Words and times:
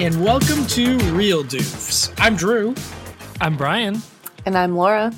and 0.00 0.24
welcome 0.24 0.66
to 0.66 0.98
Real 1.12 1.44
Doofs. 1.44 2.10
I'm 2.16 2.34
Drew, 2.34 2.74
I'm 3.38 3.54
Brian. 3.58 4.00
And 4.46 4.56
I'm 4.56 4.74
Laura. 4.74 5.12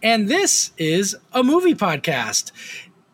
and 0.00 0.28
this 0.28 0.70
is 0.78 1.16
a 1.32 1.42
movie 1.42 1.74
podcast. 1.74 2.52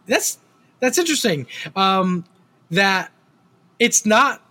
That's 0.06 0.38
that's 0.80 0.98
interesting. 0.98 1.47
Um, 1.74 2.27
that 2.70 3.10
it's 3.78 4.05
not 4.05 4.42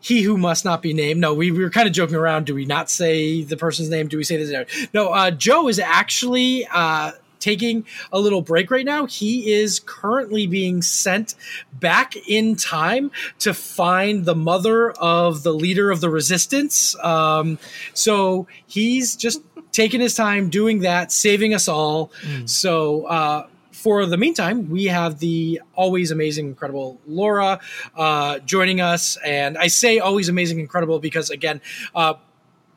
he 0.00 0.22
who 0.22 0.36
must 0.36 0.64
not 0.64 0.82
be 0.82 0.92
named. 0.92 1.20
No, 1.20 1.32
we, 1.34 1.52
we 1.52 1.62
were 1.62 1.70
kind 1.70 1.86
of 1.86 1.94
joking 1.94 2.16
around. 2.16 2.46
Do 2.46 2.54
we 2.56 2.64
not 2.64 2.90
say 2.90 3.44
the 3.44 3.56
person's 3.56 3.88
name? 3.90 4.08
Do 4.08 4.16
we 4.16 4.24
say 4.24 4.36
this? 4.36 4.88
No, 4.92 5.10
uh, 5.10 5.30
Joe 5.30 5.68
is 5.68 5.78
actually 5.78 6.66
uh, 6.66 7.12
taking 7.44 7.84
a 8.10 8.18
little 8.18 8.40
break 8.40 8.70
right 8.70 8.86
now. 8.86 9.04
He 9.04 9.52
is 9.52 9.80
currently 9.80 10.46
being 10.46 10.80
sent 10.80 11.34
back 11.74 12.16
in 12.26 12.56
time 12.56 13.10
to 13.40 13.52
find 13.52 14.24
the 14.24 14.34
mother 14.34 14.92
of 14.92 15.42
the 15.42 15.52
leader 15.52 15.90
of 15.90 16.00
the 16.00 16.08
resistance. 16.08 16.96
Um, 17.04 17.58
so 17.92 18.46
he's 18.66 19.14
just 19.14 19.42
taking 19.72 20.00
his 20.00 20.14
time 20.14 20.48
doing 20.48 20.80
that, 20.80 21.12
saving 21.12 21.52
us 21.52 21.68
all. 21.68 22.10
So, 22.46 23.04
uh, 23.06 23.46
for 23.72 24.06
the 24.06 24.16
meantime, 24.16 24.70
we 24.70 24.86
have 24.86 25.18
the 25.18 25.60
always 25.74 26.10
amazing, 26.10 26.46
incredible 26.46 26.98
Laura 27.06 27.60
uh, 27.94 28.38
joining 28.38 28.80
us. 28.80 29.18
And 29.22 29.58
I 29.58 29.66
say 29.66 29.98
always 29.98 30.30
amazing, 30.30 30.58
incredible 30.58 31.00
because, 31.00 31.28
again, 31.28 31.60
uh, 31.94 32.14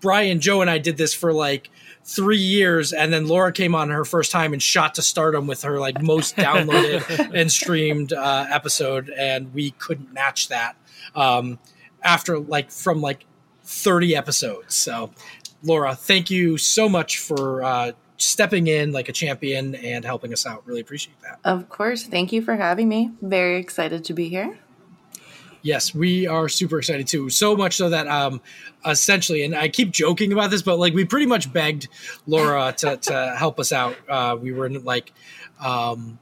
Brian, 0.01 0.41
Joe, 0.41 0.59
and 0.59 0.69
I 0.69 0.79
did 0.79 0.97
this 0.97 1.13
for 1.13 1.31
like 1.31 1.69
three 2.07 2.37
years. 2.37 2.93
And 2.93 3.11
then 3.11 3.27
Laura 3.27 3.51
came 3.51 3.75
on 3.75 3.89
her 3.89 4.05
first 4.05 4.31
time 4.31 4.53
and 4.53 4.63
shot 4.63 4.95
to 4.95 5.01
stardom 5.01 5.45
with 5.45 5.61
her 5.63 5.79
like 5.79 6.01
most 6.01 6.37
downloaded 6.37 7.33
and 7.35 7.51
streamed 7.51 8.13
uh, 8.13 8.47
episode. 8.49 9.09
And 9.09 9.53
we 9.53 9.71
couldn't 9.71 10.13
match 10.13 10.47
that 10.47 10.77
um, 11.15 11.59
after 12.01 12.39
like 12.39 12.71
from 12.71 13.01
like 13.01 13.25
30 13.63 14.15
episodes. 14.15 14.75
So, 14.75 15.11
Laura, 15.63 15.95
thank 15.95 16.31
you 16.31 16.57
so 16.57 16.87
much 16.87 17.19
for 17.19 17.61
uh, 17.61 17.91
stepping 18.15 18.67
in 18.67 18.93
like 18.93 19.09
a 19.09 19.13
champion 19.13 19.75
and 19.75 20.05
helping 20.05 20.31
us 20.31 20.45
out. 20.45 20.65
Really 20.65 20.81
appreciate 20.81 21.19
that. 21.21 21.39
Of 21.43 21.67
course. 21.67 22.03
Thank 22.03 22.31
you 22.31 22.41
for 22.41 22.55
having 22.55 22.87
me. 22.87 23.11
Very 23.21 23.57
excited 23.57 24.05
to 24.05 24.13
be 24.13 24.29
here. 24.29 24.57
Yes, 25.67 25.93
we 25.93 26.27
are 26.27 26.47
super 26.47 26.79
excited 26.79 27.07
too. 27.07 27.29
So 27.29 27.53
much 27.53 27.75
so 27.75 27.89
that 27.89 28.07
um 28.07 28.39
essentially, 28.85 29.43
and 29.43 29.53
I 29.53 29.67
keep 29.67 29.91
joking 29.91 30.31
about 30.31 30.49
this, 30.49 30.61
but 30.61 30.79
like 30.79 30.93
we 30.93 31.03
pretty 31.03 31.25
much 31.25 31.51
begged 31.51 31.89
Laura 32.25 32.73
to, 32.77 32.95
to 32.95 33.35
help 33.37 33.59
us 33.59 33.73
out. 33.73 33.97
Uh, 34.07 34.37
we 34.39 34.53
were 34.53 34.67
in, 34.67 34.81
like, 34.85 35.11
um, 35.59 36.19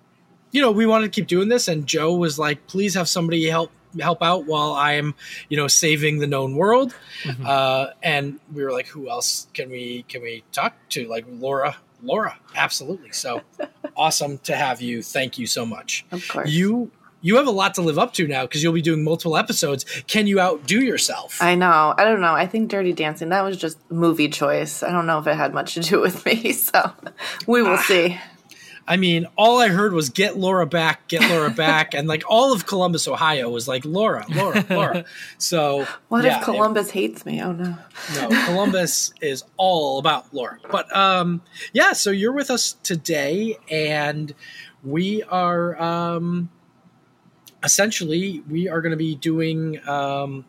you 0.52 0.62
know, 0.64 0.72
we 0.72 0.88
wanted 0.88 1.06
to 1.06 1.12
keep 1.12 1.28
doing 1.28 1.48
this, 1.48 1.68
and 1.68 1.86
Joe 1.86 2.16
was 2.16 2.40
like, 2.40 2.66
"Please 2.66 2.96
have 2.96 3.08
somebody 3.08 3.46
help 3.46 3.72
help 4.00 4.24
out 4.24 4.48
while 4.48 4.74
I 4.74 4.94
am, 4.94 5.14
you 5.48 5.58
know, 5.58 5.68
saving 5.68 6.18
the 6.18 6.28
known 6.28 6.56
world." 6.56 6.96
Uh, 7.46 7.88
and 8.02 8.40
we 8.52 8.64
were 8.64 8.72
like, 8.72 8.88
"Who 8.88 9.12
else 9.12 9.46
can 9.54 9.70
we 9.70 10.06
can 10.10 10.24
we 10.24 10.44
talk 10.54 10.74
to?" 10.90 11.08
Like 11.08 11.26
Laura. 11.30 11.78
Laura, 12.02 12.38
absolutely. 12.56 13.12
So 13.12 13.42
awesome 13.96 14.38
to 14.40 14.56
have 14.56 14.82
you. 14.82 15.02
Thank 15.02 15.38
you 15.38 15.48
so 15.48 15.66
much. 15.66 16.06
Of 16.12 16.28
course. 16.28 16.50
You 16.50 16.92
you 17.26 17.38
have 17.38 17.48
a 17.48 17.52
lot 17.52 17.74
to 17.74 17.82
live 17.82 17.98
up 17.98 18.14
to 18.14 18.28
now 18.28 18.44
because 18.44 18.62
you'll 18.62 18.72
be 18.72 18.84
doing 18.84 19.04
multiple 19.04 19.36
episodes. 19.36 19.84
Can 20.06 20.28
you 20.28 20.40
outdo 20.40 20.84
yourself? 20.84 21.42
I 21.42 21.56
know. 21.56 21.96
I 21.98 22.04
don't 22.04 22.22
know. 22.22 22.36
I 22.36 22.46
think 22.46 22.70
Dirty 22.70 22.94
Dancing, 22.94 23.30
that 23.30 23.42
was 23.42 23.58
just 23.58 23.80
movie 23.90 24.30
choice. 24.30 24.84
I 24.84 24.92
don't 24.92 25.08
know 25.08 25.18
if 25.18 25.26
it 25.26 25.36
had 25.36 25.52
much 25.52 25.74
to 25.74 25.80
do 25.80 26.00
with 26.00 26.24
me. 26.24 26.54
So 26.66 26.92
we 27.48 27.64
will 27.64 27.78
see. 27.78 28.20
I 28.88 28.98
mean, 28.98 29.26
all 29.36 29.60
I 29.60 29.70
heard 29.70 29.94
was 29.94 30.10
"get 30.10 30.38
Laura 30.38 30.68
back, 30.68 31.08
get 31.08 31.28
Laura 31.30 31.50
back," 31.66 31.94
and 31.96 32.08
like 32.08 32.24
all 32.28 32.54
of 32.54 32.68
Columbus, 32.68 33.08
Ohio, 33.08 33.50
was 33.50 33.68
like 33.68 33.84
Laura, 33.86 34.26
Laura, 34.30 34.64
Laura. 34.70 35.06
So 35.38 35.88
What 36.10 36.24
yeah, 36.24 36.40
if 36.40 36.44
Columbus 36.46 36.92
hates 36.92 37.26
me? 37.26 37.42
Oh, 37.42 37.52
no. 37.52 37.78
no, 38.14 38.46
Columbus 38.46 39.14
is 39.22 39.44
all 39.58 39.98
about 39.98 40.34
Laura. 40.34 40.60
But 40.70 40.96
um, 40.96 41.42
yeah, 41.74 41.94
so 41.94 42.12
you're 42.12 42.34
with 42.34 42.52
us 42.52 42.74
today, 42.84 43.58
and 43.70 44.34
we 44.84 45.24
are 45.24 45.82
um, 45.82 46.50
essentially 47.66 48.44
we 48.48 48.70
are 48.70 48.80
going 48.80 48.92
to 48.92 48.98
be 48.98 49.16
doing 49.16 49.86
um, 49.90 50.46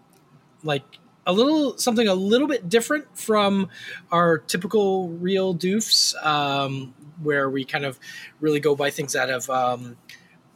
like 0.63 0.85
a 1.27 1.33
little 1.33 1.77
something 1.79 2.07
a 2.07 2.15
little 2.15 2.47
bit 2.47 2.69
different 2.69 3.19
from 3.19 3.69
our 4.13 4.39
typical 4.39 5.09
real 5.09 5.55
doofs 5.55 6.15
um, 6.25 6.95
where 7.23 7.51
we 7.51 7.65
kind 7.65 7.85
of 7.85 7.99
really 8.41 8.61
go 8.61 8.77
by 8.77 8.91
things 8.91 9.15
that 9.15 9.29
have 9.31 9.49
um, 9.51 9.97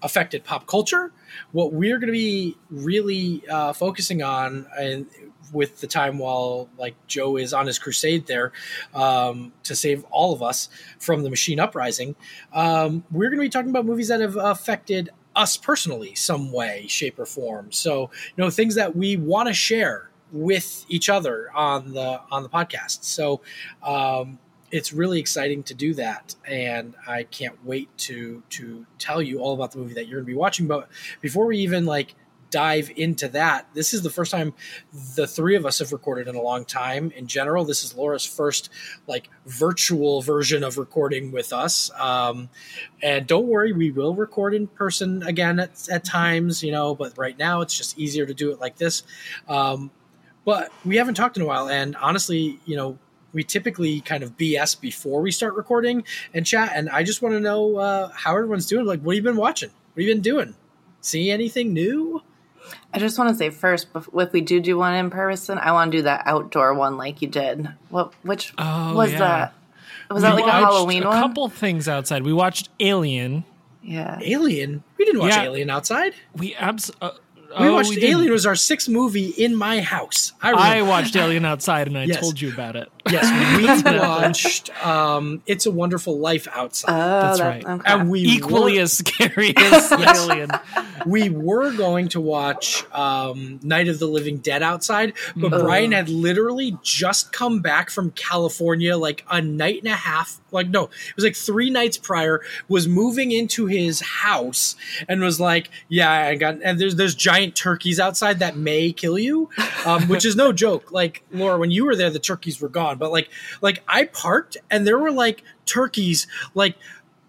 affected 0.02 0.44
pop 0.44 0.66
culture. 0.66 1.12
What 1.50 1.72
we're 1.72 1.98
going 1.98 2.08
to 2.08 2.12
be 2.12 2.56
really 2.70 3.42
uh, 3.48 3.72
focusing 3.72 4.22
on 4.22 4.66
and 4.78 5.06
with 5.52 5.80
the 5.80 5.86
time 5.88 6.18
while 6.18 6.68
like 6.78 6.94
joe 7.08 7.36
is 7.36 7.52
on 7.52 7.66
his 7.66 7.76
crusade 7.76 8.24
there 8.26 8.52
um, 8.94 9.52
to 9.64 9.74
save 9.74 10.04
all 10.10 10.32
of 10.32 10.44
us 10.44 10.68
from 11.00 11.24
the 11.24 11.30
machine 11.30 11.58
uprising 11.58 12.14
um, 12.52 13.02
we're 13.10 13.28
going 13.30 13.38
to 13.38 13.44
be 13.44 13.48
talking 13.48 13.70
about 13.70 13.84
movies 13.84 14.06
that 14.06 14.20
have 14.20 14.36
affected 14.36 15.10
us 15.36 15.56
personally 15.56 16.14
some 16.14 16.52
way 16.52 16.86
shape 16.88 17.18
or 17.18 17.26
form. 17.26 17.70
So 17.72 18.10
you 18.36 18.44
know 18.44 18.50
things 18.50 18.74
that 18.74 18.94
we 18.96 19.16
want 19.16 19.48
to 19.48 19.54
share 19.54 20.10
with 20.32 20.84
each 20.88 21.08
other 21.08 21.50
on 21.54 21.92
the 21.92 22.20
on 22.30 22.42
the 22.42 22.48
podcast. 22.48 23.04
So 23.04 23.40
um, 23.82 24.38
it's 24.70 24.92
really 24.92 25.18
exciting 25.18 25.62
to 25.64 25.74
do 25.74 25.92
that 25.94 26.32
and 26.46 26.94
i 27.08 27.24
can't 27.24 27.56
wait 27.64 27.88
to 27.98 28.40
to 28.50 28.86
tell 28.98 29.20
you 29.20 29.40
all 29.40 29.52
about 29.52 29.72
the 29.72 29.78
movie 29.78 29.94
that 29.94 30.06
you're 30.06 30.20
going 30.20 30.26
to 30.26 30.32
be 30.32 30.34
watching. 30.34 30.68
But 30.68 30.88
before 31.20 31.46
we 31.46 31.58
even 31.58 31.86
like 31.86 32.14
dive 32.50 32.90
into 32.96 33.28
that. 33.28 33.68
This 33.74 33.94
is 33.94 34.02
the 34.02 34.10
first 34.10 34.30
time 34.30 34.52
the 35.14 35.26
three 35.26 35.56
of 35.56 35.64
us 35.64 35.78
have 35.78 35.92
recorded 35.92 36.28
in 36.28 36.34
a 36.34 36.42
long 36.42 36.64
time. 36.64 37.10
In 37.12 37.26
general 37.26 37.64
this 37.64 37.84
is 37.84 37.94
laura's 37.94 38.24
first 38.24 38.70
like 39.06 39.28
virtual 39.46 40.22
version 40.22 40.64
of 40.64 40.78
recording 40.78 41.32
with 41.32 41.52
us. 41.52 41.90
Um, 41.98 42.48
and 43.02 43.26
don't 43.26 43.46
worry 43.46 43.72
we 43.72 43.90
will 43.90 44.14
record 44.14 44.54
in 44.54 44.66
person 44.66 45.22
again 45.22 45.60
at, 45.60 45.88
at 45.88 46.04
times 46.04 46.62
you 46.62 46.72
know 46.72 46.94
but 46.94 47.16
right 47.16 47.38
now 47.38 47.60
it's 47.60 47.76
just 47.76 47.98
easier 47.98 48.26
to 48.26 48.34
do 48.34 48.50
it 48.50 48.60
like 48.60 48.76
this. 48.76 49.02
Um, 49.48 49.90
but 50.44 50.72
we 50.84 50.96
haven't 50.96 51.14
talked 51.14 51.36
in 51.36 51.42
a 51.42 51.46
while 51.46 51.68
and 51.68 51.96
honestly 51.96 52.58
you 52.64 52.76
know 52.76 52.98
we 53.32 53.44
typically 53.44 54.00
kind 54.00 54.24
of 54.24 54.36
bs 54.36 54.80
before 54.80 55.20
we 55.20 55.30
start 55.30 55.54
recording 55.54 56.02
and 56.34 56.44
chat 56.44 56.72
and 56.74 56.88
i 56.90 57.04
just 57.04 57.22
want 57.22 57.32
to 57.32 57.40
know 57.40 57.76
uh, 57.76 58.08
how 58.08 58.36
everyone's 58.36 58.66
doing. 58.66 58.86
Like 58.86 59.00
what 59.00 59.14
have 59.14 59.24
you 59.24 59.30
been 59.30 59.40
watching? 59.40 59.70
What 59.70 60.02
have 60.02 60.08
you 60.08 60.14
been 60.14 60.22
doing? 60.22 60.54
See 61.00 61.30
anything 61.30 61.72
new 61.72 62.22
I 62.92 62.98
just 62.98 63.18
want 63.18 63.30
to 63.30 63.36
say 63.36 63.50
first, 63.50 63.88
if 63.94 64.32
we 64.32 64.40
do 64.40 64.60
do 64.60 64.76
one 64.78 64.94
in 64.94 65.10
person, 65.10 65.58
I 65.58 65.72
want 65.72 65.92
to 65.92 65.98
do 65.98 66.02
that 66.02 66.22
outdoor 66.26 66.74
one 66.74 66.96
like 66.96 67.22
you 67.22 67.28
did. 67.28 67.68
What? 67.88 68.12
Which 68.22 68.52
Oh, 68.58 68.94
was 68.94 69.12
yeah. 69.12 69.18
that? 69.18 69.54
Was 70.10 70.22
that 70.22 70.34
like 70.34 70.44
a 70.44 70.46
watched 70.48 70.64
Halloween 70.64 71.02
a 71.04 71.08
one? 71.08 71.16
couple 71.20 71.48
things 71.48 71.88
outside. 71.88 72.22
We 72.24 72.32
watched 72.32 72.68
Alien. 72.80 73.44
Yeah. 73.82 74.18
alien 74.22 74.82
we 74.98 75.06
didn't 75.06 75.22
watch 75.22 75.30
Yeah. 75.30 75.44
alien 75.44 75.70
outside 75.70 76.12
We 76.36 76.54
abs. 76.56 76.90
Uh, 77.00 77.12
we 77.58 77.66
oh, 77.66 77.72
watched 77.74 77.90
didn't. 77.92 78.10
alien 78.10 78.32
was 78.32 78.46
our 78.46 78.54
sixth 78.54 78.88
movie 78.88 79.28
in 79.30 79.54
my 79.56 79.80
house 79.80 80.32
i 80.42 80.52
I 80.78 80.82
watched 80.82 81.16
Alien 81.16 81.44
outside, 81.44 81.88
and 81.88 81.98
I 81.98 82.04
Yes. 82.04 82.20
told 82.20 82.40
you 82.40 82.52
about 82.52 82.76
it. 82.76 82.88
yes 83.10 83.26
we 83.84 83.98
watched 83.98 84.70
um, 84.86 85.42
it's 85.46 85.66
a 85.66 85.70
wonderful 85.70 86.18
life 86.18 86.46
outside 86.52 86.92
Oh, 86.92 87.20
That's 87.26 87.38
that- 87.38 87.46
right. 87.48 87.64
Okay. 87.66 87.92
and 87.92 88.10
we 88.10 88.20
Equally 88.20 88.76
were- 88.76 88.82
as 88.82 88.92
scary 88.98 89.52
as 89.56 89.90
Alien. 89.92 90.50
we 91.06 91.28
were 91.30 91.72
going 91.72 92.08
to 92.08 92.20
watch 92.20 92.84
um, 92.92 93.58
Night 93.62 93.88
of 93.88 93.98
the 93.98 94.06
Living 94.06 94.36
Dead 94.38 94.62
outside, 94.62 95.14
but 95.36 95.50
Mhm. 95.52 95.62
Brian 95.62 95.92
had 95.92 96.08
literally 96.08 96.76
just 96.82 97.32
come 97.32 97.60
back 97.60 97.90
from 97.90 98.10
California 98.12 98.96
like 98.96 99.24
a 99.30 99.40
night 99.40 99.82
and 99.82 99.92
a 99.92 99.96
half. 99.96 100.38
Like, 100.52 100.68
no, 100.68 100.84
it 100.84 101.16
was 101.16 101.24
like 101.24 101.36
three 101.36 101.70
nights 101.70 101.96
prior, 101.96 102.40
was 102.68 102.86
moving 102.88 103.30
into 103.32 103.66
his 103.66 104.00
house 104.00 104.76
and 105.08 105.20
was 105.20 105.40
like, 105.40 105.70
Yeah, 105.88 106.10
I 106.12 106.34
got, 106.34 106.58
and 106.62 106.78
there's, 106.78 106.96
there's 106.96 107.14
giant 107.14 107.39
turkeys 107.48 107.98
outside 108.00 108.38
that 108.40 108.56
may 108.56 108.92
kill 108.92 109.18
you, 109.18 109.48
um, 109.84 110.08
which 110.08 110.24
is 110.24 110.36
no 110.36 110.52
joke. 110.64 110.92
Like, 110.92 111.22
Laura, 111.32 111.58
when 111.58 111.70
you 111.70 111.84
were 111.84 111.96
there, 111.96 112.10
the 112.10 112.18
turkeys 112.18 112.60
were 112.60 112.68
gone, 112.68 112.98
but 112.98 113.10
like, 113.10 113.28
like 113.60 113.82
I 113.88 114.04
parked 114.04 114.56
and 114.70 114.86
there 114.86 114.98
were 114.98 115.10
like 115.12 115.42
turkeys 115.66 116.26
like 116.54 116.76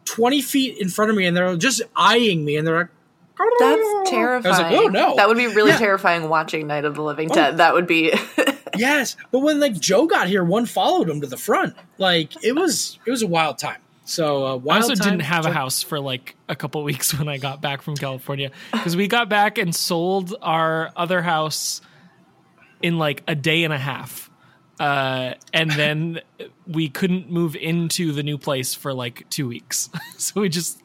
20 0.06 0.42
feet 0.42 0.78
in 0.80 0.90
front 0.90 1.12
of 1.12 1.18
me 1.18 1.25
and 1.25 1.36
they're 1.38 1.56
just 1.56 1.81
eyeing 1.96 2.44
me 2.44 2.58
and 2.58 2.68
they're 2.68 2.78
like, 3.38 3.50
That's 3.60 4.10
terrifying. 4.10 4.46
I 4.46 4.50
was 4.50 4.60
like, 4.60 4.74
oh 4.74 4.88
no. 4.88 5.16
That 5.16 5.28
would 5.28 5.38
be 5.38 5.48
really 5.48 5.72
Yeah. 5.72 5.78
terrifying 5.78 6.28
watching 6.30 6.68
Night 6.68 6.86
of 6.86 6.96
the 6.96 7.02
Living 7.02 7.28
Dead. 7.30 7.57
That 7.57 7.74
would 7.74 7.88
be. 7.88 8.14
yes, 8.78 9.16
but 9.31 9.40
when 9.40 9.60
like 9.60 9.80
Joe 9.80 10.06
got 10.07 10.28
here, 10.28 10.44
one 10.44 10.66
followed 10.66 11.10
him 11.10 11.22
to 11.22 11.28
the 11.28 11.38
front. 11.38 11.75
Like 11.98 12.44
it 12.44 12.54
was, 12.56 13.00
it 13.06 13.12
was 13.12 13.22
a 13.22 13.28
wild 13.28 13.57
time. 13.57 13.80
So 14.03 14.45
uh, 14.45 14.71
I 14.71 14.77
also 14.77 14.95
time. 14.95 15.09
didn't 15.12 15.21
have 15.24 15.45
a 15.45 15.51
house 15.51 15.83
for 15.83 16.00
like 16.00 16.36
a 16.50 16.56
couple 16.56 16.83
weeks 16.86 17.18
when 17.18 17.27
I 17.27 17.38
got 17.38 17.62
back 17.62 17.81
from 17.81 17.95
California 17.95 18.51
because 18.71 18.95
we 18.95 19.07
got 19.07 19.30
back 19.30 19.57
and 19.57 19.74
sold 19.75 20.36
our 20.42 20.92
other 20.95 21.21
house 21.21 21.81
in 22.81 22.98
like 22.98 23.24
a 23.27 23.36
day 23.36 23.63
and 23.63 23.74
a 23.74 23.77
half. 23.77 24.30
Uh, 24.80 25.36
and 25.53 25.69
then 25.75 26.19
we 26.65 26.89
couldn't 26.89 27.30
move 27.30 27.56
into 27.56 28.12
the 28.12 28.24
new 28.24 28.38
place 28.38 28.74
for 28.74 28.94
like 28.94 29.30
two 29.30 29.48
weeks. 29.48 29.89
so 30.18 30.42
we 30.42 30.50
just 30.50 30.81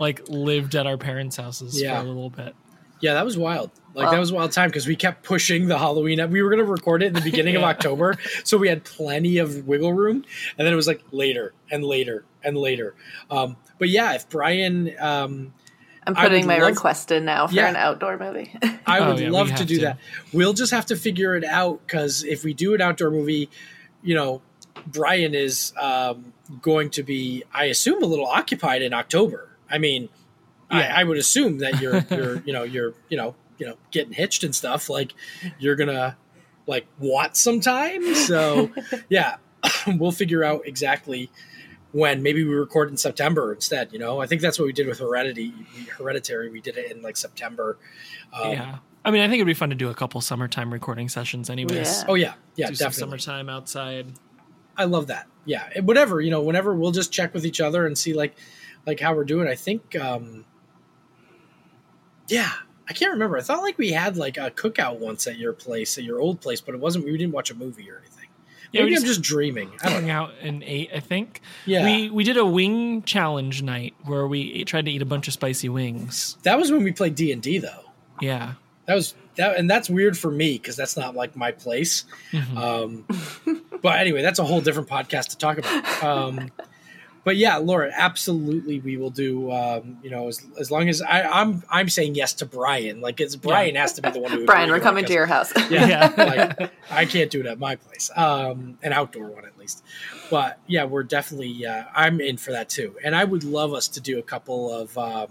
like 0.00 0.26
lived 0.28 0.74
at 0.74 0.86
our 0.86 0.96
parents' 0.96 1.36
houses 1.36 1.80
Yeah. 1.80 2.00
for 2.00 2.06
a 2.06 2.08
little 2.08 2.30
bit. 2.30 2.54
Yeah, 3.00 3.12
that 3.14 3.26
was 3.26 3.36
wild. 3.36 3.70
Like 3.94 4.04
Well- 4.04 4.12
that 4.12 4.20
was 4.20 4.30
a 4.30 4.34
wild 4.34 4.52
time 4.52 4.70
because 4.70 4.86
we 4.86 4.96
kept 4.96 5.22
pushing 5.22 5.66
the 5.68 5.78
Halloween. 5.78 6.18
We 6.30 6.42
were 6.42 6.48
going 6.48 6.64
to 6.64 6.70
record 6.70 7.02
it 7.02 7.06
in 7.08 7.12
the 7.12 7.20
beginning 7.20 7.54
of 7.56 7.62
October, 7.62 8.16
so 8.44 8.56
we 8.56 8.68
had 8.68 8.84
plenty 8.84 9.36
of 9.38 9.66
wiggle 9.66 9.92
room, 9.92 10.24
and 10.56 10.66
then 10.66 10.72
it 10.72 10.76
was 10.76 10.86
like 10.86 11.02
later 11.12 11.52
and 11.70 11.84
later 11.84 12.24
and 12.46 12.56
later. 12.56 12.94
Um, 13.30 13.56
but 13.78 13.88
yeah, 13.88 14.14
if 14.14 14.28
Brian, 14.28 14.92
um, 14.98 15.52
I'm 16.06 16.14
putting 16.14 16.46
my 16.46 16.58
love- 16.58 16.68
request 16.70 17.10
in 17.10 17.24
now 17.24 17.46
for 17.48 17.54
Yeah. 17.54 17.68
an 17.68 17.76
outdoor 17.76 18.16
movie. 18.18 18.54
I 18.86 19.00
Oh, 19.00 19.08
would 19.12 19.20
yeah, 19.20 19.30
love 19.30 19.54
to 19.56 19.64
do 19.64 19.76
to. 19.76 19.80
that. 19.82 19.98
We'll 20.32 20.52
just 20.52 20.70
have 20.72 20.86
to 20.86 20.96
figure 20.96 21.34
it 21.36 21.44
out 21.44 21.80
because 21.86 22.22
if 22.24 22.44
we 22.44 22.54
do 22.54 22.74
an 22.74 22.80
outdoor 22.80 23.10
movie, 23.10 23.50
you 24.02 24.14
know, 24.14 24.40
Brian 24.86 25.34
is 25.34 25.72
um, 25.80 26.32
going 26.62 26.90
to 26.90 27.02
be, 27.02 27.42
I 27.52 27.64
assume, 27.64 28.02
a 28.02 28.06
little 28.06 28.26
occupied 28.26 28.82
in 28.82 28.94
October. 28.94 29.48
I 29.68 29.78
mean, 29.78 30.08
Yeah. 30.70 30.92
I, 30.96 31.00
I 31.00 31.04
would 31.04 31.18
assume 31.18 31.58
that 31.58 31.80
you're, 31.80 31.98
you're, 32.10 32.40
you 32.46 32.52
know, 32.52 32.62
you're, 32.62 32.94
you 33.08 33.16
know, 33.16 33.34
you 33.58 33.66
know, 33.66 33.76
getting 33.90 34.12
hitched 34.12 34.44
and 34.44 34.54
stuff. 34.54 34.88
Like 34.90 35.12
you're 35.58 35.76
gonna 35.76 36.16
like 36.68 36.86
want 37.00 37.36
some 37.36 37.60
time. 37.60 38.14
So 38.14 38.70
yeah, 39.08 39.36
we'll 39.88 40.12
figure 40.12 40.44
out 40.44 40.62
exactly 40.66 41.30
when. 41.92 42.22
Maybe 42.22 42.44
we 42.44 42.54
record 42.54 42.90
in 42.90 42.96
September 42.96 43.52
instead. 43.52 43.92
You 43.92 43.98
know, 43.98 44.20
I 44.20 44.26
think 44.26 44.40
that's 44.40 44.58
what 44.58 44.66
we 44.66 44.72
did 44.72 44.86
with 44.86 44.98
Heredity. 44.98 45.52
Hereditary, 45.96 46.50
we 46.50 46.60
did 46.60 46.76
it 46.76 46.90
in 46.90 47.02
like 47.02 47.16
September. 47.16 47.78
Um, 48.32 48.52
yeah. 48.52 48.78
I 49.04 49.12
mean, 49.12 49.22
I 49.22 49.28
think 49.28 49.36
it'd 49.36 49.46
be 49.46 49.54
fun 49.54 49.70
to 49.70 49.76
do 49.76 49.88
a 49.88 49.94
couple 49.94 50.20
summertime 50.20 50.72
recording 50.72 51.08
sessions, 51.08 51.48
anyways. 51.48 52.00
Yeah. 52.00 52.04
Oh 52.08 52.14
yeah, 52.14 52.34
yeah, 52.56 52.68
do 52.68 52.74
some 52.74 52.86
definitely. 52.86 53.18
summertime 53.18 53.48
outside. 53.48 54.06
I 54.76 54.84
love 54.84 55.06
that. 55.06 55.28
Yeah, 55.44 55.68
and 55.76 55.86
whatever 55.86 56.20
you 56.20 56.30
know, 56.30 56.42
whenever 56.42 56.74
we'll 56.74 56.90
just 56.90 57.12
check 57.12 57.32
with 57.32 57.46
each 57.46 57.60
other 57.60 57.86
and 57.86 57.96
see 57.96 58.14
like 58.14 58.36
like 58.84 58.98
how 58.98 59.14
we're 59.14 59.24
doing. 59.24 59.46
I 59.46 59.54
think, 59.54 59.94
um 59.96 60.44
yeah, 62.28 62.50
I 62.88 62.92
can't 62.92 63.12
remember. 63.12 63.38
I 63.38 63.42
thought 63.42 63.62
like 63.62 63.78
we 63.78 63.92
had 63.92 64.16
like 64.16 64.36
a 64.36 64.50
cookout 64.50 64.98
once 64.98 65.26
at 65.26 65.38
your 65.38 65.52
place, 65.52 65.98
at 65.98 66.04
your 66.04 66.20
old 66.20 66.40
place, 66.40 66.60
but 66.60 66.74
it 66.74 66.80
wasn't. 66.80 67.04
We 67.04 67.16
didn't 67.16 67.32
watch 67.32 67.50
a 67.50 67.54
movie 67.54 67.88
or 67.90 67.98
anything. 67.98 68.15
Yeah, 68.76 68.82
we 68.82 68.90
Maybe 68.90 68.96
I'm 68.96 69.02
just- 69.04 69.18
just 69.18 69.22
dreaming. 69.22 69.70
I 69.82 69.90
Hung 69.90 70.10
out 70.10 70.32
and 70.42 70.62
ate. 70.64 70.90
I 70.94 71.00
think. 71.00 71.40
Yeah, 71.64 71.84
We 71.84 72.10
we 72.10 72.24
did 72.24 72.36
a 72.36 72.44
wing 72.46 73.02
challenge 73.02 73.62
night 73.62 73.94
where 74.04 74.26
we 74.26 74.52
ate, 74.54 74.66
tried 74.68 74.84
to 74.86 74.90
eat 74.90 75.02
a 75.02 75.06
bunch 75.06 75.26
of 75.28 75.34
spicy 75.34 75.68
wings. 75.68 76.36
that 76.42 76.58
was 76.58 76.70
when 76.70 76.82
we 76.84 76.92
played 76.92 77.14
D 77.14 77.32
and 77.32 77.42
D 77.42 77.58
though. 77.58 77.90
Yeah. 78.20 78.52
That 78.86 78.94
was 78.94 79.14
that, 79.36 79.56
and 79.56 79.68
that's 79.68 79.90
weird 79.90 80.16
for 80.16 80.30
me 80.30 80.52
because 80.58 80.76
that's 80.76 80.96
not 80.96 81.14
like 81.14 81.34
my 81.36 81.50
place. 81.52 82.04
Mhm. 82.32 82.56
Um, 82.56 83.04
but 83.82 83.98
anyway, 83.98 84.22
that's 84.22 84.38
a 84.38 84.44
whole 84.44 84.60
different 84.60 84.88
podcast 84.88 85.28
to 85.30 85.38
talk 85.38 85.58
about. 85.58 86.02
Um, 86.04 86.50
but 87.26 87.36
yeah, 87.36 87.56
Laura, 87.56 87.90
absolutely, 87.92 88.78
we 88.78 88.96
will 88.96 89.10
do. 89.10 89.50
Um, 89.50 89.98
you 90.00 90.10
know, 90.10 90.28
as, 90.28 90.46
as 90.60 90.70
long 90.70 90.88
as 90.88 91.02
I, 91.02 91.22
I'm, 91.22 91.60
I'm 91.68 91.88
saying 91.88 92.14
yes 92.14 92.34
to 92.34 92.46
Brian. 92.46 93.00
Like, 93.00 93.20
it's 93.20 93.34
Brian 93.34 93.74
has 93.74 93.94
to 93.94 94.02
be 94.02 94.10
the 94.10 94.20
one 94.20 94.30
who. 94.30 94.46
Brian, 94.46 94.70
we're 94.70 94.78
coming 94.78 95.04
to 95.04 95.12
your 95.12 95.26
house. 95.26 95.52
Yeah, 95.68 95.88
Yeah. 95.88 96.14
like, 96.58 96.72
I 96.88 97.04
can't 97.04 97.28
do 97.28 97.40
it 97.40 97.46
at 97.46 97.58
my 97.58 97.74
place. 97.74 98.12
Um, 98.14 98.78
an 98.84 98.92
outdoor 98.92 99.26
one 99.26 99.44
at 99.44 99.58
least. 99.58 99.82
But 100.30 100.60
yeah, 100.68 100.84
we're 100.84 101.02
definitely. 101.02 101.66
Uh, 101.66 101.82
I'm 101.92 102.20
in 102.20 102.36
for 102.36 102.52
that 102.52 102.68
too, 102.68 102.94
and 103.04 103.16
I 103.16 103.24
would 103.24 103.42
love 103.42 103.74
us 103.74 103.88
to 103.88 104.00
do 104.00 104.20
a 104.20 104.22
couple 104.22 104.72
of. 104.72 104.96
Um, 104.96 105.26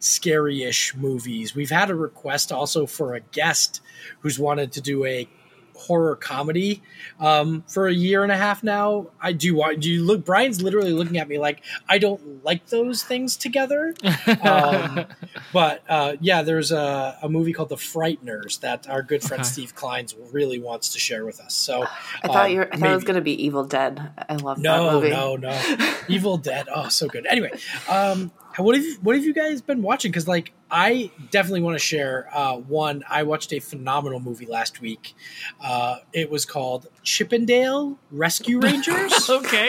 scary-ish 0.00 0.94
movies. 0.94 1.54
We've 1.54 1.70
had 1.70 1.88
a 1.88 1.94
request 1.94 2.52
also 2.52 2.84
for 2.84 3.14
a 3.14 3.20
guest 3.20 3.80
who's 4.20 4.38
wanted 4.38 4.70
to 4.72 4.82
do 4.82 5.06
a 5.06 5.26
horror 5.74 6.16
comedy 6.16 6.82
um, 7.20 7.64
for 7.68 7.88
a 7.88 7.92
year 7.92 8.22
and 8.22 8.30
a 8.32 8.36
half 8.36 8.62
now. 8.62 9.08
I 9.20 9.32
do 9.32 9.54
want. 9.54 9.80
Do 9.80 9.90
you 9.90 10.04
look? 10.04 10.24
Brian's 10.24 10.62
literally 10.62 10.92
looking 10.92 11.18
at 11.18 11.28
me 11.28 11.38
like 11.38 11.62
I 11.88 11.98
don't 11.98 12.44
like 12.44 12.66
those 12.66 13.02
things 13.02 13.36
together. 13.36 13.94
Um, 14.44 15.06
but 15.52 15.82
uh, 15.88 16.16
yeah, 16.20 16.42
there's 16.42 16.70
a, 16.72 17.16
a 17.22 17.28
movie 17.28 17.52
called 17.52 17.68
The 17.70 17.76
Frighteners 17.76 18.60
that 18.60 18.88
our 18.88 19.02
good 19.02 19.22
friend 19.22 19.40
Okay. 19.40 19.48
Steve 19.48 19.74
Kleins 19.74 20.14
really 20.32 20.58
wants 20.58 20.90
to 20.92 20.98
share 20.98 21.24
with 21.24 21.40
us. 21.40 21.54
So 21.54 21.82
I 22.22 22.28
thought 22.28 22.46
um, 22.46 22.52
you 22.52 22.58
were, 22.58 22.68
I 22.72 22.76
thought 22.76 22.90
it 22.90 22.94
was 22.94 23.04
going 23.04 23.16
to 23.16 23.22
be 23.22 23.44
Evil 23.44 23.64
Dead. 23.64 24.10
I 24.28 24.34
love 24.36 24.58
that 24.58 24.62
No, 24.62 24.92
movie. 24.92 25.10
no, 25.10 25.36
no. 25.36 25.94
Evil 26.08 26.36
Dead. 26.36 26.68
Oh, 26.74 26.88
so 26.88 27.08
good. 27.08 27.26
Anyway, 27.26 27.52
um, 27.88 28.30
what 28.56 28.74
have 28.76 28.84
you, 28.84 28.96
what 29.02 29.16
have 29.16 29.24
you 29.24 29.32
guys 29.34 29.60
been 29.62 29.82
watching? 29.82 30.10
Because 30.10 30.28
like 30.28 30.52
I 30.76 31.12
definitely 31.30 31.60
want 31.62 31.76
to 31.76 31.78
share. 31.84 32.28
Uh, 32.34 32.56
one, 32.56 33.04
I 33.08 33.22
watched 33.22 33.52
a 33.52 33.60
phenomenal 33.60 34.18
movie 34.18 34.46
last 34.46 34.80
week. 34.80 35.14
Uh, 35.60 35.98
it 36.12 36.28
was 36.30 36.44
called 36.44 36.88
Chippendale 37.04 37.96
Rescue 38.10 38.58
Rangers. 38.60 39.30
okay. 39.30 39.68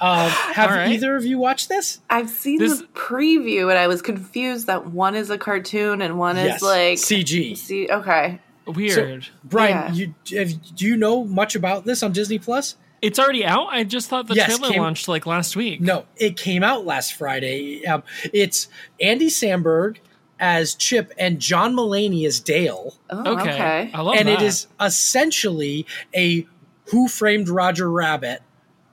um, 0.00 0.30
have 0.30 0.70
All 0.70 0.76
right. 0.76 0.88
either 0.92 1.16
of 1.16 1.26
you 1.26 1.38
watched 1.38 1.68
this? 1.68 2.00
I've 2.08 2.30
seen 2.30 2.58
This- 2.60 2.78
the 2.80 2.86
preview 2.94 3.68
and 3.68 3.78
I 3.78 3.88
was 3.88 4.00
confused 4.00 4.66
that 4.68 4.86
one 4.86 5.14
is 5.14 5.28
a 5.28 5.36
cartoon 5.36 6.00
and 6.00 6.18
one 6.18 6.36
yes, 6.36 6.56
is 6.56 6.62
like 6.62 6.98
CG. 6.98 7.54
See, 7.56 7.88
okay. 7.90 8.40
Weird. 8.66 9.28
Brian, 9.44 9.94
Yeah. 9.94 10.14
you 10.30 10.38
have, 10.38 10.74
do 10.76 10.86
you 10.86 10.96
know 10.96 11.24
much 11.24 11.54
about 11.56 11.84
this 11.84 12.02
on 12.02 12.12
Disney 12.12 12.38
Plus? 12.38 12.76
it's 13.00 13.16
already 13.20 13.44
out. 13.44 13.68
I 13.70 13.84
just 13.84 14.08
thought 14.08 14.26
the 14.26 14.34
Yes, 14.34 14.56
trailer 14.58 14.72
came- 14.72 14.82
launched 14.82 15.06
like 15.06 15.24
last 15.24 15.54
week. 15.54 15.80
No, 15.80 16.06
it 16.16 16.36
came 16.36 16.64
out 16.64 16.84
last 16.84 17.12
Friday. 17.14 17.86
Um, 17.86 18.02
it's 18.32 18.66
Andy 19.00 19.28
Samberg 19.28 19.98
as 20.40 20.74
Chip 20.74 21.12
and 21.18 21.40
John 21.40 21.74
Mulaney 21.74 22.26
as 22.26 22.40
Dale. 22.40 22.94
Oh, 23.10 23.32
Okay. 23.32 23.50
okay. 23.52 23.90
I 23.94 24.00
love 24.00 24.16
and 24.16 24.28
that. 24.28 24.40
it 24.40 24.44
is 24.44 24.66
essentially 24.80 25.86
a 26.14 26.46
Who 26.90 27.08
Framed 27.08 27.48
Roger 27.48 27.90
Rabbit 27.90 28.42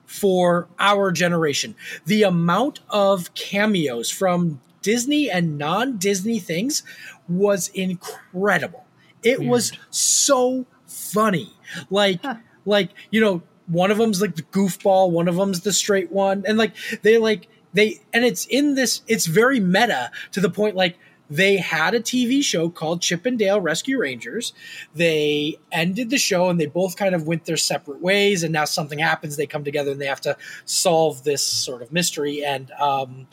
for 0.04 0.68
our 0.78 1.10
generation. 1.12 1.74
The 2.06 2.22
amount 2.22 2.80
of 2.90 3.34
cameos 3.34 4.10
from 4.10 4.60
Disney 4.82 5.30
and 5.30 5.58
non 5.58 5.96
Disney 5.98 6.38
things 6.38 6.82
was 7.28 7.68
incredible. 7.68 8.84
It 9.22 9.40
was 9.42 9.72
so 9.90 10.66
funny. 10.86 11.52
Like, 11.90 12.20
like 12.64 12.90
you 13.10 13.20
know, 13.20 13.42
one 13.66 13.90
of 13.90 13.98
them's 13.98 14.20
like 14.20 14.36
the 14.36 14.42
goofball, 14.42 15.10
one 15.10 15.26
of 15.26 15.34
them's 15.36 15.62
the 15.62 15.72
straight 15.72 16.12
one, 16.12 16.44
and 16.46 16.56
like 16.56 16.74
they 17.02 17.18
like 17.18 17.48
they 17.74 18.00
and 18.12 18.24
it's 18.24 18.46
in 18.46 18.74
this. 18.76 19.02
It's 19.08 19.26
very 19.26 19.58
meta 19.58 20.12
to 20.32 20.40
the 20.40 20.50
point 20.50 20.76
like 20.76 20.96
they 21.28 21.56
had 21.56 21.94
a 21.94 22.00
TV 22.00 22.42
show 22.42 22.68
called 22.68 23.00
Chip 23.00 23.26
and 23.26 23.38
Dale 23.38 23.60
Rescue 23.60 23.98
Rangers. 23.98 24.52
They 24.94 25.58
ended 25.72 26.10
the 26.10 26.18
show 26.18 26.48
and 26.48 26.60
they 26.60 26.66
both 26.66 26.96
kind 26.96 27.14
of 27.14 27.26
went 27.26 27.44
their 27.44 27.56
separate 27.56 28.00
ways. 28.00 28.42
And 28.42 28.52
now 28.52 28.64
something 28.64 28.98
happens. 28.98 29.36
They 29.36 29.46
come 29.46 29.64
together 29.64 29.90
and 29.90 30.00
they 30.00 30.06
have 30.06 30.20
to 30.22 30.36
solve 30.64 31.24
this 31.24 31.42
sort 31.42 31.82
of 31.82 31.92
mystery. 31.92 32.44
And 32.44 32.70
um, 32.72 33.26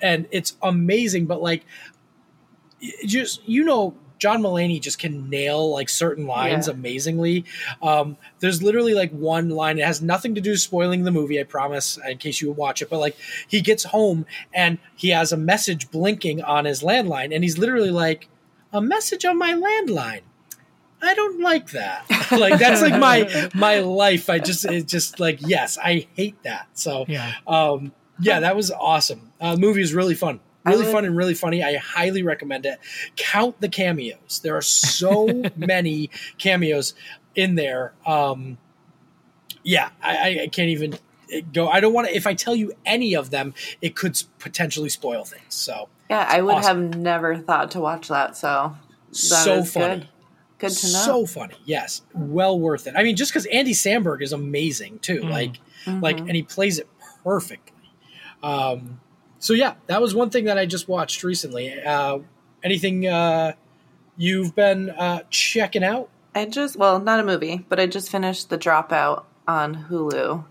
and 0.00 0.28
it's 0.30 0.56
amazing. 0.62 1.26
But 1.26 1.42
like, 1.42 1.64
just 3.06 3.46
you 3.48 3.64
know, 3.64 3.94
John 4.22 4.40
Mulaney 4.40 4.80
just 4.80 5.00
can 5.00 5.28
nail 5.28 5.72
like 5.72 5.88
certain 5.88 6.28
lines 6.28 6.68
Yeah. 6.68 6.74
amazingly. 6.74 7.44
Um, 7.82 8.16
there's 8.38 8.62
literally 8.62 8.94
like 8.94 9.10
one 9.10 9.48
line. 9.50 9.80
It 9.80 9.84
has 9.84 10.00
nothing 10.00 10.36
to 10.36 10.40
do 10.40 10.50
with 10.50 10.60
spoiling 10.60 11.02
the 11.02 11.10
movie. 11.10 11.40
I 11.40 11.42
promise, 11.42 11.98
in 12.08 12.18
case 12.18 12.40
you 12.40 12.52
watch 12.52 12.82
it. 12.82 12.88
But 12.88 13.00
like, 13.00 13.16
he 13.48 13.60
gets 13.60 13.82
home 13.82 14.24
and 14.54 14.78
he 14.94 15.08
has 15.08 15.32
a 15.32 15.36
message 15.36 15.90
blinking 15.90 16.40
on 16.40 16.66
his 16.66 16.84
landline, 16.84 17.34
and 17.34 17.42
he's 17.42 17.58
literally 17.58 17.90
like, 17.90 18.28
"A 18.72 18.80
message 18.80 19.24
on 19.24 19.36
my 19.38 19.54
landline." 19.54 20.20
I 21.02 21.14
don't 21.14 21.40
like 21.40 21.72
that. 21.72 22.04
like 22.30 22.60
that's 22.60 22.80
like 22.80 22.96
my 23.00 23.50
my 23.56 23.80
life. 23.80 24.30
I 24.30 24.38
just 24.38 24.64
it's 24.64 24.88
just 24.88 25.18
like 25.18 25.40
yes, 25.40 25.78
I 25.82 26.06
hate 26.14 26.40
that. 26.44 26.68
So 26.74 27.06
Yeah. 27.08 27.32
um, 27.48 27.90
yeah, 28.20 28.38
that 28.38 28.54
was 28.54 28.70
awesome. 28.70 29.32
Uh, 29.40 29.56
movie 29.56 29.82
is 29.82 29.92
really 29.94 30.14
fun, 30.14 30.38
I 30.38 30.51
really 30.64 30.84
would- 30.84 30.92
fun 30.92 31.04
and 31.04 31.16
really 31.16 31.34
funny. 31.34 31.62
I 31.62 31.76
highly 31.76 32.22
recommend 32.22 32.66
it. 32.66 32.78
Count 33.16 33.60
the 33.60 33.68
cameos. 33.68 34.40
There 34.42 34.56
are 34.56 34.62
so 34.62 35.42
many 35.56 36.10
cameos 36.38 36.94
in 37.34 37.54
there. 37.54 37.92
Um, 38.06 38.58
yeah, 39.62 39.90
I, 40.02 40.40
I- 40.42 40.46
can't 40.48 40.68
even 40.70 40.98
go. 41.52 41.68
I 41.68 41.80
don't 41.80 41.92
want 41.92 42.08
to. 42.08 42.16
If 42.16 42.26
I 42.26 42.34
tell 42.34 42.54
you 42.54 42.72
any 42.84 43.14
of 43.14 43.30
them, 43.30 43.54
it 43.80 43.94
could 43.96 44.20
potentially 44.38 44.88
spoil 44.88 45.24
things. 45.24 45.54
So 45.54 45.88
Yeah, 46.10 46.26
I 46.28 46.42
would 46.42 46.56
awesome. 46.56 46.90
have 46.92 46.98
never 47.00 47.36
thought 47.38 47.70
to 47.72 47.80
watch 47.80 48.08
that. 48.08 48.36
So 48.36 48.74
that 49.10 49.16
so 49.16 49.64
funny. 49.64 49.94
good. 50.00 50.08
Good 50.58 50.70
to 50.72 50.86
know. 50.92 50.98
So 51.00 51.26
funny. 51.26 51.54
Yes, 51.64 52.02
well 52.14 52.58
worth 52.58 52.86
it. 52.86 52.94
I 52.96 53.02
mean, 53.02 53.16
just 53.16 53.32
because 53.32 53.46
Andy 53.46 53.72
Samberg 53.72 54.22
is 54.22 54.32
amazing 54.32 55.00
too. 55.00 55.20
Mm. 55.22 55.30
Like, 55.30 55.52
Mhm. 55.86 56.00
like, 56.02 56.18
and 56.20 56.30
he 56.36 56.42
plays 56.44 56.78
it 56.78 56.88
perfectly. 57.24 57.72
Um, 58.44 59.00
so 59.42 59.54
yeah, 59.54 59.74
that 59.88 60.00
was 60.00 60.14
one 60.14 60.30
thing 60.30 60.44
that 60.44 60.56
I 60.56 60.66
just 60.66 60.88
watched 60.88 61.24
recently. 61.24 61.82
Uh, 61.82 62.20
anything 62.62 63.06
uh, 63.08 63.52
you've 64.16 64.54
been 64.54 64.90
uh, 64.90 65.22
checking 65.30 65.82
out? 65.82 66.08
I 66.34 66.46
just 66.46 66.76
well, 66.76 67.00
not 67.00 67.18
a 67.18 67.24
movie, 67.24 67.64
but 67.68 67.80
I 67.80 67.86
just 67.86 68.08
finished 68.08 68.50
The 68.50 68.56
Dropout 68.56 69.24
on 69.48 69.86
Hulu. 69.90 70.44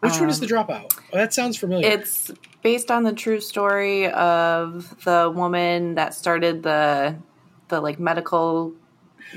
Which 0.00 0.12
one 0.20 0.30
is 0.30 0.40
Um, 0.40 0.46
the 0.46 0.54
dropout? 0.54 0.96
Oh, 1.12 1.16
that 1.16 1.34
sounds 1.34 1.56
familiar. 1.56 1.88
It's 1.90 2.30
based 2.62 2.90
on 2.92 3.02
the 3.02 3.12
true 3.12 3.40
story 3.40 4.08
of 4.08 5.04
the 5.04 5.32
woman 5.34 5.96
that 5.96 6.14
started 6.14 6.62
the 6.62 7.16
the 7.66 7.80
like 7.80 7.98
medical 7.98 8.72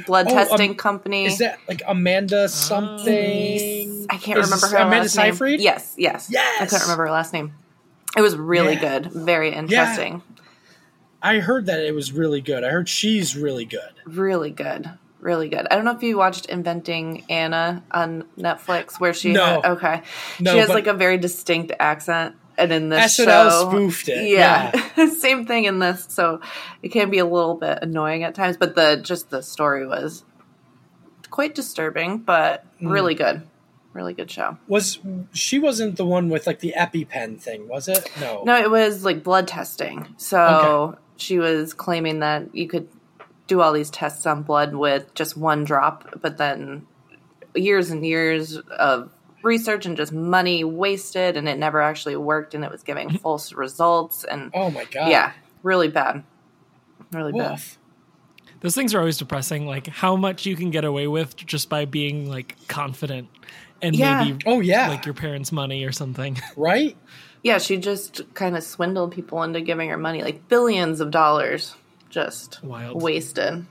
blood 0.06 0.28
Oh, 0.30 0.36
testing 0.36 0.70
um, 0.72 0.76
company. 0.76 1.26
is 1.26 1.40
that 1.40 1.58
like 1.68 1.82
Amanda 1.88 2.48
something? 2.48 4.08
I 4.08 4.18
can't 4.18 4.40
remember 4.40 4.68
her 4.68 4.78
Amanda 4.78 4.98
last 5.06 5.18
name. 5.18 5.32
Seyfried? 5.34 5.60
Yes, 5.62 5.96
yes, 5.98 6.30
I 6.30 6.34
Yes! 6.34 6.70
couldn't 6.70 6.84
remember 6.84 7.06
her 7.06 7.12
last 7.12 7.34
name. 7.34 7.54
It 8.18 8.22
was 8.22 8.36
really 8.36 8.74
Yeah. 8.76 9.00
good, 9.00 9.12
very 9.14 9.54
interesting. 9.54 10.22
I 11.22 11.40
heard 11.40 11.68
that 11.68 11.80
it 11.80 11.94
was 11.94 12.12
really 12.12 12.42
good. 12.42 12.64
I 12.64 12.70
heard 12.70 12.90
she's 12.90 13.36
really 13.38 13.66
good. 13.66 13.92
Really 14.06 14.50
good. 14.50 14.90
Really 15.20 15.50
good. 15.50 15.68
I 15.70 15.76
don't 15.76 15.86
know 15.86 15.92
if 15.96 16.02
you 16.02 16.18
watched 16.18 16.48
Inventing 16.48 17.24
Anna 17.30 17.84
on 17.92 18.24
Netflix, 18.40 19.00
where 19.00 19.14
she 19.14 19.34
No. 19.34 19.62
had, 19.62 19.66
okay, 19.74 20.02
No, 20.40 20.52
she 20.52 20.58
has 20.58 20.70
like 20.70 20.88
a 20.88 20.94
very 20.96 21.18
distinct 21.20 21.72
accent, 21.80 22.36
and 22.58 22.72
in 22.74 22.90
this 22.90 23.20
SNL 23.20 23.26
show, 23.26 23.70
spoofed 23.70 24.10
it, 24.10 24.30
Yeah, 24.30 24.72
same 25.20 25.46
thing 25.46 25.66
in 25.66 25.78
this. 25.78 26.08
So 26.10 26.42
it 26.82 26.90
can 26.90 27.12
be 27.12 27.20
a 27.20 27.26
little 27.26 27.54
bit 27.56 27.80
annoying 27.84 28.24
at 28.24 28.34
times, 28.34 28.58
but 28.58 28.74
the 28.76 29.00
just 29.04 29.30
the 29.30 29.44
story 29.44 29.86
was 29.86 30.24
quite 31.30 31.54
disturbing, 31.54 32.18
but 32.18 32.66
Mm. 32.82 32.90
really 32.92 33.14
good, 33.14 33.44
really 33.94 34.14
good 34.14 34.32
show. 34.32 34.58
Was 34.68 35.00
she 35.34 35.60
wasn't 35.60 35.98
the 35.98 36.06
one 36.06 36.30
with 36.30 36.48
like 36.48 36.60
the 36.60 36.74
EpiPen 36.78 37.40
thing, 37.40 37.68
was 37.68 37.88
it? 37.88 38.10
No. 38.20 38.44
No, 38.46 38.56
it 38.62 38.70
was 38.70 39.04
like 39.04 39.24
blood 39.24 39.48
testing. 39.48 40.14
So 40.18 40.40
Okay. 40.40 41.00
she 41.18 41.40
was 41.40 41.74
claiming 41.74 42.20
that 42.20 42.56
you 42.56 42.68
could 42.68 42.88
do 43.48 43.62
all 43.62 43.74
these 43.74 43.90
tests 43.90 44.26
on 44.26 44.44
blood 44.44 44.74
with 44.74 45.14
just 45.14 45.36
one 45.36 45.64
drop, 45.64 46.08
but 46.22 46.38
then 46.38 46.86
years 47.54 47.90
and 47.92 48.06
years 48.06 48.58
of 48.58 49.12
research 49.44 49.86
and 49.86 49.98
just 49.98 50.14
money 50.14 50.64
wasted, 50.64 51.36
and 51.36 51.50
it 51.50 51.58
never 51.58 51.82
actually 51.82 52.16
worked, 52.16 52.54
and 52.54 52.64
it 52.64 52.72
was 52.72 52.84
giving 52.84 53.10
mm-hmm. 53.10 53.18
false 53.18 53.52
results. 53.54 54.24
And 54.24 54.52
Oh 54.54 54.70
my 54.70 54.86
god. 54.86 55.10
yeah, 55.10 55.34
really 55.64 55.90
bad. 55.90 56.24
Really 57.12 57.34
bad. 57.34 57.62
Those 58.62 58.76
things 58.76 58.94
are 58.94 59.00
always 59.00 59.18
depressing. 59.18 59.66
Like 59.66 59.88
how 59.88 60.16
much 60.16 60.46
you 60.46 60.56
can 60.56 60.70
get 60.70 60.86
away 60.86 61.08
with 61.08 61.36
just 61.36 61.68
by 61.68 61.86
being 61.86 62.30
like 62.30 62.56
confident 62.68 63.28
and 63.82 63.96
Yeah. 63.96 64.24
maybe 64.24 64.40
Oh 64.46 64.60
yeah. 64.60 64.90
like 64.90 65.06
your 65.06 65.14
parents' 65.14 65.52
money 65.52 65.84
or 65.84 65.92
something. 65.92 66.38
right? 66.56 66.96
Yeah, 67.44 67.58
she 67.58 67.78
just 67.78 68.22
kind 68.36 68.56
of 68.56 68.64
swindled 68.64 69.12
people 69.14 69.42
into 69.44 69.62
giving 69.62 69.90
her 69.90 69.98
money, 69.98 70.22
like 70.24 70.48
billions 70.48 71.00
of 71.00 71.10
dollars 71.12 71.76
just 72.10 72.64
Wild. 72.64 73.02
wasted. 73.02 73.66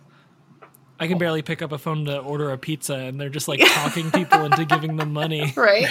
I 0.98 1.06
can 1.08 1.18
barely 1.18 1.40
pick 1.42 1.62
up 1.62 1.72
a 1.72 1.78
phone 1.78 2.04
to 2.06 2.18
order 2.18 2.50
a 2.50 2.58
pizza, 2.58 2.94
and 2.94 3.18
they're 3.20 3.28
just 3.30 3.48
like 3.48 3.60
talking 3.64 4.10
people 4.10 4.44
into 4.44 4.64
giving 4.64 4.96
them 4.96 5.12
money. 5.12 5.52
Right? 5.56 5.86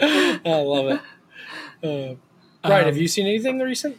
I 0.00 0.40
love 0.44 0.86
it. 0.86 1.00
Uh, 1.82 2.14
Brian, 2.66 2.86
have 2.86 2.96
you 2.96 3.08
seen 3.08 3.26
anything 3.26 3.58
recent? 3.58 3.98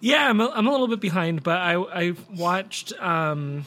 Yeah, 0.00 0.28
I'm 0.28 0.40
a, 0.40 0.48
I'm 0.48 0.66
a 0.66 0.70
little 0.70 0.88
bit 0.88 1.00
behind, 1.00 1.42
but 1.42 1.58
I 1.58 1.74
I 1.74 2.12
watched. 2.34 2.92
Um, 3.00 3.64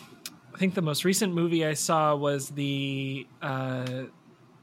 I 0.53 0.57
think 0.57 0.73
the 0.73 0.81
most 0.81 1.05
recent 1.05 1.33
movie 1.33 1.65
I 1.65 1.73
saw 1.73 2.15
was 2.15 2.49
the 2.49 3.25
uh, 3.41 4.03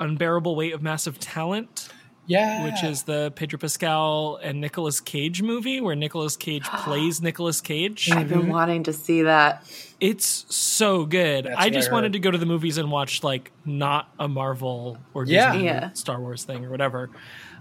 Unbearable 0.03 0.55
Weight 0.57 0.75
of 0.75 0.83
Massive 0.83 1.19
Talent, 1.19 1.89
Yeah. 2.27 2.65
which 2.65 2.83
is 2.85 3.05
the 3.05 3.33
Pedro 3.37 3.59
Pascal 3.59 4.37
and 4.43 4.61
Nicolas 4.61 5.01
Cage 5.01 5.43
movie, 5.43 5.81
where 5.81 5.95
Nicolas 5.97 6.37
Cage 6.37 6.65
plays 6.85 7.23
Nicolas 7.23 7.61
Cage. 7.61 8.11
I've 8.11 8.29
been 8.29 8.49
wanting 8.49 8.83
to 8.85 8.93
see 8.93 9.23
that. 9.23 9.65
It's 10.01 10.47
so 10.55 11.07
good. 11.07 11.45
That's 11.47 11.57
I 11.57 11.59
what 11.59 11.67
I 11.67 11.71
just 11.71 11.93
wanted 11.93 12.13
to 12.15 12.19
go 12.19 12.31
to 12.31 12.39
the 12.39 12.47
movies 12.47 12.79
and 12.79 12.91
watch 12.91 13.23
like 13.23 13.53
not 13.65 14.09
a 14.19 14.27
Marvel 14.29 14.99
or 15.15 15.25
Disney 15.25 15.37
Yeah. 15.37 15.55
Yeah. 15.55 15.93
Star 15.93 16.21
Wars 16.21 16.45
thing 16.45 16.65
or 16.65 16.71
whatever. 16.71 17.11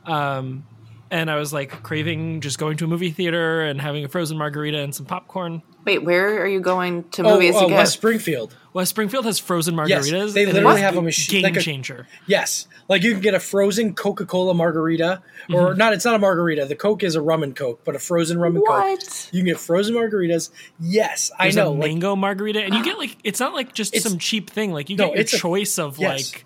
Um, 0.06 0.66
and 1.12 1.30
I 1.30 1.36
was 1.36 1.52
like 1.54 1.84
craving 1.84 2.42
just 2.42 2.58
going 2.58 2.78
to 2.78 2.86
a 2.86 2.88
movie 2.88 3.12
theater 3.12 3.62
and 3.64 3.80
having 3.82 4.06
a 4.06 4.08
frozen 4.08 4.38
margarita 4.38 4.80
and 4.80 4.96
some 4.96 5.06
popcorn. 5.06 5.62
Wait, 5.84 6.04
where 6.04 6.42
are 6.44 6.48
you 6.48 6.60
going 6.60 7.04
to 7.12 7.24
oh, 7.24 7.34
movies 7.34 7.56
to 7.56 7.68
go? 7.68 7.76
West 7.76 7.94
Springfield. 7.94 8.56
West 8.74 8.92
Springfield 8.92 9.26
has 9.26 9.40
frozen 9.40 9.76
Yes, 9.88 10.08
margaritas. 10.10 10.34
they 10.34 10.46
literally 10.46 10.82
have 10.82 10.96
a 10.96 11.00
a 11.00 11.02
machine- 11.02 11.42
game 11.42 11.44
like 11.44 11.58
a- 11.58 11.62
changer. 11.62 12.08
Yes, 12.28 12.68
like 12.88 13.04
you 13.04 13.12
can 13.14 13.22
get 13.22 13.34
a 13.34 13.40
frozen 13.40 13.94
Coca 13.96 14.26
Cola 14.26 14.54
margarita, 14.54 15.22
Mm-hmm. 15.50 15.56
or 15.56 15.74
not. 15.74 15.94
It's 15.94 16.06
not 16.06 16.14
a 16.16 16.20
margarita. 16.20 16.66
The 16.66 16.76
Coke 16.76 17.02
is 17.04 17.16
a 17.16 17.22
rum 17.22 17.42
and 17.44 17.56
Coke, 17.56 17.82
but 17.84 17.96
a 17.96 18.00
frozen 18.00 18.40
rum 18.40 18.56
and 18.56 18.66
Coke. 18.66 18.78
What? 18.78 19.30
You 19.34 19.40
can 19.40 19.48
get 19.48 19.60
frozen 19.60 19.96
margaritas. 19.96 20.52
Yes, 20.80 21.32
There's 21.40 21.58
I 21.58 21.64
know. 21.64 21.70
a 21.70 21.72
like, 21.72 21.80
mango 21.80 22.16
margarita, 22.16 22.62
and 22.64 22.76
you 22.76 22.84
get 22.84 22.98
like 23.00 23.18
it's 23.24 23.40
not 23.40 23.54
like 23.54 23.74
just 23.74 23.96
some 24.02 24.20
cheap 24.20 24.50
thing. 24.52 24.72
Like 24.72 24.90
you 24.92 24.96
No, 24.98 25.06
get 25.08 25.14
your 25.14 25.22
it's 25.22 25.34
a- 25.34 25.38
choice 25.38 25.80
of 25.80 25.98
yes. 25.98 26.32
like 26.34 26.46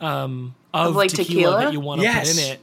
um 0.00 0.54
of, 0.74 0.94
like 0.94 1.10
tequila, 1.10 1.26
tequila? 1.26 1.58
that 1.64 1.72
you 1.72 1.80
want 1.80 2.00
to 2.00 2.04
Yes. 2.06 2.34
put 2.34 2.42
in 2.44 2.50
it. 2.52 2.60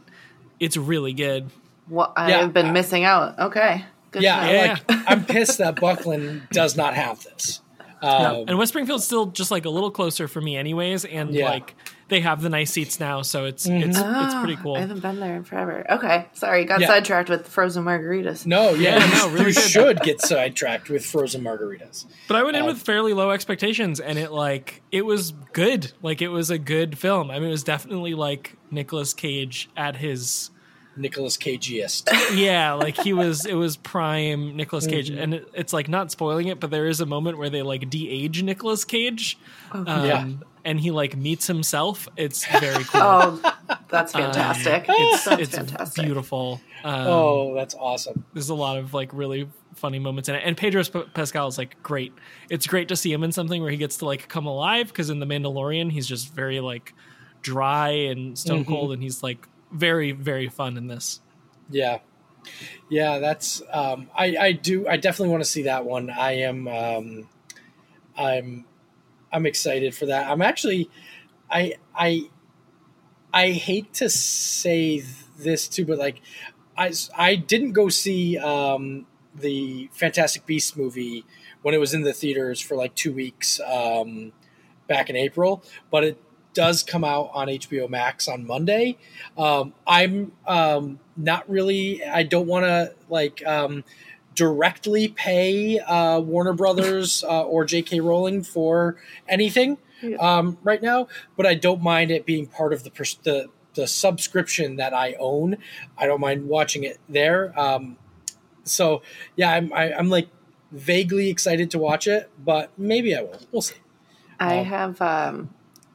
It's 0.59 0.77
really 0.77 1.13
good. 1.13 1.49
What? 1.87 2.13
I 2.15 2.29
Yeah, 2.29 2.41
have 2.41 2.53
been 2.53 2.67
I- 2.67 2.71
missing 2.71 3.03
out. 3.03 3.37
Okay. 3.39 3.83
Good 4.11 4.23
yeah, 4.23 4.39
to 4.39 4.45
know. 4.45 4.51
Yeah. 4.51 4.77
like 4.89 5.03
I'm 5.07 5.25
pissed 5.25 5.57
that 5.59 5.79
Buckland 5.79 6.43
does 6.51 6.75
not 6.77 6.93
have 6.93 7.23
this. 7.23 7.61
Um, 8.03 8.45
And 8.47 8.57
West 8.57 8.69
Springfield's 8.73 9.05
still 9.05 9.27
just 9.27 9.51
like 9.51 9.65
a 9.65 9.69
little 9.69 9.91
closer 9.91 10.27
for 10.27 10.41
me, 10.41 10.57
anyways. 10.57 11.05
And 11.05 11.33
Yeah. 11.33 11.49
like 11.49 11.75
they 12.07 12.19
have 12.21 12.41
the 12.41 12.49
nice 12.49 12.71
seats 12.71 12.99
now, 12.99 13.21
so 13.21 13.45
it's 13.45 13.67
it's 13.67 13.97
it's 13.99 13.99
pretty 13.99 14.55
Ah, 14.57 14.59
cool. 14.63 14.75
I 14.75 14.79
haven't 14.79 15.01
been 15.01 15.19
there 15.19 15.35
in 15.35 15.43
forever. 15.43 15.85
Okay. 15.89 16.25
Sorry, 16.33 16.65
got 16.65 16.81
Yeah. 16.81 16.87
sidetracked 16.87 17.29
with 17.29 17.47
frozen 17.47 17.85
margaritas. 17.85 18.45
no, 18.45 18.71
yeah, 18.71 18.97
Yeah, 18.97 19.05
you, 19.05 19.13
no, 19.13 19.29
really 19.29 19.45
you 19.45 19.53
should 19.53 20.01
get 20.01 20.19
sidetracked 20.19 20.89
with 20.89 21.05
frozen 21.05 21.41
margaritas. 21.43 22.05
But 22.27 22.37
I 22.37 22.43
went 22.43 22.57
in 22.57 22.63
Um, 22.63 22.67
with 22.69 22.81
fairly 22.81 23.13
low 23.13 23.29
expectations, 23.31 23.99
and 23.99 24.17
it 24.17 24.31
like 24.31 24.81
it 24.91 25.05
was 25.05 25.31
good. 25.53 25.91
Like 26.01 26.21
it 26.23 26.29
was 26.29 26.49
a 26.49 26.57
good 26.57 26.97
film. 26.97 27.29
I 27.31 27.35
mean, 27.39 27.49
it 27.49 27.51
was 27.51 27.63
definitely 27.63 28.15
like 28.15 28.57
Nicolas 28.71 29.13
Cage 29.13 29.69
at 29.77 29.97
his 29.97 30.49
Nicholas 30.95 31.37
Cageist. 31.37 32.09
yeah, 32.37 32.73
like 32.73 32.97
he 32.97 33.13
was. 33.13 33.45
It 33.45 33.53
was 33.53 33.77
prime 33.77 34.55
Nicolas 34.55 34.87
Cage, 34.87 35.09
Mm-hmm. 35.09 35.19
and 35.21 35.33
it, 35.35 35.47
it's 35.53 35.73
like 35.73 35.87
not 35.87 36.11
spoiling 36.11 36.47
it, 36.47 36.59
but 36.59 36.69
there 36.71 36.87
is 36.87 36.99
a 37.01 37.05
moment 37.05 37.37
where 37.37 37.49
they 37.49 37.61
like 37.61 37.89
de-age 37.89 38.43
Nicolas 38.43 38.83
Cage, 38.85 39.37
um, 39.71 39.85
Yeah. 39.87 40.27
and 40.65 40.79
he 40.79 40.91
like 40.91 41.15
meets 41.15 41.47
himself. 41.47 42.07
It's 42.17 42.45
very 42.59 42.83
cool. 42.83 43.01
Oh, 43.01 43.53
that's 43.89 44.11
fantastic. 44.13 44.85
it's 44.89 45.23
that's 45.25 45.41
it's 45.41 45.55
fantastic. 45.55 46.03
beautiful. 46.05 46.59
Um, 46.83 47.07
oh, 47.07 47.55
that's 47.55 47.75
awesome. 47.75 48.25
there's 48.33 48.49
a 48.49 48.55
lot 48.55 48.77
of 48.77 48.93
like 48.93 49.13
really 49.13 49.47
funny 49.75 49.99
moments 49.99 50.27
in 50.27 50.35
it 50.35 50.41
and 50.45 50.57
pedro 50.57 50.83
P- 50.83 51.03
pascal 51.13 51.47
is 51.47 51.57
like 51.57 51.81
great 51.81 52.11
it's 52.49 52.67
great 52.67 52.89
to 52.89 52.95
see 52.95 53.11
him 53.11 53.23
in 53.23 53.31
something 53.31 53.61
where 53.61 53.71
he 53.71 53.77
gets 53.77 53.97
to 53.97 54.05
like 54.05 54.27
come 54.27 54.45
alive 54.45 54.87
because 54.89 55.09
in 55.09 55.19
the 55.19 55.25
mandalorian 55.25 55.89
he's 55.91 56.05
just 56.05 56.33
very 56.33 56.59
like 56.59 56.93
dry 57.41 57.89
and 57.89 58.37
stone 58.37 58.61
Mm-hmm. 58.63 58.69
cold 58.73 58.91
and 58.91 59.01
he's 59.01 59.23
like 59.23 59.47
very 59.71 60.11
very 60.11 60.49
fun 60.49 60.77
in 60.77 60.87
this 60.87 61.21
Yeah, 61.69 61.99
yeah, 62.89 63.19
that's. 63.19 63.61
Um, 63.71 64.09
I 64.15 64.35
I 64.39 64.51
do. 64.51 64.87
I 64.87 64.97
definitely 64.97 65.29
want 65.29 65.43
to 65.43 65.49
see 65.49 65.63
that 65.63 65.85
one. 65.85 66.09
I 66.09 66.33
am. 66.33 66.67
Um, 66.67 67.29
I'm. 68.17 68.65
I'm 69.31 69.45
excited 69.45 69.95
for 69.95 70.07
that. 70.07 70.29
I'm 70.29 70.41
actually. 70.41 70.89
I 71.49 71.75
I. 71.95 72.29
I 73.33 73.51
hate 73.51 73.93
to 73.95 74.09
say 74.09 75.03
this 75.39 75.69
too, 75.69 75.85
but 75.85 75.97
like, 75.97 76.21
I 76.77 76.91
I 77.15 77.35
didn't 77.35 77.71
go 77.71 77.87
see 77.87 78.37
um, 78.37 79.05
the 79.33 79.89
Fantastic 79.93 80.45
Beasts 80.45 80.75
movie 80.75 81.25
when 81.61 81.73
it 81.73 81.79
was 81.79 81.93
in 81.93 82.01
the 82.01 82.13
theaters 82.13 82.59
for 82.59 82.75
like 82.75 82.93
two 82.95 83.13
weeks 83.13 83.61
um, 83.61 84.33
back 84.87 85.09
in 85.09 85.15
April, 85.15 85.63
but 85.89 86.03
it 86.03 86.17
does 86.53 86.83
come 86.83 87.03
out 87.03 87.29
on 87.33 87.47
HBO 87.47 87.89
Max 87.89 88.27
on 88.27 88.45
Monday. 88.45 88.97
Um, 89.37 89.73
I'm 89.87 90.31
um, 90.47 90.99
not 91.15 91.49
really. 91.49 92.03
I 92.03 92.23
don't 92.23 92.47
want 92.47 92.65
to 92.65 92.93
like 93.09 93.45
um, 93.45 93.83
directly 94.35 95.09
pay 95.09 95.79
uh, 95.79 96.19
Warner 96.19 96.53
Brothers 96.53 97.23
uh, 97.23 97.43
or 97.43 97.65
J.K. 97.65 97.99
Rowling 97.99 98.43
for 98.43 98.97
anything 99.27 99.77
Yeah. 100.01 100.17
um, 100.17 100.57
right 100.63 100.81
now, 100.81 101.07
but 101.37 101.45
I 101.45 101.53
don't 101.55 101.81
mind 101.81 102.11
it 102.11 102.25
being 102.25 102.47
part 102.47 102.73
of 102.73 102.83
the 102.83 102.91
pers- 102.91 103.19
the 103.23 103.47
the 103.73 103.87
subscription 103.87 104.75
that 104.77 104.93
I 104.93 105.15
own. 105.19 105.55
I 105.97 106.05
don't 106.05 106.19
mind 106.19 106.47
watching 106.49 106.83
it 106.83 106.99
there. 107.07 107.57
Um, 107.57 107.95
so 108.63 109.01
yeah, 109.37 109.51
I'm 109.51 109.71
I, 109.73 109.93
I'm 109.93 110.09
like 110.09 110.27
vaguely 110.71 111.29
excited 111.29 111.71
to 111.71 111.79
watch 111.79 112.07
it, 112.07 112.29
but 112.43 112.71
maybe 112.77 113.15
I 113.15 113.21
will. 113.21 113.39
We'll 113.51 113.61
see. 113.61 113.75
I 114.39 114.59
Um, 114.59 114.65
have 114.65 115.01
um, 115.01 115.49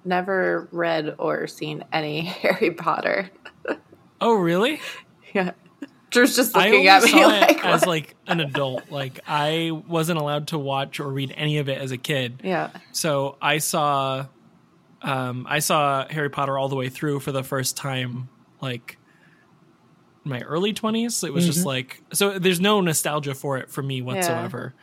never 0.06 0.68
read 0.72 1.14
or 1.18 1.46
seen 1.46 1.84
any 1.92 2.20
Harry 2.42 2.70
Potter. 2.70 3.30
oh 4.20 4.34
really 4.34 4.80
Yeah. 5.34 5.52
Drew's 6.10 6.36
just 6.36 6.54
looking 6.54 6.74
only 6.74 6.88
at 6.88 7.02
me 7.02 7.10
saw 7.10 7.18
like, 7.26 7.50
it 7.58 7.64
as 7.64 7.80
what? 7.82 7.88
like 7.88 8.14
an 8.26 8.40
adult 8.40 8.90
like 8.90 9.20
i 9.26 9.70
wasn't 9.88 10.18
allowed 10.18 10.46
to 10.48 10.58
watch 10.58 11.00
or 11.00 11.08
read 11.10 11.34
any 11.36 11.58
of 11.58 11.68
it 11.68 11.78
as 11.78 11.90
a 11.90 11.98
kid 11.98 12.40
yeah. 12.44 12.70
so 12.92 13.36
i 13.42 13.58
saw 13.58 14.24
um 15.02 15.44
i 15.50 15.58
saw 15.58 16.06
harry 16.08 16.30
potter 16.30 16.56
all 16.56 16.68
the 16.68 16.76
way 16.76 16.88
through 16.88 17.20
for 17.20 17.32
the 17.32 17.42
first 17.42 17.76
time 17.76 18.28
like 18.62 18.98
my 20.24 20.40
early 20.42 20.72
20s 20.72 21.22
it 21.26 21.32
was 21.32 21.44
just 21.44 21.58
Mm-hmm. 21.58 21.66
like 21.68 22.02
so 22.12 22.38
there's 22.38 22.60
no 22.60 22.80
nostalgia 22.80 23.34
for 23.34 23.58
it 23.58 23.70
for 23.70 23.82
me 23.82 24.00
whatsoever 24.00 24.74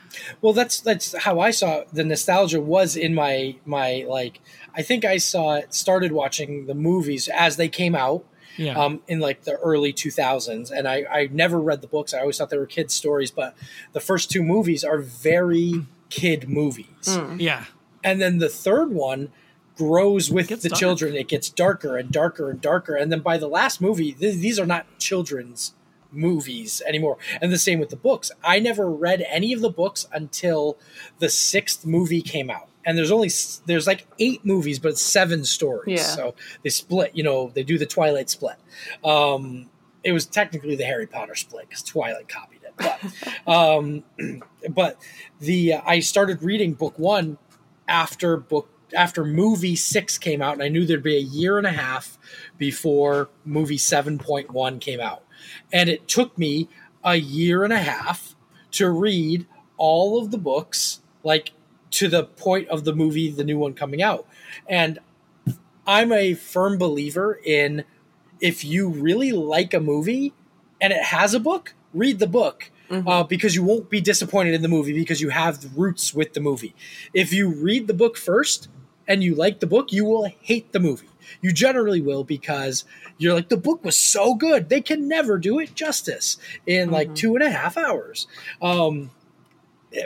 Well, 0.41 0.53
that's 0.53 0.79
that's 0.81 1.17
how 1.17 1.39
I 1.39 1.49
saw 1.51 1.79
it. 1.79 1.87
the 1.93 2.03
nostalgia 2.03 2.61
was 2.61 2.95
in 2.95 3.15
my 3.15 3.55
my 3.65 4.05
like. 4.07 4.39
I 4.75 4.81
think 4.81 5.05
I 5.05 5.17
saw 5.17 5.55
it 5.55 5.73
started 5.73 6.11
watching 6.11 6.65
the 6.65 6.73
movies 6.73 7.27
as 7.27 7.57
they 7.57 7.69
came 7.69 7.95
out. 7.95 8.25
yeah 8.57 8.77
um, 8.79 9.01
in 9.07 9.19
like 9.19 9.43
the 9.43 9.55
early 9.57 9.91
2000s. 9.93 10.69
And 10.71 10.87
I, 10.87 11.05
I 11.11 11.29
never 11.31 11.59
read 11.59 11.81
the 11.81 11.87
books. 11.87 12.13
I 12.13 12.19
always 12.19 12.37
thought 12.37 12.49
they 12.51 12.57
were 12.57 12.67
kids' 12.67 12.93
stories, 12.93 13.31
but 13.31 13.55
the 13.93 13.99
first 13.99 14.29
two 14.29 14.43
movies 14.43 14.83
are 14.83 14.99
very 14.99 15.85
kid 16.09 16.47
movies. 16.47 17.17
yeah 17.37 17.65
And 18.03 18.21
then 18.21 18.37
the 18.37 18.49
third 18.49 18.91
one 18.91 19.31
grows 19.75 20.29
with 20.29 20.49
the 20.49 20.69
dark. 20.69 20.79
children. 20.79 21.15
It 21.15 21.27
gets 21.27 21.49
darker 21.49 21.97
and 21.97 22.11
darker 22.11 22.51
and 22.51 22.61
darker. 22.61 22.95
And 22.95 23.11
then 23.11 23.21
by 23.21 23.37
the 23.39 23.47
last 23.47 23.81
movie, 23.81 24.11
th- 24.11 24.35
these 24.35 24.59
are 24.59 24.67
not 24.67 24.85
children's 24.99 25.73
movies 26.11 26.81
anymore. 26.87 27.17
And 27.41 27.51
the 27.51 27.57
same 27.57 27.79
with 27.79 27.89
the 27.89 27.95
books. 27.95 28.31
I 28.43 28.59
never 28.59 28.87
read 28.89 29.25
any 29.27 29.51
of 29.51 29.61
the 29.61 29.69
books 29.71 30.05
until 30.13 30.77
the 31.17 31.29
sixth 31.29 31.85
movie 31.87 32.21
came 32.21 32.51
out. 32.51 32.69
And 32.85 32.97
there's 32.97 33.11
only 33.11 33.29
there's 33.65 33.87
like 33.87 34.05
eight 34.19 34.45
movies, 34.45 34.79
but 34.79 34.97
seven 34.97 35.45
stories. 35.45 35.99
Yeah. 35.99 36.05
So 36.05 36.35
they 36.63 36.69
split. 36.69 37.15
You 37.15 37.23
know, 37.23 37.51
they 37.53 37.63
do 37.63 37.77
the 37.77 37.85
Twilight 37.85 38.29
split. 38.29 38.55
Um, 39.03 39.69
it 40.03 40.11
was 40.11 40.25
technically 40.25 40.75
the 40.75 40.83
Harry 40.83 41.07
Potter 41.07 41.35
split 41.35 41.69
because 41.69 41.83
Twilight 41.83 42.27
copied 42.27 42.61
it. 42.63 42.73
But 42.77 43.47
um, 43.51 44.03
but 44.69 44.97
the 45.39 45.73
uh, 45.73 45.81
I 45.85 45.99
started 45.99 46.43
reading 46.43 46.73
book 46.73 46.97
one 46.99 47.37
after 47.87 48.37
book 48.37 48.69
after 48.95 49.25
movie 49.25 49.75
six 49.75 50.17
came 50.17 50.41
out, 50.41 50.53
and 50.53 50.63
I 50.63 50.67
knew 50.67 50.85
there'd 50.85 51.03
be 51.03 51.17
a 51.17 51.19
year 51.19 51.57
and 51.57 51.65
a 51.65 51.71
half 51.71 52.17
before 52.57 53.29
movie 53.45 53.77
seven 53.77 54.19
point 54.19 54.51
one 54.51 54.79
came 54.79 54.99
out, 54.99 55.23
and 55.71 55.89
it 55.89 56.07
took 56.07 56.37
me 56.37 56.69
a 57.03 57.15
year 57.15 57.63
and 57.63 57.73
a 57.73 57.79
half 57.79 58.35
to 58.71 58.89
read 58.89 59.45
all 59.77 60.21
of 60.21 60.31
the 60.31 60.37
books, 60.37 61.01
like 61.23 61.51
to 61.93 62.07
the 62.07 62.23
point 62.23 62.67
of 62.69 62.83
the 62.83 62.93
movie, 62.93 63.29
the 63.29 63.43
new 63.43 63.57
one 63.57 63.73
coming 63.73 64.01
out, 64.01 64.27
and 64.67 64.99
I'm 65.85 66.11
a 66.11 66.33
firm 66.33 66.77
believer 66.77 67.39
in 67.43 67.83
if 68.39 68.63
you 68.63 68.89
really 68.89 69.31
like 69.31 69.73
a 69.73 69.79
movie 69.79 70.33
and 70.81 70.91
it 70.91 71.01
has 71.01 71.33
a 71.33 71.39
book, 71.39 71.73
read 71.93 72.19
the 72.19 72.27
book. 72.27 72.69
Uh, 73.07 73.23
because 73.23 73.55
you 73.55 73.63
won't 73.63 73.89
be 73.89 74.01
disappointed 74.01 74.53
in 74.53 74.61
the 74.61 74.67
movie 74.67 74.93
because 74.93 75.19
you 75.19 75.29
have 75.29 75.61
the 75.61 75.69
roots 75.69 76.13
with 76.13 76.33
the 76.33 76.39
movie. 76.39 76.75
If 77.13 77.33
you 77.33 77.47
read 77.49 77.87
the 77.87 77.93
book 77.93 78.17
first 78.17 78.67
and 79.07 79.23
you 79.23 79.33
like 79.33 79.61
the 79.61 79.65
book, 79.67 79.91
you 79.91 80.05
will 80.05 80.25
hate 80.41 80.73
the 80.73 80.79
movie. 80.79 81.07
You 81.41 81.53
generally 81.53 82.01
will 82.01 82.23
because 82.23 82.85
you're 83.17 83.33
like, 83.33 83.49
the 83.49 83.57
book 83.57 83.83
was 83.83 83.97
so 83.97 84.35
good. 84.35 84.69
They 84.69 84.81
can 84.81 85.07
never 85.07 85.39
do 85.39 85.57
it 85.59 85.73
justice 85.73 86.37
in 86.67 86.91
like 86.91 87.15
two 87.15 87.33
and 87.35 87.43
a 87.43 87.49
half 87.49 87.77
hours. 87.77 88.27
Um, 88.61 89.09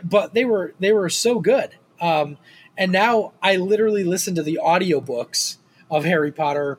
but 0.03 0.33
they 0.33 0.45
were 0.45 0.73
they 0.79 0.91
were 0.93 1.09
so 1.09 1.39
good. 1.39 1.75
Um, 1.99 2.37
and 2.77 2.91
now 2.91 3.33
I 3.41 3.55
literally 3.55 4.03
listen 4.03 4.35
to 4.35 4.43
the 4.43 4.59
audiobooks 4.63 5.57
of 5.89 6.03
Harry 6.05 6.31
Potter. 6.31 6.77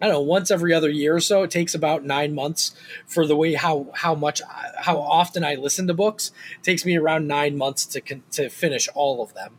I 0.00 0.06
don't 0.06 0.14
know 0.14 0.20
once 0.20 0.50
every 0.50 0.72
other 0.72 0.88
year 0.90 1.16
or 1.16 1.20
so. 1.20 1.42
It 1.42 1.50
takes 1.50 1.74
about 1.74 2.04
nine 2.04 2.32
months 2.34 2.72
for 3.06 3.26
the 3.26 3.34
way 3.36 3.54
how 3.54 3.88
how 3.94 4.14
much 4.14 4.40
how 4.78 4.98
often 4.98 5.42
I 5.44 5.54
listen 5.56 5.86
to 5.88 5.94
books. 5.94 6.30
It 6.58 6.62
takes 6.62 6.84
me 6.84 6.96
around 6.96 7.26
nine 7.26 7.56
months 7.56 7.84
to 7.86 8.00
to 8.32 8.48
finish 8.48 8.88
all 8.94 9.22
of 9.22 9.34
them. 9.34 9.58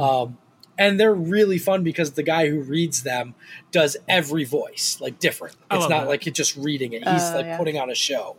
Um, 0.00 0.38
and 0.78 1.00
they're 1.00 1.14
really 1.14 1.58
fun 1.58 1.82
because 1.82 2.12
the 2.12 2.22
guy 2.22 2.48
who 2.48 2.60
reads 2.60 3.02
them 3.02 3.34
does 3.72 3.96
every 4.08 4.44
voice 4.44 4.98
like 5.00 5.18
different. 5.18 5.56
It's 5.70 5.88
not 5.88 6.02
that. 6.02 6.08
like 6.08 6.22
he's 6.24 6.34
just 6.34 6.56
reading 6.56 6.92
it. 6.92 7.02
He's 7.06 7.22
Oh, 7.30 7.36
like 7.36 7.46
yeah. 7.46 7.56
putting 7.58 7.76
on 7.78 7.90
a 7.90 7.94
show. 7.94 8.36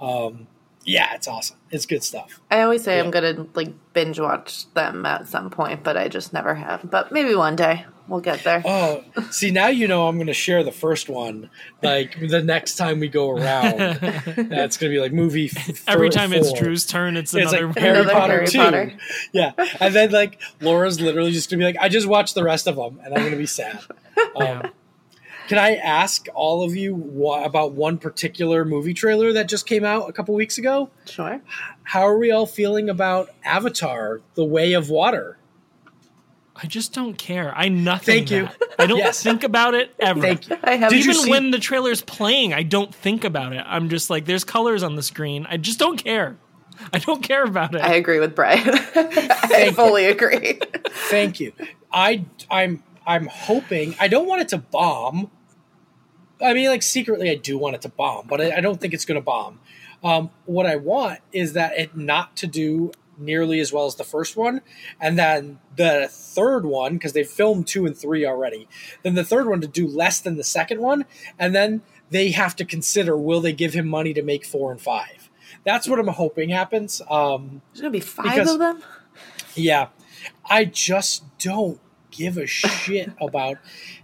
Um, 0.00 0.46
yeah, 0.84 1.14
it's 1.14 1.28
awesome. 1.28 1.56
It's 1.70 1.86
good 1.86 2.02
stuff. 2.02 2.40
I 2.50 2.62
always 2.62 2.82
say 2.84 2.96
Yeah. 2.96 3.04
I'm 3.04 3.10
gonna 3.10 3.46
like 3.54 3.72
binge 3.92 4.18
watch 4.20 4.72
them 4.74 5.06
at 5.06 5.28
some 5.28 5.50
point, 5.50 5.82
but 5.84 5.96
I 5.96 6.08
just 6.08 6.32
never 6.32 6.54
have. 6.54 6.88
But 6.90 7.12
maybe 7.12 7.34
one 7.34 7.56
day 7.56 7.86
we'll 8.08 8.20
get 8.20 8.42
there. 8.44 8.62
Oh, 8.64 9.04
see 9.30 9.50
now 9.50 9.68
you 9.68 9.86
know 9.88 10.08
I'm 10.08 10.16
going 10.16 10.26
to 10.26 10.34
share 10.34 10.64
the 10.64 10.72
first 10.72 11.08
one. 11.08 11.48
Like 11.82 12.18
the 12.28 12.42
next 12.42 12.74
time 12.76 13.00
we 13.00 13.08
go 13.08 13.30
around, 13.30 13.78
that's 14.50 14.76
going 14.76 14.90
to 14.92 14.96
be 14.96 15.00
like 15.00 15.12
movie. 15.12 15.50
F- 15.54 15.84
Every 15.88 16.08
four- 16.08 16.12
time 16.12 16.32
it's. 16.32 16.52
Drew's 16.52 16.84
turn, 16.84 17.16
it's, 17.16 17.32
It's 17.32 17.52
another 17.52 17.68
like 17.68 17.78
Harry 17.78 17.98
Another 18.00 18.12
Potter 18.12 18.32
Harry 18.34 18.46
two. 18.48 18.58
Potter. 18.58 18.92
Yeah, 19.32 19.52
and 19.80 19.94
then 19.94 20.10
like 20.10 20.40
Laura's 20.60 21.00
literally 21.00 21.30
just 21.32 21.48
going 21.48 21.60
to 21.60 21.62
be 21.62 21.66
like, 21.72 21.82
I 21.82 21.88
just 21.88 22.06
watched 22.08 22.34
the 22.34 22.42
rest 22.44 22.66
of 22.66 22.76
them, 22.76 22.98
and 23.04 23.14
I'm 23.14 23.20
going 23.20 23.32
to 23.32 23.38
be 23.38 23.46
sad. 23.46 23.78
Um, 24.18 24.26
Yeah. 24.36 24.68
Can 25.48 25.58
I 25.58 25.76
ask 25.76 26.26
all 26.34 26.62
of 26.62 26.76
you 26.76 26.94
wha- 26.94 27.44
about 27.44 27.72
one 27.72 27.98
particular 27.98 28.64
movie 28.64 28.94
trailer 28.94 29.32
that 29.34 29.48
just 29.48 29.66
came 29.66 29.84
out 29.84 30.08
a 30.08 30.12
couple 30.12 30.34
weeks 30.34 30.58
ago? 30.58 30.90
Sure. 31.06 31.40
How 31.84 32.02
are 32.02 32.16
we 32.18 32.30
all 32.30 32.46
feeling 32.46 32.88
about 32.88 33.30
Avatar: 33.44 34.20
The 34.34 34.44
Way 34.44 34.72
of 34.74 34.88
Water? 34.88 35.38
I 36.54 36.66
just 36.66 36.92
don't 36.92 37.14
care. 37.16 37.52
I 37.56 37.68
nothing. 37.68 38.14
Thank 38.26 38.30
you. 38.30 38.42
that. 38.44 38.56
I 38.78 38.86
don't 38.86 38.98
Yes. 38.98 39.22
think 39.22 39.42
about 39.42 39.74
it 39.74 39.94
ever. 39.98 40.20
Thank 40.20 40.48
you. 40.48 40.56
I 40.62 40.76
have 40.76 40.90
Did 40.90 41.04
you 41.04 41.10
Even 41.12 41.24
see- 41.24 41.30
when 41.30 41.50
the 41.50 41.58
trailer's 41.58 42.02
playing, 42.02 42.52
I 42.52 42.62
don't 42.62 42.94
think 42.94 43.24
about 43.24 43.52
it. 43.54 43.64
I'm 43.66 43.88
just 43.88 44.10
like, 44.10 44.26
there's 44.26 44.44
colors 44.44 44.82
on 44.82 44.94
the 44.94 45.02
screen. 45.02 45.46
I 45.50 45.56
just 45.56 45.78
don't 45.78 45.96
care. 46.02 46.36
I 46.92 46.98
don't 46.98 47.22
care 47.22 47.44
about 47.44 47.74
it. 47.74 47.80
I 47.80 47.94
agree 47.94 48.18
with 48.20 48.34
Brian. 48.34 48.62
I 48.94 49.72
fully 49.74 50.06
agree. 50.06 50.58
Thank 51.10 51.40
you. 51.40 51.52
I 51.92 52.24
I'm 52.50 52.82
I'm 53.06 53.26
hoping 53.26 53.94
I 54.00 54.08
don't 54.08 54.26
want 54.28 54.42
it 54.42 54.48
to 54.48 54.58
bomb. 54.58 55.30
I 56.40 56.54
mean, 56.54 56.68
like 56.68 56.82
secretly, 56.82 57.30
I 57.30 57.36
do 57.36 57.56
want 57.58 57.74
it 57.76 57.82
to 57.82 57.88
bomb, 57.88 58.26
but 58.26 58.40
I, 58.40 58.56
I 58.56 58.60
don't 58.60 58.80
think 58.80 58.94
it's 58.94 59.04
going 59.04 59.20
to 59.20 59.24
bomb. 59.24 59.60
Um, 60.02 60.30
what 60.46 60.66
I 60.66 60.76
want 60.76 61.20
is 61.32 61.52
that 61.52 61.78
it 61.78 61.96
not 61.96 62.36
to 62.38 62.46
do 62.48 62.90
nearly 63.18 63.60
as 63.60 63.72
well 63.72 63.86
as 63.86 63.94
the 63.94 64.04
first 64.04 64.36
one, 64.36 64.60
and 65.00 65.16
then 65.16 65.60
the 65.76 66.08
third 66.10 66.64
one 66.64 66.94
because 66.94 67.12
they've 67.12 67.28
filmed 67.28 67.68
two 67.68 67.86
and 67.86 67.96
three 67.96 68.26
already. 68.26 68.66
Then 69.02 69.14
the 69.14 69.22
third 69.24 69.46
one 69.46 69.60
to 69.60 69.68
do 69.68 69.86
less 69.86 70.20
than 70.20 70.36
the 70.36 70.42
second 70.44 70.80
one, 70.80 71.04
and 71.38 71.54
then 71.54 71.82
they 72.10 72.30
have 72.32 72.56
to 72.56 72.64
consider 72.64 73.16
will 73.16 73.40
they 73.40 73.52
give 73.52 73.74
him 73.74 73.86
money 73.86 74.12
to 74.14 74.22
make 74.22 74.44
four 74.44 74.72
and 74.72 74.80
five. 74.80 75.30
That's 75.64 75.86
what 75.88 76.00
I'm 76.00 76.08
hoping 76.08 76.48
happens. 76.48 77.00
Um, 77.08 77.62
There's 77.72 77.82
gonna 77.82 77.90
be 77.92 78.00
five 78.00 78.24
Because- 78.24 78.50
of 78.54 78.58
them. 78.58 78.82
yeah, 79.54 79.88
I 80.46 80.64
just 80.64 81.24
don't 81.38 81.78
give 82.12 82.38
a 82.38 82.46
shit 82.46 83.10
about 83.20 83.56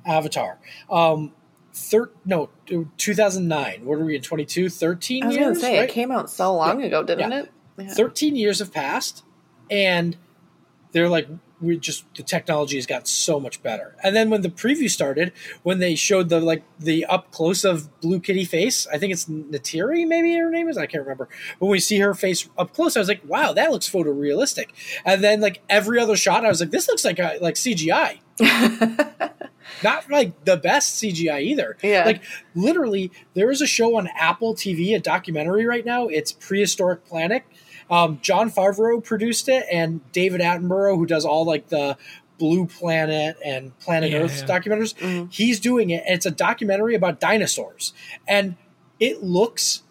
Avatar. 0.04 0.58
Um, 0.90 1.32
thir- 1.72 2.10
no, 2.24 2.50
2009. 2.96 3.84
What 3.84 3.98
are 3.98 4.04
we 4.04 4.16
in 4.16 4.22
22? 4.22 4.68
13 4.68 5.22
I 5.22 5.26
was 5.28 5.36
years? 5.36 5.60
say 5.60 5.78
right? 5.78 5.88
it 5.88 5.92
came 5.92 6.10
out 6.10 6.28
so 6.30 6.56
long 6.56 6.82
ago, 6.82 7.04
didn't 7.04 7.30
Yeah. 7.30 7.38
it? 7.42 7.52
Yeah. 7.78 7.94
13 7.94 8.34
years 8.34 8.58
have 8.58 8.72
passed, 8.72 9.22
and 9.70 10.16
they're 10.92 11.08
like, 11.08 11.28
we 11.60 11.76
just 11.76 12.04
the 12.14 12.22
technology 12.22 12.76
has 12.76 12.86
got 12.86 13.08
so 13.08 13.40
much 13.40 13.62
better. 13.62 13.96
And 14.02 14.14
then 14.14 14.30
when 14.30 14.42
the 14.42 14.48
preview 14.48 14.90
started, 14.90 15.32
when 15.62 15.78
they 15.78 15.94
showed 15.94 16.28
the 16.28 16.40
like 16.40 16.62
the 16.78 17.04
up 17.06 17.30
close 17.32 17.64
of 17.64 18.00
Blue 18.00 18.20
Kitty 18.20 18.44
face, 18.44 18.86
I 18.86 18.98
think 18.98 19.12
it's 19.12 19.26
Neytiri, 19.26 20.06
maybe 20.06 20.34
her 20.34 20.50
name 20.50 20.68
is. 20.68 20.78
I 20.78 20.86
can't 20.86 21.02
remember. 21.02 21.28
When 21.58 21.70
we 21.70 21.80
see 21.80 21.98
her 21.98 22.14
face 22.14 22.48
up 22.56 22.72
close, 22.72 22.96
I 22.96 23.00
was 23.00 23.08
like, 23.08 23.22
wow, 23.24 23.52
that 23.52 23.70
looks 23.70 23.88
photorealistic. 23.88 24.68
And 25.04 25.22
then 25.22 25.40
like 25.40 25.62
every 25.68 25.98
other 25.98 26.16
shot, 26.16 26.44
I 26.44 26.48
was 26.48 26.60
like, 26.60 26.70
this 26.70 26.88
looks 26.88 27.04
like 27.04 27.18
a, 27.18 27.38
like 27.40 27.54
CGI. 27.54 28.20
Not 29.82 30.10
like 30.10 30.44
the 30.44 30.56
best 30.56 31.02
CGI 31.02 31.42
either. 31.42 31.76
Yeah. 31.82 32.04
Like 32.04 32.22
literally, 32.54 33.12
there 33.34 33.50
is 33.50 33.60
a 33.60 33.66
show 33.66 33.96
on 33.96 34.08
Apple 34.18 34.54
TV, 34.54 34.94
a 34.94 34.98
documentary 34.98 35.66
right 35.66 35.84
now. 35.84 36.06
It's 36.06 36.32
Prehistoric 36.32 37.04
Planet. 37.04 37.44
Um, 37.90 38.18
Jon 38.22 38.50
Favreau 38.50 39.02
produced 39.02 39.48
it, 39.48 39.64
and 39.72 40.00
David 40.12 40.40
Attenborough, 40.40 40.96
who 40.96 41.06
does 41.06 41.24
all 41.24 41.44
like 41.44 41.68
the 41.68 41.96
Blue 42.38 42.66
Planet 42.66 43.36
and 43.44 43.76
Planet 43.80 44.10
Yeah, 44.10 44.18
Earth 44.18 44.44
yeah. 44.46 44.58
documentaries, 44.58 45.32
he's 45.32 45.58
doing 45.58 45.90
it. 45.90 46.04
And 46.06 46.14
it's 46.14 46.26
a 46.26 46.30
documentary 46.30 46.94
about 46.94 47.18
dinosaurs, 47.20 47.92
and 48.26 48.56
it 49.00 49.22
looks. 49.22 49.82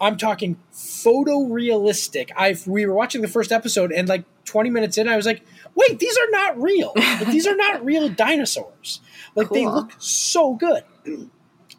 I'm 0.00 0.16
talking 0.16 0.58
photorealistic. 0.72 2.30
I 2.36 2.56
we 2.66 2.86
were 2.86 2.94
watching 2.94 3.22
the 3.22 3.28
first 3.28 3.52
episode, 3.52 3.92
and 3.92 4.08
like 4.08 4.24
20 4.44 4.70
minutes 4.70 4.98
in, 4.98 5.08
I 5.08 5.16
was 5.16 5.26
like, 5.26 5.42
"Wait, 5.74 5.98
these 5.98 6.16
are 6.16 6.30
not 6.30 6.60
real. 6.60 6.92
Like, 6.96 7.26
these 7.28 7.46
are 7.46 7.56
not 7.56 7.84
real 7.84 8.08
dinosaurs. 8.08 9.00
Like 9.34 9.50
they 9.50 9.66
look 9.66 9.92
so 9.98 10.54
good." 10.54 10.84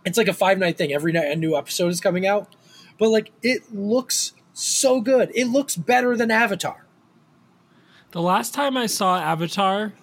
It's 0.06 0.18
like 0.18 0.28
a 0.28 0.34
five 0.34 0.58
night 0.58 0.78
thing. 0.78 0.92
Every 0.94 1.12
night 1.12 1.28
a 1.32 1.36
new 1.36 1.56
episode 1.56 1.90
is 1.90 2.00
coming 2.02 2.26
out, 2.26 2.56
but 2.98 3.10
like 3.10 3.32
it 3.42 3.74
looks 3.74 4.34
so 4.62 5.02
good. 5.02 5.32
It 5.36 5.46
looks 5.48 5.76
better 5.76 6.16
than 6.18 6.32
Avatar. 6.32 6.86
the 8.12 8.22
last 8.22 8.54
time 8.54 8.76
I 8.76 8.88
saw 8.88 9.20
Avatar 9.20 9.94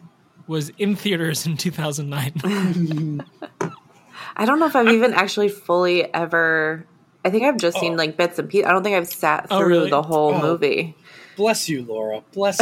was 0.47 0.71
in 0.79 0.95
theaters 0.95 1.45
in 1.47 1.57
2009. 1.57 3.25
I 4.37 4.45
don't 4.45 4.61
know 4.61 4.67
if 4.67 4.77
I've 4.77 4.89
even 4.89 5.13
actually 5.15 5.49
fully 5.49 6.13
ever. 6.15 6.87
I 7.25 7.31
think 7.31 7.45
I've 7.45 7.57
just 7.57 7.79
seen 7.81 7.95
Oh. 7.95 7.97
like 7.97 8.17
bits 8.17 8.39
and 8.39 8.49
pieces. 8.49 8.67
I 8.69 8.73
don't 8.73 8.85
think 8.85 8.95
I've 8.97 9.09
sat 9.09 9.47
Oh, 9.51 9.59
through 9.59 9.69
really? 9.69 9.91
the 9.91 10.03
whole 10.03 10.35
Oh. 10.35 10.41
movie. 10.43 10.95
Bless 11.37 11.69
you, 11.69 11.85
Laura. 11.85 12.23
Bless 12.33 12.59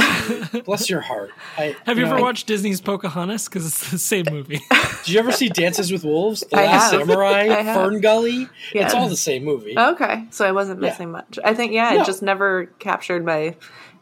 you. 0.52 0.62
Bless 0.62 0.90
your 0.90 1.00
heart. 1.00 1.30
I, 1.56 1.76
Have 1.86 1.96
you 1.98 2.04
know, 2.04 2.10
ever 2.10 2.18
I- 2.18 2.22
watched 2.22 2.46
Disney's 2.46 2.80
Pocahontas? 2.80 3.48
Because 3.48 3.66
it's 3.66 3.90
the 3.90 3.98
same 3.98 4.26
movie. 4.30 4.60
Did 5.04 5.08
you 5.08 5.18
ever 5.20 5.30
see 5.32 5.48
Dances 5.48 5.92
with 5.92 6.04
Wolves? 6.04 6.40
The 6.50 6.56
I 6.58 6.64
Last 6.66 6.92
have. 6.92 7.00
Samurai, 7.06 7.48
I. 7.50 7.62
Fern 7.74 8.00
Gully. 8.00 8.48
Yeah. 8.74 8.84
It's 8.84 8.94
all 8.94 9.08
the 9.08 9.16
same 9.16 9.44
movie. 9.44 9.78
Okay, 9.78 10.26
so 10.30 10.44
I 10.44 10.52
wasn't 10.52 10.82
Yeah. 10.82 10.88
missing 10.88 11.10
much. 11.12 11.38
I 11.44 11.54
think 11.54 11.72
yeah, 11.72 11.90
No. 11.94 12.02
it 12.02 12.06
just 12.06 12.22
never 12.22 12.66
captured 12.78 13.24
my 13.24 13.54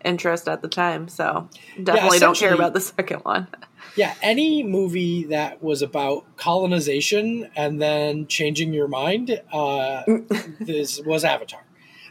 interest 0.05 0.49
at 0.49 0.63
the 0.63 0.69
time. 0.69 1.09
So 1.09 1.49
definitely 1.83 2.19
don't 2.19 2.37
care 2.37 2.55
about 2.55 2.73
the 2.73 2.81
second 2.81 3.21
one. 3.25 3.47
Yeah, 3.95 4.15
any 4.23 4.63
movie 4.63 5.25
that 5.25 5.63
was 5.63 5.83
about 5.83 6.25
colonization 6.37 7.51
and 7.55 7.81
then 7.83 8.27
changing 8.27 8.73
your 8.73 8.89
mind 8.89 9.41
uh, 9.53 10.03
this 10.61 11.01
was 11.03 11.25
Avatar. 11.25 11.61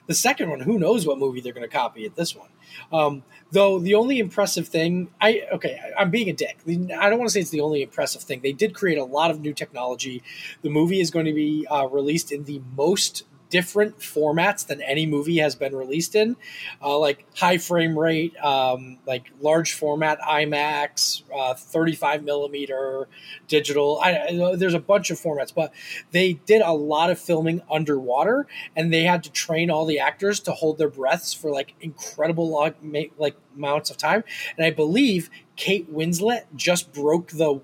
The 0.08 0.14
second 0.14 0.50
one, 0.50 0.60
who 0.62 0.80
knows 0.80 1.06
what 1.06 1.20
movie 1.20 1.42
they're 1.42 1.54
going 1.54 1.68
to 1.68 1.74
copy 1.74 2.06
at 2.06 2.16
this 2.16 2.36
one. 2.36 2.50
Um, 2.92 3.24
though 3.52 3.80
the 3.80 3.96
only 3.96 4.20
impressive 4.20 4.68
thing, 4.68 5.10
I 5.22 5.44
okay, 5.54 5.80
I- 5.82 6.02
I'm 6.02 6.10
being 6.12 6.30
a 6.30 6.34
dick. 6.34 6.58
I 6.68 7.10
don't 7.10 7.20
want 7.20 7.30
to 7.30 7.34
say 7.34 7.40
it's 7.42 7.50
the 7.50 7.62
only 7.62 7.82
impressive 7.82 8.22
thing. 8.24 8.42
They 8.42 8.52
did 8.54 8.74
create 8.74 8.98
a 8.98 9.04
lot 9.04 9.32
of 9.32 9.40
new 9.42 9.54
technology. 9.54 10.24
The 10.64 10.70
movie 10.70 11.00
is 11.00 11.12
going 11.12 11.26
to 11.26 11.34
be 11.34 11.68
uh, 11.68 11.88
released 11.88 12.32
in 12.32 12.44
the 12.46 12.62
most 12.76 13.24
different 13.52 14.00
formats 14.00 14.66
than 14.66 14.82
any 14.82 15.06
movie 15.06 15.38
has 15.38 15.54
been 15.54 15.76
released 15.76 16.16
in, 16.16 16.36
uh, 16.82 16.98
like 16.98 17.26
high 17.36 17.60
frame 17.60 18.00
rate, 18.00 18.36
um, 18.44 18.98
like 19.06 19.30
large 19.42 19.74
format 19.74 20.20
IMAX, 20.22 21.22
uh, 21.36 21.54
35 21.54 22.24
millimeter 22.24 23.08
digital. 23.48 24.00
I, 24.02 24.12
I, 24.14 24.56
there's 24.56 24.74
a 24.74 24.80
bunch 24.80 25.12
of 25.12 25.20
formats, 25.20 25.54
but 25.54 25.74
they 26.12 26.34
did 26.34 26.62
a 26.62 26.72
lot 26.72 27.12
of 27.12 27.20
filming 27.20 27.62
underwater, 27.70 28.48
and 28.76 28.92
they 28.92 29.04
had 29.04 29.24
to 29.26 29.32
train 29.32 29.70
all 29.70 29.86
the 29.86 30.00
actors 30.00 30.40
to 30.42 30.54
hold 30.54 30.78
their 30.80 30.90
breaths 30.90 31.34
for 31.34 31.52
like 31.52 31.76
incredible 31.82 32.50
long, 32.50 32.74
like 33.18 33.36
amounts 33.56 33.92
of 33.92 33.98
time. 33.98 34.24
And 34.58 34.66
I 34.66 34.72
believe 34.72 35.30
Kate 35.58 35.94
Winslet 35.94 36.46
just 36.56 36.94
broke 36.94 37.28
the 37.28 37.62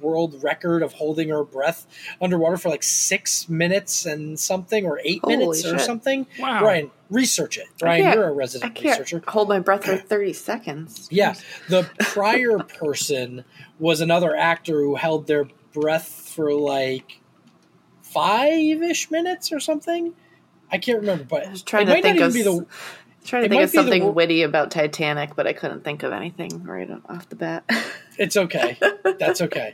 world 0.00 0.42
record 0.42 0.82
of 0.82 0.92
holding 0.94 1.28
her 1.28 1.44
breath 1.44 1.86
underwater 2.20 2.56
for 2.56 2.68
like 2.68 2.82
six 2.82 3.48
minutes 3.48 4.06
and 4.06 4.38
something, 4.38 4.84
or 4.84 5.00
eight 5.04 5.20
Holy 5.22 5.36
minutes 5.36 5.64
or 5.64 5.78
something. 5.78 6.26
Wow. 6.38 6.60
Brian, 6.60 6.90
research 7.10 7.58
it. 7.58 7.66
Brian, 7.78 8.12
you're 8.12 8.28
a 8.28 8.32
resident 8.32 8.74
can't 8.74 9.00
researcher. 9.00 9.22
hold 9.28 9.48
my 9.48 9.58
breath 9.58 9.84
for 9.84 9.96
30 9.96 10.32
seconds. 10.32 11.08
Yeah, 11.10 11.34
the 11.68 11.88
prior 11.98 12.58
person 12.58 13.44
was 13.78 14.00
another 14.00 14.36
actor 14.36 14.80
who 14.82 14.96
held 14.96 15.26
their 15.26 15.46
breath 15.72 16.08
for 16.08 16.52
like 16.52 17.20
five 18.02 18.82
ish 18.82 19.10
minutes 19.10 19.52
or 19.52 19.60
something. 19.60 20.14
I 20.70 20.78
can't 20.78 21.00
remember, 21.00 21.24
but 21.24 21.46
I 21.46 21.50
was 21.50 21.62
trying 21.62 21.84
it 21.84 21.86
to 21.86 21.92
might 21.92 22.02
think 22.02 22.18
not 22.18 22.28
of 22.28 22.36
even 22.36 22.58
be 22.58 22.60
the 22.60 22.66
trying 23.28 23.42
to 23.42 23.46
it 23.46 23.50
think 23.50 23.62
of 23.62 23.72
be 23.72 23.76
the 23.78 23.82
something 23.82 24.02
wor- 24.04 24.12
witty 24.12 24.42
about 24.42 24.70
Titanic, 24.70 25.36
but 25.36 25.46
I 25.46 25.52
couldn't 25.52 25.84
think 25.84 26.02
of 26.02 26.12
anything 26.12 26.64
right 26.64 26.88
off 27.08 27.28
the 27.28 27.36
bat. 27.36 27.64
It's 28.20 28.36
okay. 28.36 28.76
That's 29.20 29.40
okay. 29.42 29.72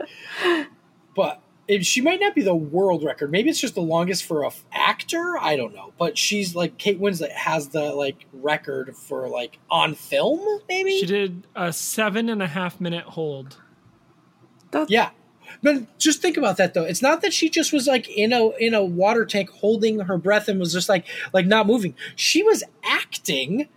But 1.16 1.40
it, 1.66 1.86
she 1.86 2.02
might 2.02 2.20
not 2.20 2.34
be 2.34 2.42
the 2.42 2.54
world 2.54 3.02
record. 3.02 3.30
Maybe 3.30 3.48
it's 3.48 3.58
just 3.58 3.74
the 3.74 3.80
longest 3.80 4.24
for 4.24 4.42
a 4.42 4.48
f- 4.48 4.66
actor. 4.70 5.38
I 5.40 5.56
don't 5.56 5.74
know. 5.74 5.94
But 5.96 6.18
she's 6.18 6.54
like 6.54 6.76
Kate 6.76 7.00
Winslet 7.00 7.32
has 7.32 7.68
the 7.68 7.94
like 7.94 8.26
record 8.34 8.94
for 8.94 9.28
like 9.30 9.58
on 9.70 9.94
film. 9.94 10.60
Maybe 10.68 11.00
She 11.00 11.06
did 11.06 11.46
a 11.56 11.72
seven 11.72 12.28
and 12.28 12.42
a 12.42 12.46
half 12.46 12.82
minute 12.82 13.04
hold. 13.04 13.56
Yeah. 14.88 15.08
But 15.62 15.98
just 15.98 16.20
think 16.22 16.36
about 16.36 16.56
that 16.58 16.74
though. 16.74 16.84
It's 16.84 17.02
not 17.02 17.22
that 17.22 17.32
she 17.32 17.48
just 17.50 17.72
was 17.72 17.86
like 17.86 18.08
in 18.08 18.32
a 18.32 18.50
in 18.58 18.74
a 18.74 18.84
water 18.84 19.24
tank 19.24 19.50
holding 19.50 20.00
her 20.00 20.18
breath 20.18 20.48
and 20.48 20.58
was 20.60 20.72
just 20.72 20.88
like 20.88 21.06
like 21.32 21.46
not 21.46 21.66
moving. 21.66 21.94
She 22.16 22.42
was 22.42 22.62
acting 22.84 23.68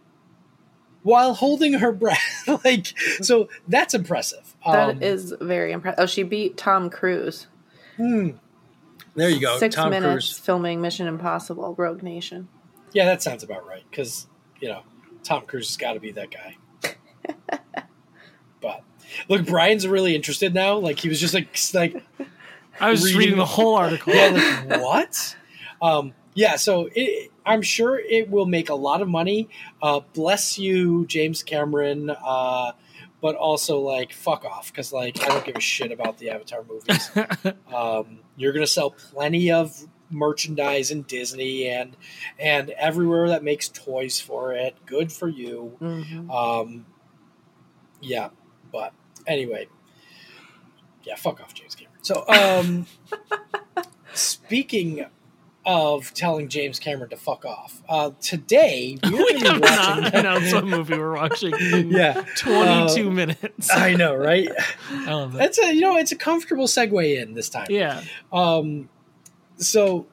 while 1.04 1.34
holding 1.36 1.74
her 1.74 1.92
breath. 1.92 2.48
like 2.66 2.88
so 3.22 3.48
that's 3.68 3.94
impressive. 3.94 4.56
That 4.66 4.90
Um, 4.90 5.02
is 5.04 5.34
very 5.40 5.72
impressive. 5.72 6.00
Oh, 6.00 6.06
she 6.06 6.24
beat 6.24 6.58
Tom 6.58 6.90
Cruise. 6.90 7.48
hmm. 7.96 8.32
There 9.16 9.30
you 9.30 9.40
go. 9.40 9.58
Six 9.58 9.74
Tom 9.76 9.90
minutes 9.90 10.28
Cruise. 10.28 10.38
filming 10.40 10.80
Mission 10.82 11.08
Impossible: 11.08 11.74
Rogue 11.78 12.04
Nation. 12.04 12.50
Yeah, 12.94 13.06
that 13.06 13.24
sounds 13.24 13.44
about 13.44 13.66
right 13.68 13.84
cuz 13.92 14.28
you 14.60 14.68
know, 14.70 14.82
Tom 15.24 15.46
Cruise 15.46 15.68
has 15.70 15.78
got 15.78 15.94
to 15.94 16.00
be 16.00 16.12
that 16.12 16.30
guy. 16.32 16.58
but 18.62 18.84
look, 19.30 19.46
Brian's 19.46 19.88
really 19.88 20.16
interested 20.16 20.54
now. 20.54 20.78
Like 20.78 21.00
he 21.00 21.10
was 21.10 21.20
just 21.20 21.34
like 21.34 21.58
like 21.74 22.04
I 22.80 22.90
was 22.92 23.04
Reading- 23.04 23.20
reading 23.20 23.38
the 23.38 23.46
whole 23.46 23.76
article. 23.76 24.14
yeah, 24.14 24.64
like 24.68 24.82
what? 24.82 25.36
Um, 25.82 26.14
yeah, 26.34 26.56
so 26.58 26.90
it, 26.94 27.32
I'm 27.46 27.62
sure 27.62 27.98
it 28.00 28.30
will 28.30 28.46
make 28.46 28.70
a 28.70 28.76
lot 28.76 29.02
of 29.02 29.08
money. 29.08 29.50
Uh, 29.82 30.02
bless 30.14 30.60
you, 30.60 31.06
James 31.08 31.42
Cameron. 31.44 32.10
Uh, 32.10 32.74
but 33.20 33.36
also 33.36 33.80
like 33.80 34.14
fuck 34.14 34.46
off 34.46 34.72
because 34.72 34.94
like 34.94 35.20
I 35.24 35.28
don't 35.30 35.44
give 35.44 35.56
a 35.56 35.60
shit 35.60 35.92
about 35.92 36.20
the 36.20 36.30
Avatar 36.30 36.64
movies. 36.70 37.10
um, 37.74 38.20
you're 38.36 38.54
gonna 38.54 38.68
sell 38.68 38.92
plenty 38.92 39.52
of 39.52 39.76
merchandise 40.12 40.92
in 40.92 41.02
Disney 41.02 41.68
and 41.68 41.98
and 42.38 42.70
everywhere 42.72 43.30
that 43.30 43.44
makes 43.44 43.70
toys 43.70 44.20
for 44.22 44.54
it. 44.54 44.76
Good 44.86 45.12
for 45.12 45.28
you. 45.28 45.76
hmm 45.80 46.30
Um, 46.30 46.86
yeah, 48.02 48.30
but 48.78 48.94
anyway, 49.26 49.68
yeah, 51.04 51.16
fuck 51.16 51.42
off, 51.42 51.54
James 51.56 51.74
Cameron. 51.74 51.98
So, 52.04 52.24
um, 52.28 52.86
speaking 54.14 55.06
of 55.66 56.14
telling 56.14 56.48
James 56.48 56.80
Cameron 56.80 57.10
to 57.10 57.18
fuck 57.18 57.44
off, 57.44 57.82
uh, 57.90 58.12
today 58.22 58.98
we're 59.04 59.12
we 59.12 59.18
going 59.18 59.40
to 59.44 59.50
have 59.50 59.62
be 59.62 59.68
not 59.68 60.02
watching. 60.04 60.20
announced 60.20 60.54
what 60.54 60.66
movie 60.66 60.98
we're 60.98 61.16
watching. 61.16 61.54
in 61.60 61.90
yeah, 61.92 62.24
22 62.36 63.08
Uh, 63.08 63.12
minutes. 63.12 63.70
I 63.74 63.96
know, 63.96 64.14
right? 64.16 64.50
I 64.92 65.14
love 65.14 65.34
that. 65.34 65.40
That's 65.40 65.60
a 65.60 65.74
you 65.74 65.82
know 65.82 65.98
it's 65.98 66.12
a 66.12 66.16
comfortable 66.16 66.68
segue 66.68 67.22
in 67.22 67.34
this 67.34 67.50
time. 67.50 67.68
Yeah. 67.70 68.04
Um, 68.32 68.90
so 69.58 70.06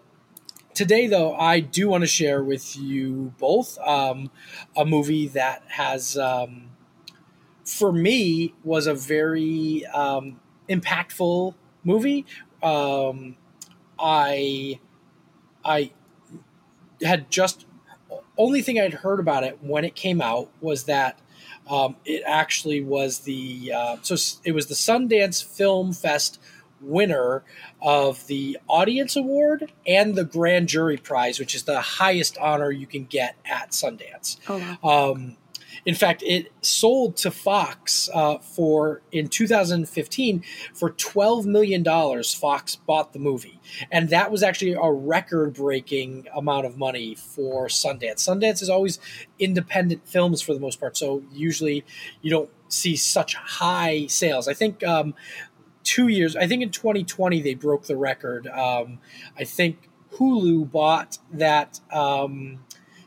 today, 0.73 1.07
though, 1.07 1.35
I 1.35 1.61
do 1.61 1.89
want 1.89 2.03
to 2.03 2.09
share 2.09 2.43
with 2.43 2.77
you 2.77 3.35
both 3.39 3.79
um, 3.79 4.31
a 4.77 4.85
movie 4.87 5.29
that 5.29 5.63
has, 5.69 6.17
um, 6.17 6.71
for 7.65 7.93
me, 7.93 8.55
was 8.63 8.87
a 8.87 8.95
very 8.95 9.85
um, 9.87 10.41
impactful 10.69 11.55
movie. 11.83 12.27
Um, 12.63 13.37
I, 13.99 14.81
I 15.65 15.93
had 17.03 17.31
just 17.31 17.67
only 18.37 18.63
thing 18.63 18.81
I'd 18.81 18.95
heard 18.95 19.21
about 19.21 19.45
it 19.45 19.59
when 19.63 19.85
it 19.85 19.95
came 19.95 20.21
out 20.21 20.49
was 20.61 20.85
that 20.85 21.19
um, 21.69 21.97
it 22.05 22.23
actually 22.27 22.83
was 22.83 23.21
the 23.21 23.73
uh, 23.75 23.97
so 24.03 24.17
it 24.45 24.53
was 24.53 24.67
the 24.67 24.75
Sundance 24.75 25.43
Film 25.43 25.93
Fest 25.93 26.39
winner 26.81 27.43
of 27.81 28.27
the 28.27 28.59
audience 28.69 29.17
award 29.17 29.73
and 29.87 30.15
the 30.15 30.25
grand 30.25 30.69
jury 30.69 30.97
prize, 30.97 31.39
which 31.39 31.55
is 31.55 31.65
the 31.65 31.81
highest 31.81 32.37
honor 32.39 32.71
you 32.71 32.87
can 32.87 33.05
get 33.05 33.37
at 33.47 33.71
Sundance. 33.71 34.37
Oh, 34.49 34.77
wow. 34.83 35.13
Um, 35.13 35.37
in 35.87 35.95
fact, 35.95 36.23
it 36.25 36.51
sold 36.63 37.17
to 37.19 37.31
Fox 37.31 38.09
uh, 38.15 38.39
for 38.39 39.03
in 39.13 39.29
2015 39.29 40.43
for 40.73 40.91
12 40.91 41.47
million 41.47 41.83
dollars. 41.83 42.33
Fox 42.33 42.77
bought 42.77 43.13
the 43.13 43.19
movie, 43.19 43.61
and 43.91 44.09
that 44.09 44.31
was 44.31 44.43
actually 44.43 44.73
a 44.73 44.91
record-breaking 44.91 46.27
amount 46.35 46.67
of 46.67 46.79
money 46.79 47.15
for 47.15 47.69
Sundance. 47.69 48.27
Sundance 48.27 48.63
is 48.63 48.71
always 48.71 48.99
independent 49.39 50.07
films 50.09 50.41
for 50.41 50.55
the 50.55 50.61
most 50.61 50.81
part, 50.81 50.97
so 50.97 51.23
usually 51.33 51.85
you 52.23 52.31
don't 52.31 52.51
see 52.69 52.97
such 52.97 53.35
high 53.35 54.07
sales. 54.07 54.49
I 54.49 54.55
think 54.55 54.83
um, 54.85 55.15
two 55.83 56.09
years. 56.09 56.35
I 56.35 56.47
think 56.47 56.63
in 56.63 56.71
2020 56.71 57.43
they 57.43 57.55
broke 57.55 57.85
the 57.85 57.97
record. 57.97 58.47
Um, 58.47 58.99
I 59.39 59.45
think 59.45 59.91
Hulu 60.15 60.71
bought 60.71 61.19
that. 61.33 61.81
Um, 61.93 62.61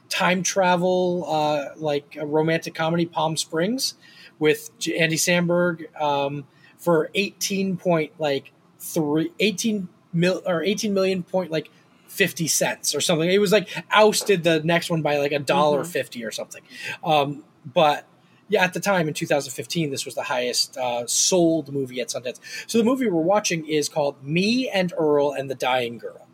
time 0.10 0.44
travel 0.44 1.26
uh, 1.28 1.70
like 1.78 2.18
a 2.20 2.26
romantic 2.26 2.74
comedy 2.74 3.06
palm 3.06 3.36
springs 3.38 3.96
with 4.40 4.70
andy 4.98 5.16
samberg 5.18 5.86
um, 6.02 6.46
for 6.78 7.10
18 7.16 7.78
point 7.78 8.12
like 8.20 8.52
three 8.80 9.32
18 9.40 9.88
mil 10.14 10.42
or 10.46 10.64
18 10.64 10.94
million 10.94 11.24
point 11.24 11.52
like 11.52 11.70
50 12.08 12.48
cents 12.48 12.96
or 12.96 13.02
something. 13.02 13.30
It 13.30 13.38
was 13.40 13.52
like 13.52 13.68
ousted 13.92 14.44
the 14.44 14.62
next 14.64 14.90
one 14.90 15.02
by 15.02 15.18
like 15.18 15.34
a 15.34 15.40
dollar 15.40 15.84
Mhm. 15.84 15.88
50 15.88 16.24
or 16.24 16.32
something. 16.32 16.64
Um, 17.04 17.44
but 17.66 18.06
yeah 18.50 18.64
at 18.64 18.74
the 18.74 18.80
time 18.80 19.10
in 19.10 19.14
2015 19.14 19.92
this 19.92 20.06
was 20.06 20.16
the 20.16 20.24
highest 20.24 20.78
uh, 20.78 21.06
sold 21.06 21.72
movie 21.74 22.00
at 22.00 22.08
sundance. 22.08 22.40
So 22.66 22.78
the 22.78 22.84
movie 22.86 23.08
we're 23.10 23.22
watching 23.22 23.68
is 23.68 23.90
called 23.90 24.24
me 24.24 24.70
and 24.70 24.94
earl 24.98 25.34
and 25.34 25.50
the 25.50 25.56
dying 25.56 25.98
girl. 25.98 26.28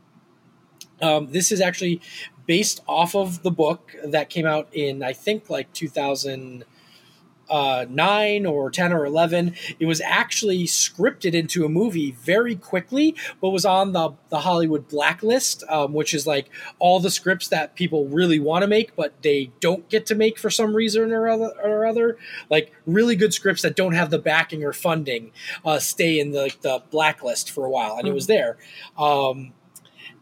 Um, 1.01 1.27
this 1.31 1.51
is 1.51 1.59
actually 1.59 2.01
based 2.45 2.81
off 2.87 3.15
of 3.15 3.41
the 3.43 3.51
book 3.51 3.95
that 4.03 4.29
came 4.29 4.45
out 4.45 4.67
in 4.71 5.03
I 5.03 5.11
think 5.13 5.49
like 5.49 5.71
2009 5.73 8.45
or 8.45 8.71
10 8.71 8.93
or 8.93 9.05
11. 9.05 9.55
It 9.79 9.85
was 9.85 10.01
actually 10.01 10.65
scripted 10.65 11.33
into 11.33 11.63
a 11.65 11.69
movie 11.69 12.11
very 12.11 12.55
quickly, 12.55 13.15
but 13.41 13.51
was 13.51 13.65
on 13.65 13.93
the 13.93 14.11
the 14.29 14.41
Hollywood 14.41 14.89
blacklist, 14.89 15.63
um, 15.69 15.93
which 15.93 16.13
is 16.13 16.27
like 16.27 16.49
all 16.79 16.99
the 16.99 17.11
scripts 17.11 17.47
that 17.47 17.75
people 17.75 18.07
really 18.07 18.39
want 18.39 18.63
to 18.63 18.67
make 18.67 18.95
but 18.95 19.21
they 19.21 19.51
don't 19.59 19.87
get 19.89 20.05
to 20.07 20.15
make 20.15 20.37
for 20.37 20.49
some 20.49 20.75
reason 20.75 21.11
or 21.11 21.29
other. 21.29 21.51
Or 21.63 21.85
other. 21.85 22.17
Like 22.49 22.73
really 22.85 23.15
good 23.15 23.33
scripts 23.33 23.61
that 23.61 23.75
don't 23.75 23.93
have 23.93 24.09
the 24.09 24.19
backing 24.19 24.63
or 24.63 24.73
funding 24.73 25.31
uh, 25.63 25.79
stay 25.79 26.19
in 26.19 26.31
the 26.31 26.41
like, 26.41 26.61
the 26.61 26.83
blacklist 26.91 27.51
for 27.51 27.65
a 27.65 27.69
while, 27.69 27.97
and 27.97 28.07
it 28.07 28.13
was 28.13 28.27
there. 28.27 28.57
Um, 28.97 29.53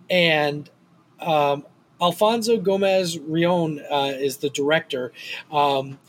and 0.10 0.70
um, 1.22 1.66
Alfonso 2.02 2.58
Gomez 2.58 3.18
Rejon 3.18 3.80
uh, 3.92 4.14
is 4.18 4.38
the 4.38 4.50
director. 4.50 5.12
Um, 5.52 6.00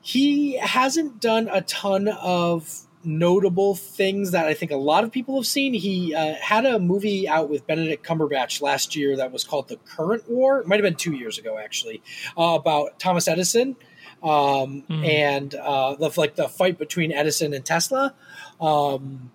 he 0.00 0.56
hasn't 0.58 1.20
done 1.20 1.48
a 1.50 1.60
ton 1.62 2.08
of 2.08 2.80
notable 3.04 3.74
things 3.74 4.30
that 4.32 4.46
I 4.46 4.54
think 4.54 4.70
a 4.70 4.76
lot 4.76 5.02
of 5.04 5.10
people 5.10 5.36
have 5.36 5.46
seen. 5.46 5.74
He 5.74 6.14
uh, 6.14 6.34
had 6.34 6.64
a 6.66 6.78
movie 6.78 7.28
out 7.28 7.48
with 7.48 7.66
Benedict 7.66 8.04
Cumberbatch 8.06 8.60
last 8.62 8.94
year 8.94 9.16
that 9.16 9.32
was 9.32 9.44
called 9.44 9.68
The 9.68 9.76
Current 9.76 10.28
War. 10.28 10.60
It 10.60 10.66
might 10.68 10.76
have 10.76 10.84
been 10.84 10.94
two 10.96 11.14
years 11.14 11.38
ago, 11.38 11.58
actually, 11.58 12.02
uh, 12.36 12.54
about 12.60 12.98
Thomas 12.98 13.26
Edison. 13.28 13.76
Um, 14.22 14.84
Mhm. 14.88 15.04
and 15.04 15.54
uh, 15.56 15.96
the 15.96 16.12
like 16.16 16.36
the 16.36 16.48
fight 16.48 16.78
between 16.78 17.10
Edison 17.10 17.52
and 17.52 17.64
Tesla, 17.64 18.14
um, 18.60 19.32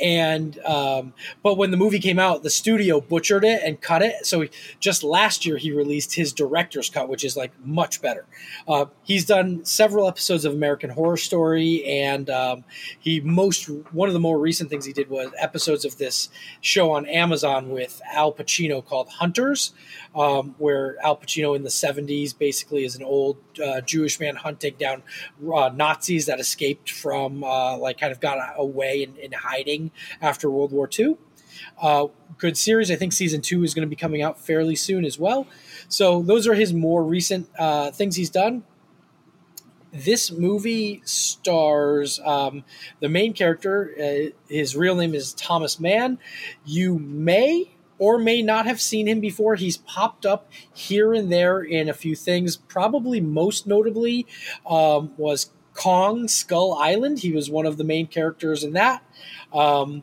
and 0.00 0.58
um, 0.60 1.12
but 1.42 1.56
when 1.56 1.70
the 1.70 1.76
movie 1.76 1.98
came 1.98 2.18
out 2.18 2.42
the 2.42 2.50
studio 2.50 3.00
butchered 3.00 3.44
it 3.44 3.62
and 3.64 3.80
cut 3.80 4.02
it. 4.02 4.26
So 4.26 4.42
he, 4.42 4.50
just 4.80 5.02
last 5.02 5.46
year 5.46 5.56
he 5.56 5.72
released 5.72 6.14
his 6.14 6.32
director's 6.32 6.90
cut 6.90 7.08
which 7.08 7.24
is 7.24 7.36
like 7.36 7.52
much 7.64 8.02
better. 8.02 8.26
Uh, 8.66 8.86
he's 9.02 9.24
done 9.24 9.64
several 9.64 10.08
episodes 10.08 10.44
of 10.44 10.52
american 10.52 10.90
horror 10.90 11.16
story 11.16 11.84
and 11.84 12.30
um, 12.30 12.64
he 12.98 13.20
most 13.20 13.66
one 13.92 14.08
of 14.08 14.12
the 14.12 14.20
more 14.20 14.38
recent 14.38 14.70
things 14.70 14.84
he 14.84 14.92
did 14.92 15.08
was 15.08 15.30
episodes 15.38 15.84
of 15.84 15.98
this 15.98 16.28
show 16.60 16.92
on 16.92 17.06
amazon 17.06 17.70
with 17.70 18.00
al 18.12 18.32
pacino 18.32 18.84
called 18.84 19.08
hunters 19.08 19.72
um, 20.14 20.54
where 20.58 20.96
al 21.04 21.16
pacino 21.16 21.56
in 21.56 21.62
the 21.62 21.68
70s 21.68 22.36
basically 22.36 22.84
is 22.84 22.96
an 22.96 23.02
old 23.02 23.36
uh, 23.64 23.80
jewish 23.80 24.20
man 24.20 24.36
hunting 24.36 24.74
down 24.78 25.02
uh, 25.52 25.70
nazis 25.74 26.26
that 26.26 26.40
escaped 26.40 26.90
from 26.90 27.42
uh, 27.44 27.76
like 27.76 27.98
kind 27.98 28.12
of 28.12 28.20
got 28.20 28.38
away 28.56 29.02
in, 29.02 29.16
in 29.16 29.32
hiding 29.32 29.90
after 30.20 30.50
World 30.50 30.72
War 30.72 30.88
II. 30.98 31.16
Uh, 31.80 32.06
good 32.38 32.56
series. 32.56 32.90
I 32.90 32.96
think 32.96 33.12
season 33.12 33.40
two 33.40 33.62
is 33.62 33.74
going 33.74 33.86
to 33.86 33.90
be 33.90 33.96
coming 33.96 34.22
out 34.22 34.38
fairly 34.40 34.76
soon 34.76 35.04
as 35.04 35.18
well. 35.18 35.46
So 35.88 36.22
those 36.22 36.46
are 36.46 36.54
his 36.54 36.72
more 36.72 37.04
recent 37.04 37.48
uh, 37.58 37.90
things 37.90 38.16
he's 38.16 38.30
done. 38.30 38.64
This 39.92 40.32
movie 40.32 41.02
stars 41.04 42.20
um, 42.24 42.64
the 42.98 43.08
main 43.08 43.32
character. 43.32 43.94
Uh, 43.96 44.30
his 44.48 44.76
real 44.76 44.96
name 44.96 45.14
is 45.14 45.32
Thomas 45.34 45.78
Mann. 45.78 46.18
You 46.64 46.98
may 46.98 47.73
or 47.98 48.18
may 48.18 48.42
not 48.42 48.66
have 48.66 48.80
seen 48.80 49.06
him 49.06 49.20
before. 49.20 49.54
He's 49.54 49.76
popped 49.76 50.26
up 50.26 50.50
here 50.72 51.12
and 51.12 51.30
there 51.32 51.62
in 51.62 51.88
a 51.88 51.94
few 51.94 52.14
things. 52.14 52.56
Probably 52.56 53.20
most 53.20 53.66
notably 53.66 54.26
um, 54.66 55.12
was 55.16 55.50
Kong 55.74 56.28
Skull 56.28 56.74
Island. 56.74 57.20
He 57.20 57.32
was 57.32 57.50
one 57.50 57.66
of 57.66 57.76
the 57.76 57.84
main 57.84 58.06
characters 58.06 58.64
in 58.64 58.72
that. 58.72 59.02
Um, 59.52 60.02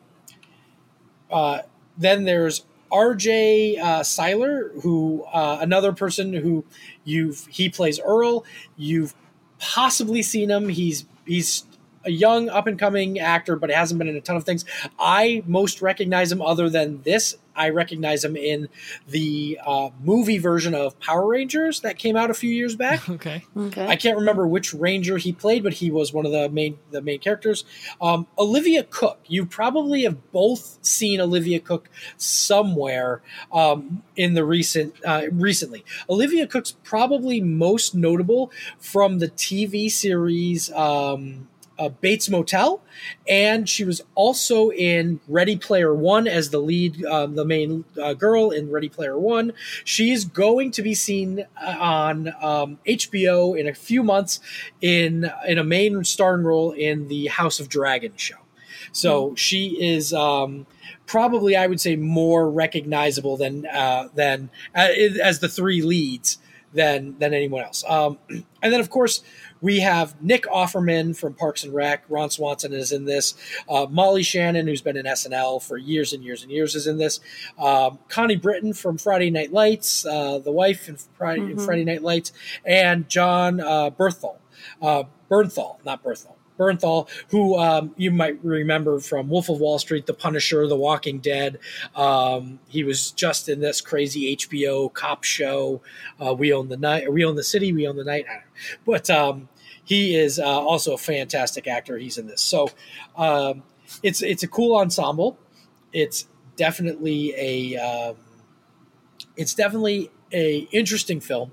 uh, 1.30 1.60
then 1.96 2.24
there's 2.24 2.64
R.J. 2.90 3.78
Uh, 3.78 4.02
Cyler, 4.02 4.70
who 4.82 5.24
uh, 5.32 5.58
another 5.60 5.92
person 5.92 6.34
who 6.34 6.64
you've 7.04 7.46
he 7.46 7.70
plays 7.70 7.98
Earl. 7.98 8.44
You've 8.76 9.14
possibly 9.58 10.22
seen 10.22 10.50
him. 10.50 10.68
He's 10.68 11.06
he's 11.26 11.64
a 12.04 12.10
young 12.10 12.48
up 12.50 12.66
and 12.66 12.78
coming 12.78 13.18
actor, 13.18 13.56
but 13.56 13.70
he 13.70 13.76
hasn't 13.76 13.98
been 13.98 14.08
in 14.08 14.16
a 14.16 14.20
ton 14.20 14.36
of 14.36 14.44
things. 14.44 14.64
I 14.98 15.42
most 15.46 15.80
recognize 15.80 16.30
him 16.30 16.42
other 16.42 16.68
than 16.68 17.00
this. 17.02 17.36
I 17.54 17.70
recognize 17.70 18.24
him 18.24 18.36
in 18.36 18.68
the 19.08 19.58
uh, 19.64 19.90
movie 20.02 20.38
version 20.38 20.74
of 20.74 20.98
Power 21.00 21.26
Rangers 21.26 21.80
that 21.80 21.98
came 21.98 22.16
out 22.16 22.30
a 22.30 22.34
few 22.34 22.50
years 22.50 22.76
back. 22.76 23.00
Okay. 23.12 23.44
Okay. 23.56 23.86
I 23.86 23.96
can't 23.96 24.16
remember 24.16 24.46
which 24.46 24.72
Ranger 24.72 25.18
he 25.18 25.32
played, 25.32 25.62
but 25.62 25.74
he 25.74 25.90
was 25.90 26.12
one 26.12 26.24
of 26.24 26.32
the 26.32 26.48
main 26.48 26.78
the 26.90 27.02
main 27.02 27.18
characters. 27.20 27.64
Um, 28.00 28.26
Olivia 28.38 28.84
Cooke. 28.84 29.20
You 29.26 29.44
probably 29.44 30.02
have 30.04 30.32
both 30.32 30.78
seen 30.82 31.20
Olivia 31.20 31.60
Cooke 31.60 31.88
somewhere 32.16 33.22
um, 33.52 34.02
in 34.16 34.34
the 34.34 34.44
recent 34.44 34.94
uh, 35.04 35.24
recently. 35.30 35.84
Olivia 36.08 36.46
Cooke's 36.46 36.72
probably 36.82 37.40
most 37.40 37.94
notable 37.94 38.50
from 38.78 39.18
the 39.18 39.28
TV 39.28 39.90
series. 39.90 40.72
Um, 40.72 41.48
uh, 41.82 41.88
Bates 41.88 42.30
Motel, 42.30 42.80
and 43.28 43.68
she 43.68 43.84
was 43.84 44.02
also 44.14 44.70
in 44.70 45.20
Ready 45.26 45.56
Player 45.56 45.92
One 45.94 46.28
as 46.28 46.50
the 46.50 46.60
lead, 46.60 47.04
um, 47.06 47.34
the 47.34 47.44
main 47.44 47.84
uh, 48.00 48.14
girl 48.14 48.50
in 48.50 48.70
Ready 48.70 48.88
Player 48.88 49.18
One. 49.18 49.52
She 49.84 50.12
is 50.12 50.24
going 50.24 50.70
to 50.72 50.82
be 50.82 50.94
seen 50.94 51.44
uh, 51.60 51.76
on 51.80 52.28
um, 52.40 52.78
HBO 52.86 53.58
in 53.58 53.66
a 53.66 53.74
few 53.74 54.02
months 54.02 54.38
in 54.80 55.30
in 55.46 55.58
a 55.58 55.64
main 55.64 56.04
starring 56.04 56.44
role 56.44 56.70
in 56.70 57.08
the 57.08 57.26
House 57.26 57.58
of 57.58 57.68
Dragon 57.68 58.12
show. 58.16 58.36
So 58.92 59.30
mm. 59.30 59.38
she 59.38 59.82
is. 59.82 60.12
Um, 60.12 60.66
probably, 61.04 61.56
I 61.56 61.66
would 61.66 61.80
say, 61.80 61.96
more 61.96 62.48
recognizable 62.48 63.36
than 63.36 63.66
uh, 63.66 64.08
than 64.14 64.50
uh, 64.74 64.88
as 65.22 65.40
the 65.40 65.48
three 65.48 65.82
leads 65.82 66.38
than 66.74 67.18
than 67.18 67.34
anyone 67.34 67.62
else. 67.62 67.84
Um, 67.88 68.18
and 68.28 68.72
then, 68.72 68.80
of 68.80 68.90
course, 68.90 69.22
we 69.60 69.80
have 69.80 70.20
Nick 70.20 70.44
Offerman 70.44 71.16
from 71.16 71.34
Parks 71.34 71.62
and 71.64 71.72
Rec. 71.72 72.04
Ron 72.08 72.30
Swanson 72.30 72.72
is 72.72 72.92
in 72.92 73.04
this. 73.04 73.34
Uh, 73.68 73.86
Molly 73.88 74.22
Shannon, 74.22 74.66
who's 74.66 74.82
been 74.82 74.96
in 74.96 75.06
SNL 75.06 75.62
for 75.62 75.76
years 75.76 76.12
and 76.12 76.24
years 76.24 76.42
and 76.42 76.50
years, 76.50 76.74
is 76.74 76.86
in 76.86 76.98
this. 76.98 77.20
Um, 77.58 78.00
Connie 78.08 78.36
Britton 78.36 78.72
from 78.72 78.98
Friday 78.98 79.30
Night 79.30 79.52
Lights, 79.52 80.04
uh, 80.04 80.38
the 80.38 80.52
wife 80.52 80.88
in 80.88 80.96
Friday, 81.16 81.42
mm-hmm. 81.42 81.58
in 81.58 81.64
Friday, 81.64 81.84
Night 81.84 82.02
Lights, 82.02 82.32
and 82.64 83.08
John 83.08 83.60
uh, 83.60 83.90
Berthal, 83.90 84.36
uh, 84.82 85.04
Bernthal, 85.30 85.84
not 85.84 86.02
Berthal. 86.02 86.36
Bernthal, 86.62 87.08
who 87.28 87.58
um, 87.58 87.92
you 87.96 88.10
might 88.10 88.38
remember 88.44 89.00
from 89.00 89.28
Wolf 89.28 89.48
of 89.48 89.58
Wall 89.58 89.78
Street, 89.78 90.06
The 90.06 90.14
Punisher, 90.14 90.66
The 90.68 90.76
Walking 90.76 91.18
Dead. 91.18 91.58
Um, 91.96 92.60
he 92.68 92.84
was 92.84 93.10
just 93.10 93.48
in 93.48 93.60
this 93.60 93.80
crazy 93.80 94.36
HBO 94.36 94.92
cop 94.92 95.24
show. 95.24 95.82
Uh, 96.24 96.34
we 96.34 96.52
own 96.52 96.68
the 96.68 96.76
night, 96.76 97.12
we 97.12 97.24
own 97.24 97.34
the 97.34 97.42
city, 97.42 97.72
we 97.72 97.86
own 97.86 97.96
the 97.96 98.04
night. 98.04 98.26
But 98.86 99.10
um, 99.10 99.48
he 99.82 100.14
is 100.14 100.38
uh, 100.38 100.44
also 100.44 100.94
a 100.94 100.98
fantastic 100.98 101.66
actor. 101.66 101.98
He's 101.98 102.18
in 102.18 102.26
this, 102.26 102.40
so 102.40 102.68
um, 103.16 103.64
it's 104.02 104.22
it's 104.22 104.42
a 104.42 104.48
cool 104.48 104.76
ensemble. 104.76 105.38
It's 105.92 106.28
definitely 106.56 107.34
a 107.36 107.76
um, 107.76 108.16
it's 109.36 109.54
definitely 109.54 110.10
a 110.32 110.68
interesting 110.72 111.20
film. 111.20 111.52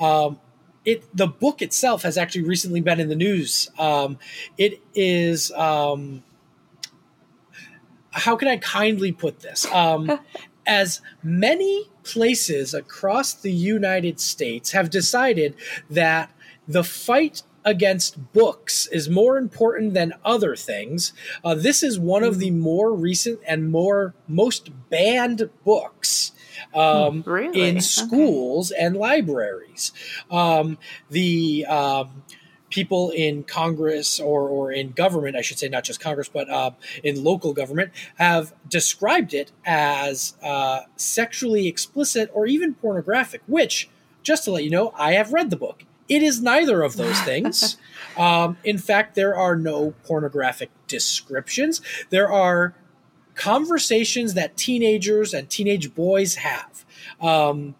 Um, 0.00 0.40
it 0.88 1.04
the 1.14 1.26
book 1.26 1.60
itself 1.60 2.02
has 2.02 2.16
actually 2.16 2.44
recently 2.44 2.80
been 2.80 2.98
in 2.98 3.10
the 3.10 3.14
news. 3.14 3.70
Um, 3.78 4.18
it 4.56 4.80
is 4.94 5.52
um, 5.52 6.22
how 8.10 8.36
can 8.36 8.48
I 8.48 8.56
kindly 8.56 9.12
put 9.12 9.40
this? 9.40 9.66
Um, 9.70 10.18
as 10.66 11.02
many 11.22 11.84
places 12.04 12.72
across 12.72 13.34
the 13.34 13.52
United 13.52 14.18
States 14.18 14.72
have 14.72 14.88
decided 14.88 15.54
that 15.90 16.30
the 16.66 16.84
fight 16.84 17.42
against 17.66 18.32
books 18.32 18.86
is 18.86 19.10
more 19.10 19.36
important 19.36 19.92
than 19.92 20.14
other 20.24 20.56
things. 20.56 21.12
Uh, 21.44 21.54
this 21.54 21.82
is 21.82 21.98
one 21.98 22.24
of 22.24 22.38
the 22.38 22.50
more 22.50 22.94
recent 22.94 23.40
and 23.46 23.70
more 23.70 24.14
most 24.26 24.70
banned 24.88 25.50
books 25.66 26.32
um, 26.74 27.22
really? 27.26 27.68
in 27.68 27.80
schools 27.80 28.72
okay. 28.72 28.84
and 28.84 28.96
libraries. 28.96 29.92
Um, 30.30 30.78
the 31.10 31.66
um, 31.66 32.22
people 32.70 33.10
in 33.10 33.44
Congress 33.44 34.20
or, 34.20 34.48
or 34.48 34.72
in 34.72 34.90
government, 34.90 35.36
I 35.36 35.40
should 35.40 35.58
say, 35.58 35.68
not 35.68 35.84
just 35.84 36.00
Congress, 36.00 36.28
but 36.28 36.48
uh, 36.50 36.72
in 37.02 37.22
local 37.22 37.52
government, 37.52 37.92
have 38.16 38.52
described 38.68 39.34
it 39.34 39.52
as 39.64 40.34
uh, 40.42 40.80
sexually 40.96 41.66
explicit 41.66 42.30
or 42.34 42.46
even 42.46 42.74
pornographic, 42.74 43.42
which, 43.46 43.88
just 44.22 44.44
to 44.44 44.52
let 44.52 44.64
you 44.64 44.70
know, 44.70 44.92
I 44.96 45.12
have 45.12 45.32
read 45.32 45.50
the 45.50 45.56
book. 45.56 45.84
It 46.08 46.22
is 46.22 46.40
neither 46.40 46.82
of 46.82 46.96
those 46.96 47.18
things. 47.22 47.76
um, 48.16 48.56
in 48.64 48.78
fact, 48.78 49.14
there 49.14 49.36
are 49.36 49.56
no 49.56 49.94
pornographic 50.04 50.70
descriptions. 50.86 51.80
There 52.10 52.30
are 52.30 52.74
conversations 53.38 54.34
that 54.34 54.56
teenagers 54.56 55.32
and 55.32 55.48
teenage 55.48 55.94
boys 55.94 56.34
have. 56.34 56.84
Um, 57.20 57.76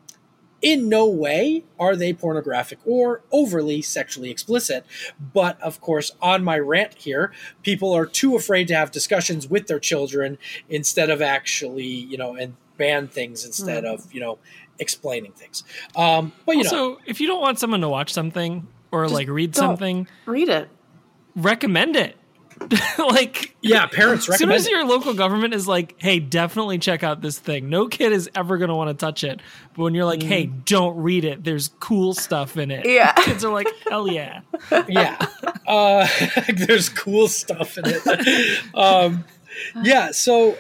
in 0.60 0.88
no 0.88 1.06
way 1.06 1.64
are 1.78 1.94
they 1.94 2.12
pornographic 2.12 2.78
or 2.84 3.22
overly 3.30 3.82
sexually 3.82 4.30
explicit. 4.30 4.84
But 5.32 5.60
of 5.60 5.80
course, 5.80 6.12
on 6.22 6.42
my 6.42 6.58
rant 6.58 6.94
here, 6.94 7.32
people 7.62 7.92
are 7.92 8.06
too 8.06 8.34
afraid 8.34 8.68
to 8.68 8.74
have 8.74 8.90
discussions 8.90 9.48
with 9.48 9.66
their 9.66 9.78
children 9.78 10.38
instead 10.68 11.10
of 11.10 11.22
actually, 11.22 11.86
you 11.86 12.16
know, 12.16 12.34
and 12.34 12.56
ban 12.76 13.08
things 13.08 13.44
instead 13.44 13.84
mm. 13.84 13.94
of, 13.94 14.12
you 14.12 14.20
know, 14.20 14.38
explaining 14.78 15.32
things. 15.32 15.64
Um, 15.96 16.32
but 16.46 16.52
you 16.52 16.62
also, 16.62 16.76
know, 16.76 16.98
if 17.06 17.20
you 17.20 17.26
don't 17.26 17.40
want 17.40 17.58
someone 17.58 17.80
to 17.80 17.88
watch 17.88 18.12
something 18.12 18.66
or 18.90 19.08
like 19.08 19.28
read 19.28 19.54
something, 19.54 20.08
read 20.26 20.48
it. 20.48 20.68
Recommend 21.36 21.94
it. 21.94 22.16
like 22.98 23.56
yeah, 23.62 23.86
parents. 23.86 24.28
As 24.28 24.38
soon 24.38 24.50
as 24.50 24.68
your 24.68 24.84
local 24.84 25.14
government 25.14 25.54
is 25.54 25.66
like, 25.66 25.94
"Hey, 25.98 26.18
definitely 26.18 26.78
check 26.78 27.02
out 27.02 27.20
this 27.20 27.38
thing," 27.38 27.68
no 27.68 27.88
kid 27.88 28.12
is 28.12 28.28
ever 28.34 28.58
going 28.58 28.68
to 28.68 28.74
want 28.74 28.88
to 28.88 28.94
touch 28.94 29.24
it. 29.24 29.40
But 29.74 29.82
when 29.82 29.94
you're 29.94 30.04
like, 30.04 30.22
"Hey, 30.22 30.46
mm. 30.46 30.64
don't 30.64 30.96
read 30.96 31.24
it. 31.24 31.44
There's 31.44 31.68
cool 31.80 32.14
stuff 32.14 32.56
in 32.56 32.70
it," 32.70 32.86
yeah, 32.86 33.12
kids 33.24 33.44
are 33.44 33.52
like, 33.52 33.68
"Hell 33.88 34.08
yeah, 34.08 34.40
yeah." 34.88 35.26
Uh, 35.66 36.06
there's 36.54 36.88
cool 36.88 37.28
stuff 37.28 37.78
in 37.78 37.84
it. 37.86 38.74
Um, 38.74 39.24
yeah, 39.82 40.10
so 40.12 40.56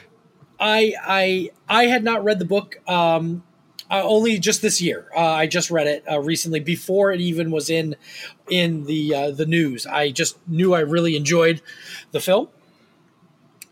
I 0.58 0.94
I 1.02 1.50
I 1.68 1.86
had 1.86 2.04
not 2.04 2.24
read 2.24 2.38
the 2.38 2.44
book. 2.44 2.78
Um, 2.88 3.42
uh, 3.90 4.02
only 4.04 4.38
just 4.38 4.62
this 4.62 4.80
year. 4.80 5.06
Uh, 5.14 5.20
I 5.20 5.46
just 5.46 5.70
read 5.70 5.86
it 5.86 6.04
uh, 6.10 6.20
recently 6.20 6.60
before 6.60 7.12
it 7.12 7.20
even 7.20 7.50
was 7.50 7.70
in 7.70 7.96
in 8.50 8.84
the 8.84 9.14
uh, 9.14 9.30
the 9.30 9.46
news. 9.46 9.86
I 9.86 10.10
just 10.10 10.38
knew 10.48 10.74
I 10.74 10.80
really 10.80 11.16
enjoyed 11.16 11.62
the 12.12 12.20
film. 12.20 12.48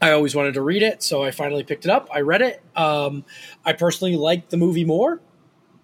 I 0.01 0.13
always 0.13 0.35
wanted 0.35 0.55
to 0.55 0.63
read 0.63 0.83
it, 0.83 1.03
so 1.03 1.23
I 1.23 1.31
finally 1.31 1.65
picked 1.65 1.85
it 1.85 1.91
up. 1.91 2.09
I 2.13 2.21
read 2.21 2.43
it. 2.43 2.63
Um, 2.75 3.25
I 3.65 3.73
personally 3.73 4.17
liked 4.17 4.51
the 4.51 4.59
movie 4.59 4.85
more. 4.85 5.21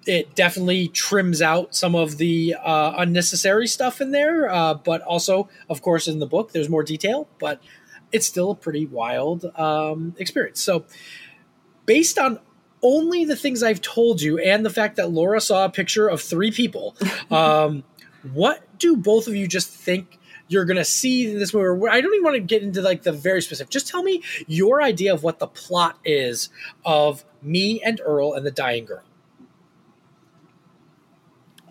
It 0.06 0.34
definitely 0.34 0.88
trims 0.88 1.40
out 1.40 1.74
some 1.74 1.94
of 1.94 2.18
the 2.18 2.56
uh, 2.62 2.94
unnecessary 2.98 3.66
stuff 3.66 4.00
in 4.00 4.10
there, 4.10 4.50
uh, 4.50 4.74
but 4.74 5.00
also, 5.02 5.48
of 5.70 5.80
course, 5.80 6.08
in 6.08 6.18
the 6.18 6.26
book, 6.26 6.52
there's 6.52 6.68
more 6.68 6.82
detail. 6.82 7.28
But 7.38 7.62
it's 8.10 8.26
still 8.26 8.50
a 8.50 8.54
pretty 8.54 8.84
wild 8.84 9.44
um, 9.58 10.14
experience. 10.18 10.60
So, 10.60 10.84
based 11.86 12.18
on 12.18 12.38
only 12.82 13.24
the 13.24 13.36
things 13.36 13.62
I've 13.62 13.80
told 13.80 14.20
you 14.20 14.38
and 14.38 14.64
the 14.64 14.70
fact 14.70 14.96
that 14.96 15.10
Laura 15.10 15.40
saw 15.40 15.64
a 15.64 15.70
picture 15.70 16.08
of 16.08 16.20
three 16.20 16.50
people, 16.50 16.96
um, 17.30 17.84
what 18.32 18.62
do 18.78 18.96
both 18.96 19.26
of 19.28 19.34
you 19.34 19.46
just 19.46 19.68
think 19.68 20.18
you're 20.48 20.64
going 20.64 20.76
to 20.76 20.84
see 20.84 21.30
in 21.30 21.38
this 21.38 21.54
movie? 21.54 21.88
I 21.88 22.00
don't 22.00 22.12
even 22.14 22.24
want 22.24 22.34
to 22.36 22.40
get 22.40 22.62
into 22.62 22.82
like 22.82 23.02
the 23.02 23.12
very 23.12 23.40
specific. 23.42 23.70
Just 23.70 23.88
tell 23.88 24.02
me 24.02 24.22
your 24.46 24.82
idea 24.82 25.14
of 25.14 25.22
what 25.22 25.38
the 25.38 25.46
plot 25.46 25.98
is 26.04 26.50
of 26.84 27.24
me 27.40 27.80
and 27.82 28.00
Earl 28.04 28.34
and 28.34 28.44
the 28.44 28.50
Dying 28.50 28.84
Girl. 28.84 29.02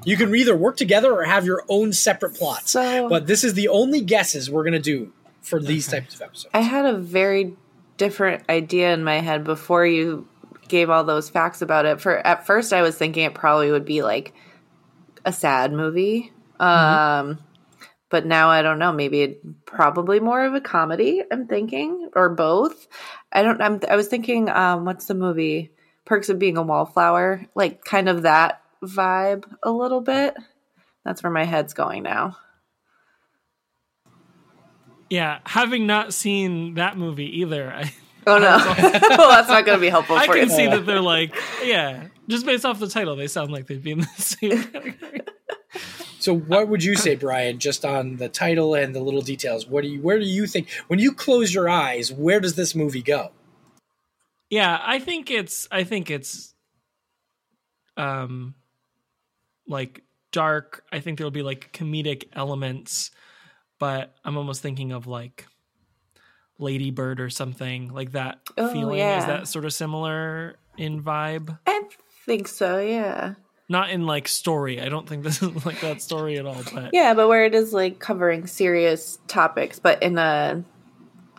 You 0.04 0.18
can 0.18 0.34
either 0.36 0.56
work 0.56 0.78
together 0.78 1.14
or 1.14 1.24
have 1.26 1.46
your 1.46 1.64
own 1.70 1.94
separate 1.94 2.34
plots. 2.34 2.72
So- 2.72 3.08
but 3.08 3.28
this 3.28 3.44
is 3.44 3.54
the 3.54 3.68
only 3.68 4.02
guesses 4.02 4.50
we're 4.50 4.64
going 4.64 4.74
to 4.74 4.80
do 4.80 5.14
for 5.42 5.60
these 5.60 5.88
types 5.88 6.16
of 6.16 6.22
episodes. 6.22 6.52
I 6.54 6.62
had 6.62 6.86
a 6.86 6.98
very 6.98 7.56
different 7.98 8.44
idea 8.50 8.94
in 8.94 9.04
my 9.04 9.20
head 9.20 9.44
before 9.44 9.86
you 9.86 10.28
gave 10.72 10.90
all 10.90 11.04
those 11.04 11.30
facts 11.30 11.62
about 11.62 11.86
it. 11.86 12.02
For 12.02 12.18
at 12.18 12.48
first, 12.48 12.74
I 12.74 12.82
was 12.82 12.98
thinking 12.98 13.26
it 13.26 13.36
probably 13.36 13.70
would 13.70 13.86
be 13.86 14.02
like 14.02 14.34
a 15.24 15.32
sad 15.32 15.72
movie. 15.72 16.32
Um, 16.60 17.40
but 18.10 18.26
now 18.26 18.50
I 18.50 18.62
don't 18.62 18.80
know. 18.80 18.92
Maybe 18.92 19.22
it 19.22 19.66
probably 19.66 20.20
more 20.20 20.44
of 20.44 20.54
a 20.54 20.62
comedy. 20.62 21.22
I'm 21.32 21.48
thinking, 21.48 22.10
or 22.16 22.30
both. 22.30 22.88
I 23.32 23.44
don't. 23.44 23.62
I'm, 23.62 23.80
I 23.88 23.96
was 23.96 24.08
thinking, 24.08 24.50
um, 24.50 24.86
what's 24.86 25.06
the 25.06 25.14
movie? 25.14 25.72
Perks 26.06 26.30
of 26.30 26.40
Being 26.40 26.58
a 26.58 26.64
Wallflower, 26.64 27.46
like 27.56 27.84
kind 27.84 28.10
of 28.10 28.24
that 28.24 28.62
vibe 28.84 29.46
a 29.62 29.72
little 29.72 30.02
bit. 30.02 30.36
That's 31.06 31.24
where 31.24 31.32
my 31.32 31.46
head's 31.46 31.74
going 31.74 32.04
now. 32.04 32.38
Yeah, 35.10 35.40
having 35.46 35.88
not 35.88 36.14
seen 36.14 36.76
that 36.76 36.98
movie 36.98 37.42
either, 37.42 37.72
I, 37.72 37.94
Oh 38.28 38.38
no, 38.38 38.58
well 39.18 39.30
that's 39.30 39.50
not 39.50 39.66
going 39.66 39.78
to 39.78 39.82
be 39.82 39.90
helpful 39.90 40.16
for 40.16 40.24
you. 40.24 40.24
I 40.24 40.28
for 40.28 40.34
can 40.40 40.50
you. 40.50 40.56
see 40.56 40.68
that 40.68 40.86
they're 40.86 41.02
like, 41.02 41.36
yeah, 41.64 42.08
just 42.28 42.46
based 42.46 42.66
off 42.66 42.80
the 42.80 42.88
title, 42.88 43.16
they 43.16 43.28
sound 43.28 43.52
like 43.52 43.68
they'd 43.68 43.84
be 43.84 43.92
in 43.92 44.00
the 44.00 44.06
same 44.18 44.64
category. 44.64 45.22
So, 46.20 46.36
what 46.36 46.68
would 46.68 46.84
you 46.84 46.96
say, 46.96 47.16
Brian, 47.16 47.58
just 47.58 47.84
on 47.84 48.18
the 48.18 48.30
title 48.30 48.76
and 48.76 48.94
the 48.94 49.00
little 49.00 49.22
details? 49.22 49.66
What 49.66 49.82
do 49.82 49.90
you, 49.90 50.02
where 50.02 50.20
do 50.20 50.26
you 50.26 50.46
think, 50.46 50.70
when 50.88 51.00
you 51.00 51.14
close 51.14 51.52
your 51.52 51.68
eyes, 51.68 52.14
where 52.14 52.40
does 52.40 52.54
this 52.54 52.76
movie 52.76 53.02
go? 53.02 53.32
Yeah, 54.52 54.80
I 54.86 55.00
think 55.00 55.32
it's 55.32 55.68
I 55.72 55.84
think 55.84 56.12
it's 56.12 56.54
um 57.98 58.54
like 59.68 60.04
dark. 60.32 60.84
I 60.92 61.00
think 61.00 61.18
there'll 61.18 61.32
be 61.32 61.42
like 61.42 61.72
comedic 61.74 62.26
elements, 62.34 63.10
but 63.80 64.14
I'm 64.24 64.38
almost 64.38 64.62
thinking 64.62 64.92
of 64.92 65.08
like 65.08 65.48
Lady 66.62 66.92
Bird 66.92 67.20
or 67.20 67.30
something 67.30 67.94
like 67.94 68.12
that 68.14 68.40
Oh, 68.58 68.72
feeling. 68.72 68.98
yeah. 69.00 69.20
Is 69.20 69.26
that 69.26 69.48
sort 69.48 69.66
of 69.66 69.74
similar 69.74 70.58
in 70.78 71.04
vibe? 71.04 71.58
I 71.68 71.84
think 72.26 72.48
so. 72.48 72.80
Yeah. 72.80 73.36
Not 73.70 73.90
in 73.90 74.06
like 74.06 74.28
story. 74.28 74.82
I 74.82 74.90
don't 74.90 75.08
think 75.08 75.24
this 75.24 75.42
is 75.42 75.66
like 75.66 75.80
that 75.82 76.02
story 76.02 76.38
at 76.38 76.46
all, 76.46 76.62
but 76.74 76.90
Yeah, 76.94 77.14
but 77.14 77.28
where 77.28 77.46
it 77.46 77.56
is 77.56 77.72
like 77.74 78.00
covering 78.00 78.46
serious 78.48 79.20
topics, 79.28 79.80
but 79.80 80.02
in 80.04 80.18
a 80.18 80.64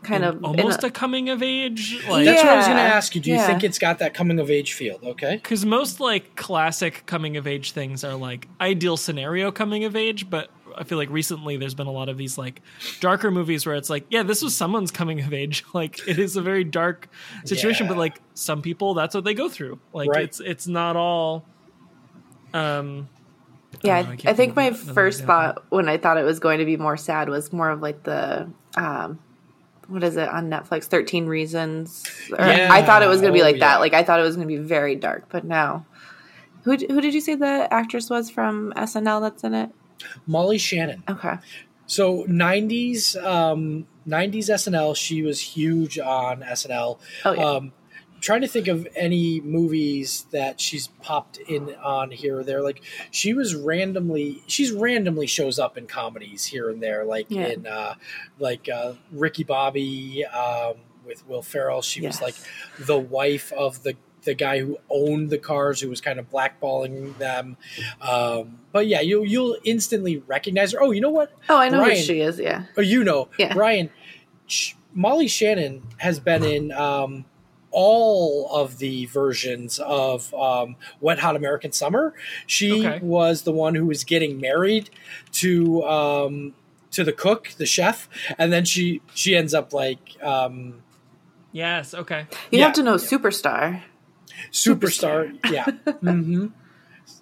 kind 0.02 0.24
of 0.24 0.36
in 0.38 0.44
almost 0.44 0.82
a, 0.82 0.86
a 0.88 0.90
coming 0.90 1.28
of 1.28 1.44
age 1.44 1.94
like 2.08 2.24
That's 2.24 2.42
what 2.42 2.52
I 2.52 2.56
was 2.56 2.66
going 2.66 2.76
to 2.76 2.82
ask 2.82 3.14
you. 3.14 3.20
Do 3.20 3.30
you 3.30 3.36
yeah. 3.36 3.46
think 3.46 3.62
it's 3.62 3.78
got 3.78 4.00
that 4.00 4.14
coming 4.14 4.40
of 4.40 4.50
age 4.50 4.72
feel? 4.72 4.98
Okay. 5.02 5.36
because 5.36 5.64
most 5.64 6.00
like 6.00 6.34
classic 6.34 7.04
coming 7.06 7.36
of 7.36 7.46
age 7.46 7.70
things 7.72 8.02
are 8.02 8.14
like 8.16 8.48
ideal 8.60 8.96
scenario 8.96 9.52
coming 9.52 9.84
of 9.84 9.94
age 9.94 10.28
but 10.28 10.50
i 10.76 10.84
feel 10.84 10.98
like 10.98 11.10
recently 11.10 11.56
there's 11.56 11.74
been 11.74 11.86
a 11.86 11.92
lot 11.92 12.08
of 12.08 12.16
these 12.18 12.36
like 12.38 12.60
darker 13.00 13.30
movies 13.30 13.64
where 13.66 13.74
it's 13.74 13.90
like 13.90 14.04
yeah 14.10 14.22
this 14.22 14.42
was 14.42 14.56
someone's 14.56 14.90
coming 14.90 15.20
of 15.20 15.32
age 15.32 15.64
like 15.74 16.06
it 16.08 16.18
is 16.18 16.36
a 16.36 16.42
very 16.42 16.64
dark 16.64 17.08
situation 17.44 17.86
Yeah. 17.86 17.92
but 17.92 17.98
like 17.98 18.20
some 18.34 18.62
people 18.62 18.94
that's 18.94 19.14
what 19.14 19.24
they 19.24 19.34
go 19.34 19.48
through 19.48 19.78
like 19.92 20.08
Right. 20.10 20.24
it's 20.24 20.40
it's 20.40 20.66
not 20.66 20.96
all 20.96 21.44
um 22.54 23.08
yeah. 23.82 23.94
I 23.94 23.98
I, 23.98 24.02
know, 24.02 24.08
I 24.08 24.12
I 24.12 24.16
think 24.16 24.36
think 24.36 24.56
my 24.56 24.70
first 24.72 25.20
example. 25.20 25.26
thought 25.54 25.64
when 25.70 25.88
I 25.88 25.96
thought 25.96 26.18
it 26.18 26.24
was 26.24 26.38
going 26.40 26.58
to 26.58 26.64
be 26.66 26.76
more 26.76 26.96
sad 26.98 27.28
was 27.30 27.52
more 27.52 27.70
of 27.70 27.80
like 27.80 28.02
the 28.02 28.48
um, 28.76 29.18
what 29.88 30.04
is 30.04 30.16
it 30.16 30.28
on 30.28 30.50
Netflix? 30.50 30.84
Thirteen 30.84 31.26
Reasons. 31.26 32.04
Or 32.38 32.46
Yeah. 32.46 32.68
I 32.70 32.82
thought 32.82 33.02
it 33.02 33.06
was 33.08 33.20
going 33.22 33.32
to 33.32 33.36
be 33.36 33.40
Oh, 33.40 33.46
like 33.46 33.56
yeah. 33.56 33.68
that. 33.72 33.80
Like 33.80 33.94
I 33.94 34.02
thought 34.02 34.20
it 34.20 34.24
was 34.24 34.36
going 34.36 34.46
to 34.46 34.54
be 34.54 34.60
very 34.62 34.94
dark, 34.94 35.24
but 35.30 35.44
now. 35.44 35.86
Who, 36.64 36.72
who 36.76 37.00
did 37.00 37.12
you 37.12 37.20
say 37.20 37.34
the 37.34 37.66
actress 37.72 38.08
was 38.08 38.30
from 38.30 38.72
SNL 38.76 39.20
that's 39.22 39.42
in 39.42 39.52
it? 39.54 39.70
Molly 40.26 40.58
Shannon. 40.58 41.02
Okay. 41.08 41.36
So 41.86 42.24
90s, 42.24 43.22
um, 43.22 43.86
90s 44.08 44.48
SNL, 44.48 44.96
she 44.96 45.22
was 45.22 45.40
huge 45.40 45.98
on 45.98 46.40
SNL. 46.40 46.98
Oh, 47.24 47.32
yeah. 47.32 47.44
Um, 47.44 47.72
trying 48.20 48.40
to 48.40 48.46
think 48.48 48.68
of 48.68 48.86
any 48.94 49.40
movies 49.40 50.26
that 50.30 50.60
she's 50.60 50.86
popped 51.02 51.38
in 51.38 51.74
on 51.82 52.10
here 52.12 52.38
or 52.38 52.44
there. 52.44 52.62
Like 52.62 52.80
she 53.10 53.34
was 53.34 53.54
randomly, 53.56 54.42
she's 54.46 54.70
randomly 54.70 55.26
shows 55.26 55.58
up 55.58 55.76
in 55.76 55.86
comedies 55.86 56.46
here 56.46 56.70
and 56.70 56.80
there, 56.82 57.04
like 57.04 57.26
Yeah. 57.28 57.48
in 57.48 57.66
uh, 57.66 57.94
like 58.38 58.68
uh, 58.68 58.92
Ricky 59.10 59.42
Bobby 59.44 60.24
um, 60.26 60.74
with 61.04 61.26
Will 61.28 61.42
Ferrell. 61.42 61.82
She 61.82 62.06
was 62.06 62.22
like 62.22 62.36
the 62.78 62.98
wife 62.98 63.52
of 63.52 63.82
the 63.82 63.96
the 64.24 64.34
guy 64.34 64.60
who 64.60 64.78
owned 64.90 65.30
the 65.30 65.38
cars, 65.38 65.80
who 65.80 65.88
was 65.88 66.00
kind 66.00 66.18
of 66.18 66.30
blackballing 66.30 67.16
them. 67.18 67.56
Um, 68.00 68.58
but 68.72 68.86
yeah, 68.86 69.00
you 69.00 69.24
you'll 69.24 69.56
instantly 69.64 70.18
recognize 70.26 70.72
her. 70.72 70.82
Oh, 70.82 70.90
you 70.92 71.00
know 71.00 71.10
what? 71.10 71.32
Oh, 71.48 71.56
I 71.58 71.68
know 71.68 71.78
Brian. 71.78 71.96
who 71.96 72.02
she 72.02 72.20
is. 72.20 72.38
Yeah. 72.38 72.64
Oh, 72.76 72.80
you 72.82 73.04
know, 73.04 73.28
Yeah. 73.38 73.52
Brian. 73.54 73.90
Sh- 74.46 74.74
Molly 74.94 75.28
Shannon 75.28 75.82
has 75.98 76.20
been 76.20 76.44
in 76.44 76.70
um, 76.72 77.24
all 77.70 78.48
of 78.54 78.76
the 78.78 79.06
versions 79.06 79.78
of 79.78 80.32
um, 80.34 80.76
Wet 81.00 81.18
Hot 81.20 81.34
American 81.36 81.72
Summer. 81.72 82.12
She 82.46 82.86
Okay. 82.86 82.98
was 83.02 83.42
the 83.42 83.52
one 83.52 83.74
who 83.74 83.86
was 83.86 84.04
getting 84.04 84.38
married 84.40 84.90
to 85.32 85.82
um, 85.84 86.54
to 86.90 87.04
the 87.04 87.12
cook, 87.12 87.48
the 87.56 87.64
chef, 87.64 88.08
and 88.38 88.52
then 88.52 88.64
she 88.66 89.00
she 89.14 89.34
ends 89.34 89.54
up 89.54 89.72
like 89.72 90.22
um, 90.22 90.82
yes 91.52 91.94
okay 91.94 92.26
You 92.50 92.58
Yeah. 92.58 92.66
have 92.66 92.74
to 92.74 92.82
know 92.82 92.96
Superstar. 92.96 93.82
Superstar. 94.50 95.38
yeah, 95.50 95.64
hmm 96.00 96.46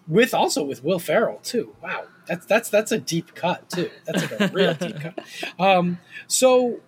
with 0.07 0.35
also 0.35 0.63
with 0.65 0.83
Will 0.85 0.99
Ferrell 0.99 1.39
too. 1.43 1.75
Wow, 1.83 2.05
that's 2.27 2.45
that's 2.47 2.69
that's 2.69 2.93
a 2.93 2.99
deep 2.99 3.35
cut 3.35 3.69
too. 3.71 3.91
That's 4.05 4.23
like 4.31 4.41
a 4.41 4.49
real 4.53 4.75
deep 4.75 5.01
cut. 5.01 5.19
Um, 5.59 5.99
so 6.27 6.81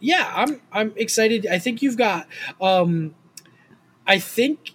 yeah, 0.00 0.32
I'm 0.34 0.60
I'm 0.72 0.92
excited. 0.96 1.46
I 1.46 1.58
think 1.58 1.82
you've 1.82 1.96
got. 1.96 2.26
Um, 2.60 3.14
I 4.06 4.18
think 4.18 4.72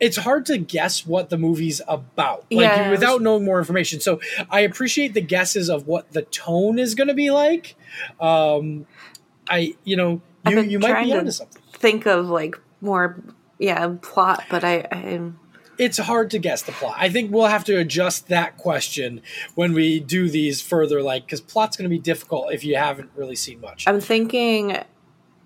it's 0.00 0.16
hard 0.16 0.46
to 0.46 0.58
guess 0.58 1.06
what 1.06 1.28
the 1.28 1.36
movie's 1.36 1.80
about, 1.88 2.42
like 2.52 2.70
Yes. 2.70 2.90
without 2.90 3.20
knowing 3.20 3.44
more 3.44 3.58
information. 3.58 4.00
So 4.00 4.20
I 4.50 4.60
appreciate 4.60 5.12
the 5.14 5.20
guesses 5.20 5.68
of 5.68 5.86
what 5.86 6.12
the 6.12 6.22
tone 6.22 6.78
is 6.78 6.94
going 6.94 7.08
to 7.08 7.14
be 7.14 7.30
like. 7.30 7.76
Um, 8.20 8.86
I 9.48 9.74
you 9.84 9.96
know 9.96 10.20
you 10.46 10.60
you 10.60 10.78
might 10.78 11.04
be 11.04 11.10
to 11.12 11.18
onto 11.18 11.30
something. 11.32 11.62
Think 11.72 12.06
of 12.06 12.28
like 12.28 12.56
more, 12.80 13.20
yeah, 13.58 13.94
plot, 14.00 14.44
but 14.50 14.64
I, 14.64 14.86
I 14.90 15.32
it's 15.78 15.98
hard 15.98 16.30
to 16.32 16.38
guess 16.38 16.62
the 16.62 16.72
plot. 16.72 16.96
I 16.98 17.08
think 17.08 17.30
we'll 17.30 17.46
have 17.46 17.64
to 17.64 17.78
adjust 17.78 18.28
that 18.28 18.56
question 18.56 19.22
when 19.54 19.72
we 19.72 20.00
do 20.00 20.28
these 20.28 20.60
further, 20.60 21.02
like 21.02 21.24
because 21.24 21.40
plot's 21.40 21.76
going 21.76 21.88
to 21.88 21.94
be 21.94 22.00
difficult 22.00 22.52
if 22.52 22.64
you 22.64 22.76
haven't 22.76 23.10
really 23.14 23.36
seen 23.36 23.60
much. 23.60 23.86
I'm 23.86 24.00
thinking 24.00 24.78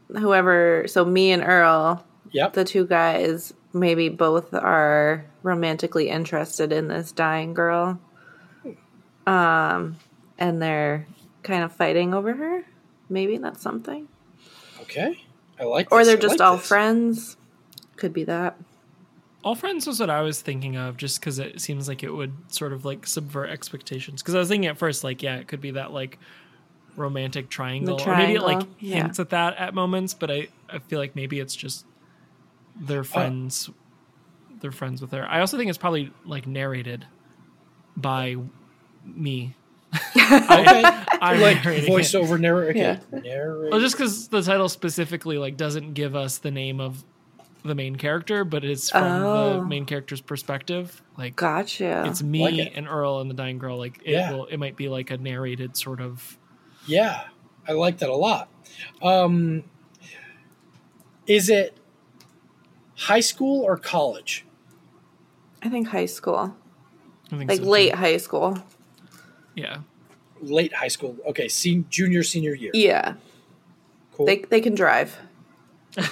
whoever. 0.08 0.84
So 0.88 1.04
me 1.04 1.32
and 1.32 1.42
Earl, 1.42 2.04
yep. 2.30 2.54
the 2.54 2.64
two 2.64 2.86
guys, 2.86 3.52
maybe 3.74 4.08
both 4.08 4.54
are 4.54 5.26
romantically 5.42 6.08
interested 6.08 6.72
in 6.72 6.88
this 6.88 7.12
dying 7.12 7.52
girl. 7.52 8.00
Um, 9.26 9.96
and 10.38 10.60
they're 10.60 11.06
kind 11.42 11.62
of 11.62 11.72
fighting 11.72 12.14
over 12.14 12.32
her. 12.32 12.64
Maybe 13.08 13.36
that's 13.36 13.62
something. 13.62 14.08
okay. 14.80 15.22
I 15.60 15.64
like. 15.64 15.92
Or 15.92 16.04
they're 16.04 16.16
just 16.16 16.38
like 16.38 16.48
all 16.48 16.56
this. 16.56 16.66
friends. 16.66 17.36
Could 18.02 18.12
be 18.12 18.24
that. 18.24 18.56
All 19.44 19.54
Friends 19.54 19.86
was 19.86 20.00
what 20.00 20.10
I 20.10 20.22
was 20.22 20.42
thinking 20.42 20.74
of, 20.74 20.96
just 20.96 21.20
because 21.20 21.38
it 21.38 21.60
seems 21.60 21.86
like 21.86 22.02
it 22.02 22.10
would 22.10 22.32
sort 22.48 22.72
of 22.72 22.84
like 22.84 23.06
subvert 23.06 23.48
expectations. 23.48 24.20
Because 24.20 24.34
I 24.34 24.40
was 24.40 24.48
thinking 24.48 24.68
at 24.68 24.76
first, 24.76 25.04
like, 25.04 25.22
yeah, 25.22 25.36
it 25.36 25.46
could 25.46 25.60
be 25.60 25.70
that 25.70 25.92
like 25.92 26.18
romantic 26.96 27.48
triangle, 27.48 28.00
or 28.04 28.16
maybe 28.16 28.34
it 28.34 28.42
like 28.42 28.66
yeah. 28.80 28.96
hints 28.96 29.20
at 29.20 29.30
that 29.30 29.56
at 29.56 29.72
moments. 29.72 30.14
But 30.14 30.32
I, 30.32 30.48
I 30.68 30.80
feel 30.80 30.98
like 30.98 31.14
maybe 31.14 31.38
it's 31.38 31.54
just 31.54 31.86
their 32.74 32.86
they're 32.86 33.04
friends, 33.04 33.70
they're 34.60 34.72
friends 34.72 35.00
with 35.00 35.12
her. 35.12 35.24
I 35.24 35.38
also 35.38 35.56
think 35.56 35.68
it's 35.68 35.78
probably 35.78 36.12
like 36.24 36.48
narrated 36.48 37.06
by 37.96 38.34
me. 39.04 39.54
Okay. 40.16 40.82
I'm 41.20 41.40
like 41.40 41.62
narrating 41.62 41.84
it. 41.84 41.88
voiceover 41.88 42.40
narrator. 42.40 42.76
Yeah. 42.76 42.98
Okay. 43.12 43.28
Narrate. 43.28 43.70
Well, 43.70 43.80
just 43.80 43.96
because 43.96 44.26
the 44.26 44.42
title 44.42 44.68
specifically 44.68 45.38
like 45.38 45.56
doesn't 45.56 45.92
give 45.92 46.16
us 46.16 46.38
the 46.38 46.50
name 46.50 46.80
of 46.80 47.04
the 47.64 47.74
main 47.74 47.96
character, 47.96 48.44
but 48.44 48.64
it's 48.64 48.90
from 48.90 49.02
Oh. 49.22 49.60
the 49.60 49.64
main 49.66 49.84
character's 49.84 50.20
perspective. 50.20 51.02
Like 51.16 51.36
Gotcha. 51.36 52.04
it's 52.06 52.22
me 52.22 52.42
Like 52.42 52.54
it. 52.54 52.72
and 52.74 52.88
Earl 52.88 53.20
and 53.20 53.30
the 53.30 53.34
dying 53.34 53.58
girl. 53.58 53.78
Like 53.78 54.00
it 54.04 54.12
Yeah. 54.12 54.32
will, 54.32 54.46
it 54.46 54.56
might 54.56 54.76
be 54.76 54.88
like 54.88 55.10
a 55.10 55.16
narrated 55.18 55.76
sort 55.76 56.00
of 56.00 56.38
yeah. 56.86 57.24
I 57.68 57.72
like 57.72 57.98
that 57.98 58.08
a 58.10 58.16
lot. 58.16 58.48
Um, 59.00 59.62
is 61.26 61.48
it 61.48 61.76
high 62.96 63.20
school 63.20 63.62
or 63.62 63.76
college? 63.76 64.44
I 65.62 65.68
think 65.68 65.86
high 65.88 66.06
school, 66.06 66.56
I 67.30 67.36
think 67.36 67.48
like 67.48 67.58
so, 67.58 67.64
too. 67.64 67.70
late 67.70 67.94
high 67.94 68.16
school. 68.16 68.58
Yeah. 69.54 69.78
Late 70.40 70.72
high 70.74 70.88
school. 70.88 71.16
Okay, 71.28 71.46
sen- 71.46 71.86
junior 71.88 72.24
senior 72.24 72.54
year. 72.54 72.72
Yeah, 72.74 73.14
Cool. 74.14 74.26
they 74.26 74.38
they 74.38 74.60
can 74.60 74.74
drive. 74.74 75.16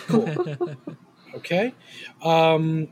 cool. 0.07 0.77
okay. 1.37 1.74
Um, 2.22 2.89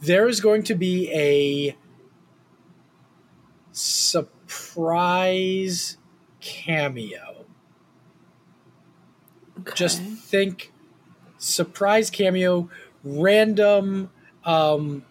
there 0.00 0.28
is 0.28 0.40
going 0.40 0.64
to 0.64 0.74
be 0.74 1.10
a 1.12 1.76
surprise 4.62 5.16
cameo. 6.40 7.46
Okay. 9.60 9.72
Just 9.74 10.02
think 10.02 10.72
surprise 11.38 12.10
cameo, 12.10 12.68
random. 13.04 14.10
Um, 14.44 15.04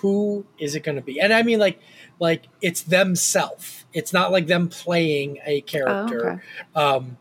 who 0.00 0.44
is 0.58 0.74
it 0.74 0.80
going 0.80 0.96
to 0.96 1.02
be? 1.02 1.18
And 1.20 1.32
I 1.32 1.42
mean, 1.42 1.58
like, 1.58 1.80
like 2.20 2.48
it's 2.60 2.82
themselves. 2.82 3.86
It's 3.94 4.12
not 4.12 4.30
like 4.30 4.46
them 4.46 4.68
playing 4.68 5.38
a 5.46 5.62
character. 5.62 6.42
Um, 6.74 7.16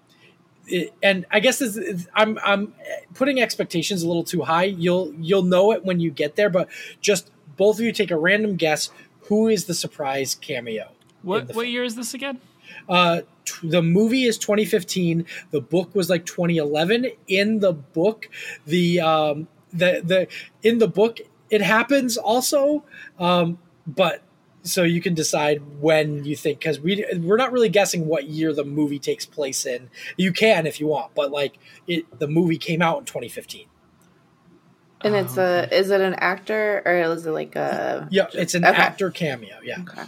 it- 0.68 0.94
and 1.02 1.26
I 1.32 1.40
guess 1.40 1.62
is- 1.62 2.08
I'm 2.14 2.40
I'm 2.44 2.74
putting 3.14 3.42
expectations 3.42 4.04
a 4.04 4.08
little 4.08 4.24
too 4.24 4.42
high. 4.42 4.66
You'll 4.66 5.14
you'll 5.20 5.44
know 5.44 5.72
it 5.72 5.84
when 5.86 6.00
you 6.00 6.12
get 6.12 6.36
there, 6.36 6.50
but 6.50 6.68
just 7.02 7.32
both 7.58 7.80
of 7.80 7.86
you 7.86 7.92
take 7.92 8.12
a 8.12 8.18
random 8.18 8.56
guess. 8.56 8.90
Who 9.28 9.48
is 9.48 9.66
the 9.66 9.74
surprise 9.74 10.36
cameo? 10.36 10.90
What 11.22 11.48
what 11.48 11.54
film? 11.54 11.66
year 11.68 11.84
is 11.84 11.96
this 11.96 12.14
again? 12.14 12.40
Uh, 12.90 13.22
t- 13.46 13.68
the 13.70 13.82
movie 13.82 14.24
is 14.24 14.38
2015. 14.38 15.26
The 15.52 15.62
book 15.62 15.94
was 15.96 16.10
like 16.10 16.26
2011. 16.26 17.08
In 17.28 17.60
the 17.60 17.72
book, 17.74 18.30
the 18.66 19.00
um, 19.00 19.48
the 19.72 20.02
the 20.04 20.28
in 20.68 20.80
the 20.80 20.88
book 20.88 21.20
it 21.50 21.62
happens 21.62 22.18
also, 22.18 22.84
um, 23.20 23.60
but 23.86 24.22
so 24.64 24.84
you 24.84 25.02
can 25.02 25.14
decide 25.14 25.62
when 25.82 26.24
you 26.26 26.36
think 26.36 26.60
because 26.60 26.80
we 26.80 27.06
we're 27.22 27.38
not 27.38 27.52
really 27.52 27.70
guessing 27.70 28.08
what 28.08 28.26
year 28.28 28.54
the 28.54 28.64
movie 28.64 29.00
takes 29.00 29.26
place 29.26 29.66
in. 29.66 29.90
You 30.18 30.32
can 30.32 30.66
if 30.66 30.80
you 30.80 30.88
want, 30.88 31.14
but 31.16 31.32
like 31.32 31.58
it, 31.88 32.06
the 32.20 32.28
movie 32.28 32.58
came 32.58 32.82
out 32.82 33.00
in 33.00 33.06
2015. 33.06 33.68
and 35.02 35.16
it's 35.16 35.38
Oh, 35.38 35.44
a 35.44 35.64
is 35.76 35.90
it 35.92 36.00
an 36.00 36.14
actor 36.16 36.82
or 36.86 36.96
is 37.14 37.26
it 37.26 37.32
like 37.32 37.56
a 37.58 38.08
Yeah, 38.10 38.28
it's 38.34 38.54
an 38.56 38.64
Okay. 38.66 38.76
actor 38.82 39.12
cameo. 39.12 39.58
Yeah, 39.64 39.82
Okay. 39.82 40.04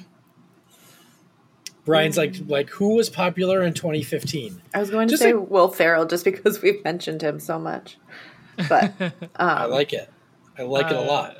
Brian's 1.83 2.17
like 2.17 2.35
like 2.47 2.69
who 2.69 2.95
was 2.95 3.09
popular 3.09 3.61
in 3.61 3.73
2015? 3.73 4.61
I 4.73 4.79
was 4.79 4.89
going 4.89 5.07
to 5.07 5.11
Just 5.11 5.21
say 5.21 5.33
like- 5.33 5.49
Will 5.51 5.67
Ferrell 5.67 6.05
just 6.05 6.23
because 6.25 6.61
we've 6.63 6.83
mentioned 6.83 7.21
him 7.21 7.39
so 7.39 7.59
much, 7.59 7.97
but 8.69 8.93
um, 9.01 9.11
I 9.35 9.65
like 9.65 9.93
it. 9.93 10.09
I 10.57 10.63
like 10.63 10.87
it 10.87 10.93
a 10.93 10.99
Uh, 10.99 11.05
lot. 11.05 11.37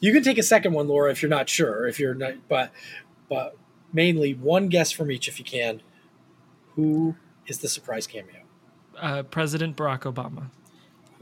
You 0.00 0.12
can 0.12 0.22
take 0.22 0.38
a 0.38 0.42
second 0.42 0.72
one, 0.72 0.88
Laura, 0.88 1.10
if 1.10 1.22
you're 1.22 1.28
not 1.28 1.48
sure. 1.48 1.86
If 1.86 2.00
you're 2.00 2.14
not, 2.14 2.34
but 2.48 2.72
but 3.28 3.56
mainly 3.92 4.34
one 4.34 4.68
guess 4.68 4.90
from 4.90 5.10
each, 5.10 5.28
if 5.28 5.38
you 5.38 5.44
can. 5.44 5.82
Who 6.74 7.16
is 7.46 7.58
the 7.58 7.68
surprise 7.68 8.06
cameo? 8.06 8.42
Uh, 8.98 9.22
President 9.22 9.76
Barack 9.76 10.00
Obama. 10.00 10.50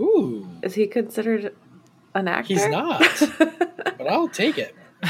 Ooh, 0.00 0.48
is 0.62 0.74
he 0.74 0.86
considered 0.86 1.54
an 2.14 2.28
actor? 2.28 2.54
he's 2.54 2.66
not, 2.68 3.00
but 3.38 4.06
I'll 4.08 4.28
take 4.28 4.58
it. 4.58 4.74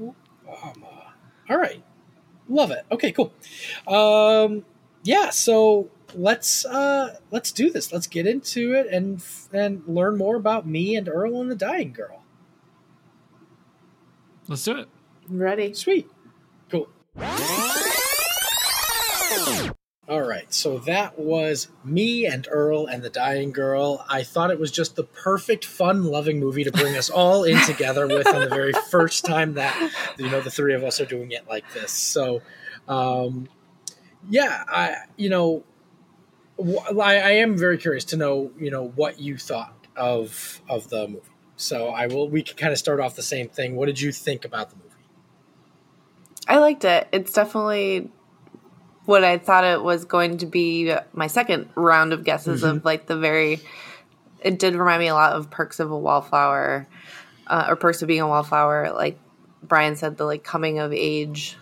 Obama. 0.00 1.12
All 1.50 1.58
right, 1.58 1.82
love 2.48 2.70
it. 2.70 2.84
Okay, 2.92 3.10
cool. 3.12 3.32
Um, 3.88 4.64
yeah, 5.02 5.30
so 5.30 5.90
let's 6.14 6.64
uh 6.64 7.18
let's 7.30 7.52
do 7.52 7.70
this. 7.70 7.92
Let's 7.92 8.06
get 8.06 8.26
into 8.26 8.74
it 8.74 8.86
and 8.86 9.22
and 9.52 9.82
learn 9.86 10.16
more 10.16 10.36
about 10.36 10.66
me 10.66 10.96
and 10.96 11.08
Earl 11.08 11.40
and 11.40 11.50
the 11.50 11.56
Dying 11.56 11.92
Girl. 11.92 12.22
Let's 14.48 14.64
do 14.64 14.76
it. 14.76 14.88
Ready? 15.28 15.74
Sweet. 15.74 16.08
Cool. 16.70 16.88
All 20.08 20.22
right, 20.22 20.54
so 20.54 20.78
that 20.78 21.18
was 21.18 21.66
me 21.82 22.26
and 22.26 22.46
Earl 22.48 22.86
and 22.86 23.02
the 23.02 23.10
Dying 23.10 23.50
Girl. 23.50 24.04
I 24.08 24.22
thought 24.22 24.52
it 24.52 24.60
was 24.60 24.70
just 24.70 24.94
the 24.94 25.02
perfect, 25.02 25.64
fun-loving 25.64 26.38
movie 26.38 26.62
to 26.62 26.70
bring 26.70 26.96
us 26.96 27.10
all 27.10 27.42
in 27.42 27.58
together 27.66 28.06
with 28.06 28.28
on 28.28 28.40
the 28.40 28.48
very 28.48 28.72
first 28.88 29.24
time 29.24 29.54
that 29.54 29.90
you 30.16 30.30
know 30.30 30.40
the 30.40 30.50
three 30.50 30.74
of 30.74 30.84
us 30.84 31.00
are 31.00 31.06
doing 31.06 31.32
it 31.32 31.48
like 31.48 31.64
this. 31.74 31.90
So, 31.90 32.40
um, 32.86 33.48
yeah, 34.30 34.62
I 34.68 34.94
you 35.16 35.28
know, 35.28 35.64
wh- 35.64 35.64
I, 35.64 35.75
I 36.58 37.14
am 37.32 37.56
very 37.56 37.78
curious 37.78 38.04
to 38.06 38.16
know 38.16 38.50
you 38.58 38.70
know 38.70 38.88
what 38.96 39.20
you 39.20 39.36
thought 39.36 39.86
of 39.96 40.60
of 40.68 40.88
the 40.88 41.08
movie. 41.08 41.20
So 41.56 41.88
I 41.88 42.06
will. 42.06 42.28
We 42.28 42.42
can 42.42 42.56
kind 42.56 42.72
of 42.72 42.78
start 42.78 43.00
off 43.00 43.16
the 43.16 43.22
same 43.22 43.48
thing. 43.48 43.76
What 43.76 43.86
did 43.86 44.00
you 44.00 44.12
think 44.12 44.44
about 44.44 44.70
the 44.70 44.76
movie? 44.76 44.88
I 46.46 46.58
liked 46.58 46.84
it. 46.84 47.08
It's 47.12 47.32
definitely 47.32 48.10
what 49.06 49.24
I 49.24 49.38
thought 49.38 49.64
it 49.64 49.82
was 49.82 50.04
going 50.04 50.38
to 50.38 50.46
be. 50.46 50.94
My 51.12 51.26
second 51.28 51.70
round 51.74 52.12
of 52.12 52.24
guesses 52.24 52.62
of 52.62 52.84
like 52.84 53.06
the 53.06 53.16
very. 53.16 53.60
It 54.42 54.58
did 54.58 54.74
remind 54.74 55.00
me 55.00 55.08
a 55.08 55.14
lot 55.14 55.32
of 55.32 55.50
Perks 55.50 55.80
of 55.80 55.90
a 55.90 55.98
Wallflower, 55.98 56.86
uh, 57.46 57.66
or 57.68 57.76
Perks 57.76 58.02
of 58.02 58.08
Being 58.08 58.20
a 58.20 58.28
Wallflower. 58.28 58.92
Like 58.92 59.18
Brian 59.62 59.96
said, 59.96 60.18
the 60.18 60.24
like 60.24 60.44
coming 60.44 60.78
of 60.78 60.92
age 60.92 61.56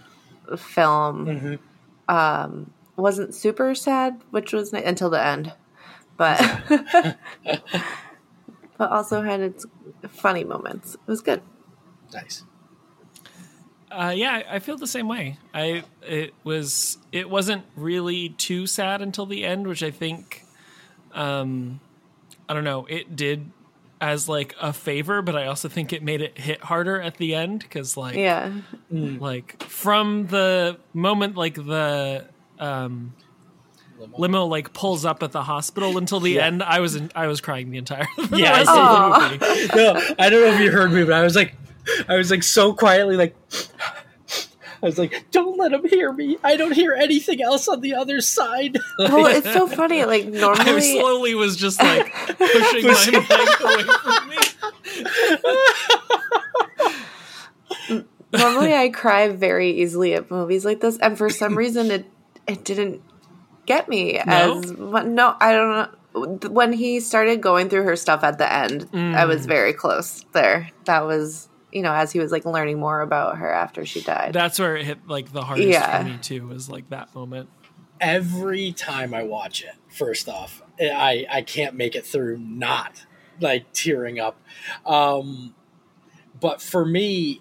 film 0.59 1.27
Mm-hmm. 1.27 2.15
um, 2.15 2.71
wasn't 2.97 3.35
super 3.35 3.75
sad, 3.75 4.21
which 4.31 4.53
was 4.53 4.73
ni- 4.73 4.83
until 4.83 5.11
the 5.11 5.25
end, 5.25 5.53
but 6.17 6.41
but 8.79 8.91
also 8.91 9.23
had 9.23 9.41
its 9.41 9.67
funny 10.09 10.45
moments. 10.45 10.95
It 10.95 11.01
was 11.07 11.21
good. 11.21 11.43
Nice. 12.13 12.45
Uh, 13.91 14.13
yeah, 14.15 14.33
I 14.33 14.57
I 14.57 14.59
feel 14.59 14.77
the 14.77 14.87
same 14.87 15.09
way. 15.09 15.39
I 15.53 15.85
it 16.03 16.35
was 16.43 16.99
it 17.13 17.31
wasn't 17.31 17.65
really 17.77 18.31
too 18.31 18.67
sad 18.67 19.03
until 19.03 19.27
the 19.27 19.45
end, 19.45 19.67
which 19.67 19.83
I 19.83 19.91
think, 19.91 20.45
um, 21.13 21.81
I 22.49 22.55
don't 22.55 22.65
know, 22.65 22.87
it 22.87 23.15
did 23.15 23.51
as 24.01 24.29
like 24.29 24.55
a 24.61 24.73
favor, 24.73 25.23
but 25.23 25.37
I 25.37 25.47
also 25.47 25.69
think 25.69 25.93
it 25.93 26.03
made 26.03 26.21
it 26.21 26.37
hit 26.39 26.61
harder 26.63 27.01
at 27.01 27.17
the 27.17 27.35
end 27.35 27.61
because 27.61 27.97
like 27.97 28.17
Yeah, 28.17 28.53
like 28.91 29.63
from 29.63 30.27
the 30.27 30.79
moment 30.93 31.37
like 31.37 31.55
the 31.55 32.27
um 32.59 33.15
Limo. 33.99 34.17
limo 34.19 34.47
like 34.47 34.73
pulls 34.73 35.05
up 35.05 35.23
at 35.23 35.31
the 35.33 35.43
hospital 35.43 35.99
until 35.99 36.19
the 36.21 36.33
Yeah. 36.33 36.47
end 36.47 36.63
i 36.63 36.81
was 36.81 36.97
in, 36.97 37.11
i 37.15 37.27
was 37.29 37.41
crying 37.41 37.71
the 37.71 37.79
entire 37.79 38.07
the 38.17 38.29
Yeah, 38.39 38.53
I 38.55 38.65
the 38.65 39.39
movie. 39.39 39.69
no, 39.77 39.95
I 40.19 40.31
don't 40.31 40.41
know 40.43 40.53
if 40.55 40.61
you 40.61 40.71
heard 40.73 40.93
me, 40.93 41.05
but 41.05 41.13
I 41.15 41.23
was 41.23 41.37
like, 41.37 41.55
I 42.09 42.17
was 42.17 42.31
like 42.31 42.43
so 42.43 42.73
quietly, 42.75 43.17
like, 43.17 43.37
I 44.83 44.87
was 44.87 44.99
like, 44.99 45.27
don't 45.31 45.57
let 45.59 45.73
him 45.73 45.87
hear 45.89 46.13
me. 46.13 46.37
I 46.45 46.57
don't 46.57 46.73
hear 46.73 46.93
anything 46.93 47.41
else 47.43 47.69
on 47.69 47.81
the 47.81 47.95
other 47.95 48.21
side. 48.21 48.79
well, 48.99 49.27
it's 49.27 49.51
so 49.53 49.67
funny. 49.81 50.05
Like 50.05 50.27
I 50.27 50.29
normally, 50.29 50.99
slowly 50.99 51.35
was 51.35 51.57
just 51.57 51.81
like 51.81 52.13
pushing 52.37 52.87
my 52.87 53.07
mic 53.11 53.61
away 53.61 53.83
from 54.03 54.29
me. 54.29 54.37
normally 58.33 58.75
I 58.75 58.89
cry 58.91 59.29
very 59.29 59.71
easily 59.71 60.15
at 60.15 60.31
movies 60.31 60.65
like 60.65 60.81
this, 60.81 60.99
and 60.99 61.17
for 61.17 61.31
some 61.31 61.57
reason 61.57 61.91
it 61.91 62.07
it 62.47 62.65
didn't 62.65 63.03
get 63.67 63.89
me 63.89 64.21
No? 64.27 64.59
as 64.61 64.73
no. 64.73 65.37
I 65.41 65.53
don't 65.53 65.71
know. 65.71 66.49
When 66.49 66.73
he 66.73 67.01
started 67.01 67.41
going 67.41 67.69
through 67.69 67.83
her 67.85 67.97
stuff 67.97 68.23
at 68.23 68.39
the 68.39 68.53
end, 68.53 68.89
I 68.95 69.25
was 69.25 69.47
very 69.47 69.73
close 69.73 70.25
there. 70.33 70.71
That 70.85 71.07
was 71.07 71.49
you 71.73 71.83
know 71.83 71.93
as 71.93 72.13
he 72.13 72.21
was 72.21 72.31
like 72.31 72.45
learning 72.45 72.79
more 72.79 73.01
about 73.01 73.39
her 73.39 73.53
after 73.53 73.85
she 73.85 74.01
died. 74.01 74.33
That's 74.33 74.59
where 74.61 74.77
it 74.77 74.85
hit 74.87 75.09
like 75.09 75.33
the 75.33 75.43
hardest 75.43 75.69
Yeah. 75.69 75.99
for 76.03 76.09
me 76.09 76.19
too. 76.19 76.47
Was 76.47 76.69
like 76.71 76.89
that 76.91 77.13
moment. 77.15 77.49
Every 78.01 78.73
time 78.73 79.13
I 79.15 79.23
watch 79.25 79.63
it, 79.63 79.75
first 79.89 80.29
off, 80.29 80.63
I 80.81 81.27
I 81.31 81.43
can't 81.43 81.75
make 81.75 81.95
it 81.97 82.07
through 82.07 82.39
not 82.39 83.07
like 83.41 83.73
tearing 83.73 84.21
up. 84.21 84.41
Um, 84.87 85.55
but 86.41 86.61
for 86.63 86.85
me, 86.85 87.41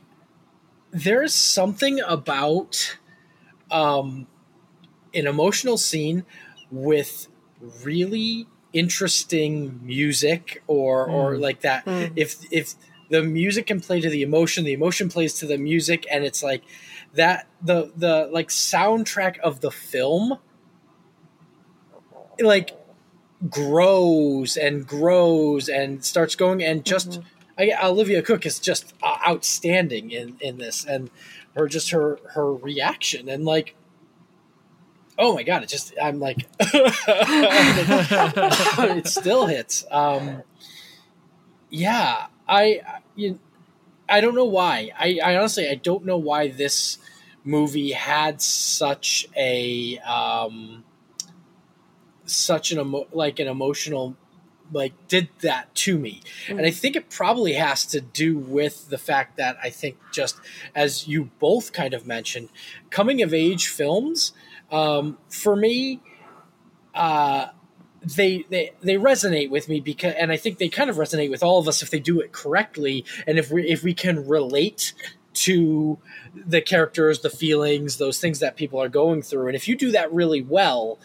there's 0.91 1.33
something 1.35 1.99
about 1.99 2.97
um, 3.69 4.25
an 5.13 5.27
emotional 5.27 5.77
scene 5.77 6.25
with 6.71 7.27
really 7.83 8.47
interesting 8.73 9.79
music 9.83 10.63
or 10.67 11.05
or 11.09 11.33
Mm. 11.35 11.41
like 11.41 11.61
that 11.61 11.83
if 12.15 12.37
if 12.51 12.73
the 13.09 13.21
music 13.21 13.67
can 13.67 13.79
play 13.79 14.01
to 14.01 14.09
the 14.09 14.23
emotion 14.23 14.65
the 14.65 14.73
emotion 14.73 15.09
plays 15.09 15.33
to 15.35 15.45
the 15.45 15.57
music 15.57 16.05
and 16.11 16.23
it's 16.25 16.41
like 16.41 16.63
that 17.13 17.47
the 17.61 17.91
the 17.95 18.27
like 18.31 18.47
soundtrack 18.49 19.37
of 19.39 19.59
the 19.61 19.69
film 19.69 20.39
like 22.39 22.71
grows 23.49 24.57
and 24.57 24.87
grows 24.87 25.69
and 25.69 26.03
starts 26.03 26.35
going 26.35 26.63
and 26.63 26.83
just 26.85 27.19
I, 27.57 27.71
Olivia 27.83 28.23
Cooke 28.23 28.47
is 28.47 28.57
just 28.57 28.93
uh, 29.03 29.17
outstanding 29.27 30.09
in 30.09 30.37
in 30.41 30.57
this, 30.57 30.83
and 30.83 31.11
her 31.55 31.67
just 31.67 31.91
her 31.91 32.17
her 32.33 32.51
reaction 32.53 33.29
and 33.29 33.45
like. 33.45 33.75
Oh 35.23 35.33
my 35.33 35.43
god! 35.43 35.63
It 35.63 35.69
just 35.69 35.93
I'm 36.01 36.19
like, 36.19 36.45
it 38.99 39.07
still 39.07 39.45
hits. 39.45 39.85
Um, 39.89 40.43
yeah, 41.69 42.27
I 42.45 42.81
you, 43.15 43.39
I 44.09 44.19
don't 44.19 44.35
know 44.35 44.43
why. 44.43 44.91
I, 44.99 45.19
I 45.23 45.37
honestly 45.37 45.69
I 45.69 45.75
don't 45.75 46.03
know 46.03 46.17
why 46.17 46.49
this 46.49 46.97
movie 47.45 47.93
had 47.93 48.41
such 48.41 49.25
a 49.37 49.97
um, 49.99 50.83
such 52.25 52.73
an 52.73 52.81
emo- 52.81 53.07
like 53.13 53.39
an 53.39 53.47
emotional 53.47 54.17
like 54.73 54.93
did 55.07 55.29
that 55.41 55.73
to 55.75 55.99
me 55.99 56.21
mm-hmm. 56.47 56.57
and 56.57 56.65
i 56.65 56.71
think 56.71 56.95
it 56.95 57.09
probably 57.09 57.53
has 57.53 57.85
to 57.85 57.99
do 57.99 58.37
with 58.37 58.89
the 58.89 58.97
fact 58.97 59.35
that 59.35 59.57
i 59.61 59.69
think 59.69 59.97
just 60.11 60.37
as 60.73 61.05
you 61.05 61.29
both 61.39 61.73
kind 61.73 61.93
of 61.93 62.07
mentioned 62.07 62.47
coming 62.89 63.21
of 63.21 63.33
age 63.33 63.67
films 63.67 64.31
um, 64.73 65.17
for 65.29 65.55
me 65.55 66.01
uh, 66.95 67.47
they, 68.01 68.45
they 68.49 68.71
they 68.81 68.95
resonate 68.95 69.49
with 69.49 69.69
me 69.69 69.79
because 69.79 70.13
and 70.19 70.31
i 70.31 70.35
think 70.35 70.57
they 70.57 70.67
kind 70.67 70.89
of 70.89 70.97
resonate 70.97 71.29
with 71.29 71.41
all 71.41 71.59
of 71.59 71.67
us 71.69 71.81
if 71.81 71.89
they 71.89 71.99
do 71.99 72.19
it 72.19 72.33
correctly 72.33 73.05
and 73.25 73.39
if 73.39 73.49
we 73.49 73.63
if 73.63 73.83
we 73.83 73.93
can 73.93 74.27
relate 74.27 74.93
to 75.33 75.97
the 76.35 76.61
characters, 76.61 77.21
the 77.21 77.29
feelings, 77.29 77.97
those 77.97 78.19
things 78.19 78.39
that 78.39 78.55
people 78.55 78.81
are 78.81 78.89
going 78.89 79.21
through. 79.21 79.47
And 79.47 79.55
if 79.55 79.67
you 79.67 79.75
do 79.75 79.91
that 79.91 80.11
really 80.13 80.41
well, 80.41 80.99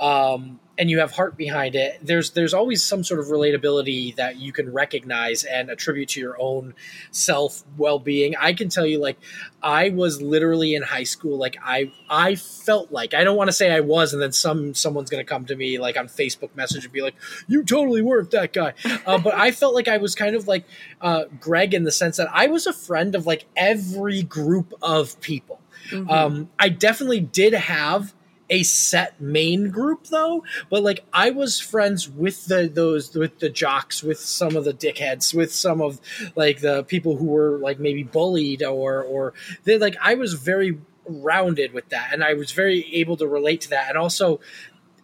um, 0.00 0.60
and 0.76 0.90
you 0.90 0.98
have 0.98 1.12
heart 1.12 1.36
behind 1.36 1.74
it, 1.74 1.98
there's 2.02 2.30
there's 2.30 2.52
always 2.52 2.82
some 2.82 3.04
sort 3.04 3.20
of 3.20 3.26
relatability 3.26 4.14
that 4.16 4.36
you 4.36 4.52
can 4.52 4.72
recognize 4.72 5.44
and 5.44 5.70
attribute 5.70 6.08
to 6.10 6.20
your 6.20 6.40
own 6.40 6.74
self 7.10 7.62
well 7.76 7.98
being. 7.98 8.34
I 8.36 8.54
can 8.54 8.68
tell 8.68 8.86
you, 8.86 8.98
like, 8.98 9.16
I 9.62 9.90
was 9.90 10.20
literally 10.20 10.74
in 10.74 10.82
high 10.82 11.04
school, 11.04 11.38
like 11.38 11.56
I 11.62 11.92
I 12.10 12.34
felt 12.34 12.90
like 12.90 13.14
I 13.14 13.24
don't 13.24 13.36
want 13.36 13.48
to 13.48 13.52
say 13.52 13.70
I 13.70 13.80
was, 13.80 14.12
and 14.12 14.20
then 14.20 14.32
some 14.32 14.74
someone's 14.74 15.10
gonna 15.10 15.24
come 15.24 15.44
to 15.46 15.56
me 15.56 15.78
like 15.78 15.96
on 15.96 16.08
Facebook 16.08 16.54
message 16.56 16.84
and 16.84 16.92
be 16.92 17.02
like, 17.02 17.14
"You 17.46 17.62
totally 17.64 18.02
weren't 18.02 18.30
that 18.32 18.52
guy," 18.52 18.74
uh, 19.06 19.18
but 19.18 19.34
I 19.34 19.52
felt 19.52 19.74
like 19.74 19.88
I 19.88 19.98
was 19.98 20.14
kind 20.14 20.34
of 20.34 20.48
like 20.48 20.66
uh, 21.00 21.24
Greg 21.40 21.74
in 21.74 21.84
the 21.84 21.92
sense 21.92 22.16
that 22.16 22.28
I 22.32 22.48
was 22.48 22.66
a 22.66 22.72
friend 22.72 23.14
of 23.14 23.26
like 23.26 23.46
every 23.56 24.22
group 24.22 24.74
of 24.82 25.20
people. 25.20 25.60
Mm-hmm. 25.90 26.10
Um, 26.10 26.50
I 26.58 26.68
definitely 26.68 27.20
did 27.20 27.52
have 27.52 28.14
a 28.50 28.62
set 28.62 29.20
main 29.20 29.70
group 29.70 30.06
though 30.08 30.44
but 30.68 30.82
like 30.82 31.04
i 31.12 31.30
was 31.30 31.58
friends 31.58 32.08
with 32.08 32.46
the 32.46 32.68
those 32.72 33.14
with 33.14 33.38
the 33.38 33.48
jocks 33.48 34.02
with 34.02 34.20
some 34.20 34.54
of 34.54 34.64
the 34.64 34.72
dickheads 34.72 35.34
with 35.34 35.52
some 35.52 35.80
of 35.80 36.00
like 36.36 36.60
the 36.60 36.84
people 36.84 37.16
who 37.16 37.26
were 37.26 37.58
like 37.58 37.78
maybe 37.78 38.02
bullied 38.02 38.62
or 38.62 39.02
or 39.02 39.32
they 39.64 39.78
like 39.78 39.96
i 40.02 40.14
was 40.14 40.34
very 40.34 40.78
rounded 41.08 41.72
with 41.72 41.88
that 41.88 42.10
and 42.12 42.22
i 42.22 42.34
was 42.34 42.52
very 42.52 42.94
able 42.94 43.16
to 43.16 43.26
relate 43.26 43.62
to 43.62 43.70
that 43.70 43.88
and 43.88 43.98
also 43.98 44.40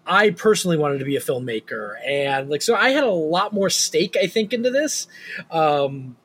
I 0.06 0.30
personally 0.30 0.76
wanted 0.76 0.98
to 0.98 1.04
be 1.04 1.14
a 1.16 1.20
filmmaker, 1.20 1.94
and 2.04 2.48
like 2.50 2.62
so, 2.62 2.74
I 2.74 2.88
had 2.88 3.04
a 3.04 3.10
lot 3.10 3.52
more 3.52 3.70
stake, 3.70 4.16
I 4.20 4.26
think, 4.26 4.52
into 4.52 4.70
this. 4.70 5.06
Um, 5.50 6.16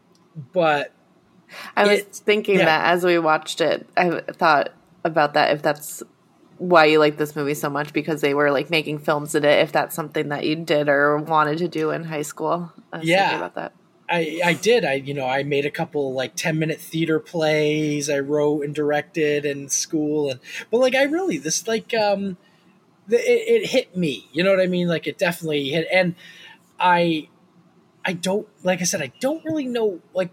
but 0.53 0.91
I 1.75 1.83
was 1.85 1.99
it, 1.99 2.15
thinking 2.15 2.59
yeah. 2.59 2.65
that 2.65 2.93
as 2.93 3.03
we 3.03 3.19
watched 3.19 3.61
it, 3.61 3.87
I 3.95 4.21
thought 4.21 4.71
about 5.03 5.33
that 5.35 5.51
if 5.51 5.61
that's 5.61 6.01
why 6.57 6.85
you 6.85 6.99
like 6.99 7.17
this 7.17 7.35
movie 7.35 7.53
so 7.53 7.69
much 7.69 7.93
because 7.93 8.21
they 8.21 8.33
were 8.33 8.51
like 8.51 8.69
making 8.69 8.99
films 8.99 9.35
in 9.35 9.43
it. 9.43 9.59
If 9.59 9.71
that's 9.71 9.95
something 9.95 10.29
that 10.29 10.45
you 10.45 10.55
did 10.55 10.89
or 10.89 11.17
wanted 11.17 11.57
to 11.59 11.67
do 11.67 11.91
in 11.91 12.03
high 12.05 12.21
school, 12.21 12.71
yeah, 13.01 13.35
about 13.35 13.55
that. 13.55 13.73
I, 14.09 14.39
I 14.43 14.53
did. 14.53 14.85
I 14.85 14.93
you 14.93 15.13
know 15.13 15.25
I 15.25 15.43
made 15.43 15.65
a 15.65 15.71
couple 15.71 16.13
like 16.13 16.35
ten 16.35 16.59
minute 16.59 16.79
theater 16.79 17.19
plays. 17.19 18.09
I 18.09 18.19
wrote 18.19 18.63
and 18.63 18.73
directed 18.73 19.45
in 19.45 19.69
school, 19.69 20.29
and 20.29 20.39
but 20.71 20.79
like 20.79 20.95
I 20.95 21.03
really 21.03 21.37
this 21.37 21.67
like 21.67 21.93
um, 21.93 22.37
it, 23.09 23.15
it 23.63 23.69
hit 23.69 23.97
me. 23.97 24.27
You 24.31 24.43
know 24.43 24.51
what 24.51 24.61
I 24.61 24.67
mean? 24.67 24.87
Like 24.87 25.07
it 25.07 25.17
definitely 25.17 25.69
hit, 25.69 25.87
and 25.91 26.15
I 26.79 27.29
I 28.05 28.13
don't 28.13 28.47
like 28.63 28.81
I 28.81 28.83
said 28.83 29.01
I 29.01 29.11
don't 29.19 29.43
really 29.43 29.65
know 29.65 29.99
like 30.13 30.31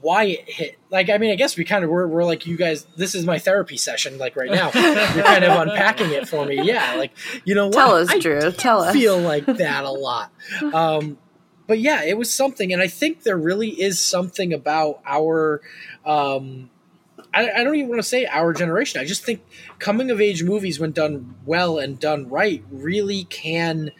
why 0.00 0.24
it 0.24 0.50
hit. 0.50 0.78
Like, 0.90 1.08
I 1.08 1.18
mean, 1.18 1.30
I 1.30 1.36
guess 1.36 1.56
we 1.56 1.64
kind 1.64 1.84
of 1.84 1.90
were, 1.90 2.06
we're 2.06 2.24
like, 2.24 2.46
you 2.46 2.56
guys, 2.56 2.86
this 2.96 3.14
is 3.14 3.24
my 3.24 3.38
therapy 3.38 3.76
session. 3.76 4.18
Like 4.18 4.36
right 4.36 4.50
now, 4.50 4.70
you're 4.74 5.24
kind 5.24 5.44
of 5.44 5.58
unpacking 5.58 6.10
it 6.10 6.28
for 6.28 6.44
me. 6.44 6.62
Yeah. 6.62 6.96
Like, 6.96 7.12
you 7.44 7.54
know, 7.54 7.70
tell 7.70 7.92
what? 7.92 8.02
us, 8.02 8.10
I 8.10 8.18
Drew, 8.18 8.52
tell 8.52 8.82
us. 8.82 8.92
feel 8.92 9.18
like 9.18 9.46
that 9.46 9.84
a 9.84 9.90
lot. 9.90 10.32
Um, 10.74 11.18
but 11.66 11.78
yeah, 11.78 12.04
it 12.04 12.18
was 12.18 12.32
something. 12.32 12.72
And 12.72 12.82
I 12.82 12.88
think 12.88 13.22
there 13.22 13.38
really 13.38 13.68
is 13.70 14.02
something 14.02 14.52
about 14.52 15.00
our, 15.06 15.62
um, 16.04 16.68
I, 17.32 17.50
I 17.50 17.64
don't 17.64 17.76
even 17.76 17.88
want 17.88 18.00
to 18.02 18.08
say 18.08 18.26
our 18.26 18.52
generation. 18.52 19.00
I 19.00 19.04
just 19.04 19.24
think 19.24 19.40
coming 19.78 20.10
of 20.10 20.20
age 20.20 20.42
movies, 20.42 20.80
when 20.80 20.92
done 20.92 21.36
well 21.46 21.78
and 21.78 21.98
done 21.98 22.28
right, 22.28 22.62
really 22.70 23.24
can 23.24 23.92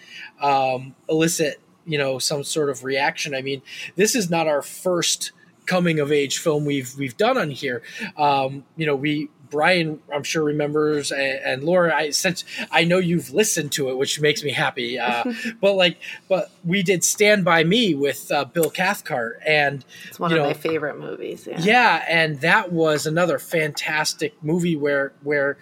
um, 0.42 0.94
elicit, 1.08 1.60
you 1.86 1.96
know, 1.96 2.18
some 2.18 2.44
sort 2.44 2.68
of 2.68 2.84
reaction. 2.84 3.34
I 3.34 3.40
mean, 3.40 3.62
this 3.96 4.14
is 4.14 4.28
not 4.28 4.48
our 4.48 4.62
first 4.62 5.32
coming 5.70 6.00
of 6.00 6.10
age 6.10 6.38
film 6.38 6.64
we've 6.64 6.92
we've 6.98 7.16
done 7.16 7.38
on 7.38 7.48
here. 7.48 7.80
Um, 8.16 8.64
you 8.76 8.86
know, 8.86 8.96
we 8.96 9.28
Brian, 9.50 10.00
I'm 10.12 10.24
sure 10.24 10.42
remembers, 10.42 11.12
and, 11.12 11.40
and, 11.44 11.64
Laura. 11.64 11.94
I 11.94 12.10
since 12.10 12.44
I 12.72 12.82
know 12.82 12.98
you've 12.98 13.30
listened 13.30 13.70
to 13.72 13.88
it, 13.88 13.96
which 13.96 14.20
makes 14.20 14.42
me 14.42 14.50
happy. 14.50 14.98
Uh, 14.98 15.32
but 15.60 15.74
like, 15.74 15.98
but 16.28 16.50
we 16.64 16.82
did 16.82 17.04
Stand 17.04 17.44
by 17.44 17.62
Me 17.62 17.94
with 17.94 18.32
uh, 18.32 18.46
Bill 18.46 18.68
Cathcart, 18.68 19.40
and 19.46 19.84
it's 20.08 20.18
one 20.18 20.32
of 20.32 20.38
know, 20.38 20.44
my 20.44 20.54
favorite 20.54 20.98
movies. 20.98 21.46
Yeah. 21.46 21.60
yeah, 21.60 22.04
and 22.08 22.40
that 22.40 22.72
was 22.72 23.06
another 23.06 23.38
fantastic 23.38 24.34
movie 24.42 24.76
where 24.76 25.12
where 25.22 25.56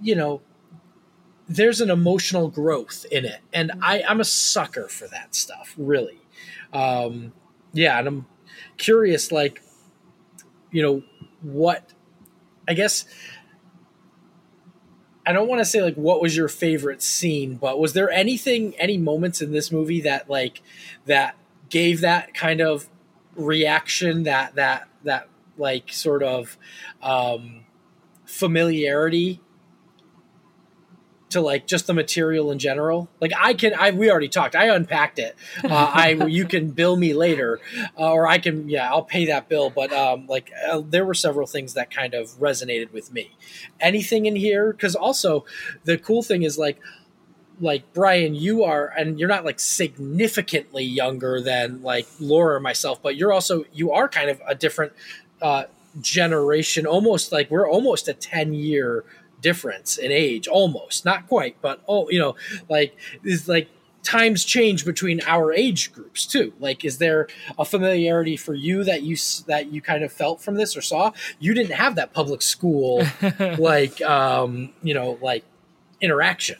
you 0.00 0.16
know 0.16 0.40
there's 1.48 1.80
an 1.80 1.90
emotional 1.90 2.48
growth 2.48 3.06
in 3.12 3.24
it, 3.24 3.40
and 3.52 3.70
I 3.80 4.02
I'm 4.02 4.20
a 4.20 4.24
sucker 4.24 4.88
for 4.88 5.06
that 5.06 5.36
stuff, 5.36 5.72
really. 5.78 6.18
Um, 6.72 7.32
yeah, 7.72 7.98
and 7.98 8.08
I'm 8.08 8.26
curious, 8.80 9.30
like, 9.30 9.62
you 10.72 10.82
know, 10.82 11.02
what 11.42 11.92
I 12.66 12.74
guess 12.74 13.04
I 15.26 15.32
don't 15.32 15.48
want 15.48 15.60
to 15.60 15.64
say 15.64 15.82
like 15.82 15.94
what 15.94 16.20
was 16.20 16.36
your 16.36 16.48
favorite 16.48 17.02
scene, 17.02 17.56
but 17.56 17.78
was 17.78 17.92
there 17.92 18.10
anything, 18.10 18.74
any 18.78 18.98
moments 18.98 19.40
in 19.40 19.52
this 19.52 19.70
movie 19.70 20.00
that 20.00 20.28
like 20.28 20.62
that 21.06 21.36
gave 21.68 22.00
that 22.00 22.34
kind 22.34 22.60
of 22.60 22.88
reaction, 23.36 24.24
that 24.24 24.54
that 24.56 24.88
that 25.04 25.28
like 25.56 25.92
sort 25.92 26.22
of 26.22 26.56
um, 27.02 27.60
familiarity 28.24 29.40
to 31.30 31.40
like 31.40 31.66
just 31.66 31.86
the 31.86 31.94
material 31.94 32.50
in 32.50 32.58
general. 32.58 33.08
Like 33.20 33.32
I 33.38 33.54
can, 33.54 33.74
I 33.74 33.90
we 33.90 34.10
already 34.10 34.28
talked. 34.28 34.54
I 34.54 34.66
unpacked 34.66 35.18
it. 35.18 35.36
Uh, 35.64 35.90
I 35.94 36.10
you 36.28 36.44
can 36.44 36.70
bill 36.70 36.96
me 36.96 37.14
later, 37.14 37.60
uh, 37.98 38.12
or 38.12 38.28
I 38.28 38.38
can 38.38 38.68
yeah 38.68 38.90
I'll 38.90 39.02
pay 39.02 39.26
that 39.26 39.48
bill. 39.48 39.70
But 39.70 39.92
um, 39.92 40.26
like 40.26 40.50
uh, 40.70 40.82
there 40.86 41.04
were 41.04 41.14
several 41.14 41.46
things 41.46 41.74
that 41.74 41.90
kind 41.90 42.14
of 42.14 42.28
resonated 42.38 42.92
with 42.92 43.12
me. 43.12 43.32
Anything 43.80 44.26
in 44.26 44.36
here? 44.36 44.72
Because 44.72 44.94
also 44.94 45.44
the 45.84 45.96
cool 45.98 46.22
thing 46.22 46.42
is 46.42 46.58
like 46.58 46.78
like 47.60 47.92
Brian, 47.92 48.34
you 48.34 48.64
are, 48.64 48.86
and 48.86 49.18
you're 49.18 49.28
not 49.28 49.44
like 49.44 49.60
significantly 49.60 50.84
younger 50.84 51.40
than 51.40 51.82
like 51.82 52.06
Laura 52.18 52.56
or 52.56 52.60
myself, 52.60 53.02
but 53.02 53.16
you're 53.16 53.32
also 53.32 53.64
you 53.72 53.92
are 53.92 54.08
kind 54.08 54.30
of 54.30 54.40
a 54.48 54.54
different 54.54 54.92
uh, 55.42 55.64
generation. 56.00 56.86
Almost 56.86 57.32
like 57.32 57.50
we're 57.50 57.68
almost 57.68 58.08
a 58.08 58.14
ten 58.14 58.52
year 58.52 59.04
difference 59.40 59.98
in 59.98 60.12
age, 60.12 60.48
almost 60.48 61.04
not 61.04 61.28
quite, 61.28 61.56
but 61.60 61.82
oh, 61.88 62.08
you 62.10 62.18
know, 62.18 62.36
like 62.68 62.96
is 63.24 63.48
like 63.48 63.68
times 64.02 64.44
change 64.44 64.84
between 64.84 65.20
our 65.26 65.52
age 65.52 65.92
groups 65.92 66.26
too. 66.26 66.52
Like, 66.58 66.84
is 66.84 66.98
there 66.98 67.28
a 67.58 67.64
familiarity 67.64 68.36
for 68.36 68.54
you 68.54 68.84
that 68.84 69.02
you 69.02 69.16
that 69.46 69.72
you 69.72 69.80
kind 69.80 70.04
of 70.04 70.12
felt 70.12 70.40
from 70.40 70.54
this 70.54 70.76
or 70.76 70.82
saw? 70.82 71.12
You 71.38 71.54
didn't 71.54 71.74
have 71.74 71.96
that 71.96 72.12
public 72.12 72.42
school 72.42 73.02
like 73.58 74.00
um, 74.02 74.72
you 74.82 74.94
know 74.94 75.18
like 75.20 75.44
interaction. 76.00 76.58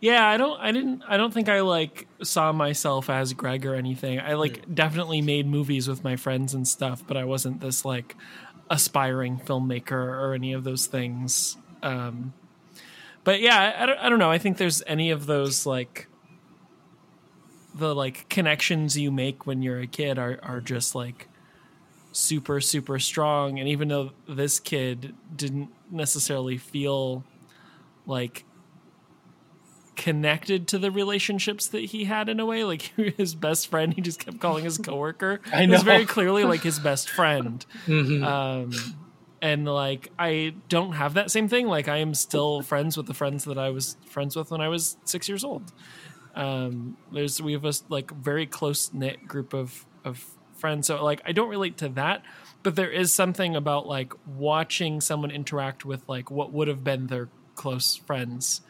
Yeah, 0.00 0.28
I 0.28 0.36
don't 0.36 0.60
I 0.60 0.70
didn't 0.72 1.02
I 1.08 1.16
don't 1.16 1.32
think 1.32 1.48
I 1.48 1.60
like 1.60 2.06
saw 2.22 2.52
myself 2.52 3.08
as 3.08 3.32
Greg 3.32 3.64
or 3.64 3.74
anything. 3.74 4.20
I 4.20 4.34
like 4.34 4.66
mm. 4.66 4.74
definitely 4.74 5.22
made 5.22 5.46
movies 5.46 5.88
with 5.88 6.04
my 6.04 6.16
friends 6.16 6.54
and 6.54 6.68
stuff, 6.68 7.02
but 7.06 7.16
I 7.16 7.24
wasn't 7.24 7.60
this 7.60 7.84
like 7.84 8.14
aspiring 8.70 9.38
filmmaker 9.38 9.92
or 9.92 10.34
any 10.34 10.52
of 10.52 10.64
those 10.64 10.86
things. 10.86 11.56
Um, 11.84 12.32
but 13.24 13.40
yeah, 13.40 13.74
I 13.78 13.86
don't, 13.86 13.98
I 13.98 14.08
don't 14.08 14.18
know. 14.18 14.30
I 14.30 14.38
think 14.38 14.56
there's 14.56 14.82
any 14.86 15.10
of 15.10 15.26
those 15.26 15.66
like 15.66 16.08
the 17.74 17.94
like 17.94 18.28
connections 18.28 18.96
you 18.96 19.10
make 19.12 19.46
when 19.46 19.62
you're 19.62 19.80
a 19.80 19.86
kid 19.86 20.18
are 20.18 20.38
are 20.42 20.60
just 20.60 20.94
like 20.94 21.28
super 22.12 22.60
super 22.60 22.98
strong 23.00 23.58
and 23.58 23.68
even 23.68 23.88
though 23.88 24.12
this 24.28 24.60
kid 24.60 25.12
didn't 25.34 25.68
necessarily 25.90 26.56
feel 26.56 27.24
like 28.06 28.44
connected 29.96 30.66
to 30.68 30.78
the 30.78 30.90
relationships 30.90 31.66
that 31.68 31.86
he 31.86 32.04
had 32.04 32.28
in 32.28 32.40
a 32.40 32.46
way. 32.46 32.64
Like 32.64 32.82
his 33.16 33.34
best 33.34 33.68
friend, 33.68 33.92
he 33.94 34.00
just 34.00 34.18
kept 34.24 34.40
calling 34.40 34.64
his 34.64 34.78
coworker. 34.78 35.40
I 35.52 35.62
It 35.62 35.70
was 35.70 35.80
know. 35.80 35.84
very 35.84 36.04
clearly 36.06 36.44
like 36.44 36.62
his 36.62 36.78
best 36.78 37.08
friend. 37.10 37.64
Mhm. 37.86 38.24
Um, 38.24 38.72
and 39.44 39.66
like 39.66 40.10
I 40.18 40.54
don't 40.70 40.92
have 40.92 41.14
that 41.14 41.30
same 41.30 41.48
thing. 41.48 41.66
Like 41.66 41.86
I 41.86 41.98
am 41.98 42.14
still 42.14 42.62
friends 42.72 42.96
with 42.96 43.06
the 43.06 43.12
friends 43.12 43.44
that 43.44 43.58
I 43.58 43.68
was 43.68 43.98
friends 44.06 44.34
with 44.34 44.50
when 44.50 44.62
I 44.62 44.68
was 44.68 44.96
six 45.04 45.28
years 45.28 45.44
old. 45.44 45.70
Um, 46.34 46.96
there's 47.12 47.42
we 47.42 47.52
have 47.52 47.66
a 47.66 47.74
like 47.90 48.10
very 48.10 48.46
close 48.46 48.92
knit 48.94 49.28
group 49.28 49.52
of 49.52 49.84
of 50.02 50.24
friends. 50.56 50.86
So 50.86 51.04
like 51.04 51.20
I 51.26 51.32
don't 51.32 51.50
relate 51.50 51.76
to 51.78 51.90
that, 51.90 52.22
but 52.62 52.74
there 52.74 52.90
is 52.90 53.12
something 53.12 53.54
about 53.54 53.86
like 53.86 54.14
watching 54.26 55.02
someone 55.02 55.30
interact 55.30 55.84
with 55.84 56.08
like 56.08 56.30
what 56.30 56.50
would 56.50 56.68
have 56.68 56.82
been 56.82 57.08
their 57.08 57.28
close 57.54 57.96
friends 57.96 58.62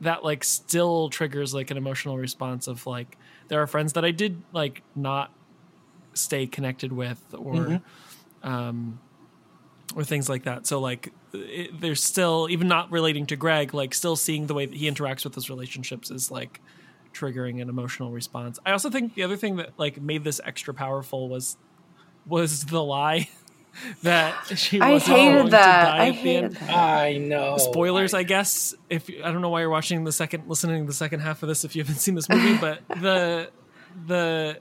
that 0.00 0.22
like 0.22 0.44
still 0.44 1.10
triggers 1.10 1.52
like 1.52 1.72
an 1.72 1.76
emotional 1.76 2.16
response 2.16 2.68
of 2.68 2.86
like 2.86 3.18
there 3.48 3.60
are 3.60 3.66
friends 3.66 3.94
that 3.94 4.04
I 4.04 4.12
did 4.12 4.40
like 4.52 4.84
not 4.94 5.32
stay 6.14 6.46
connected 6.46 6.92
with 6.92 7.20
or 7.34 7.82
um 8.42 9.00
or 9.94 10.04
things 10.04 10.28
like 10.28 10.44
that. 10.44 10.66
So 10.66 10.80
like 10.80 11.12
it, 11.32 11.80
there's 11.80 12.02
still 12.02 12.48
even 12.50 12.68
not 12.68 12.90
relating 12.90 13.26
to 13.26 13.36
Greg, 13.36 13.72
like 13.74 13.94
still 13.94 14.16
seeing 14.16 14.46
the 14.46 14.54
way 14.54 14.66
that 14.66 14.74
he 14.76 14.90
interacts 14.90 15.24
with 15.24 15.34
his 15.34 15.48
relationships 15.48 16.10
is 16.10 16.30
like 16.30 16.60
triggering 17.14 17.62
an 17.62 17.68
emotional 17.68 18.10
response. 18.10 18.58
I 18.66 18.72
also 18.72 18.90
think 18.90 19.14
the 19.14 19.22
other 19.22 19.36
thing 19.36 19.56
that 19.56 19.70
like 19.78 20.00
made 20.00 20.24
this 20.24 20.40
extra 20.44 20.74
powerful 20.74 21.28
was 21.28 21.56
was 22.26 22.64
the 22.64 22.82
lie 22.82 23.28
that 24.02 24.34
she 24.56 24.80
I 24.80 24.92
wasn't 24.92 25.16
hated 25.18 25.32
going 25.34 25.50
that. 25.50 25.84
to 25.84 25.90
die 25.90 25.96
I 25.96 26.06
at 26.08 26.10
the 26.10 26.16
hated 26.16 26.44
end. 26.44 26.56
that. 26.56 26.70
I 26.76 27.16
know. 27.18 27.56
Spoilers, 27.58 28.14
I, 28.14 28.18
I 28.20 28.22
guess. 28.24 28.74
If 28.90 29.08
I 29.22 29.30
don't 29.30 29.40
know 29.42 29.50
why 29.50 29.60
you're 29.60 29.70
watching 29.70 30.04
the 30.04 30.12
second, 30.12 30.44
listening 30.48 30.82
to 30.82 30.86
the 30.86 30.94
second 30.94 31.20
half 31.20 31.42
of 31.42 31.48
this, 31.48 31.64
if 31.64 31.76
you 31.76 31.82
haven't 31.82 31.98
seen 32.00 32.14
this 32.14 32.28
movie, 32.28 32.58
but 32.58 32.80
the 33.00 33.50
the 34.06 34.58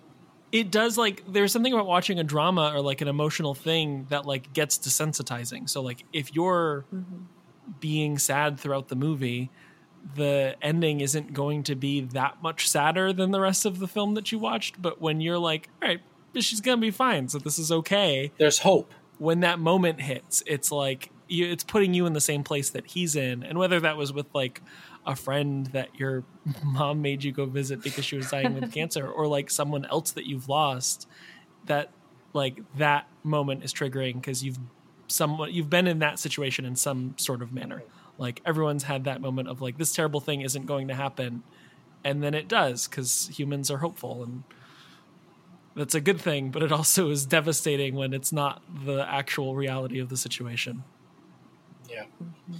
it 0.55 0.71
does 0.71 0.97
like 0.97 1.21
there's 1.27 1.51
something 1.51 1.73
about 1.73 1.85
watching 1.85 2.17
a 2.17 2.23
drama 2.23 2.71
or 2.73 2.79
like 2.79 3.01
an 3.01 3.09
emotional 3.09 3.53
thing 3.53 4.05
that 4.07 4.25
like 4.25 4.53
gets 4.53 4.77
desensitizing. 4.77 5.69
So 5.69 5.81
like 5.81 6.05
if 6.13 6.33
you're 6.33 6.85
mm-hmm. 6.93 7.23
being 7.81 8.17
sad 8.17 8.57
throughout 8.57 8.87
the 8.87 8.95
movie, 8.95 9.51
the 10.15 10.55
ending 10.61 11.01
isn't 11.01 11.33
going 11.33 11.63
to 11.63 11.75
be 11.75 11.99
that 11.99 12.41
much 12.41 12.69
sadder 12.69 13.11
than 13.11 13.31
the 13.31 13.41
rest 13.41 13.65
of 13.65 13.79
the 13.79 13.87
film 13.87 14.13
that 14.13 14.31
you 14.31 14.39
watched. 14.39 14.81
But 14.81 15.01
when 15.01 15.19
you're 15.19 15.37
like, 15.37 15.67
all 15.81 15.89
right, 15.89 15.99
she's 16.35 16.61
gonna 16.61 16.79
be 16.79 16.91
fine, 16.91 17.27
so 17.27 17.37
this 17.37 17.59
is 17.59 17.69
okay 17.69 18.31
there's 18.37 18.59
hope. 18.59 18.93
when 19.17 19.41
that 19.41 19.59
moment 19.59 19.99
hits, 19.99 20.41
it's 20.47 20.71
like 20.71 21.11
you, 21.27 21.47
it's 21.47 21.65
putting 21.65 21.93
you 21.93 22.05
in 22.05 22.13
the 22.13 22.21
same 22.21 22.45
place 22.45 22.69
that 22.69 22.87
he's 22.87 23.17
in, 23.17 23.43
and 23.43 23.57
whether 23.59 23.81
that 23.81 23.97
was 23.97 24.13
with 24.13 24.27
like 24.33 24.61
a 25.05 25.15
friend 25.15 25.67
that 25.67 25.99
your 25.99 26.23
mom 26.63 27.01
made 27.01 27.23
you 27.23 27.31
go 27.31 27.45
visit 27.45 27.81
because 27.81 28.05
she 28.05 28.15
was 28.15 28.29
dying 28.29 28.59
with 28.59 28.71
cancer, 28.73 29.07
or 29.07 29.27
like 29.27 29.49
someone 29.49 29.85
else 29.85 30.11
that 30.11 30.25
you've 30.25 30.49
lost, 30.49 31.07
that 31.65 31.91
like 32.33 32.59
that 32.77 33.07
moment 33.23 33.63
is 33.63 33.73
triggering 33.73 34.15
because 34.15 34.43
you've 34.43 34.59
somewhat 35.07 35.53
you've 35.53 35.69
been 35.69 35.87
in 35.87 35.99
that 35.99 36.19
situation 36.19 36.65
in 36.65 36.75
some 36.75 37.15
sort 37.17 37.41
of 37.41 37.53
manner. 37.53 37.83
Like 38.17 38.41
everyone's 38.45 38.83
had 38.83 39.03
that 39.05 39.21
moment 39.21 39.49
of 39.49 39.61
like 39.61 39.77
this 39.77 39.93
terrible 39.93 40.19
thing 40.19 40.41
isn't 40.41 40.65
going 40.65 40.87
to 40.87 40.95
happen, 40.95 41.43
and 42.03 42.23
then 42.23 42.33
it 42.33 42.47
does 42.47 42.87
because 42.87 43.29
humans 43.33 43.69
are 43.69 43.77
hopeful 43.77 44.23
and 44.23 44.43
that's 45.75 45.93
a 45.93 46.01
good 46.01 46.19
thing, 46.19 46.51
but 46.51 46.63
it 46.63 46.71
also 46.71 47.09
is 47.09 47.25
devastating 47.25 47.95
when 47.95 48.13
it's 48.13 48.31
not 48.31 48.61
the 48.85 49.05
actual 49.07 49.55
reality 49.55 49.99
of 49.99 50.09
the 50.09 50.17
situation. 50.17 50.83
Yeah. 51.89 52.05
Mm-hmm. 52.23 52.53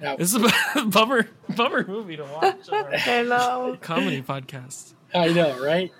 Now, 0.00 0.16
This 0.16 0.34
is 0.34 0.42
a 0.76 0.84
bummer, 0.86 1.28
bummer 1.56 1.84
movie 1.86 2.16
to 2.16 2.24
watch. 2.24 2.68
on 2.68 2.74
our 2.84 2.94
I 2.94 3.22
know. 3.22 3.76
comedy 3.80 4.22
podcast. 4.22 4.94
I 5.14 5.28
know, 5.28 5.62
right? 5.64 5.92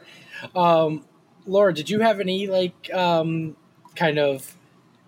Um, 0.55 1.05
Laura, 1.47 1.73
did 1.75 1.91
you 1.91 2.01
have 2.01 2.21
any 2.21 2.47
like 2.47 2.93
um, 2.95 3.57
kind 3.97 4.19
of? 4.19 4.55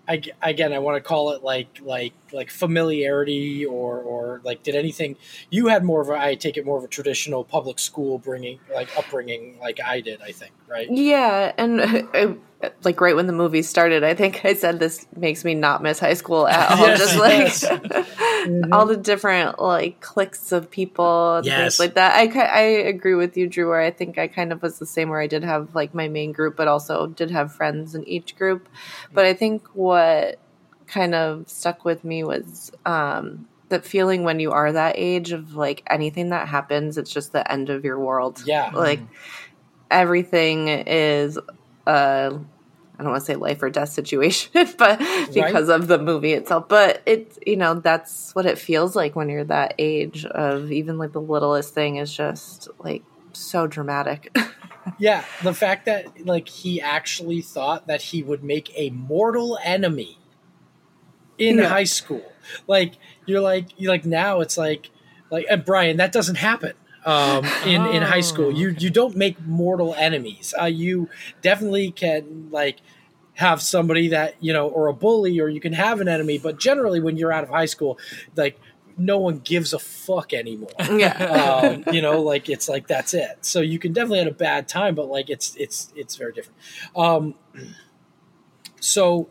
I, 0.07 0.21
again, 0.41 0.73
I 0.73 0.79
want 0.79 0.97
to 0.97 1.01
call 1.07 1.31
it 1.31 1.41
like 1.43 1.79
like 1.81 2.13
like 2.33 2.49
familiarity 2.49 3.65
or 3.65 3.99
or 4.01 4.41
like 4.43 4.61
did 4.63 4.75
anything 4.75 5.15
you 5.51 5.67
had 5.67 5.85
more 5.85 6.01
of 6.01 6.09
a 6.09 6.13
I 6.13 6.35
take 6.35 6.57
it 6.57 6.65
more 6.65 6.77
of 6.77 6.83
a 6.83 6.87
traditional 6.87 7.45
public 7.45 7.79
school 7.79 8.17
bringing 8.17 8.59
like 8.73 8.89
upbringing 8.97 9.57
like 9.61 9.79
I 9.79 10.01
did 10.01 10.19
I 10.21 10.31
think 10.31 10.51
right 10.67 10.87
Yeah, 10.89 11.53
and 11.57 11.81
I, 12.13 12.35
like 12.83 13.01
right 13.01 13.15
when 13.15 13.27
the 13.27 13.33
movie 13.33 13.61
started, 13.61 14.03
I 14.03 14.13
think 14.13 14.45
I 14.45 14.53
said 14.53 14.79
this 14.79 15.07
makes 15.15 15.43
me 15.43 15.53
not 15.55 15.81
miss 15.81 15.99
high 15.99 16.13
school 16.13 16.47
at 16.47 16.71
all. 16.71 16.77
Yes, 16.87 16.99
Just 16.99 17.17
like 17.17 17.39
yes. 17.39 18.67
all 18.71 18.85
the 18.85 18.97
different 18.97 19.59
like 19.59 19.99
cliques 20.01 20.51
of 20.51 20.69
people, 20.69 21.41
Yes. 21.43 21.59
things 21.77 21.79
like 21.79 21.93
that. 21.95 22.15
I 22.15 22.39
I 22.39 22.61
agree 22.61 23.15
with 23.15 23.35
you, 23.37 23.47
Drew. 23.47 23.69
Where 23.69 23.81
I 23.81 23.91
think 23.91 24.17
I 24.17 24.27
kind 24.27 24.51
of 24.51 24.61
was 24.61 24.79
the 24.79 24.85
same. 24.85 25.09
Where 25.09 25.21
I 25.21 25.27
did 25.27 25.43
have 25.43 25.73
like 25.75 25.93
my 25.95 26.07
main 26.07 26.31
group, 26.31 26.55
but 26.55 26.67
also 26.67 27.07
did 27.07 27.31
have 27.31 27.53
friends 27.53 27.95
in 27.95 28.07
each 28.07 28.35
group. 28.35 28.67
But 29.13 29.25
I 29.25 29.33
think 29.33 29.67
what 29.73 30.39
kind 30.87 31.15
of 31.15 31.49
stuck 31.49 31.85
with 31.85 32.03
me 32.03 32.23
was 32.23 32.71
um, 32.85 33.47
that 33.69 33.85
feeling 33.85 34.23
when 34.23 34.39
you 34.39 34.51
are 34.51 34.71
that 34.71 34.95
age 34.97 35.31
of 35.31 35.55
like 35.55 35.83
anything 35.89 36.29
that 36.29 36.47
happens, 36.47 36.97
it's 36.97 37.11
just 37.11 37.31
the 37.31 37.49
end 37.51 37.69
of 37.69 37.85
your 37.85 37.97
world. 37.99 38.43
Yeah. 38.45 38.71
like 38.73 38.99
everything 39.89 40.67
is 40.69 41.37
uh 41.91 42.29
I 42.99 43.03
don't 43.03 43.13
want 43.13 43.21
to 43.21 43.25
say 43.25 43.35
life 43.35 43.63
or 43.63 43.69
death 43.71 43.89
situation, 43.89 44.51
but 44.77 44.99
because 45.33 45.69
of 45.69 45.87
the 45.87 45.97
movie 45.97 46.33
itself. 46.33 46.69
But 46.69 47.01
it's 47.07 47.39
you 47.45 47.55
know 47.55 47.73
that's 47.75 48.33
what 48.35 48.45
it 48.45 48.59
feels 48.59 48.95
like 48.95 49.15
when 49.15 49.27
you're 49.29 49.43
that 49.45 49.73
age 49.79 50.23
of 50.25 50.71
even 50.71 50.97
like 50.99 51.11
the 51.11 51.21
littlest 51.21 51.73
thing 51.73 51.95
is 51.97 52.13
just 52.13 52.69
like 52.79 53.03
so 53.33 53.65
dramatic. 53.67 54.35
yeah 54.99 55.23
the 55.43 55.53
fact 55.53 55.85
that 55.85 56.25
like 56.25 56.47
he 56.47 56.81
actually 56.81 57.41
thought 57.41 57.87
that 57.87 58.01
he 58.01 58.21
would 58.23 58.43
make 58.43 58.71
a 58.75 58.89
mortal 58.91 59.57
enemy 59.63 60.17
in 61.37 61.57
Yeah. 61.57 61.69
high 61.69 61.85
school 61.85 62.23
like 62.67 62.93
you're 63.25 63.41
like 63.41 63.67
you're 63.77 63.91
like 63.91 64.05
now 64.05 64.41
it's 64.41 64.57
like 64.57 64.89
like 65.29 65.45
and 65.49 65.63
Brian 65.65 65.97
that 65.97 66.11
doesn't 66.11 66.35
happen 66.35 66.73
um, 67.05 67.45
in 67.65 67.85
in 67.87 68.01
high 68.03 68.21
school. 68.21 68.47
Oh, 68.47 68.49
you 68.49 68.75
you 68.77 68.89
don't 68.89 69.15
make 69.15 69.39
mortal 69.45 69.93
enemies. 69.95 70.53
Uh, 70.59 70.65
you 70.65 71.09
definitely 71.41 71.91
can 71.91 72.49
like 72.51 72.79
have 73.33 73.61
somebody 73.61 74.09
that 74.09 74.35
you 74.39 74.53
know 74.53 74.67
or 74.67 74.87
a 74.87 74.93
bully 74.93 75.39
or 75.39 75.49
you 75.49 75.59
can 75.59 75.73
have 75.73 76.01
an 76.01 76.07
enemy 76.07 76.37
but 76.37 76.59
generally 76.59 76.99
when 76.99 77.17
you're 77.17 77.31
out 77.31 77.43
of 77.43 77.49
high 77.49 77.65
school 77.65 77.97
like 78.35 78.59
no 78.97 79.17
one 79.17 79.39
gives 79.39 79.73
a 79.73 79.79
fuck 79.79 80.33
anymore. 80.33 80.69
Yeah. 80.91 81.13
um, 81.87 81.93
you 81.93 82.01
know 82.01 82.21
like 82.21 82.49
it's 82.49 82.67
like 82.69 82.87
that's 82.87 83.13
it. 83.13 83.37
So 83.41 83.61
you 83.61 83.79
can 83.79 83.93
definitely 83.93 84.19
have 84.19 84.27
a 84.27 84.31
bad 84.31 84.67
time 84.67 84.95
but 84.95 85.07
like 85.07 85.29
it's 85.29 85.55
it's 85.55 85.91
it's 85.95 86.15
very 86.15 86.33
different. 86.33 86.57
Um, 86.95 87.35
so 88.79 89.29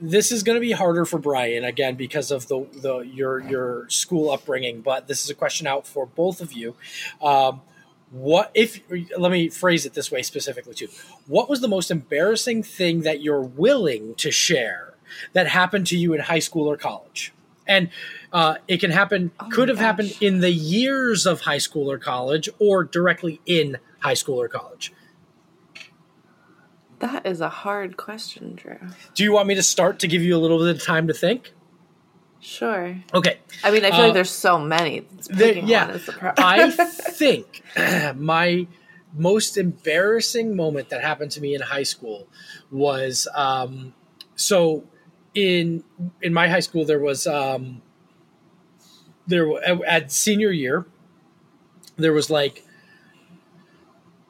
this 0.00 0.32
is 0.32 0.42
going 0.42 0.56
to 0.56 0.60
be 0.60 0.72
harder 0.72 1.04
for 1.04 1.18
brian 1.18 1.64
again 1.64 1.94
because 1.94 2.30
of 2.30 2.48
the 2.48 2.66
the 2.72 2.98
your 3.00 3.40
your 3.40 3.88
school 3.90 4.30
upbringing 4.30 4.80
but 4.80 5.06
this 5.06 5.24
is 5.24 5.30
a 5.30 5.34
question 5.34 5.66
out 5.66 5.86
for 5.86 6.06
both 6.06 6.40
of 6.40 6.52
you. 6.52 6.74
Um, 7.22 7.62
what 8.10 8.50
if 8.54 8.80
let 9.16 9.30
me 9.30 9.48
phrase 9.48 9.86
it 9.86 9.94
this 9.94 10.10
way 10.10 10.22
specifically 10.22 10.74
too. 10.74 10.88
What 11.26 11.48
was 11.48 11.60
the 11.60 11.68
most 11.68 11.90
embarrassing 11.90 12.62
thing 12.62 13.02
that 13.02 13.22
you're 13.22 13.42
willing 13.42 14.14
to 14.16 14.30
share 14.30 14.94
that 15.32 15.46
happened 15.46 15.86
to 15.88 15.96
you 15.96 16.12
in 16.14 16.20
high 16.20 16.40
school 16.40 16.66
or 16.68 16.76
college? 16.76 17.32
And 17.66 17.90
uh, 18.32 18.56
it 18.66 18.78
can 18.78 18.90
happen 18.90 19.30
Oh 19.38 19.48
could 19.50 19.68
have 19.68 19.78
happened 19.78 20.16
in 20.20 20.40
the 20.40 20.50
years 20.50 21.24
of 21.24 21.42
high 21.42 21.58
school 21.58 21.90
or 21.90 21.98
college 21.98 22.48
or 22.58 22.82
directly 22.82 23.40
in 23.46 23.78
high 24.00 24.14
school 24.14 24.40
or 24.40 24.48
college 24.48 24.92
That 27.00 27.26
is 27.26 27.40
a 27.40 27.48
hard 27.48 27.96
question, 27.96 28.54
Drew. 28.54 28.76
do 29.14 29.24
you 29.24 29.32
want 29.32 29.48
me 29.48 29.54
to 29.56 29.62
start 29.62 29.98
to 30.00 30.06
give 30.08 30.22
you 30.22 30.36
a 30.36 30.38
little 30.38 30.58
bit 30.58 30.68
of 30.76 30.82
time 30.82 31.06
to 31.08 31.14
think 31.14 31.52
Sure. 32.40 32.96
okay 33.12 33.38
I 33.64 33.70
mean, 33.70 33.84
I 33.84 33.90
feel 33.90 34.00
Uh, 34.00 34.04
like 34.04 34.14
there's 34.14 34.30
so 34.30 34.58
many. 34.58 35.06
There- 35.28 35.58
yeah, 35.58 35.86
one 35.88 35.96
is 35.96 36.06
the 36.06 36.12
pro- 36.12 36.32
I 36.38 36.70
think 36.70 37.62
my 38.16 38.66
most 39.14 39.56
embarrassing 39.58 40.54
moment 40.56 40.88
that 40.90 41.02
happened 41.02 41.32
to 41.32 41.40
me 41.40 41.54
in 41.54 41.60
high 41.60 41.82
school 41.82 42.28
was 42.70 43.26
um, 43.34 43.92
so 44.36 44.84
in 45.34 45.84
in 46.22 46.32
my 46.32 46.48
high 46.48 46.60
school 46.60 46.84
there 46.86 46.98
was 47.00 47.26
um, 47.26 47.82
there 49.26 49.46
at 49.84 50.10
senior 50.12 50.50
year 50.50 50.86
there 51.96 52.12
was 52.14 52.30
like 52.30 52.64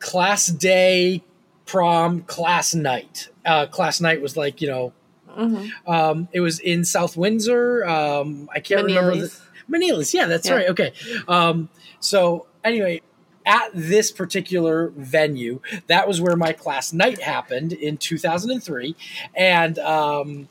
class 0.00 0.46
day 0.48 1.22
prom 1.70 2.22
class 2.22 2.74
night 2.74 3.28
uh, 3.46 3.66
class 3.66 4.00
night 4.00 4.20
was 4.20 4.36
like 4.36 4.60
you 4.60 4.68
know 4.68 4.92
Mhm. 5.38 5.70
um, 5.86 6.28
it 6.32 6.40
was 6.40 6.58
in 6.58 6.84
south 6.84 7.16
windsor 7.16 7.84
um, 7.86 8.48
i 8.54 8.58
can't 8.60 8.84
remember 8.84 9.14
the. 9.16 9.40
Meneilles, 9.70 10.12
yeah, 10.12 10.26
that's 10.26 10.48
Yeah. 10.48 10.54
right. 10.56 10.68
Okay. 10.70 10.92
Um, 11.28 11.68
so 12.00 12.46
anyway, 12.64 13.02
at 13.46 13.70
this 13.72 14.10
particular 14.10 14.88
venue, 14.96 15.60
that 15.86 16.08
was 16.08 16.20
where 16.20 16.34
my 16.34 16.52
class 16.52 16.92
night 16.92 17.22
happened 17.22 17.72
in 17.72 17.96
2003, 17.96 18.96
and 19.36 19.78
um, 19.78 20.48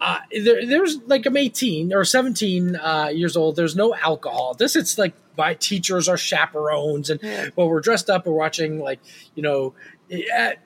uh, 0.00 0.18
there, 0.30 0.64
there's 0.64 0.98
like 1.06 1.26
I'm 1.26 1.36
18 1.36 1.92
or 1.92 2.04
17 2.04 2.76
uh, 2.76 3.10
years 3.12 3.36
old. 3.36 3.56
There's 3.56 3.74
no 3.74 3.92
alcohol. 3.96 4.54
This 4.54 4.76
it's 4.76 4.98
like 4.98 5.14
my 5.36 5.54
teachers 5.54 6.08
are 6.08 6.16
chaperones, 6.16 7.10
and 7.10 7.18
Yeah. 7.22 7.48
well, 7.56 7.68
we're 7.68 7.80
dressed 7.80 8.08
up. 8.08 8.24
We're 8.26 8.34
watching 8.34 8.78
like 8.78 9.00
you 9.34 9.42
know, 9.42 9.74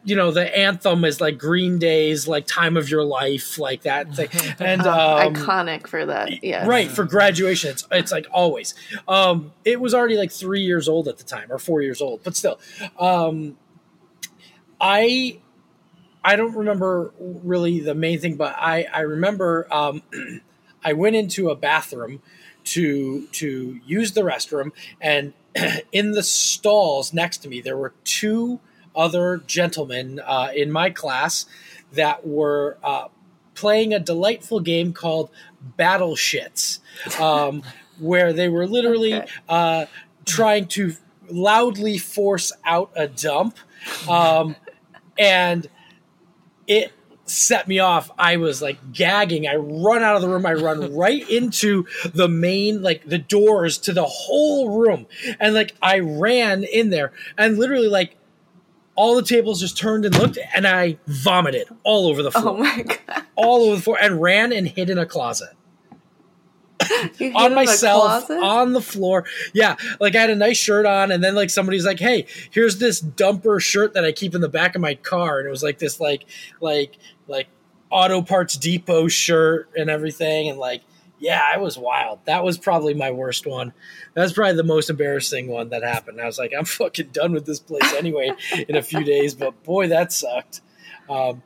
you 0.04 0.16
know, 0.16 0.32
the 0.32 0.56
anthem 0.56 1.04
is 1.04 1.20
like 1.20 1.38
Green 1.38 1.78
Day's 1.78 2.26
like 2.26 2.46
"Time 2.46 2.76
of 2.76 2.90
Your 2.90 3.04
Life," 3.04 3.58
like 3.58 3.82
that 3.82 4.14
thing, 4.14 4.28
and 4.58 4.82
um, 4.82 5.34
Iconic 5.34 5.86
for 5.86 6.04
that. 6.06 6.42
Yeah. 6.42 6.66
right 6.66 6.90
for 6.90 7.04
graduation. 7.04 7.70
It's 7.70 7.86
it's 7.92 8.12
like 8.12 8.26
always. 8.32 8.74
Um, 9.06 9.52
it 9.64 9.80
was 9.80 9.94
already 9.94 10.16
like 10.16 10.32
three 10.32 10.62
years 10.62 10.88
old 10.88 11.06
at 11.06 11.18
the 11.18 11.24
time, 11.24 11.50
or 11.50 11.58
four 11.58 11.80
years 11.80 12.00
old, 12.00 12.22
but 12.24 12.34
still. 12.34 12.58
Um, 12.98 13.56
I 14.80 15.40
I 16.24 16.34
don't 16.34 16.54
remember 16.54 17.12
really 17.18 17.78
the 17.80 17.94
main 17.94 18.18
thing, 18.18 18.36
but 18.36 18.54
I 18.58 18.86
I 18.92 19.00
remember 19.00 19.72
um, 19.72 20.02
I 20.84 20.92
went 20.92 21.14
into 21.14 21.50
a 21.50 21.54
bathroom 21.54 22.20
to 22.64 23.26
to 23.28 23.80
use 23.86 24.12
the 24.12 24.22
restroom, 24.22 24.72
and 25.00 25.34
in 25.92 26.12
the 26.12 26.24
stalls 26.24 27.12
next 27.12 27.38
to 27.38 27.48
me 27.48 27.60
there 27.60 27.76
were 27.76 27.94
two 28.02 28.58
other 28.96 29.42
gentlemen 29.46 30.20
uh, 30.24 30.48
in 30.54 30.70
my 30.72 30.90
class 30.90 31.46
that 31.92 32.26
were 32.26 32.78
uh, 32.82 33.08
playing 33.54 33.92
a 33.94 34.00
delightful 34.00 34.60
game 34.60 34.92
called 34.92 35.30
Battle 35.76 36.16
Shits, 36.16 36.80
um, 37.20 37.62
where 37.98 38.32
they 38.32 38.48
were 38.48 38.66
literally 38.66 39.14
Okay. 39.14 39.28
uh, 39.48 39.86
trying 40.24 40.66
to 40.68 40.94
loudly 41.28 41.98
force 41.98 42.52
out 42.64 42.90
a 42.96 43.06
dump. 43.08 43.56
Um, 44.08 44.56
and 45.18 45.68
it 46.66 46.92
set 47.24 47.66
me 47.66 47.78
off. 47.78 48.10
I 48.18 48.36
was 48.36 48.60
like 48.62 48.92
gagging. 48.92 49.46
I 49.46 49.56
run 49.56 50.02
out 50.02 50.16
of 50.16 50.22
the 50.22 50.28
room. 50.28 50.46
I 50.46 50.54
run 50.54 50.94
right 50.96 51.28
into 51.28 51.86
the 52.12 52.28
main, 52.28 52.82
like 52.82 53.04
the 53.04 53.18
doors 53.18 53.78
to 53.78 53.92
the 53.92 54.04
whole 54.04 54.78
room. 54.78 55.06
And 55.40 55.54
like 55.54 55.74
I 55.82 55.98
ran 56.00 56.64
in 56.64 56.90
there 56.90 57.12
and 57.36 57.58
literally 57.58 57.88
like 57.88 58.16
all 58.96 59.14
the 59.14 59.22
tables 59.22 59.60
just 59.60 59.76
turned 59.76 60.04
and 60.04 60.16
looked 60.18 60.38
and 60.54 60.66
I 60.66 60.98
vomited 61.06 61.68
all 61.84 62.08
over 62.08 62.22
the 62.22 62.32
oh 62.34 62.40
floor. 62.40 62.54
Oh 62.54 62.58
my 62.58 62.82
god. 62.82 63.22
all 63.36 63.62
over 63.64 63.76
the 63.76 63.82
floor 63.82 63.98
and 64.00 64.20
ran 64.20 64.52
and 64.52 64.66
hid 64.66 64.90
in 64.90 64.98
a 64.98 65.06
closet 65.06 65.50
You 66.90 67.08
hid 67.18 67.34
on 67.34 67.46
in 67.46 67.52
a 67.52 67.54
myself 67.54 68.26
closet? 68.26 68.42
on 68.42 68.72
the 68.72 68.80
floor. 68.80 69.24
Yeah, 69.52 69.76
like 70.00 70.14
I 70.14 70.20
had 70.20 70.30
a 70.30 70.36
nice 70.36 70.56
shirt 70.58 70.86
on, 70.86 71.10
and 71.10 71.22
then 71.24 71.34
like 71.34 71.50
somebody's 71.50 71.84
like, 71.86 71.98
"Hey, 71.98 72.26
here's 72.50 72.78
this 72.78 73.00
dumper 73.02 73.60
shirt 73.60 73.94
that 73.94 74.04
I 74.04 74.12
keep 74.12 74.34
in 74.34 74.40
the 74.40 74.48
back 74.48 74.74
of 74.74 74.80
my 74.82 74.94
car," 74.94 75.38
and 75.38 75.46
it 75.48 75.50
was 75.50 75.62
like 75.62 75.78
this 75.78 76.00
like 76.00 76.26
like 76.60 76.98
like 77.28 77.48
Auto 77.90 78.20
Parts 78.22 78.56
Depot 78.56 79.08
shirt 79.08 79.70
and 79.76 79.88
everything, 79.90 80.48
and 80.48 80.58
like 80.58 80.82
yeah, 81.18 81.42
I 81.54 81.58
was 81.58 81.78
wild. 81.78 82.20
That 82.26 82.44
was 82.44 82.58
probably 82.58 82.94
my 82.94 83.10
worst 83.10 83.46
one. 83.46 83.72
That's 84.14 84.32
probably 84.32 84.56
the 84.56 84.64
most 84.64 84.90
embarrassing 84.90 85.48
one 85.48 85.70
that 85.70 85.82
happened. 85.82 86.20
I 86.20 86.26
was 86.26 86.38
like, 86.38 86.52
I'm 86.56 86.64
fucking 86.80 87.08
done 87.12 87.32
with 87.32 87.46
this 87.46 87.60
place 87.60 87.92
anyway 87.94 88.32
in 88.68 88.76
a 88.76 88.82
few 88.82 89.02
days, 89.04 89.34
but 89.34 89.62
boy, 89.62 89.88
that 89.88 90.12
sucked. 90.12 90.60
Um, 91.08 91.42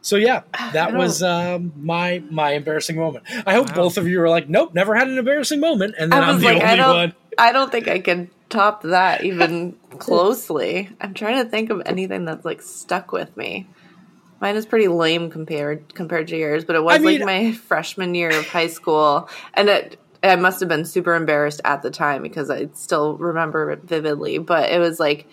so 0.00 0.16
yeah, 0.16 0.42
that 0.72 0.94
was 0.94 1.22
um, 1.22 1.72
my 1.76 2.22
my 2.30 2.52
embarrassing 2.52 2.96
moment. 2.96 3.24
I 3.46 3.54
hope 3.54 3.68
Wow. 3.70 3.74
both 3.74 3.98
of 3.98 4.06
you 4.06 4.20
are 4.22 4.28
like, 4.30 4.48
nope, 4.48 4.72
never 4.74 4.94
had 4.94 5.08
an 5.08 5.18
embarrassing 5.18 5.60
moment, 5.60 5.96
and 5.98 6.12
then 6.12 6.22
I 6.22 6.28
I'm 6.28 6.34
was 6.36 6.42
the 6.44 6.52
like, 6.54 6.62
I 6.62 6.76
don't, 6.76 6.96
one. 6.96 7.14
I 7.36 7.52
don't 7.52 7.70
think 7.70 7.88
I 7.88 7.98
can 7.98 8.30
top 8.48 8.82
that 8.84 9.24
even 9.24 9.76
closely. 9.98 10.88
I'm 11.00 11.14
trying 11.14 11.44
to 11.44 11.50
think 11.50 11.70
of 11.70 11.82
anything 11.84 12.24
that's 12.24 12.44
like 12.44 12.62
stuck 12.62 13.12
with 13.12 13.36
me. 13.36 13.66
Mine 14.40 14.56
is 14.56 14.66
pretty 14.66 14.88
lame 14.88 15.30
compared 15.30 15.94
compared 15.94 16.28
to 16.28 16.36
yours, 16.36 16.64
but 16.64 16.76
it 16.76 16.82
was 16.84 16.96
I 16.96 16.98
mean- 16.98 17.20
like 17.20 17.26
my 17.26 17.52
freshman 17.52 18.14
year 18.14 18.30
of 18.30 18.46
high 18.46 18.68
school, 18.68 19.28
and 19.54 19.68
it 19.68 19.98
I 20.22 20.36
must 20.36 20.60
have 20.60 20.68
been 20.68 20.84
super 20.84 21.14
embarrassed 21.14 21.60
at 21.64 21.82
the 21.82 21.90
time 21.90 22.22
because 22.22 22.50
I 22.50 22.68
still 22.74 23.16
remember 23.16 23.70
it 23.70 23.82
vividly. 23.84 24.38
But 24.38 24.70
it 24.70 24.78
was 24.78 24.98
like 25.00 25.28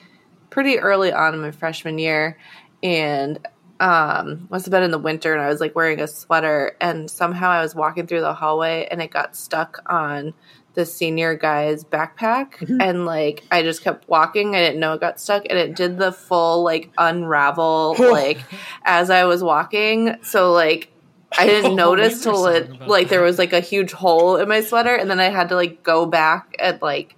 pretty 0.49 0.79
early 0.79 1.11
on 1.11 1.33
in 1.33 1.41
my 1.41 1.51
freshman 1.51 1.97
year, 1.99 2.37
and 2.83 3.39
um 3.81 4.47
must 4.49 4.65
have 4.65 4.71
been 4.71 4.83
in 4.83 4.91
the 4.91 4.97
winter 4.97 5.33
and 5.33 5.41
I 5.41 5.49
was 5.49 5.59
like 5.59 5.75
wearing 5.75 5.99
a 5.99 6.07
sweater 6.07 6.77
and 6.79 7.11
somehow 7.11 7.49
I 7.49 7.61
was 7.61 7.75
walking 7.75 8.07
through 8.07 8.21
the 8.21 8.33
hallway 8.33 8.87
and 8.89 9.01
it 9.01 9.11
got 9.11 9.35
stuck 9.35 9.79
on 9.87 10.33
the 10.75 10.85
senior 10.85 11.35
guy's 11.35 11.83
backpack 11.83 12.61
and 12.81 13.05
like 13.05 13.43
I 13.49 13.63
just 13.63 13.81
kept 13.83 14.07
walking. 14.07 14.55
I 14.55 14.59
didn't 14.59 14.79
know 14.79 14.93
it 14.93 15.01
got 15.01 15.19
stuck 15.19 15.43
and 15.49 15.57
it 15.57 15.75
did 15.75 15.97
the 15.97 16.11
full 16.11 16.63
like 16.63 16.91
unravel 16.97 17.95
like 17.99 18.39
as 18.83 19.09
I 19.09 19.23
was 19.25 19.41
walking. 19.43 20.15
So 20.21 20.51
like 20.53 20.91
I 21.37 21.45
didn't 21.47 21.71
Oh, 21.71 21.75
notice 21.75 22.21
till 22.23 22.45
it 22.47 22.69
like 22.87 23.09
there 23.09 23.21
was 23.21 23.37
like 23.39 23.53
a 23.53 23.59
huge 23.59 23.91
hole 23.91 24.37
in 24.37 24.47
my 24.47 24.61
sweater 24.61 24.95
and 24.95 25.09
then 25.09 25.19
I 25.19 25.29
had 25.29 25.49
to 25.49 25.55
like 25.55 25.81
go 25.83 26.05
back 26.05 26.55
and 26.59 26.81
like 26.81 27.15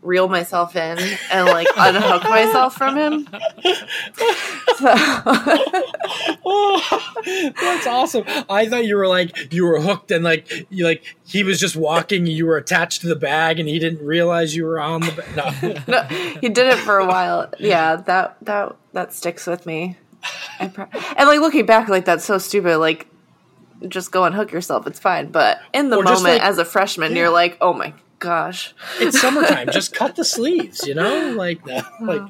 reel 0.00 0.28
myself 0.28 0.76
in 0.76 0.96
and 1.30 1.46
like 1.46 1.66
unhook 1.76 2.22
myself 2.24 2.74
from 2.76 2.96
him. 2.96 3.28
So 4.76 4.94
Oh, 6.44 7.52
that's 7.60 7.86
awesome. 7.86 8.24
I 8.48 8.68
thought 8.68 8.84
you 8.86 8.96
were 8.96 9.08
like 9.08 9.52
you 9.52 9.64
were 9.66 9.80
hooked 9.80 10.10
and 10.10 10.24
like 10.24 10.66
you 10.70 10.84
like 10.84 11.02
he 11.26 11.42
was 11.42 11.58
just 11.60 11.76
walking, 11.76 12.26
you 12.26 12.46
were 12.46 12.56
attached 12.56 13.00
to 13.02 13.08
the 13.08 13.16
bag, 13.16 13.58
and 13.58 13.68
he 13.68 13.78
didn't 13.78 14.04
realize 14.04 14.54
you 14.56 14.64
were 14.64 14.80
on 14.80 15.00
the 15.02 15.12
bag. 15.12 15.86
No. 15.88 15.98
no, 15.98 16.02
he 16.40 16.48
did 16.48 16.68
it 16.72 16.78
for 16.78 16.98
a 16.98 17.06
while. 17.06 17.52
Yeah, 17.58 17.96
that 17.96 18.36
that 18.42 18.76
that 18.92 19.12
sticks 19.12 19.46
with 19.46 19.66
me. 19.66 19.98
I 20.58 20.68
pro- 20.68 20.86
and 21.16 21.28
like 21.28 21.40
looking 21.40 21.66
back, 21.66 21.88
like 21.88 22.04
that's 22.04 22.24
so 22.24 22.38
stupid. 22.38 22.78
Like, 22.78 23.06
just 23.88 24.10
go 24.10 24.24
and 24.24 24.34
hook 24.34 24.52
yourself. 24.52 24.86
It's 24.86 24.98
fine. 24.98 25.30
But 25.30 25.58
in 25.72 25.90
the 25.90 25.96
Or 25.98 26.02
moment, 26.02 26.22
like- 26.24 26.42
as 26.42 26.58
a 26.58 26.64
freshman, 26.64 27.14
you're 27.14 27.30
like, 27.30 27.58
oh 27.60 27.72
my 27.72 27.92
gosh. 28.18 28.74
it's 29.00 29.20
summertime. 29.22 29.70
Just 29.70 29.94
cut 29.94 30.16
the 30.16 30.24
sleeves, 30.24 30.86
you 30.86 30.94
know? 30.94 31.32
Like 31.36 31.64
no, 31.66 31.82
like 32.00 32.22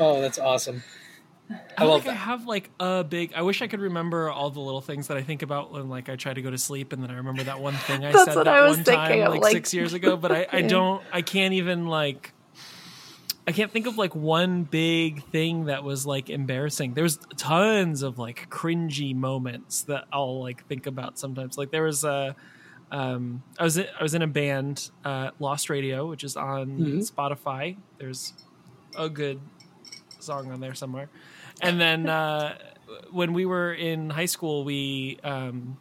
oh, 0.00 0.20
that's 0.20 0.38
awesome. 0.38 0.82
I 1.50 1.58
I 1.78 1.84
love 1.84 2.02
think 2.02 2.14
I 2.14 2.18
have 2.18 2.46
like 2.46 2.70
a 2.80 3.04
big. 3.04 3.32
I 3.34 3.42
wish 3.42 3.62
I 3.62 3.66
could 3.66 3.80
remember 3.80 4.30
all 4.30 4.50
the 4.50 4.60
little 4.60 4.80
things 4.80 5.08
that 5.08 5.16
I 5.16 5.22
think 5.22 5.42
about 5.42 5.72
when 5.72 5.88
like 5.88 6.08
I 6.08 6.16
try 6.16 6.32
to 6.32 6.40
go 6.42 6.50
to 6.50 6.58
sleep, 6.58 6.92
and 6.92 7.02
then 7.02 7.10
I 7.10 7.16
remember 7.16 7.42
that 7.44 7.60
one 7.60 7.74
thing 7.74 8.04
I 8.04 8.12
said 8.12 8.34
that 8.34 8.48
I 8.48 8.62
was 8.62 8.78
one 8.78 8.84
thinking 8.84 9.20
time 9.20 9.22
of, 9.22 9.32
like, 9.32 9.42
like- 9.42 9.52
six 9.52 9.74
years 9.74 9.92
ago. 9.92 10.16
But 10.16 10.32
I, 10.32 10.46
I 10.50 10.62
don't. 10.76 11.02
I 11.12 11.22
can't 11.22 11.54
even 11.54 11.86
like. 11.86 12.32
I 13.46 13.50
can't 13.50 13.72
think 13.72 13.88
of 13.88 13.98
like 13.98 14.14
one 14.14 14.62
big 14.62 15.24
thing 15.24 15.64
that 15.64 15.82
was 15.82 16.06
like 16.06 16.30
embarrassing. 16.30 16.94
There's 16.94 17.18
tons 17.36 18.02
of 18.02 18.18
like 18.18 18.48
cringy 18.50 19.16
moments 19.16 19.82
that 19.82 20.04
I'll 20.12 20.40
like 20.40 20.64
think 20.68 20.86
about 20.86 21.18
sometimes. 21.18 21.58
Like 21.58 21.70
there 21.70 21.82
was 21.82 22.04
a. 22.04 22.34
Um, 22.92 23.42
I 23.58 23.64
was 23.64 23.78
in, 23.78 23.86
I 23.98 24.02
was 24.02 24.14
in 24.14 24.22
a 24.22 24.26
band, 24.26 24.90
uh, 25.04 25.30
Lost 25.40 25.68
Radio, 25.70 26.08
which 26.08 26.22
is 26.24 26.36
on 26.36 26.78
Mhm. 26.78 27.10
Spotify. 27.10 27.76
There's 27.98 28.34
a 28.96 29.08
good 29.08 29.40
song 30.20 30.52
on 30.52 30.60
there 30.60 30.74
somewhere. 30.74 31.08
And 31.60 31.80
then 31.80 32.08
uh, 32.08 32.56
when 33.10 33.32
we 33.32 33.46
were 33.46 33.72
in 33.72 34.10
high 34.10 34.26
school, 34.26 34.62
we 34.64 35.18
um, 35.24 35.78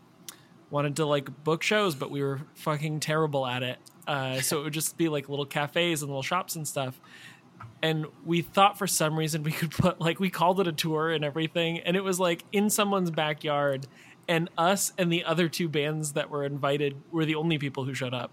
wanted 0.70 0.96
to 0.96 1.06
like 1.06 1.44
book 1.44 1.64
shows, 1.64 1.96
but 1.96 2.10
we 2.12 2.24
were 2.24 2.40
fucking 2.56 3.02
terrible 3.02 3.46
at 3.46 3.62
it. 3.62 3.78
Uh, 4.08 4.40
so 4.42 4.62
it 4.62 4.64
would 4.64 4.74
just 4.74 4.98
be 4.98 5.10
like 5.10 5.28
little 5.30 5.46
cafes 5.46 6.02
and 6.02 6.10
little 6.10 6.24
shops 6.24 6.56
and 6.56 6.66
stuff. 6.68 7.00
And 7.84 8.06
we 8.26 8.42
thought 8.42 8.78
for 8.78 8.88
some 8.88 9.18
reason 9.18 9.44
we 9.44 9.52
could 9.52 9.72
put 9.72 10.00
like 10.00 10.20
we 10.20 10.30
called 10.30 10.60
it 10.62 10.68
a 10.68 10.72
tour 10.72 11.12
and 11.12 11.26
everything, 11.26 11.80
and 11.82 11.98
it 11.98 12.04
was 12.04 12.20
like 12.20 12.44
in 12.54 12.70
someone's 12.70 13.12
backyard. 13.12 13.86
And 14.32 14.50
us 14.58 14.94
and 14.98 15.12
the 15.12 15.26
other 15.26 15.50
two 15.50 15.68
bands 15.68 16.14
that 16.14 16.30
were 16.30 16.46
invited 16.46 16.96
were 17.12 17.26
the 17.26 17.36
only 17.36 17.58
people 17.58 17.84
who 17.84 17.94
showed 17.94 18.14
up. 18.14 18.32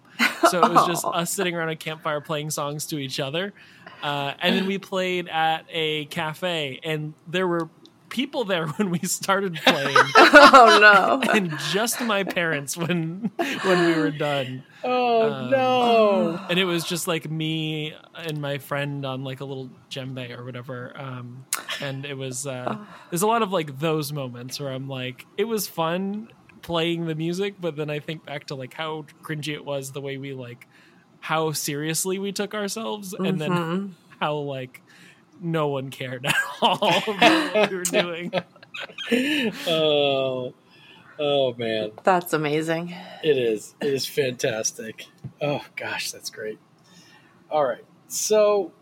So 0.49 0.63
it 0.63 0.73
was 0.73 0.87
just 0.87 1.05
us 1.13 1.33
sitting 1.33 1.57
around 1.57 1.71
a 1.71 1.77
campfire 1.77 2.21
playing 2.21 2.51
songs 2.51 2.87
to 2.87 2.99
each 2.99 3.19
other. 3.19 3.53
Uh, 4.01 4.35
and 4.41 4.55
then 4.55 4.67
we 4.67 4.79
played 4.93 5.27
at 5.27 5.67
a 5.69 6.05
cafe, 6.05 6.79
and 6.85 7.15
there 7.27 7.49
were 7.49 7.69
people 8.09 8.45
there 8.45 8.67
when 8.77 8.91
we 8.91 8.99
started 9.01 9.55
playing, 9.65 9.97
oh 10.17 10.79
no. 11.25 11.31
and 11.35 11.57
just 11.73 12.01
my 12.01 12.25
parents 12.25 12.77
when 12.77 13.31
when 13.37 13.87
we 13.87 13.95
were 14.01 14.11
done. 14.11 14.63
Oh 14.85 15.33
Um, 15.33 15.51
no. 15.51 16.41
And 16.49 16.59
it 16.59 16.65
was 16.65 16.85
just 16.85 17.09
like 17.09 17.29
me 17.31 17.95
and 18.17 18.41
my 18.41 18.59
friend 18.59 19.05
on 19.05 19.25
like 19.25 19.41
a 19.41 19.45
little 19.45 19.71
djembe 19.91 20.37
or 20.39 20.45
whatever. 20.45 20.93
Um, 20.97 21.45
and 21.81 22.05
it 22.07 22.15
was 22.17 22.47
uh, 22.47 22.77
there's 23.11 23.23
a 23.23 23.27
lot 23.27 23.43
of 23.43 23.53
like 23.53 23.79
those 23.79 24.13
moments 24.13 24.61
where 24.61 24.73
I'm 24.73 24.89
like, 24.89 25.27
it 25.37 25.45
was 25.45 25.67
fun 25.67 26.29
playing 26.63 27.07
the 27.07 27.15
music, 27.15 27.55
but 27.61 27.77
then 27.77 27.91
I 27.91 27.99
think 28.01 28.25
back 28.27 28.47
to 28.47 28.55
like 28.55 28.75
how 28.75 29.07
cringy 29.23 29.55
it 29.55 29.65
was 29.65 29.93
the 29.93 30.01
way 30.01 30.17
we 30.19 30.33
like 30.35 30.67
how 31.21 31.51
seriously 31.51 32.19
we 32.21 32.31
took 32.31 32.55
ourselves, 32.55 33.13
and 33.13 33.41
then 33.41 33.51
Mhm. 33.51 33.91
how 34.21 34.37
like 34.37 34.83
no 35.41 35.69
one 35.69 35.91
cared 35.91 36.27
at 36.27 36.35
all 36.63 36.77
about 37.09 37.55
what 37.55 37.71
we 37.71 37.77
were 37.77 37.85
doing. 37.85 38.33
Oh. 39.67 40.55
Oh 41.19 41.55
man. 41.55 41.91
That's 42.05 42.33
amazing. 42.33 42.95
It 43.25 43.37
is. 43.37 43.75
It 43.81 43.89
is 43.93 44.07
fantastic. 44.07 45.07
Oh 45.41 45.65
gosh, 45.75 46.13
that's 46.13 46.31
great. 46.31 46.61
All 47.51 47.65
right. 47.65 47.85
So 48.07 48.73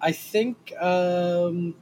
I 0.00 0.12
think 0.12 0.72
um 0.80 1.74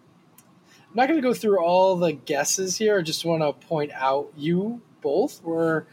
I'm 0.90 0.96
not 0.96 1.06
going 1.06 1.22
to 1.22 1.28
go 1.28 1.34
through 1.34 1.60
all 1.60 1.94
the 1.94 2.12
guesses 2.12 2.76
here. 2.76 2.98
I 2.98 3.02
just 3.02 3.24
want 3.24 3.42
to 3.42 3.66
point 3.68 3.92
out 3.94 4.32
you 4.36 4.80
both 5.00 5.40
were 5.44 5.86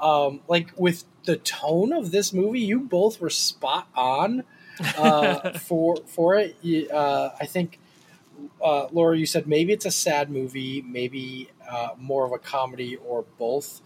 um, 0.00 0.42
like 0.46 0.72
with 0.78 1.02
the 1.24 1.36
tone 1.36 1.92
of 1.92 2.12
this 2.12 2.32
movie. 2.32 2.60
You 2.60 2.78
both 2.78 3.20
were 3.20 3.30
spot 3.30 3.88
on 3.96 4.44
uh, 4.96 5.58
for 5.58 5.96
for 6.06 6.36
it. 6.36 6.56
Uh, 6.90 7.30
I 7.40 7.46
think 7.46 7.78
uh, 8.62 8.88
Laura, 8.90 9.16
you 9.16 9.26
said 9.26 9.46
maybe 9.46 9.72
it's 9.72 9.86
a 9.86 9.90
sad 9.90 10.30
movie, 10.30 10.82
maybe 10.82 11.50
uh, 11.68 11.90
more 11.98 12.24
of 12.26 12.32
a 12.32 12.38
comedy, 12.38 12.96
or 12.96 13.24
both. 13.38 13.80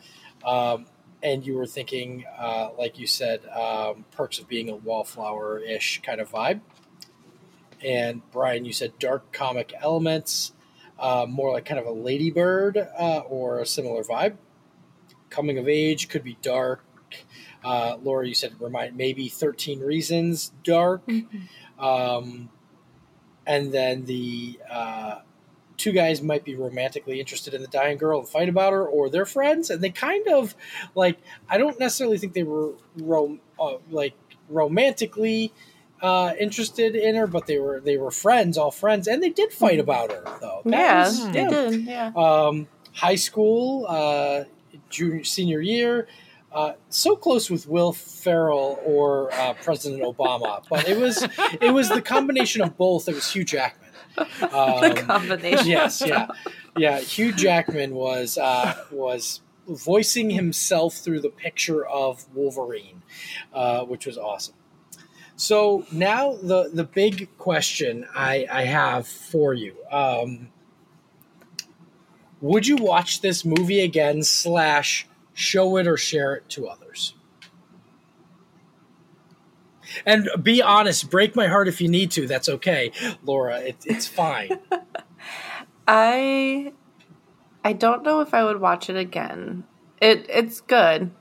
Um, 0.45 0.87
and 1.23 1.45
you 1.45 1.57
were 1.57 1.67
thinking, 1.67 2.25
uh, 2.39 2.71
like 2.79 2.99
you 2.99 3.07
said, 3.07 3.45
um, 3.49 4.05
perks 4.13 4.39
of 4.39 4.49
being 4.49 4.71
a 4.71 4.77
wallflower 4.77 5.59
ish 5.59 6.01
kind 6.03 6.21
of 6.21 6.31
vibe. 6.31 6.61
And 7.85 8.23
Brian, 8.31 8.65
you 8.65 8.73
said 8.73 8.99
dark 8.99 9.33
comic 9.33 9.73
elements, 9.81 10.53
more 11.01 11.53
like 11.53 11.65
kind 11.65 11.81
of 11.81 11.87
a 11.87 11.93
Lady 11.93 12.31
Bird 12.31 12.77
or 12.97 13.61
a 13.61 13.67
similar 13.67 14.05
vibe. 14.05 14.37
Coming 15.29 15.59
of 15.59 15.69
age 15.69 16.09
could 16.09 16.23
be 16.25 16.39
dark. 16.41 16.85
Uh, 17.65 17.97
Laura, 18.03 18.27
you 18.27 18.35
said 18.35 18.55
remind 18.61 18.97
maybe 18.97 19.29
13 19.29 19.81
Reasons 19.81 20.53
dark. 20.63 21.07
Mm-hmm. 21.07 21.85
Um, 21.85 22.49
and 23.47 23.73
then 23.73 24.05
the 24.05 24.61
uh, 24.71 25.21
two 25.77 25.93
guys 25.93 26.21
might 26.21 26.45
be 26.45 26.55
romantically 26.55 27.19
interested 27.19 27.55
in 27.55 27.63
the 27.63 27.69
dying 27.69 27.97
girl 27.97 28.21
and 28.21 28.29
fight 28.29 28.49
about 28.49 28.73
her, 28.73 28.87
or 28.87 29.09
they're 29.09 29.25
friends, 29.25 29.71
and 29.71 29.83
they 29.83 29.91
kind 29.91 30.29
of 30.29 30.55
like. 30.95 31.19
I 31.49 31.57
don't 31.57 31.79
necessarily 31.81 32.19
think 32.19 32.35
they 32.35 32.43
were 32.43 32.75
rom- 32.97 33.41
uh, 33.59 33.77
like 33.91 34.15
romantically 34.49 35.53
uh, 36.03 36.35
interested 36.39 36.95
in 36.95 37.15
her, 37.15 37.27
but 37.27 37.47
they 37.47 37.59
were 37.59 37.81
they 37.81 37.97
were 37.97 38.11
friends, 38.11 38.59
all 38.59 38.71
friends, 38.71 39.09
and 39.09 39.23
they 39.23 39.31
did 39.31 39.53
fight 39.53 39.81
about 39.81 40.13
her 40.13 40.25
though. 40.41 40.63
That 40.65 40.71
yeah, 40.73 41.05
was- 41.05 41.31
they 41.33 41.47
did. 41.47 41.87
Yeah. 41.87 42.13
um, 42.15 42.69
high 42.93 43.17
school, 43.17 43.87
uh, 43.89 44.45
junior 44.91 45.25
senior 45.25 45.61
year. 45.61 46.07
Uh, 46.53 46.73
so 46.89 47.15
close 47.15 47.51
with 47.51 47.69
Will 47.69 47.93
Ferrell 47.93 48.81
or 48.85 49.33
uh, 49.35 49.53
President 49.63 50.03
Obama, 50.03 50.63
but 50.71 50.89
it 50.89 50.99
was 50.99 51.23
it 51.61 51.73
was 51.73 51.89
the 51.91 52.01
combination 52.03 52.63
of 52.63 52.77
both. 52.77 53.09
It 53.09 53.15
was 53.15 53.31
Hugh 53.31 53.45
Jackman. 53.45 53.91
the 54.17 54.57
Um, 54.91 54.95
combination. 54.97 55.67
yes, 55.67 56.03
yeah, 56.05 56.27
yeah. 56.77 56.99
Hugh 57.01 57.33
Jackman 57.33 57.95
was 57.95 58.39
uh, 58.39 58.75
was 58.91 59.43
voicing 59.69 60.31
himself 60.31 60.95
through 60.95 61.21
the 61.21 61.29
picture 61.29 61.85
of 61.87 62.25
Wolverine, 62.35 63.03
uh, 63.53 63.85
which 63.85 64.07
was 64.07 64.17
awesome. 64.17 64.55
So 65.37 65.85
now 65.93 66.37
the 66.43 66.71
the 66.73 66.85
big 66.85 67.29
question 67.37 68.07
I, 68.15 68.47
I 68.51 68.65
have 68.65 69.07
for 69.07 69.53
you: 69.55 69.75
um, 69.93 70.49
Would 72.41 72.67
you 72.67 72.77
watch 72.77 73.21
this 73.21 73.45
movie 73.45 73.81
again? 73.81 74.23
Slash, 74.23 75.07
show 75.39 75.77
it 75.77 75.87
or 75.87 75.97
share 75.97 76.35
it 76.35 76.49
to 76.49 76.67
others. 76.67 77.15
And 80.05 80.29
be 80.43 80.61
honest, 80.61 81.11
break 81.11 81.37
my 81.37 81.47
heart 81.47 81.69
if 81.69 81.81
you 81.81 81.89
need 81.89 82.11
to. 82.13 82.27
That's 82.27 82.49
okay, 82.49 82.93
Laura. 83.23 83.59
It, 83.61 83.77
it's 83.87 84.07
fine. 84.07 84.59
I 85.89 86.73
I 87.65 87.73
don't 87.73 88.03
know 88.03 88.21
if 88.21 88.35
I 88.35 88.45
would 88.45 88.61
watch 88.61 88.91
it 88.91 88.97
again. 88.97 89.65
It 90.03 90.27
it's 90.29 90.61
good, 90.61 91.13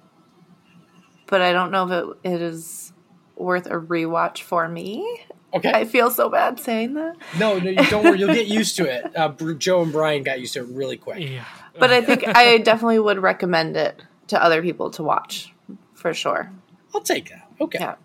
but 1.27 1.41
I 1.41 1.53
don't 1.53 1.71
know 1.71 1.87
if 1.87 1.91
it, 2.25 2.33
it 2.33 2.41
is 2.41 2.91
worth 3.35 3.67
a 3.67 3.79
rewatch 3.79 4.41
for 4.41 4.67
me. 4.67 5.21
Okay. 5.53 5.71
I 5.71 5.85
feel 5.85 6.11
so 6.11 6.29
bad 6.29 6.59
saying 6.59 6.95
that, 6.95 7.15
No, 7.39 7.57
no, 7.57 7.69
you 7.69 7.89
don't 7.89 8.03
worry. 8.03 8.19
You'll 8.19 8.33
get 8.33 8.47
used 8.47 8.75
to 8.77 8.85
it. 8.85 9.15
Uh, 9.15 9.29
Joe 9.53 9.83
and 9.83 9.93
Brian 9.93 10.23
got 10.23 10.41
used 10.41 10.53
to 10.55 10.59
it 10.59 10.67
really 10.67 10.97
quick. 10.97 11.19
Yeah. 11.19 11.45
But 11.79 11.91
I 11.91 12.01
think 12.01 12.27
I 12.27 12.57
definitely 12.63 12.99
would 12.99 13.19
recommend 13.19 13.77
it 13.77 14.01
to 14.27 14.41
other 14.41 14.61
people 14.61 14.89
to 14.91 15.03
watch 15.03 15.53
for 15.93 16.13
sure. 16.13 16.51
I'll 16.93 17.01
take 17.01 17.29
that. 17.29 17.49
Okay. 17.61 17.79
Yeah. 17.79 17.95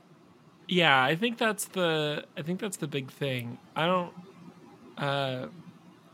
Yeah, 0.69 1.03
I 1.03 1.17
think 1.17 1.39
that's 1.39 1.67
the 1.67 2.25
I 2.37 2.43
think 2.43 2.61
that's 2.61 2.77
the 2.79 2.87
big 2.87 3.11
thing. 3.11 3.59
I 3.77 3.87
don't 3.87 4.13
uh 4.97 5.47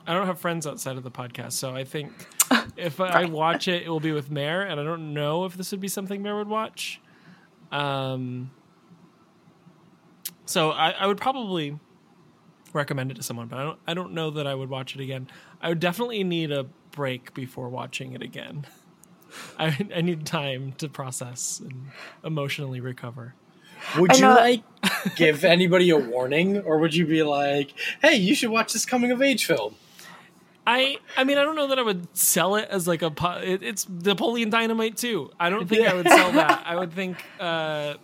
I 0.06 0.14
don't 0.14 0.26
have 0.26 0.40
friends 0.40 0.66
outside 0.66 0.96
of 0.96 1.04
the 1.04 1.10
podcast, 1.10 1.52
so 1.52 1.74
I 1.74 1.84
think 1.84 2.12
if 2.76 2.98
I 3.00 3.26
watch 3.26 3.68
it, 3.68 3.82
it 3.82 3.88
will 3.90 4.00
be 4.00 4.12
with 4.12 4.30
Mare, 4.30 4.62
and 4.62 4.80
I 4.80 4.84
don't 4.84 5.12
know 5.12 5.44
if 5.44 5.54
this 5.56 5.70
would 5.70 5.80
be 5.80 5.88
something 5.88 6.22
Mare 6.22 6.36
would 6.36 6.48
watch. 6.48 7.00
Um, 7.70 8.50
so 10.46 10.70
I, 10.70 10.92
I 10.92 11.06
would 11.06 11.18
probably 11.18 11.78
recommend 12.72 13.10
it 13.10 13.14
to 13.14 13.22
someone, 13.22 13.48
but 13.48 13.58
I 13.58 13.64
don't 13.64 13.78
I 13.86 13.94
don't 13.94 14.12
know 14.12 14.30
that 14.30 14.46
I 14.46 14.54
would 14.54 14.70
watch 14.70 14.94
it 14.94 15.00
again. 15.00 15.28
I 15.60 15.68
would 15.68 15.80
definitely 15.80 16.24
need 16.24 16.50
a 16.50 16.66
break 16.98 17.32
before 17.32 17.68
watching 17.68 18.12
it 18.12 18.22
again. 18.22 18.66
I 19.58 19.88
I 19.94 20.00
need 20.00 20.26
time 20.26 20.72
to 20.78 20.88
process 20.88 21.60
and 21.60 21.92
emotionally 22.24 22.80
recover. 22.80 23.34
Would 23.96 24.18
you 24.18 24.26
like 24.26 24.64
give 25.16 25.44
anybody 25.44 25.90
a 25.90 25.96
warning, 25.96 26.58
or 26.58 26.78
would 26.78 26.92
you 26.96 27.06
be 27.06 27.22
like, 27.22 27.72
"Hey, 28.02 28.16
you 28.16 28.34
should 28.34 28.50
watch 28.50 28.72
this 28.72 28.84
coming 28.84 29.12
of 29.12 29.22
age 29.22 29.46
film"? 29.46 29.76
I 30.66 30.98
I 31.16 31.22
mean 31.22 31.38
I 31.38 31.44
don't 31.44 31.54
know 31.54 31.68
that 31.68 31.78
I 31.78 31.82
would 31.82 32.16
sell 32.16 32.56
it 32.56 32.68
as 32.68 32.88
like 32.88 33.02
a 33.02 33.12
it, 33.44 33.62
it's 33.62 33.88
Napoleon 33.88 34.50
Dynamite 34.50 34.96
too. 34.96 35.30
I 35.38 35.50
don't 35.50 35.68
think 35.68 35.86
I 35.86 35.94
would 35.94 36.08
sell 36.08 36.32
that. 36.32 36.64
I 36.66 36.74
would 36.74 36.92
think, 36.92 37.16
uh, 37.38 37.94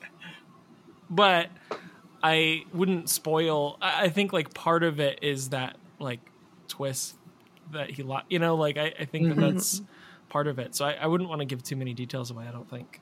but 1.10 1.48
I 2.22 2.62
wouldn't 2.72 3.10
spoil. 3.10 3.76
I, 3.82 4.04
I 4.04 4.08
think 4.08 4.32
like 4.32 4.54
part 4.54 4.84
of 4.84 5.00
it 5.00 5.18
is 5.20 5.48
that 5.48 5.78
like 5.98 6.20
twist 6.68 7.16
that 7.74 7.90
he 7.90 8.02
lo- 8.02 8.22
you 8.28 8.38
know 8.38 8.56
like 8.56 8.76
I, 8.76 8.92
I 8.98 9.04
think 9.04 9.28
that 9.28 9.36
mm-hmm. 9.36 9.54
that's 9.54 9.82
part 10.28 10.46
of 10.46 10.58
it. 10.58 10.74
So 10.74 10.84
I, 10.84 10.92
I 10.92 11.06
wouldn't 11.06 11.28
want 11.28 11.40
to 11.40 11.44
give 11.44 11.62
too 11.62 11.76
many 11.76 11.94
details 11.94 12.30
away. 12.30 12.46
I 12.48 12.50
don't 12.50 12.68
think. 12.68 13.00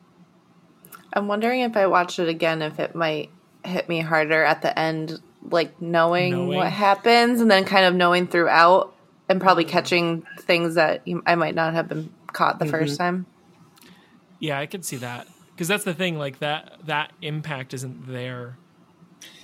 I'm 1.12 1.28
wondering 1.28 1.60
if 1.60 1.76
I 1.76 1.86
watched 1.86 2.18
it 2.18 2.28
again, 2.28 2.62
if 2.62 2.78
it 2.78 2.94
might 2.94 3.30
hit 3.64 3.88
me 3.88 4.00
harder 4.00 4.42
at 4.42 4.62
the 4.62 4.76
end, 4.78 5.18
like 5.42 5.80
knowing, 5.80 6.32
Knowing. 6.32 6.56
what 6.56 6.70
happens 6.70 7.40
and 7.40 7.50
then 7.50 7.64
kind 7.64 7.84
of 7.84 7.94
knowing 7.94 8.26
throughout 8.26 8.94
and 9.28 9.40
probably 9.40 9.64
catching 9.64 10.26
things 10.40 10.74
that 10.74 11.06
you, 11.06 11.22
I 11.26 11.34
might 11.34 11.54
not 11.54 11.74
have 11.74 11.88
been 11.88 12.12
caught 12.32 12.58
the 12.58 12.66
first 12.66 12.94
mm-hmm. 12.94 13.02
time. 13.02 13.26
Yeah, 14.38 14.58
I 14.58 14.66
could 14.66 14.84
see 14.84 14.96
that 14.96 15.26
because 15.54 15.68
that's 15.68 15.84
the 15.84 15.94
thing. 15.94 16.18
Like 16.18 16.40
that 16.40 16.78
that 16.86 17.12
impact 17.22 17.74
isn't 17.74 18.08
there, 18.08 18.56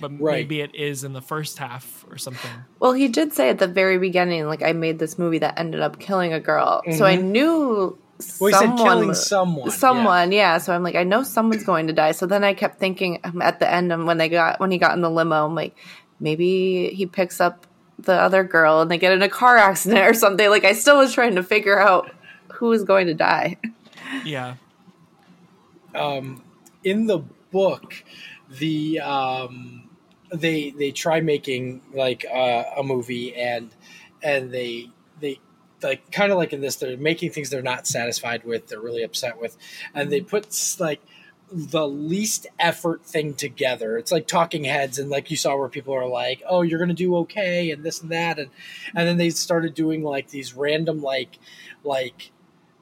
but 0.01 0.11
Right. 0.21 0.35
maybe 0.37 0.61
it 0.61 0.75
is 0.75 1.05
in 1.05 1.13
the 1.13 1.21
first 1.23 1.59
half 1.59 2.05
or 2.11 2.19
something. 2.19 2.51
Well, 2.81 2.93
he 2.93 3.09
did 3.09 3.33
say 3.33 3.49
at 3.51 3.59
the 3.59 3.67
very 3.67 3.99
beginning, 3.99 4.47
like, 4.47 4.63
I 4.63 4.73
made 4.73 4.99
this 4.99 5.19
movie 5.19 5.39
that 5.39 5.59
ended 5.59 5.81
up 5.81 5.99
killing 5.99 6.33
a 6.33 6.41
girl. 6.41 6.83
So 6.97 7.05
I 7.05 7.17
knew 7.17 7.99
Well, 8.41 8.49
he 8.51 8.53
said 8.53 8.61
someone 8.61 8.79
killing 8.87 9.09
was- 9.09 9.27
someone. 9.27 9.67
yeah. 9.69 9.73
someone 9.77 10.33
yeah. 10.33 10.59
so 10.59 10.75
i'm 10.75 10.83
like 10.83 10.97
i 10.97 11.05
know 11.05 11.23
someone's 11.23 11.63
going 11.63 11.87
to 11.87 11.93
die 11.93 12.11
so 12.11 12.27
then 12.27 12.43
i 12.43 12.53
kept 12.53 12.81
thinking 12.81 13.21
um, 13.23 13.41
at 13.41 13.61
the 13.61 13.73
end 13.73 13.93
um, 13.93 14.07
when 14.07 14.19
they 14.19 14.29
got 14.29 14.59
when 14.59 14.73
he 14.73 14.79
got 14.79 14.93
in 14.97 15.03
the 15.03 15.09
limo 15.11 15.47
i'm 15.47 15.55
like 15.55 15.77
maybe 16.19 16.89
he 16.89 17.07
picks 17.07 17.41
up 17.41 17.65
the 18.01 18.13
other 18.13 18.43
girl 18.43 18.81
and 18.81 18.91
they 18.91 18.99
get 18.99 19.13
in 19.13 19.23
a 19.23 19.29
car 19.29 19.57
accident 19.57 20.01
or 20.05 20.13
something 20.15 20.51
like 20.51 20.65
i 20.65 20.73
still 20.73 20.99
was 20.99 21.13
trying 21.15 21.37
to 21.37 21.45
figure 21.45 21.79
out 21.79 22.11
who 22.55 22.67
was 22.67 22.83
going 22.83 23.07
to 23.07 23.15
die 23.15 23.57
Yeah. 24.25 24.55
um, 25.95 26.43
in 26.83 27.07
the 27.07 27.19
book, 27.53 27.95
the 28.51 29.01
um, 29.01 29.89
they 30.33 30.71
they 30.71 30.91
try 30.91 31.21
making 31.21 31.83
like 31.93 32.25
uh, 32.33 32.65
a 32.77 32.83
movie 32.83 33.35
and 33.35 33.75
and 34.23 34.53
they 34.53 34.91
they 35.21 35.41
like 35.83 36.11
kind 36.11 36.33
of 36.33 36.39
like 36.39 36.53
in 36.53 36.61
this 36.61 36.77
they're 36.77 36.97
making 36.97 37.31
things 37.31 37.51
they're 37.51 37.63
not 37.63 37.87
satisfied 37.87 38.45
with 38.45 38.67
they're 38.67 38.81
really 38.81 39.03
upset 39.03 39.41
with 39.41 39.57
and 39.95 40.11
they 40.11 40.21
put 40.21 40.49
like 40.81 41.01
the 41.51 41.89
least 41.89 42.47
effort 42.59 43.05
thing 43.05 43.35
together. 43.35 43.97
It's 43.97 44.13
like 44.13 44.27
talking 44.27 44.65
heads 44.65 44.99
and 44.99 45.09
like 45.09 45.31
you 45.31 45.37
saw 45.37 45.57
where 45.57 45.69
people 45.69 45.95
are 45.95 46.07
like 46.07 46.43
oh 46.47 46.63
you're 46.63 46.79
gonna 46.79 46.95
do 46.95 47.17
okay 47.17 47.71
and 47.71 47.83
this 47.83 48.03
and 48.03 48.11
that 48.11 48.39
and 48.39 48.51
and 48.95 49.09
then 49.09 49.17
they 49.17 49.31
started 49.31 49.75
doing 49.75 50.03
like 50.03 50.29
these 50.29 50.55
random 50.55 51.01
like 51.01 51.39
like 51.85 52.33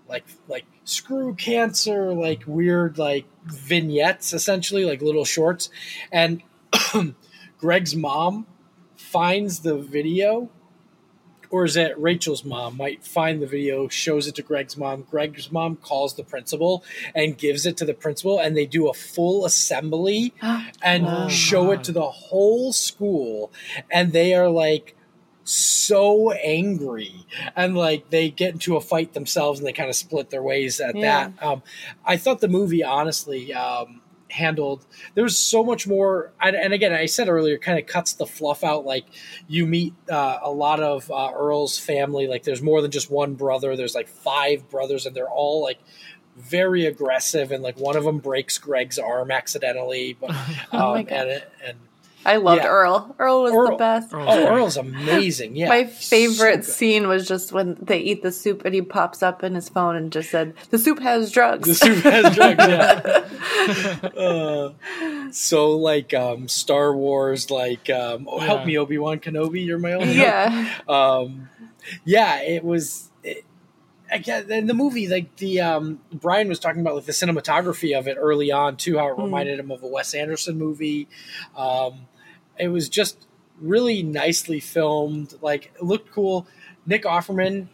like 0.09 0.25
like 0.49 0.65
screw 0.85 1.35
cancer 1.35 2.13
like 2.13 2.43
weird 2.47 2.99
like 2.99 3.27
vignettes 3.47 4.33
essentially 4.33 4.85
like 4.85 5.03
little 5.03 5.25
shorts. 5.25 5.71
And 6.13 6.43
greg's 7.59 7.95
mom 7.95 8.47
finds 8.97 9.61
the 9.61 9.77
video 9.77 10.51
or 11.51 11.65
is 11.65 11.77
it 11.77 11.97
rachel's 11.99 12.45
mom 12.45 12.77
might 12.77 13.05
find 13.05 13.41
the 13.41 13.47
video 13.47 13.89
shows 13.89 14.27
it 14.27 14.35
to 14.35 14.43
greg's 14.43 14.77
mom. 14.77 15.07
Greg's 15.09 15.53
mom 15.53 15.77
calls 15.77 16.15
the 16.15 16.25
principal 16.25 16.85
and 17.15 17.39
gives 17.39 17.67
it 17.67 17.77
to 17.77 17.85
the 17.85 17.95
principal 17.95 18.39
and 18.39 18.57
they 18.57 18.67
do 18.67 18.89
a 18.89 18.95
full 18.95 19.45
assembly 19.45 20.35
and 20.83 21.07
Oh, 21.07 21.29
show 21.29 21.71
it 21.71 21.85
to 21.85 21.93
the 21.93 22.11
whole 22.11 22.73
school. 22.73 23.53
And 23.91 24.13
they 24.13 24.35
are 24.35 24.49
like 24.49 24.97
so 25.49 26.33
angry 26.33 27.15
and 27.55 27.77
like 27.77 28.11
they 28.11 28.29
get 28.31 28.53
into 28.53 28.77
a 28.77 28.81
fight 28.81 29.13
themselves 29.15 29.61
and 29.61 29.67
they 29.67 29.73
kind 29.73 29.89
of 29.89 29.95
split 29.97 30.31
their 30.31 30.43
ways 30.43 30.81
at 30.81 30.97
Yeah. 30.97 31.29
that 31.31 31.43
um, 31.47 31.63
i 32.05 32.17
thought 32.17 32.41
the 32.41 32.49
movie 32.49 32.83
honestly 32.83 33.55
um, 33.55 34.01
handled. 34.29 34.85
There's 35.15 35.39
so 35.39 35.63
much 35.63 35.87
more, 35.87 36.33
and, 36.43 36.57
and 36.57 36.73
again, 36.73 36.93
I 36.93 37.07
said 37.07 37.29
earlier, 37.29 37.59
kind 37.59 37.79
of 37.79 37.87
cuts 37.87 38.13
the 38.15 38.27
fluff 38.27 38.65
out. 38.65 38.85
Like 38.85 39.05
you 39.47 39.67
meet 39.67 39.95
uh, 40.11 40.39
a 40.43 40.51
lot 40.51 40.81
of 40.81 41.09
uh, 41.11 41.31
Earl's 41.33 41.79
family. 41.79 42.27
Like 42.27 42.43
there's 42.43 42.61
more 42.61 42.83
than 42.83 42.91
just 42.91 43.09
one 43.09 43.35
brother. 43.35 43.77
There's 43.77 43.95
like 43.95 44.09
five 44.09 44.69
brothers, 44.69 45.07
and 45.07 45.15
they're 45.15 45.31
all 45.31 45.63
like 45.63 45.79
very 46.37 46.85
aggressive. 46.87 47.53
And 47.53 47.63
like 47.63 47.79
one 47.79 47.97
of 47.97 48.03
them 48.05 48.19
breaks 48.19 48.59
Greg's 48.59 48.99
arm 48.99 49.31
accidentally, 49.31 50.17
but 50.21 50.31
um, 50.31 50.37
Oh 50.73 50.95
and, 50.95 51.09
and 51.65 51.79
I 52.27 52.37
loved 52.37 52.63
Yeah. 52.63 52.69
Earl. 52.69 53.15
Earl 53.19 53.43
was 53.45 53.53
the 53.53 53.77
best. 53.77 54.13
Earl's 54.13 54.29
oh. 54.29 54.47
Earl's 54.55 54.77
amazing. 54.77 55.57
Yeah, 55.57 55.69
My 55.69 55.85
favorite 55.85 56.57
good. 56.57 56.65
scene 56.65 57.09
was 57.09 57.27
just 57.27 57.53
when 57.53 57.77
they 57.81 57.99
eat 58.01 58.23
the 58.23 58.33
soup 58.33 58.65
and 58.65 58.75
he 58.75 58.83
pops 58.83 59.23
up 59.23 59.43
in 59.45 59.55
his 59.55 59.69
phone 59.69 59.97
and 59.97 60.11
just 60.13 60.31
said, 60.31 60.55
"The 60.71 60.79
soup 60.79 60.99
has 61.01 61.31
drugs." 61.31 61.69
The 61.69 61.75
soup 61.75 62.05
has 62.05 62.35
drugs. 62.35 62.67
Yeah. 62.67 64.09
uh, 64.21 64.73
so 65.33 65.77
like 65.77 66.13
um, 66.15 66.49
Star 66.49 66.95
Wars, 66.95 67.51
like 67.51 67.89
um, 67.91 68.29
oh, 68.31 68.39
help 68.41 68.67
me 68.67 68.77
Obi 68.79 68.99
Wan 68.99 69.19
Kenobi, 69.21 69.65
you're 69.65 69.79
my 69.79 69.93
only 69.95 70.15
yeah, 70.15 70.75
um, 70.89 71.49
yeah, 72.05 72.43
it 72.43 72.65
was. 72.65 73.11
It, 73.23 73.45
again, 74.11 74.51
in 74.53 74.67
the 74.69 74.75
movie, 74.75 75.09
like 75.09 75.35
the 75.37 75.61
um, 75.61 76.01
Brian 76.13 76.49
was 76.49 76.59
talking 76.61 76.81
about, 76.81 76.95
like 76.95 77.07
the 77.07 77.13
cinematography 77.13 77.99
of 77.99 78.07
it 78.07 78.17
early 78.21 78.53
on 78.53 78.77
too, 78.77 78.99
how 78.99 79.09
it 79.09 79.17
Mm. 79.17 79.25
reminded 79.25 79.59
him 79.59 79.71
of 79.71 79.83
a 79.83 79.87
Wes 79.89 80.15
Anderson 80.15 80.59
movie. 80.59 81.09
Um, 81.57 82.07
it 82.59 82.69
was 82.69 82.89
just 82.89 83.27
really 83.61 84.03
nicely 84.03 84.61
filmed. 84.61 85.35
Like 85.41 85.73
it 85.77 85.83
looked 85.83 86.11
cool. 86.13 86.47
Nick 86.87 87.05
Offerman, 87.05 87.69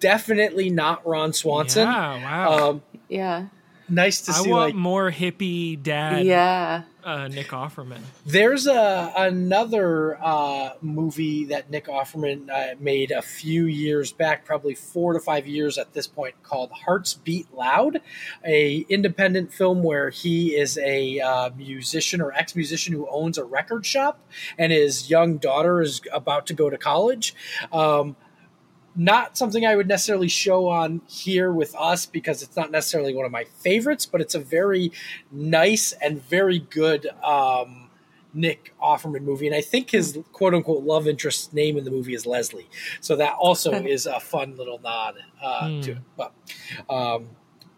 definitely 0.00 0.70
not 0.70 1.06
Ron 1.06 1.32
Swanson. 1.32 1.86
Yeah, 1.86 2.22
wow. 2.22 2.70
Um, 2.70 2.82
yeah, 3.08 3.46
nice 3.88 4.22
to 4.22 4.32
I 4.32 4.34
see. 4.34 4.50
I 4.50 4.52
want 4.52 4.66
Like 4.66 4.74
more 4.74 5.10
hippie 5.10 5.82
dad 5.82 6.24
yeah. 6.24 6.82
Uh, 7.04 7.28
Nick 7.28 7.48
Offerman. 7.48 8.00
There's 8.24 8.66
a 8.66 9.12
another 9.16 10.18
uh, 10.22 10.70
movie 10.80 11.44
that 11.46 11.70
Nick 11.70 11.86
Offerman 11.86 12.50
uh, 12.50 12.74
made 12.80 13.10
a 13.10 13.22
few 13.22 13.66
years 13.66 14.12
back, 14.12 14.44
probably 14.44 14.74
four 14.74 15.12
to 15.12 15.20
five 15.20 15.46
years 15.46 15.78
at 15.78 15.92
this 15.92 16.06
point, 16.06 16.34
called 16.42 16.70
Hearts 16.72 17.14
Beat 17.14 17.52
Loud, 17.52 18.00
a 18.44 18.86
independent 18.88 19.52
film 19.52 19.82
where 19.82 20.10
he 20.10 20.56
is 20.56 20.78
a 20.78 21.20
uh, 21.20 21.50
musician 21.56 22.20
or 22.20 22.32
ex 22.32 22.56
musician 22.56 22.94
who 22.94 23.06
owns 23.10 23.38
a 23.38 23.44
record 23.44 23.84
shop, 23.84 24.18
and 24.58 24.72
his 24.72 25.10
young 25.10 25.36
daughter 25.36 25.80
is 25.80 26.00
about 26.12 26.46
to 26.46 26.54
go 26.54 26.70
to 26.70 26.78
college. 26.78 27.34
Um, 27.72 28.16
not 28.96 29.36
something 29.36 29.66
I 29.66 29.76
would 29.76 29.88
necessarily 29.88 30.28
show 30.28 30.68
on 30.68 31.00
here 31.08 31.52
with 31.52 31.74
us 31.76 32.06
because 32.06 32.42
it's 32.42 32.56
not 32.56 32.70
necessarily 32.70 33.14
one 33.14 33.26
of 33.26 33.32
my 33.32 33.44
favorites, 33.44 34.06
but 34.06 34.20
it's 34.20 34.34
a 34.34 34.38
very 34.38 34.92
nice 35.32 35.92
and 35.92 36.22
very 36.22 36.60
good 36.60 37.06
um, 37.22 37.90
Nick 38.32 38.72
Offerman 38.82 39.22
movie. 39.22 39.46
And 39.46 39.54
I 39.56 39.60
think 39.60 39.90
his 39.90 40.18
quote 40.32 40.54
unquote 40.54 40.84
love 40.84 41.08
interest 41.08 41.52
name 41.52 41.76
in 41.76 41.84
the 41.84 41.90
movie 41.90 42.14
is 42.14 42.26
Leslie. 42.26 42.68
So 43.00 43.16
that 43.16 43.34
also 43.34 43.72
is 43.72 44.06
a 44.06 44.20
fun 44.20 44.56
little 44.56 44.80
nod 44.80 45.16
uh, 45.42 45.68
Hmm. 45.68 45.80
to 45.82 45.90
it. 45.92 45.98
But 46.16 46.32
um, 46.88 47.28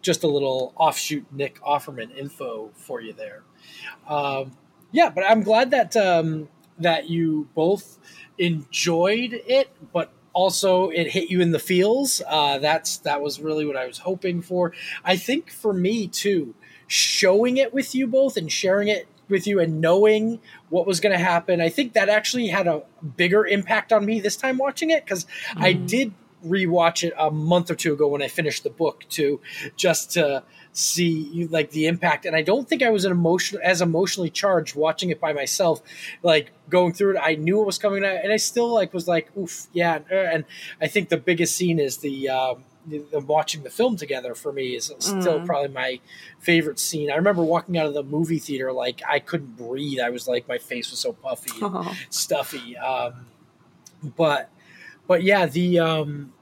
just 0.01 0.23
a 0.23 0.27
little 0.27 0.73
offshoot 0.75 1.25
Nick 1.31 1.59
Offerman 1.61 2.15
info 2.15 2.71
for 2.75 3.01
you 3.01 3.13
there. 3.13 3.43
Um, 4.07 4.51
yeah, 4.91 5.09
but 5.09 5.23
I'm 5.27 5.41
glad 5.43 5.71
that 5.71 5.95
um, 5.97 6.49
that 6.79 7.09
you 7.09 7.49
both 7.55 7.97
enjoyed 8.37 9.33
it, 9.33 9.69
but 9.91 10.11
also 10.37 10.89
it 10.89 11.07
hit 11.07 11.31
you 11.31 11.41
in 11.41 11.51
the 11.51 11.57
feels. 11.59 12.21
Uh, 12.27 12.59
that's 12.59 12.97
that 12.97 13.21
was 13.23 13.39
really 13.39 13.65
what 13.65 13.75
I 13.75 13.87
was 13.87 13.97
hoping 13.97 14.43
for. 14.43 14.71
I 15.03 15.17
think 15.17 15.49
for 15.49 15.73
me 15.73 16.07
too, 16.07 16.53
showing 16.85 17.57
it 17.57 17.73
with 17.73 17.95
you 17.95 18.05
both 18.05 18.37
and 18.37 18.51
sharing 18.51 18.87
it 18.87 19.07
with 19.29 19.47
you 19.47 19.59
and 19.59 19.81
knowing 19.81 20.39
what 20.69 20.85
was 20.85 20.99
going 20.99 21.17
to 21.17 21.23
happen, 21.23 21.59
I 21.59 21.69
think 21.69 21.93
that 21.93 22.07
actually 22.07 22.47
had 22.49 22.67
a 22.67 22.83
bigger 23.17 23.47
impact 23.47 23.91
on 23.91 24.05
me 24.05 24.19
this 24.19 24.37
time 24.37 24.59
watching 24.59 24.91
it 24.91 25.03
because 25.03 25.25
I 25.55 25.73
did 25.73 26.13
rewatch 26.45 27.03
it 27.03 27.13
a 27.17 27.31
month 27.31 27.71
or 27.71 27.75
two 27.75 27.93
ago 27.93 28.07
when 28.07 28.21
I 28.21 28.27
finished 28.27 28.63
the 28.63 28.69
book 28.69 29.05
too, 29.09 29.41
just 29.75 30.11
to 30.11 30.43
see 30.73 31.47
like 31.49 31.71
the 31.71 31.87
impact. 31.87 32.25
And 32.25 32.35
I 32.35 32.41
don't 32.43 32.69
think 32.69 32.83
I 32.83 32.89
was 32.91 33.05
an 33.05 33.11
emotion 33.11 33.59
as 33.63 33.81
emotionally 33.81 34.29
charged 34.29 34.75
watching 34.75 35.09
it 35.09 35.19
by 35.19 35.33
myself, 35.33 35.81
like 36.21 36.51
going 36.69 36.93
through 36.93 37.15
it. 37.15 37.19
I 37.21 37.35
knew 37.35 37.61
it 37.61 37.65
was 37.65 37.77
coming, 37.79 38.05
out, 38.05 38.17
and 38.23 38.31
I 38.31 38.37
still 38.37 38.71
like 38.73 38.93
was 38.93 39.07
like, 39.07 39.35
oof, 39.37 39.67
yeah. 39.73 39.99
uh, 40.11 40.15
And 40.15 40.45
I 40.81 40.87
think 40.87 41.09
the 41.09 41.17
biggest 41.17 41.55
scene 41.55 41.79
is 41.79 41.97
the. 41.97 42.29
Um, 42.29 42.63
watching 43.25 43.63
the 43.63 43.69
film 43.69 43.97
together 43.97 44.33
for 44.33 44.53
me 44.53 44.73
is 44.73 44.85
still 44.99 45.41
Mm. 45.41 45.45
probably 45.45 45.67
my 45.67 45.99
favorite 46.39 46.79
scene. 46.79 47.11
I 47.11 47.15
remember 47.15 47.43
walking 47.43 47.77
out 47.77 47.85
of 47.85 47.93
the 47.93 48.01
movie 48.01 48.39
theater 48.39 48.71
like 48.71 49.01
I 49.05 49.19
couldn't 49.19 49.57
breathe. 49.57 49.99
I 49.99 50.09
was 50.09 50.25
like 50.25 50.47
my 50.47 50.57
face 50.57 50.89
was 50.89 50.99
so 51.01 51.11
puffy. 51.11 51.51
and 51.61 51.75
Oh, 51.75 51.93
stuffy. 52.09 52.77
Um, 52.77 53.25
but 54.15 54.49
but 55.07 55.23
yeah, 55.23 55.45
the 55.45 55.79
um, 55.79 56.33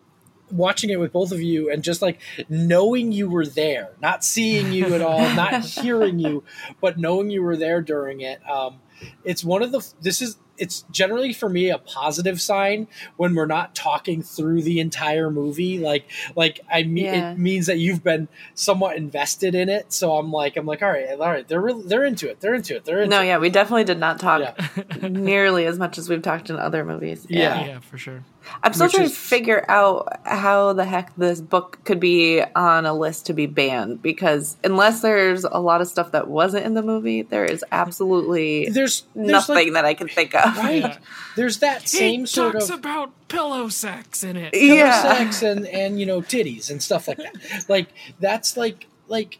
watching 0.51 0.89
it 0.89 0.99
with 0.99 1.11
both 1.11 1.31
of 1.31 1.41
you 1.41 1.71
and 1.71 1.83
just 1.83 2.01
like 2.01 2.19
knowing 2.49 3.11
you 3.11 3.29
were 3.29 3.45
there, 3.45 3.91
not 4.01 4.23
seeing 4.23 4.71
you 4.71 4.93
at 4.93 5.01
all, 5.01 5.19
not 5.35 5.63
hearing 5.65 6.19
you, 6.19 6.43
but 6.81 6.97
knowing 6.97 7.29
you 7.29 7.41
were 7.43 7.57
there 7.57 7.81
during 7.81 8.21
it. 8.21 8.39
Um, 8.49 8.79
it's 9.23 9.43
one 9.43 9.61
of 9.61 9.71
the 9.71 9.85
this 10.01 10.21
is 10.21 10.37
it's 10.57 10.85
generally 10.89 11.33
for 11.33 11.49
me 11.49 11.69
a 11.69 11.77
positive 11.77 12.39
sign 12.39 12.87
when 13.17 13.35
we're 13.35 13.45
not 13.45 13.75
talking 13.75 14.21
through 14.23 14.61
the 14.61 14.79
entire 14.79 15.29
movie 15.29 15.79
like 15.79 16.05
like 16.37 16.61
i 16.71 16.83
mean 16.83 17.03
Yeah. 17.03 17.31
it 17.33 17.37
means 17.37 17.65
that 17.65 17.77
you've 17.77 18.01
been 18.05 18.29
somewhat 18.53 18.95
invested 18.95 19.53
in 19.53 19.67
it 19.67 19.91
so 19.91 20.15
i'm 20.15 20.31
like 20.31 20.55
i'm 20.55 20.65
like 20.65 20.81
all 20.81 20.89
right 20.89 21.09
all 21.09 21.17
right 21.17 21.45
they're 21.45 21.59
really 21.59 21.83
they're 21.83 22.05
into 22.05 22.29
it 22.29 22.39
they're 22.39 22.53
into 22.55 22.73
it 22.73 22.85
they're 22.85 23.01
into 23.01 23.09
no, 23.17 23.21
it 23.21 23.25
yeah, 23.25 23.37
we 23.37 23.49
definitely 23.49 23.83
did 23.83 23.99
not 23.99 24.17
talk 24.17 24.39
Yeah. 24.39 25.07
nearly 25.09 25.65
as 25.65 25.77
much 25.77 25.97
as 25.97 26.07
we've 26.07 26.21
talked 26.21 26.49
in 26.49 26.55
other 26.55 26.85
movies. 26.85 27.25
Yeah. 27.27 27.65
Yeah, 27.65 27.79
for 27.79 27.97
sure. 27.97 28.23
I'm 28.63 28.73
still 28.73 28.89
trying 28.89 29.05
is- 29.05 29.11
to 29.11 29.17
figure 29.17 29.65
out 29.69 30.19
how 30.25 30.73
the 30.73 30.85
heck 30.85 31.15
this 31.15 31.41
book 31.41 31.79
could 31.83 31.99
be 31.99 32.41
on 32.55 32.85
a 32.85 32.93
list 32.93 33.25
to 33.27 33.33
be 33.33 33.45
banned 33.45 34.01
because 34.01 34.57
unless 34.63 35.01
there's 35.01 35.43
a 35.43 35.59
lot 35.59 35.81
of 35.81 35.87
stuff 35.87 36.11
that 36.11 36.27
wasn't 36.27 36.65
in 36.65 36.73
the 36.73 36.81
movie, 36.83 37.21
there 37.23 37.45
is 37.45 37.63
absolutely 37.71 38.69
there's, 38.69 39.03
there's 39.15 39.27
nothing 39.31 39.55
like, 39.55 39.73
that 39.73 39.85
I 39.85 39.93
can 39.93 40.07
think 40.07 40.33
of. 40.35 40.57
right 40.57 40.81
Yeah. 40.81 40.97
there's 41.35 41.59
that 41.59 41.87
same 41.89 42.21
he 42.21 42.25
sort 42.25 42.53
talks 42.53 42.69
of 42.69 42.79
about 42.79 43.11
pillow 43.27 43.69
sex 43.69 44.23
in 44.23 44.37
it. 44.37 44.53
pillow 44.53 44.75
Yeah. 44.75 45.01
sex 45.01 45.41
and 45.41 45.65
and 45.67 45.99
you 45.99 46.05
know 46.05 46.21
titties 46.21 46.69
and 46.69 46.81
stuff 46.81 47.07
like 47.07 47.17
that 47.17 47.65
like 47.69 47.87
that's 48.19 48.55
like 48.57 48.87
like 49.07 49.39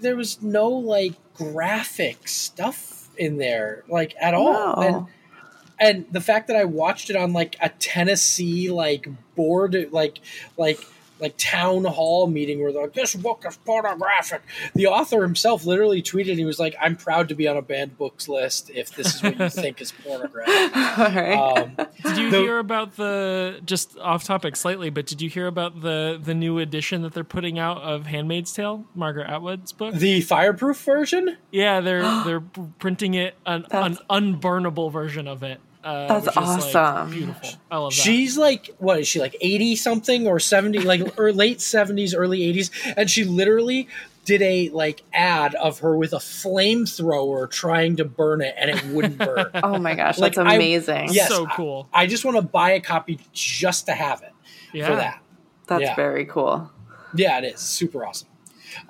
there 0.00 0.16
was 0.16 0.42
no 0.42 0.68
like 0.68 1.14
graphic 1.34 2.26
stuff 2.28 3.08
in 3.16 3.36
there 3.38 3.84
like 3.88 4.14
at 4.20 4.34
all 4.34 4.52
No. 4.52 4.82
and 4.82 5.06
and 5.82 6.06
the 6.12 6.20
fact 6.20 6.46
that 6.48 6.56
I 6.56 6.64
watched 6.64 7.10
it 7.10 7.16
on 7.16 7.32
like 7.32 7.56
a 7.60 7.68
Tennessee 7.68 8.70
like 8.70 9.08
board 9.34 9.88
like 9.92 10.18
like 10.56 10.78
like 11.20 11.34
town 11.38 11.84
hall 11.84 12.26
meeting 12.26 12.60
where 12.60 12.72
they're 12.72 12.82
like 12.82 12.94
this 12.94 13.14
book 13.14 13.44
is 13.46 13.56
pornographic. 13.58 14.42
The 14.74 14.88
author 14.88 15.22
himself 15.22 15.64
literally 15.64 16.02
tweeted 16.02 16.34
he 16.34 16.44
was 16.44 16.58
like, 16.58 16.74
"I'm 16.80 16.96
proud 16.96 17.28
to 17.28 17.36
be 17.36 17.46
on 17.46 17.56
a 17.56 17.62
banned 17.62 17.96
books 17.96 18.28
list 18.28 18.70
if 18.74 18.90
this 18.96 19.14
is 19.14 19.22
what 19.22 19.38
you 19.38 19.48
think 19.62 19.80
is 19.80 19.92
pornographic." 19.92 20.76
All 20.76 21.04
right. 21.22 21.58
Um, 21.62 21.76
Did 22.02 22.16
you 22.18 22.30
The- 22.32 22.38
hear 22.40 22.58
about 22.58 22.96
the 22.96 23.60
just 23.64 23.96
off 24.00 24.24
topic 24.24 24.56
slightly, 24.56 24.90
but 24.90 25.06
did 25.06 25.22
you 25.22 25.30
hear 25.30 25.46
about 25.46 25.80
the 25.82 26.18
the 26.20 26.34
new 26.34 26.58
edition 26.58 27.02
that 27.02 27.14
they're 27.14 27.22
putting 27.22 27.56
out 27.56 27.80
of 27.82 28.06
Handmaid's 28.06 28.52
Tale, 28.52 28.84
Margaret 28.96 29.28
Atwood's 29.30 29.70
book? 29.70 29.94
the 29.94 30.22
fireproof 30.22 30.78
version. 30.78 31.36
Yeah, 31.52 31.80
they're 31.80 32.02
they're 32.24 32.40
printing 32.80 33.14
it 33.14 33.36
an, 33.46 33.64
an 33.70 33.96
unburnable 34.10 34.90
version 34.90 35.28
of 35.28 35.44
it. 35.44 35.60
Uh, 35.84 36.06
That's 36.06 36.26
which 36.26 36.36
is, 36.36 36.36
like, 36.36 36.76
awesome. 36.76 37.10
beautiful. 37.10 37.50
I 37.70 37.76
love 37.78 37.92
that. 37.92 38.02
She's 38.02 38.38
like, 38.38 38.74
what 38.78 39.00
is 39.00 39.08
she 39.08 39.20
like, 39.20 39.36
eighty 39.40 39.74
something 39.76 40.26
or 40.26 40.38
seventy, 40.38 40.78
like 40.80 41.18
or 41.18 41.32
late 41.32 41.60
seventies, 41.60 42.14
early 42.14 42.44
eighties, 42.44 42.70
and 42.96 43.10
she 43.10 43.24
literally 43.24 43.88
did 44.24 44.40
a 44.42 44.68
like 44.68 45.02
ad 45.12 45.56
of 45.56 45.80
her 45.80 45.96
with 45.96 46.12
a 46.12 46.18
flamethrower 46.18 47.50
trying 47.50 47.96
to 47.96 48.04
burn 48.04 48.40
it, 48.40 48.54
and 48.56 48.70
it 48.70 48.84
wouldn't 48.86 49.18
burn. 49.18 49.50
oh 49.54 49.78
my 49.78 49.94
gosh, 49.94 50.18
like, 50.18 50.34
that's 50.34 50.48
I- 50.48 50.54
amazing. 50.54 51.08
yes, 51.10 51.28
so 51.28 51.46
I- 51.46 51.54
cool. 51.56 51.88
I 51.92 52.06
just 52.06 52.24
want 52.24 52.36
to 52.36 52.42
buy 52.42 52.70
a 52.72 52.80
copy 52.80 53.18
just 53.32 53.86
to 53.86 53.92
have 53.92 54.22
it 54.22 54.32
yeah. 54.72 54.86
for 54.86 54.96
that. 54.96 55.22
That's 55.66 55.82
yeah. 55.82 55.94
very 55.96 56.26
cool. 56.26 56.70
Yeah, 57.14 57.38
it 57.38 57.44
is 57.54 57.60
super 57.60 58.06
awesome. 58.06 58.28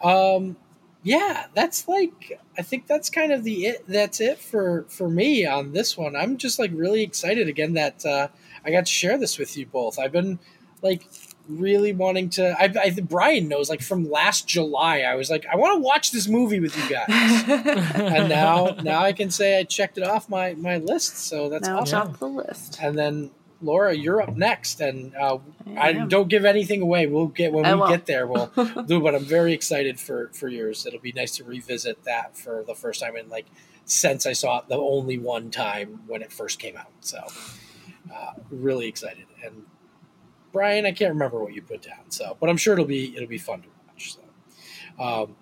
Um, 0.02 0.56
yeah, 1.02 1.46
that's 1.54 1.88
like 1.88 2.40
I 2.56 2.62
think 2.62 2.86
that's 2.86 3.10
kind 3.10 3.32
of 3.32 3.42
the 3.42 3.66
it. 3.66 3.84
That's 3.88 4.20
it 4.20 4.38
for 4.38 4.84
for 4.88 5.08
me 5.08 5.44
on 5.44 5.72
this 5.72 5.96
one. 5.96 6.14
I'm 6.14 6.36
just 6.36 6.58
like 6.58 6.70
really 6.74 7.02
excited 7.02 7.48
again 7.48 7.74
that 7.74 8.06
uh, 8.06 8.28
I 8.64 8.70
got 8.70 8.86
to 8.86 8.92
share 8.92 9.18
this 9.18 9.38
with 9.38 9.56
you 9.56 9.66
both. 9.66 9.98
I've 9.98 10.12
been 10.12 10.38
like 10.80 11.08
really 11.48 11.92
wanting 11.92 12.30
to. 12.30 12.54
I, 12.58 12.72
I 12.80 12.90
Brian 13.02 13.48
knows 13.48 13.68
like 13.68 13.82
from 13.82 14.10
last 14.10 14.46
July. 14.46 15.00
I 15.00 15.16
was 15.16 15.28
like 15.28 15.44
I 15.50 15.56
want 15.56 15.76
to 15.76 15.80
watch 15.82 16.12
this 16.12 16.28
movie 16.28 16.60
with 16.60 16.76
you 16.76 16.88
guys, 16.88 17.08
and 17.94 18.28
now 18.28 18.76
now 18.82 19.02
I 19.02 19.12
can 19.12 19.30
say 19.30 19.58
I 19.58 19.64
checked 19.64 19.98
it 19.98 20.04
off 20.04 20.28
my 20.28 20.54
my 20.54 20.76
list. 20.76 21.18
So 21.18 21.48
that's 21.48 21.66
now 21.66 21.80
awesome. 21.80 22.10
off 22.10 22.18
the 22.20 22.28
list. 22.28 22.78
And 22.80 22.96
then 22.96 23.32
Laura, 23.62 23.94
you're 23.94 24.20
up 24.20 24.36
next, 24.36 24.80
and 24.80 25.14
uh, 25.16 25.38
I 25.76 25.90
am. 25.90 26.08
don't 26.08 26.28
give 26.28 26.44
anything 26.44 26.82
away. 26.82 27.06
We'll 27.06 27.26
get 27.28 27.52
when 27.52 27.64
I 27.64 27.74
we 27.74 27.80
won't. 27.80 27.90
get 27.92 28.06
there. 28.06 28.26
We'll 28.26 28.46
do. 28.86 29.00
But 29.00 29.14
I'm 29.14 29.24
very 29.24 29.52
excited 29.52 29.98
for 30.00 30.28
for 30.32 30.48
yours. 30.48 30.84
It'll 30.86 31.00
be 31.00 31.12
nice 31.12 31.36
to 31.36 31.44
revisit 31.44 32.04
that 32.04 32.36
for 32.36 32.64
the 32.66 32.74
first 32.74 33.00
time 33.00 33.16
in 33.16 33.28
like 33.28 33.46
since 33.84 34.26
I 34.26 34.32
saw 34.32 34.58
it 34.58 34.68
the 34.68 34.76
only 34.76 35.18
one 35.18 35.50
time 35.50 36.00
when 36.06 36.22
it 36.22 36.32
first 36.32 36.58
came 36.58 36.76
out. 36.76 36.90
So 37.00 37.18
uh, 38.12 38.32
really 38.50 38.86
excited. 38.88 39.26
And 39.44 39.64
Brian, 40.52 40.84
I 40.86 40.92
can't 40.92 41.12
remember 41.12 41.42
what 41.42 41.54
you 41.54 41.62
put 41.62 41.82
down. 41.82 42.10
So, 42.10 42.36
but 42.40 42.48
I'm 42.50 42.56
sure 42.56 42.74
it'll 42.74 42.84
be 42.84 43.14
it'll 43.16 43.28
be 43.28 43.38
fun 43.38 43.62
to 43.62 43.68
watch. 43.88 44.14
So, 44.14 45.02
um, 45.02 45.36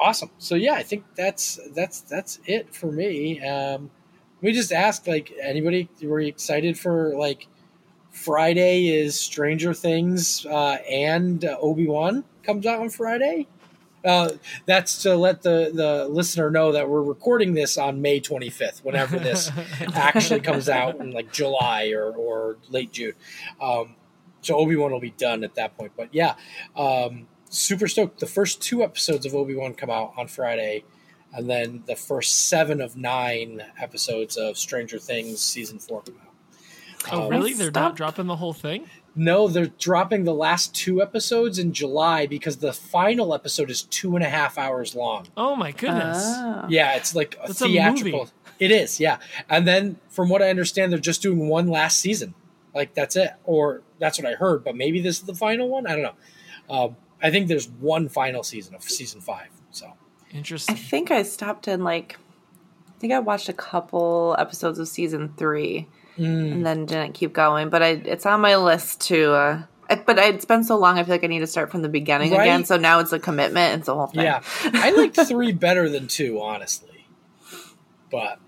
awesome. 0.00 0.30
So 0.38 0.54
yeah, 0.54 0.74
I 0.74 0.82
think 0.82 1.04
that's 1.16 1.58
that's 1.74 2.00
that's 2.02 2.40
it 2.46 2.74
for 2.74 2.90
me. 2.90 3.40
Um, 3.46 3.90
we 4.40 4.52
just 4.52 4.72
asked 4.72 5.06
like 5.06 5.32
anybody 5.42 5.88
were 6.02 6.20
you 6.20 6.28
excited 6.28 6.78
for 6.78 7.16
like 7.16 7.46
Friday 8.10 8.88
is 8.88 9.18
Stranger 9.18 9.74
Things 9.74 10.46
uh, 10.46 10.78
and 10.90 11.44
uh, 11.44 11.56
Obi 11.60 11.86
Wan 11.86 12.24
comes 12.42 12.66
out 12.66 12.80
on 12.80 12.90
Friday. 12.90 13.46
Uh, 14.04 14.30
that's 14.64 15.02
to 15.02 15.16
let 15.16 15.42
the, 15.42 15.70
the 15.74 16.08
listener 16.08 16.50
know 16.50 16.72
that 16.72 16.88
we're 16.88 17.02
recording 17.02 17.54
this 17.54 17.76
on 17.76 18.00
May 18.00 18.20
25th, 18.20 18.84
whenever 18.84 19.18
this 19.18 19.50
actually 19.94 20.40
comes 20.40 20.68
out 20.68 20.96
in 21.00 21.10
like 21.10 21.32
July 21.32 21.90
or, 21.90 22.12
or 22.12 22.56
late 22.70 22.92
June. 22.92 23.14
Um, 23.60 23.96
so 24.40 24.56
Obi 24.56 24.76
Wan 24.76 24.92
will 24.92 25.00
be 25.00 25.10
done 25.10 25.42
at 25.42 25.56
that 25.56 25.76
point. 25.76 25.92
But 25.96 26.08
yeah, 26.12 26.36
um, 26.76 27.26
super 27.50 27.88
stoked. 27.88 28.20
The 28.20 28.26
first 28.26 28.62
two 28.62 28.82
episodes 28.82 29.26
of 29.26 29.34
Obi 29.34 29.54
Wan 29.54 29.74
come 29.74 29.90
out 29.90 30.12
on 30.16 30.28
Friday, 30.28 30.84
and 31.34 31.48
then 31.48 31.82
the 31.86 31.96
first 31.96 32.48
seven 32.48 32.80
of 32.80 32.96
nine 32.96 33.62
episodes 33.80 34.36
of 34.36 34.56
Stranger 34.58 34.98
Things 34.98 35.40
season 35.40 35.78
four 35.78 36.02
come 36.02 36.16
out. 36.20 37.12
Oh, 37.12 37.22
Um, 37.24 37.28
really? 37.30 37.52
They're 37.52 37.70
not 37.70 37.96
dropping 37.96 38.26
the 38.26 38.36
whole 38.36 38.52
thing? 38.52 38.88
No, 39.14 39.48
they're 39.48 39.66
dropping 39.66 40.24
the 40.24 40.34
last 40.34 40.74
two 40.74 41.02
episodes 41.02 41.58
in 41.58 41.72
July 41.72 42.26
because 42.26 42.58
the 42.58 42.72
final 42.72 43.34
episode 43.34 43.70
is 43.70 43.82
two 43.82 44.14
and 44.16 44.24
a 44.24 44.28
half 44.28 44.56
hours 44.58 44.94
long. 44.94 45.26
Oh 45.36 45.56
my 45.56 45.72
goodness! 45.72 46.18
Ah. 46.20 46.66
Yeah, 46.68 46.94
it's 46.94 47.14
like 47.14 47.34
a 47.42 47.48
That's 47.48 47.60
a 47.62 47.66
theatrical. 47.66 48.20
movie. 48.20 48.30
It 48.60 48.70
is, 48.70 48.98
yeah. 49.00 49.18
And 49.48 49.66
then, 49.66 49.98
from 50.08 50.28
what 50.28 50.42
I 50.42 50.50
understand, 50.50 50.92
they're 50.92 50.98
just 50.98 51.22
doing 51.22 51.48
one 51.48 51.66
last 51.68 51.98
season. 52.00 52.34
Like 52.74 52.94
that's 52.94 53.16
it, 53.16 53.30
or 53.44 53.82
that's 53.98 54.18
what 54.20 54.30
I 54.30 54.34
heard. 54.34 54.62
But 54.62 54.76
maybe 54.76 55.00
this 55.00 55.18
is 55.18 55.22
the 55.24 55.34
final 55.34 55.68
one. 55.68 55.86
I 55.86 55.94
don't 55.96 56.02
know. 56.02 56.14
Um, 56.70 56.96
I 57.22 57.30
think 57.30 57.48
there's 57.48 57.68
one 57.68 58.08
final 58.08 58.42
season 58.44 58.74
of 58.76 58.82
season 58.84 59.20
five. 59.20 59.48
So 60.32 60.72
I 60.72 60.74
think 60.74 61.10
I 61.10 61.22
stopped 61.22 61.68
in 61.68 61.82
like 61.84 62.16
I 62.88 63.00
think 63.00 63.12
I 63.12 63.18
watched 63.20 63.48
a 63.48 63.52
couple 63.52 64.36
episodes 64.38 64.78
of 64.78 64.88
season 64.88 65.32
three 65.36 65.86
Mm. 66.18 66.50
and 66.52 66.66
then 66.66 66.84
didn't 66.84 67.12
keep 67.12 67.32
going. 67.32 67.68
But 67.70 67.80
I 67.82 67.88
it's 67.90 68.26
on 68.26 68.40
my 68.40 68.56
list 68.56 69.00
to 69.02 69.32
uh 69.34 69.62
I, 69.88 69.94
but 69.94 70.18
it's 70.18 70.44
been 70.44 70.64
so 70.64 70.76
long 70.76 70.98
I 70.98 71.04
feel 71.04 71.14
like 71.14 71.22
I 71.24 71.28
need 71.28 71.38
to 71.40 71.46
start 71.46 71.70
from 71.70 71.82
the 71.82 71.88
beginning 71.88 72.32
Right. 72.32 72.42
again. 72.42 72.64
So 72.64 72.76
now 72.76 72.98
it's 72.98 73.12
a 73.12 73.20
commitment, 73.20 73.78
it's 73.80 73.88
a 73.88 73.94
whole 73.94 74.08
thing. 74.08 74.24
yeah, 74.24 74.42
I 74.64 74.90
like 74.90 75.14
three 75.28 75.52
better 75.52 75.88
than 75.88 76.08
two, 76.08 76.40
honestly. 76.42 77.06
But 78.10 78.38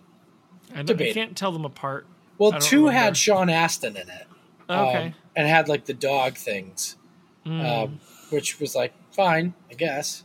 I, 0.75 0.83
don't, 0.83 1.01
I 1.01 1.13
can't 1.13 1.37
tell 1.37 1.53
them 1.53 1.65
apart. 1.65 2.07
well, 2.39 2.53
two 2.53 2.87
remember. 2.89 2.93
had 2.99 3.17
Sean 3.17 3.49
Astin 3.51 3.97
in 3.97 4.09
it. 4.09 4.27
um, 4.69 4.89
Okay. 4.89 5.15
and 5.37 5.47
had 5.49 5.69
like 5.69 5.85
the 5.85 5.95
dog 5.95 6.35
things. 6.37 6.97
Mm. 7.47 7.85
um, 7.85 8.01
which 8.31 8.59
was 8.61 8.75
like 8.75 8.93
fine, 9.13 9.55
I 9.71 9.75
guess. 9.75 10.25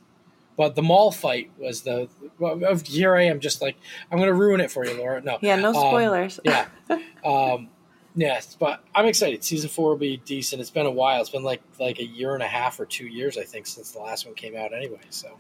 But 0.58 0.76
the 0.76 0.82
mall 0.82 1.12
fight 1.12 1.52
was 1.58 1.82
the 1.82 2.08
well, 2.40 2.64
of- 2.64 2.84
here. 2.84 3.16
I 3.16 3.24
am 3.24 3.40
just 3.40 3.62
like 3.62 3.76
I'm 4.12 4.18
going 4.18 4.30
to 4.30 4.34
ruin 4.34 4.62
it 4.62 4.72
for 4.72 4.86
you, 4.86 4.94
Laura. 4.98 5.22
No, 5.22 5.38
Yeah, 5.42 5.56
no 5.58 5.70
Um, 5.70 5.76
spoilers. 5.76 6.40
yeah, 6.46 6.68
um, 7.26 7.70
yes, 8.16 8.56
but 8.58 8.82
I'm 8.96 9.06
excited. 9.06 9.44
Season 9.44 9.70
four 9.70 9.90
will 9.90 9.98
be 9.98 10.18
decent. 10.18 10.62
It's 10.62 10.70
been 10.70 10.86
a 10.86 10.92
while. 10.92 11.20
It's 11.22 11.30
been 11.30 11.44
like 11.44 11.62
like 11.80 12.00
a 12.00 12.06
year 12.06 12.34
and 12.36 12.44
a 12.44 12.48
half 12.48 12.80
or 12.80 12.86
two 12.86 13.06
years, 13.08 13.38
I 13.38 13.44
think, 13.44 13.68
since 13.68 13.92
the 13.92 14.00
last 14.00 14.26
one 14.26 14.34
came 14.36 14.56
out. 14.56 14.74
Anyway, 14.74 15.02
so 15.10 15.38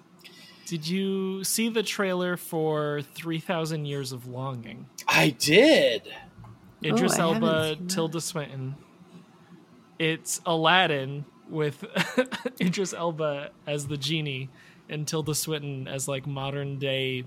Did 0.65 0.85
you 0.87 1.43
see 1.45 1.69
the 1.69 1.83
trailer 1.83 2.35
for 2.35 3.01
Three 3.13 3.39
Thousand 3.39 3.85
Years 3.85 4.11
of 4.11 4.27
Longing? 4.27 4.87
I 5.07 5.29
did. 5.29 6.01
Idris 6.83 7.17
I 7.17 7.21
Elba. 7.21 7.77
Tilda 7.87 8.19
Swinton. 8.19 8.75
It's 9.97 10.41
Aladdin 10.45 11.23
with 11.49 11.85
Idris 12.61 12.93
Elba 12.93 13.51
as 13.65 13.87
the 13.87 13.97
genie 13.97 14.49
and 14.89 15.07
Tilda 15.07 15.33
Swinton 15.35 15.87
as 15.87 16.07
like 16.07 16.25
modern 16.27 16.77
day 16.79 17.25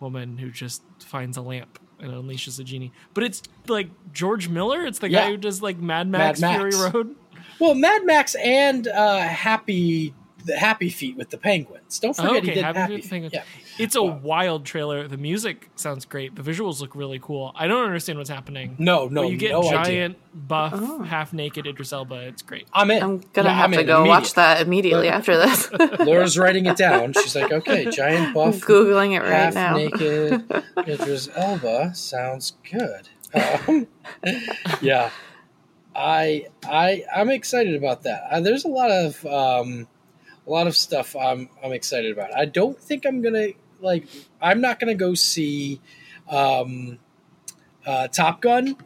woman 0.00 0.38
who 0.38 0.50
just 0.50 0.82
finds 1.00 1.36
a 1.36 1.42
lamp 1.42 1.78
and 1.98 2.12
unleashes 2.12 2.60
a 2.60 2.64
genie. 2.64 2.92
But 3.14 3.24
it's 3.24 3.42
like 3.68 3.88
George 4.12 4.48
Miller. 4.48 4.84
It's 4.84 4.98
the 4.98 5.10
Yeah. 5.10 5.24
guy 5.24 5.30
who 5.30 5.36
does 5.38 5.62
like 5.62 5.78
Mad 5.78 6.08
Max, 6.08 6.40
Mad 6.40 6.56
Fury 6.58 6.90
Road. 6.90 7.16
Well, 7.58 7.74
Mad 7.74 8.04
Max 8.04 8.34
and 8.34 8.86
uh, 8.86 9.20
Happy 9.20 10.14
the 10.46 10.56
Happy 10.56 10.88
Feet 10.90 11.16
with 11.16 11.28
the 11.30 11.36
penguins. 11.38 11.98
Don't 11.98 12.14
forget 12.16 12.30
Oh, 12.32 12.36
okay, 12.38 12.46
he 12.48 12.54
did 12.54 12.64
Happy 12.64 12.78
Happy, 12.78 12.92
Feet 12.92 12.94
with 12.94 13.02
the 13.02 13.08
Feet. 13.08 13.10
Penguins. 13.10 13.34
Yeah. 13.78 13.84
It's 13.84 13.94
a 13.96 14.02
Wow. 14.02 14.20
wild 14.22 14.64
trailer. 14.64 15.06
The 15.06 15.16
music 15.18 15.68
sounds 15.76 16.04
great. 16.06 16.34
The 16.34 16.42
visuals 16.42 16.80
look 16.80 16.94
really 16.96 17.18
cool. 17.20 17.52
I 17.54 17.66
don't 17.66 17.84
understand 17.84 18.18
what's 18.18 18.30
happening. 18.30 18.76
No, 18.78 19.08
no, 19.08 19.22
but 19.24 19.30
you 19.32 19.36
get 19.36 19.50
no 19.52 19.62
idea. 19.68 19.74
giant, 19.84 20.16
buff, 20.48 20.72
Oh. 20.74 21.02
half 21.02 21.32
naked 21.32 21.66
Idris 21.66 21.92
Elba. 21.92 22.14
It's 22.28 22.42
great. 22.42 22.66
I'm 22.72 22.90
in. 22.90 23.02
I'm 23.02 23.18
gonna 23.34 23.48
Yeah, 23.50 23.54
have 23.56 23.72
I'm 23.72 23.78
to 23.78 23.84
go 23.84 24.04
watch 24.06 24.34
that 24.34 24.60
immediately 24.62 25.08
after 25.08 25.36
this. 25.36 25.70
Laura's 26.00 26.38
writing 26.38 26.66
it 26.66 26.76
down. 26.76 27.12
She's 27.12 27.36
like, 27.36 27.52
okay, 27.52 27.90
giant 27.90 28.32
buff, 28.34 28.60
Googling 28.60 29.12
it 29.16 29.20
right 29.22 29.30
half 29.32 29.54
now. 29.54 29.76
naked 29.76 30.44
Idris 30.88 31.28
Elba 31.36 31.94
sounds 31.94 32.54
good. 32.70 33.08
Um, 33.34 33.86
yeah, 34.80 35.10
I 35.94 36.46
I 36.66 37.04
I'm 37.14 37.30
excited 37.30 37.74
about 37.74 38.02
that. 38.04 38.22
Uh, 38.30 38.40
there's 38.40 38.64
a 38.64 38.68
lot 38.68 38.90
of 38.90 39.24
um, 39.26 39.88
a 40.46 40.50
lot 40.50 40.66
of 40.66 40.76
stuff 40.76 41.16
I'm 41.16 41.48
I'm 41.62 41.72
excited 41.72 42.12
about. 42.12 42.34
I 42.36 42.44
don't 42.44 42.78
think 42.78 43.04
I'm 43.06 43.22
gonna 43.22 43.48
like. 43.80 44.06
I'm 44.40 44.60
not 44.60 44.78
gonna 44.80 44.94
go 44.94 45.14
see 45.14 45.80
um, 46.28 46.98
uh, 47.84 48.08
Top 48.08 48.40
Gun. 48.40 48.76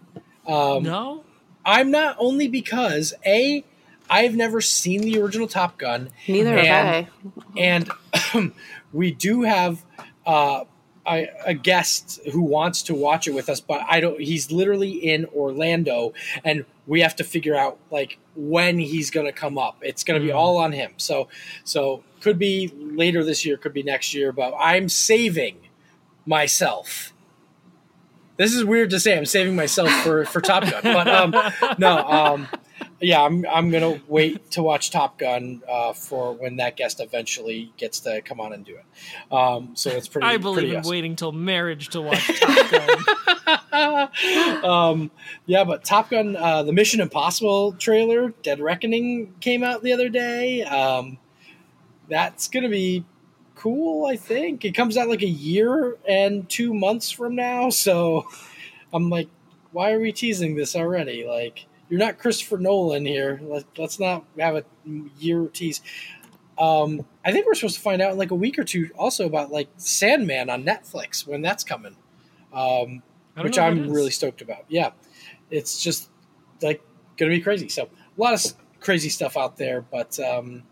Um, 0.46 0.82
no, 0.84 1.24
I'm 1.64 1.90
not 1.90 2.16
only 2.18 2.48
because 2.48 3.14
a 3.24 3.64
I've 4.08 4.34
never 4.34 4.60
seen 4.60 5.02
the 5.02 5.20
original 5.20 5.46
Top 5.46 5.78
Gun 5.78 6.10
Neither 6.26 6.56
have 6.64 7.06
And- 7.56 7.90
I. 7.92 7.92
and 8.36 8.52
we 8.92 9.12
do 9.12 9.42
have 9.42 9.84
uh, 10.26 10.64
a, 11.06 11.28
a 11.46 11.54
guest 11.54 12.18
who 12.32 12.42
wants 12.42 12.82
to 12.84 12.94
watch 12.94 13.26
it 13.28 13.32
with 13.34 13.48
us, 13.48 13.60
but 13.60 13.82
I 13.88 14.00
don't. 14.00 14.20
He's 14.20 14.50
literally 14.50 14.90
in 14.92 15.26
Orlando, 15.26 16.12
and 16.44 16.64
we 16.86 17.00
have 17.02 17.14
to 17.16 17.24
figure 17.24 17.54
out 17.56 17.78
like 17.90 18.18
when 18.48 18.78
he's 18.78 19.10
going 19.10 19.26
to 19.26 19.32
come 19.32 19.58
up. 19.58 19.76
It's 19.82 20.02
going 20.04 20.20
to 20.20 20.24
be 20.26 20.32
Hmm. 20.32 20.38
all 20.38 20.56
on 20.56 20.72
him. 20.72 20.92
So, 20.96 21.28
so 21.64 22.02
could 22.20 22.38
be 22.38 22.72
later 22.74 23.22
this 23.24 23.44
year, 23.44 23.56
could 23.56 23.72
be 23.74 23.82
next 23.82 24.14
year, 24.14 24.32
but 24.32 24.54
I'm 24.58 24.88
saving 24.88 25.58
myself. 26.26 27.12
This 28.36 28.54
is 28.54 28.64
weird 28.64 28.90
to 28.90 29.00
say. 29.00 29.16
I'm 29.18 29.26
saving 29.26 29.54
myself 29.54 29.90
for 30.02 30.24
for 30.24 30.40
Top 30.40 30.62
Gun, 30.62 30.80
but 30.82 31.06
um, 31.08 31.34
no, 31.78 31.98
um, 31.98 32.48
yeah, 33.00 33.22
I'm 33.22 33.46
I'm 33.46 33.70
gonna 33.70 34.00
wait 34.08 34.50
to 34.52 34.62
watch 34.62 34.90
Top 34.90 35.18
Gun 35.18 35.62
uh, 35.68 35.92
for 35.92 36.32
when 36.32 36.56
that 36.56 36.76
guest 36.76 37.00
eventually 37.00 37.72
gets 37.76 38.00
to 38.00 38.20
come 38.22 38.40
on 38.40 38.52
and 38.52 38.64
do 38.64 38.76
it. 38.76 39.34
Um, 39.34 39.70
so 39.74 39.90
it's 39.90 40.08
pretty. 40.08 40.26
I 40.26 40.36
believe 40.36 40.58
pretty 40.58 40.70
in 40.72 40.80
awesome. 40.80 40.90
waiting 40.90 41.16
till 41.16 41.32
marriage 41.32 41.88
to 41.90 42.02
watch 42.02 42.40
Top 42.40 44.12
Gun. 44.12 44.64
um, 44.64 45.10
yeah, 45.46 45.64
but 45.64 45.82
Top 45.82 46.10
Gun, 46.10 46.36
uh, 46.36 46.62
the 46.62 46.72
Mission 46.72 47.00
Impossible 47.00 47.72
trailer, 47.72 48.34
Dead 48.42 48.60
Reckoning, 48.60 49.34
came 49.40 49.64
out 49.64 49.82
the 49.82 49.92
other 49.92 50.10
day. 50.10 50.62
Um, 50.64 51.18
that's 52.08 52.48
gonna 52.48 52.68
be 52.68 53.04
cool. 53.54 54.06
I 54.06 54.16
think 54.16 54.64
it 54.64 54.72
comes 54.72 54.96
out 54.98 55.08
like 55.08 55.22
a 55.22 55.28
year 55.28 55.96
and 56.06 56.48
two 56.48 56.74
months 56.74 57.10
from 57.10 57.34
now. 57.34 57.70
So 57.70 58.26
I'm 58.92 59.08
like, 59.08 59.28
why 59.72 59.92
are 59.92 60.00
we 60.00 60.12
teasing 60.12 60.54
this 60.54 60.76
already? 60.76 61.24
Like, 61.26 61.66
you're 61.90 61.98
not 61.98 62.18
Christopher 62.18 62.56
Nolan 62.56 63.04
here. 63.04 63.40
Let, 63.42 63.64
let's 63.76 63.98
not 63.98 64.24
have 64.38 64.56
a 64.56 64.64
year 65.18 65.48
tease. 65.48 65.82
Um, 66.56 67.04
I 67.24 67.32
think 67.32 67.46
we're 67.46 67.54
supposed 67.54 67.76
to 67.76 67.82
find 67.82 68.00
out 68.00 68.12
in 68.12 68.18
like 68.18 68.30
a 68.30 68.36
week 68.36 68.58
or 68.58 68.64
two 68.64 68.90
also 68.96 69.26
about 69.26 69.50
like 69.50 69.68
Sandman 69.76 70.48
on 70.48 70.64
Netflix 70.64 71.26
when 71.26 71.42
that's 71.42 71.64
coming. 71.64 71.96
Um, 72.52 73.02
which 73.36 73.58
I'm 73.58 73.90
really 73.90 74.10
stoked 74.10 74.42
about. 74.42 74.64
Yeah, 74.68 74.90
it's 75.50 75.82
just 75.82 76.10
like 76.62 76.82
gonna 77.16 77.30
be 77.30 77.40
crazy. 77.40 77.68
So 77.68 77.84
a 77.84 78.20
lot 78.20 78.34
of 78.34 78.54
crazy 78.80 79.08
stuff 79.08 79.36
out 79.36 79.56
there, 79.56 79.80
but 79.82 80.18
um, 80.20 80.64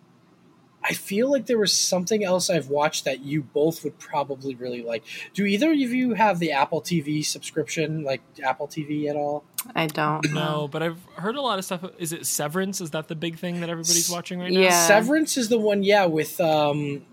I 0.82 0.94
feel 0.94 1.30
like 1.30 1.46
there 1.46 1.58
was 1.58 1.72
something 1.72 2.24
else 2.24 2.50
I've 2.50 2.68
watched 2.68 3.04
that 3.04 3.20
you 3.20 3.42
both 3.42 3.84
would 3.84 3.98
probably 3.98 4.54
really 4.54 4.82
like. 4.82 5.04
Do 5.34 5.44
either 5.44 5.70
of 5.70 5.76
you 5.76 6.14
have 6.14 6.38
the 6.38 6.52
Apple 6.52 6.80
TV 6.80 7.24
subscription, 7.24 8.02
like 8.04 8.22
Apple 8.42 8.68
TV 8.68 9.08
at 9.08 9.16
all? 9.16 9.44
I 9.74 9.86
don't. 9.86 10.32
No, 10.32 10.68
but 10.70 10.82
I've 10.82 11.02
heard 11.16 11.36
a 11.36 11.40
lot 11.42 11.58
of 11.58 11.64
stuff. 11.64 11.84
Is 11.98 12.12
it 12.12 12.26
Severance? 12.26 12.80
Is 12.80 12.90
that 12.90 13.08
the 13.08 13.14
big 13.14 13.38
thing 13.38 13.60
that 13.60 13.68
everybody's 13.70 14.10
watching 14.10 14.40
right 14.40 14.50
now? 14.50 14.58
Yeah. 14.60 14.86
Severance 14.86 15.36
is 15.36 15.48
the 15.48 15.58
one, 15.58 15.82
yeah, 15.82 16.06
with 16.06 16.40
um, 16.40 17.04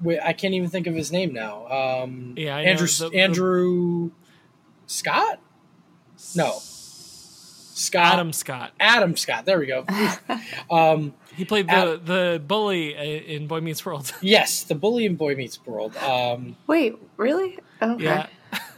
with, 0.00 0.20
I 0.24 0.32
can't 0.32 0.54
even 0.54 0.68
think 0.70 0.86
of 0.86 0.94
his 0.94 1.10
name 1.12 1.32
now. 1.32 1.66
Um, 2.02 2.34
Yeah, 2.36 2.56
I 2.56 2.64
know. 2.64 2.70
Andrew 2.70 2.86
The- 2.86 3.08
the- 3.10 3.18
Andrew 3.18 4.10
Scott. 4.86 5.40
No. 6.34 6.58
Scott. 6.60 8.14
Adam 8.14 8.32
Scott. 8.32 8.72
Adam 8.80 9.16
Scott. 9.16 9.44
There 9.44 9.58
we 9.58 9.66
go. 9.66 9.84
um, 10.70 11.12
He 11.36 11.44
played 11.44 11.66
the 11.68 11.72
Ad- 11.72 12.06
the 12.06 12.42
bully 12.46 12.96
uh, 12.96 13.02
in 13.02 13.46
Boy 13.46 13.60
Meets 13.60 13.84
World. 13.84 14.12
yes, 14.22 14.62
the 14.62 14.74
bully 14.74 15.04
in 15.04 15.16
Boy 15.16 15.34
Meets 15.34 15.64
World. 15.66 15.94
Um, 15.98 16.56
Wait, 16.66 16.96
really? 17.18 17.58
Okay. 17.82 18.02
yeah. 18.04 18.26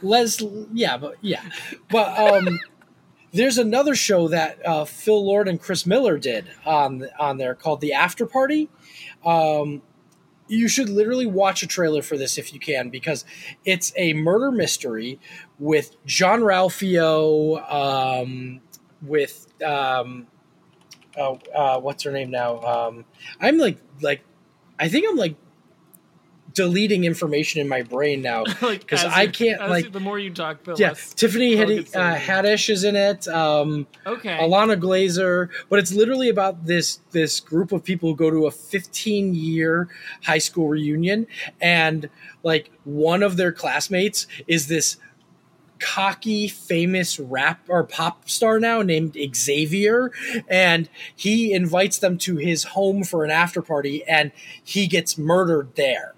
Les, 0.01 0.41
yeah, 0.73 0.97
but 0.97 1.15
yeah, 1.21 1.41
but 1.89 2.17
um, 2.19 2.59
there's 3.31 3.57
another 3.57 3.95
show 3.95 4.27
that 4.27 4.65
uh, 4.65 4.85
Phil 4.85 5.25
Lord 5.25 5.47
and 5.47 5.61
Chris 5.61 5.85
Miller 5.85 6.17
did 6.17 6.49
on 6.65 7.07
on 7.19 7.37
there 7.37 7.55
called 7.55 7.81
The 7.81 7.93
After 7.93 8.25
Party. 8.25 8.69
Um, 9.25 9.81
you 10.47 10.67
should 10.67 10.89
literally 10.89 11.27
watch 11.27 11.61
a 11.61 11.67
trailer 11.67 12.01
for 12.01 12.17
this 12.17 12.37
if 12.37 12.53
you 12.53 12.59
can 12.59 12.89
because 12.89 13.23
it's 13.65 13.93
a 13.95 14.13
murder 14.13 14.51
mystery 14.51 15.19
with 15.59 15.95
Jean-Ralphio, 16.05 17.71
um, 17.71 18.59
with 19.03 19.47
um, 19.63 20.25
oh, 21.17 21.39
uh, 21.55 21.79
what's 21.79 22.03
her 22.03 22.11
name 22.11 22.31
now? 22.31 22.59
Um, 22.61 23.05
I'm 23.39 23.57
like 23.57 23.77
like 24.01 24.23
I 24.79 24.89
think 24.89 25.05
I'm 25.07 25.17
like 25.17 25.35
deleting 26.53 27.03
information 27.03 27.61
in 27.61 27.67
my 27.67 27.81
brain 27.81 28.21
now 28.21 28.43
because 28.61 29.03
as 29.03 29.13
I 29.13 29.27
can't, 29.27 29.61
as 29.61 29.69
like- 29.69 29.91
the 29.91 29.99
more 29.99 30.19
you 30.19 30.33
talk, 30.33 30.63
the 30.63 30.75
yeah. 30.77 30.93
Tiffany 31.15 31.55
Haddish, 31.55 31.95
uh. 31.95 32.15
Haddish 32.15 32.69
is 32.69 32.83
in 32.83 32.95
it. 32.95 33.27
Um, 33.27 33.87
Okay. 34.05 34.37
Ilana 34.39 34.79
Glazer, 34.79 35.49
but 35.69 35.79
it's 35.79 35.93
literally 35.93 36.29
about 36.29 36.65
this 36.65 36.99
this 37.11 37.39
group 37.39 37.71
of 37.71 37.83
people 37.83 38.09
who 38.09 38.15
go 38.15 38.29
to 38.31 38.47
a 38.47 38.51
15 38.51 39.35
year 39.35 39.87
high 40.23 40.37
school 40.39 40.67
reunion, 40.67 41.27
and 41.61 42.09
like 42.43 42.71
one 42.83 43.21
of 43.23 43.37
their 43.37 43.51
classmates 43.51 44.25
is 44.47 44.67
this 44.67 44.97
cocky, 45.79 46.47
famous 46.47 47.19
rap 47.19 47.61
or 47.69 47.83
pop 47.83 48.29
star 48.29 48.59
now 48.59 48.81
named 48.81 49.15
Xavier, 49.35 50.11
and 50.47 50.89
he 51.15 51.53
invites 51.53 51.99
them 51.99 52.17
to 52.19 52.37
his 52.37 52.63
home 52.65 53.03
for 53.03 53.23
an 53.23 53.31
after 53.31 53.61
party, 53.61 54.03
and 54.05 54.31
he 54.63 54.87
gets 54.87 55.17
murdered 55.17 55.75
there 55.75 56.15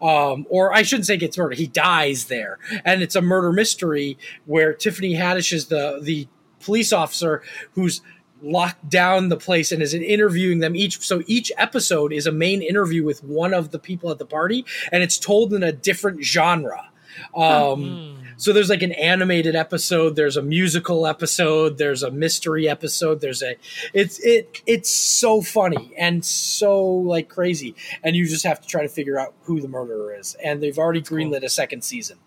um, 0.00 0.46
or 0.48 0.72
I 0.72 0.82
shouldn't 0.82 1.06
say 1.06 1.16
gets 1.16 1.36
murdered. 1.36 1.58
He 1.58 1.66
dies 1.66 2.26
there, 2.26 2.58
and 2.84 3.02
it's 3.02 3.16
a 3.16 3.22
murder 3.22 3.52
mystery 3.52 4.18
where 4.46 4.72
Tiffany 4.72 5.14
Haddish 5.14 5.52
is 5.52 5.66
the 5.66 6.00
the 6.02 6.28
police 6.60 6.92
officer 6.92 7.42
who's 7.72 8.00
locked 8.40 8.88
down 8.88 9.28
the 9.28 9.36
place 9.36 9.72
and 9.72 9.82
is 9.82 9.94
interviewing 9.94 10.60
them 10.60 10.76
each. 10.76 11.00
So 11.00 11.22
each 11.26 11.50
episode 11.56 12.12
is 12.12 12.26
a 12.26 12.32
main 12.32 12.62
interview 12.62 13.02
with 13.04 13.24
one 13.24 13.52
of 13.52 13.70
the 13.70 13.78
people 13.78 14.10
at 14.10 14.18
the 14.18 14.26
party, 14.26 14.64
and 14.92 15.02
it's 15.02 15.18
told 15.18 15.52
in 15.52 15.62
a 15.62 15.72
different 15.72 16.22
genre. 16.22 16.90
Um, 17.34 18.17
So 18.38 18.52
there's 18.52 18.70
like 18.70 18.82
an 18.82 18.92
animated 18.92 19.56
episode, 19.56 20.14
there's 20.14 20.36
a 20.36 20.42
musical 20.42 21.08
episode, 21.08 21.76
there's 21.76 22.04
a 22.04 22.10
mystery 22.12 22.68
episode, 22.68 23.20
there's 23.20 23.42
a 23.42 23.56
it's 23.92 24.20
it 24.20 24.62
it's 24.64 24.88
so 24.88 25.42
funny 25.42 25.92
and 25.98 26.24
so 26.24 26.86
like 26.86 27.28
crazy, 27.28 27.74
and 28.04 28.14
you 28.14 28.26
just 28.26 28.44
have 28.44 28.60
to 28.60 28.68
try 28.68 28.82
to 28.82 28.88
figure 28.88 29.18
out 29.18 29.34
who 29.42 29.60
the 29.60 29.66
murderer 29.66 30.14
is. 30.14 30.36
And 30.42 30.62
they've 30.62 30.78
already 30.78 31.02
cool. 31.02 31.18
greenlit 31.18 31.42
a 31.42 31.48
second 31.48 31.82
season, 31.82 32.18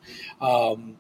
um, 0.41 0.97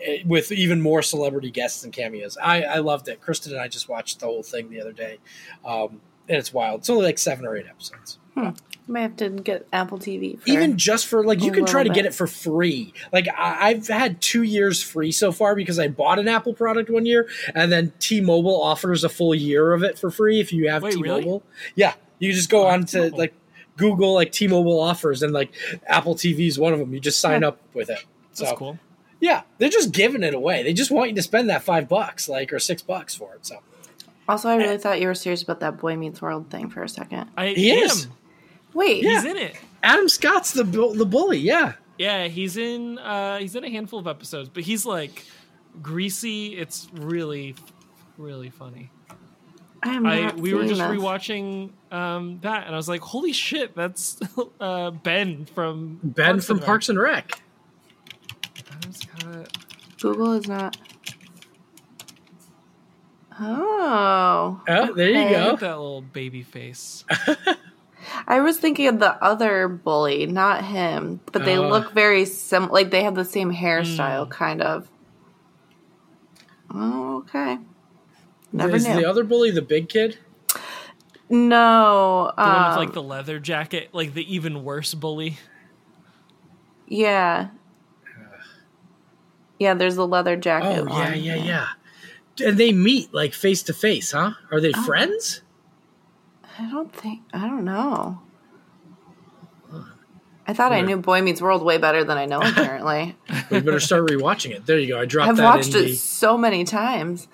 eh, 0.00 0.22
with 0.24 0.50
even 0.50 0.80
more 0.80 1.02
celebrity 1.02 1.50
guests 1.50 1.84
and 1.84 1.92
cameos. 1.92 2.38
I 2.42 2.62
I 2.62 2.78
loved 2.78 3.08
it. 3.08 3.20
Kristen 3.20 3.52
and 3.52 3.60
I 3.60 3.68
just 3.68 3.90
watched 3.90 4.20
the 4.20 4.26
whole 4.26 4.42
thing 4.42 4.70
the 4.70 4.80
other 4.80 4.94
day, 4.94 5.18
um, 5.66 6.00
and 6.30 6.38
it's 6.38 6.52
wild. 6.54 6.80
It's 6.80 6.88
only 6.88 7.04
like 7.04 7.18
seven 7.18 7.44
or 7.44 7.58
eight 7.58 7.66
episodes. 7.68 8.19
Hmm. 8.34 8.50
May 8.88 9.02
have 9.02 9.16
to 9.18 9.28
get 9.30 9.66
Apple 9.72 9.98
TV. 9.98 10.40
For, 10.40 10.48
even 10.50 10.76
just 10.78 11.06
for 11.06 11.24
like 11.24 11.42
you 11.42 11.52
can 11.52 11.64
try 11.64 11.82
to 11.84 11.88
little 11.88 11.94
get 12.02 12.06
it 12.06 12.14
for 12.14 12.26
free 12.26 12.92
like 13.12 13.28
I, 13.36 13.68
i've 13.70 13.86
had 13.86 14.20
two 14.20 14.42
years 14.42 14.82
free 14.82 15.12
so 15.12 15.30
far 15.30 15.54
because 15.54 15.78
i 15.78 15.86
bought 15.88 16.18
an 16.18 16.26
apple 16.26 16.54
product 16.54 16.90
one 16.90 17.06
year 17.06 17.28
and 17.54 17.70
then 17.70 17.92
t-mobile 18.00 18.60
offers 18.60 19.04
a 19.04 19.08
full 19.08 19.32
year 19.34 19.72
of 19.72 19.82
it 19.84 19.96
for 19.98 20.10
free 20.10 20.40
if 20.40 20.52
you 20.52 20.68
have 20.70 20.82
Wait, 20.82 20.94
t-mobile 20.94 21.42
yeah 21.76 21.94
you 22.18 22.32
just 22.32 22.50
go 22.50 22.64
Oh, 22.66 22.70
on 22.70 22.84
to 22.86 23.10
cool. 23.10 23.18
like 23.18 23.34
google 23.76 24.14
like 24.14 24.32
t-mobile 24.32 24.80
offers 24.80 25.22
and 25.22 25.32
like 25.32 25.52
apple 25.86 26.14
tv 26.16 26.48
is 26.48 26.58
one 26.58 26.72
of 26.72 26.78
them 26.80 26.92
you 26.92 26.98
just 27.00 27.20
sign 27.20 27.42
Yeah. 27.42 27.48
up 27.48 27.60
with 27.74 27.90
it 27.90 28.04
so 28.32 28.44
That's 28.44 28.58
cool. 28.58 28.78
yeah 29.20 29.42
they're 29.58 29.68
just 29.68 29.92
giving 29.92 30.22
it 30.24 30.34
away 30.34 30.62
they 30.64 30.72
just 30.72 30.90
want 30.90 31.10
you 31.10 31.16
to 31.16 31.22
spend 31.22 31.48
that 31.48 31.62
five 31.62 31.88
bucks 31.88 32.28
like 32.28 32.52
or 32.52 32.58
six 32.58 32.82
bucks 32.82 33.14
for 33.14 33.34
it 33.34 33.46
so 33.46 33.58
Also, 34.28 34.48
I 34.48 34.56
really 34.56 34.74
eh. 34.74 34.78
thought 34.78 35.00
you 35.00 35.06
were 35.08 35.14
serious 35.14 35.42
about 35.42 35.58
that 35.60 35.78
Boy 35.78 35.96
Meets 35.96 36.22
World 36.22 36.50
thing 36.50 36.70
for 36.70 36.84
a 36.84 36.88
second. 36.88 37.28
I 37.36 37.48
He 37.48 37.72
am. 37.72 37.78
is. 37.78 38.06
Wait, 38.74 39.02
Yeah. 39.02 39.14
He's 39.14 39.24
in 39.24 39.36
it. 39.36 39.56
adam 39.82 40.08
scott's 40.08 40.52
the 40.52 40.64
bu- 40.64 40.94
the 40.94 41.06
bully 41.06 41.38
yeah 41.38 41.74
Yeah, 41.98 42.28
he's 42.28 42.56
in. 42.56 42.98
Uh, 42.98 43.38
he's 43.38 43.54
in 43.56 43.64
a 43.64 43.70
handful 43.70 43.98
of 43.98 44.06
episodes, 44.06 44.48
but 44.48 44.62
he's 44.62 44.86
like 44.86 45.24
greasy. 45.82 46.56
It's 46.56 46.88
really, 46.94 47.54
really 48.16 48.48
funny. 48.50 48.90
I 49.82 49.94
am 49.94 50.06
I 50.06 50.20
not 50.22 50.36
we 50.36 50.52
were 50.54 50.64
just 50.66 50.80
this. 50.80 50.90
rewatching 50.90 51.70
um, 51.92 52.38
that, 52.42 52.64
and 52.66 52.74
I 52.74 52.76
was 52.76 52.88
like, 52.88 53.00
"Holy 53.02 53.32
shit, 53.32 53.74
that's 53.74 54.18
uh, 54.60 54.90
Ben 54.92 55.44
from 55.46 56.00
ben 56.02 56.32
Parks 56.34 56.46
from 56.46 56.56
and 56.58 56.66
parks 56.66 56.88
and 56.90 56.98
rec 56.98 57.42
Adam 58.70 58.92
Scott. 58.92 59.56
Google 60.00 60.32
is 60.34 60.48
not. 60.48 60.76
Oh, 63.38 64.60
oh 64.68 64.94
there 64.94 65.10
you 65.10 65.18
Okay. 65.18 65.28
Look 65.44 65.46
go 65.46 65.52
at 65.54 65.60
that 65.60 65.78
little 65.78 66.02
baby 66.02 66.42
face. 66.42 67.04
I 68.26 68.40
was 68.40 68.58
thinking 68.58 68.86
of 68.88 68.98
the 68.98 69.22
other 69.22 69.68
bully, 69.68 70.26
not 70.26 70.64
him, 70.64 71.20
but 71.32 71.44
they 71.44 71.56
Uh. 71.56 71.68
look 71.68 71.92
very 71.92 72.24
sim. 72.24 72.68
Like 72.68 72.90
they 72.90 73.02
have 73.04 73.14
the 73.14 73.24
same 73.24 73.52
hairstyle, 73.52 74.24
Hmm. 74.26 74.30
kind 74.32 74.62
of. 74.62 74.88
Oh, 76.72 77.18
okay. 77.18 77.58
Never 78.52 78.76
is 78.76 78.86
knew. 78.86 78.94
the 78.94 79.04
other 79.04 79.24
bully 79.24 79.50
the 79.50 79.62
big 79.62 79.88
kid 79.88 80.18
no, 81.32 82.32
The 82.36 82.42
one 82.42 82.64
with 82.64 82.72
um, 82.72 82.76
like 82.76 82.92
the 82.92 83.02
leather 83.02 83.38
jacket, 83.38 83.90
like 83.92 84.14
the 84.14 84.34
even 84.34 84.64
worse 84.64 84.94
bully. 84.94 85.38
yeah, 86.88 87.50
yeah. 89.60 89.74
There's 89.74 89.94
the 89.94 90.06
leather 90.08 90.36
jacket. 90.36 90.86
Oh 90.90 90.98
yeah, 90.98 91.14
yeah, 91.14 91.34
yeah. 91.36 91.66
And 92.44 92.58
they 92.58 92.72
meet 92.72 93.14
like 93.14 93.32
face 93.34 93.62
to 93.64 93.72
face, 93.72 94.10
huh? 94.10 94.32
Are 94.50 94.60
they 94.60 94.72
Oh. 94.74 94.82
friends? 94.82 95.42
I 96.60 96.70
don't 96.70 96.92
think. 96.94 97.22
I 97.32 97.46
don't 97.46 97.64
know. 97.64 98.20
I 100.46 100.52
thought 100.52 100.72
I 100.72 100.80
knew 100.80 100.96
Boy 100.96 101.22
Meets 101.22 101.40
World 101.40 101.62
way 101.62 101.78
better 101.78 102.02
than 102.02 102.18
I 102.18 102.26
know. 102.26 102.40
Apparently, 102.42 103.16
We 103.50 103.60
better 103.60 103.78
start 103.78 104.08
rewatching 104.08 104.50
it. 104.50 104.66
There 104.66 104.78
you 104.78 104.88
go. 104.88 105.00
I 105.00 105.04
dropped 105.04 105.30
I've 105.30 105.36
that 105.36 105.44
watched 105.44 105.74
it 105.76 105.82
the. 105.84 105.94
so 105.94 106.36
many 106.36 106.64
times. 106.64 107.28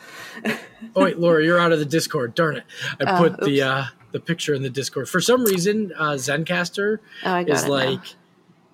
Oh 0.95 1.03
wait, 1.03 1.19
Laura, 1.19 1.43
you're 1.43 1.59
out 1.59 1.73
of 1.73 1.79
the 1.79 1.87
Discord. 1.87 2.35
Darn 2.35 2.57
it! 2.57 2.65
I 3.01 3.15
Oh, 3.15 3.17
put 3.31 3.41
the 3.41 3.63
uh, 3.63 3.85
the 4.13 4.21
picture 4.21 4.53
in 4.55 4.63
the 4.63 4.69
Discord. 4.71 5.09
For 5.09 5.21
some 5.23 5.45
reason, 5.45 5.93
uh, 5.97 6.13
Zencastr 6.13 6.99
Oh, 7.25 7.37
is 7.39 7.65
it 7.65 7.67
now. 7.67 7.73
like 7.73 8.01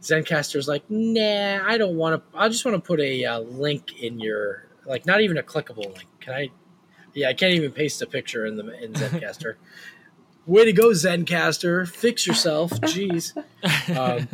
Zencastr's 0.02 0.66
like, 0.66 0.82
nah, 0.90 1.60
I 1.64 1.78
don't 1.78 1.96
want 1.96 2.20
to. 2.32 2.38
I 2.38 2.48
just 2.48 2.64
want 2.64 2.74
to 2.76 2.80
put 2.84 2.98
a 3.00 3.24
uh, 3.24 3.38
link 3.40 4.02
in 4.02 4.18
your 4.18 4.66
like, 4.86 5.06
not 5.06 5.20
even 5.20 5.36
a 5.38 5.42
clickable 5.44 5.86
link. 5.94 6.08
Can 6.20 6.34
I? 6.34 6.48
Yeah, 7.14 7.28
I 7.28 7.34
can't 7.34 7.52
even 7.52 7.70
paste 7.72 8.02
a 8.02 8.06
picture 8.06 8.44
in 8.46 8.56
the 8.56 8.82
in 8.82 8.92
Zencaster. 8.94 9.54
Way 10.46 10.64
to 10.64 10.72
go, 10.72 10.88
Zencastr! 10.88 11.88
Fix 11.88 12.26
yourself. 12.26 12.70
Jeez. 12.70 13.36
Um, 13.96 14.28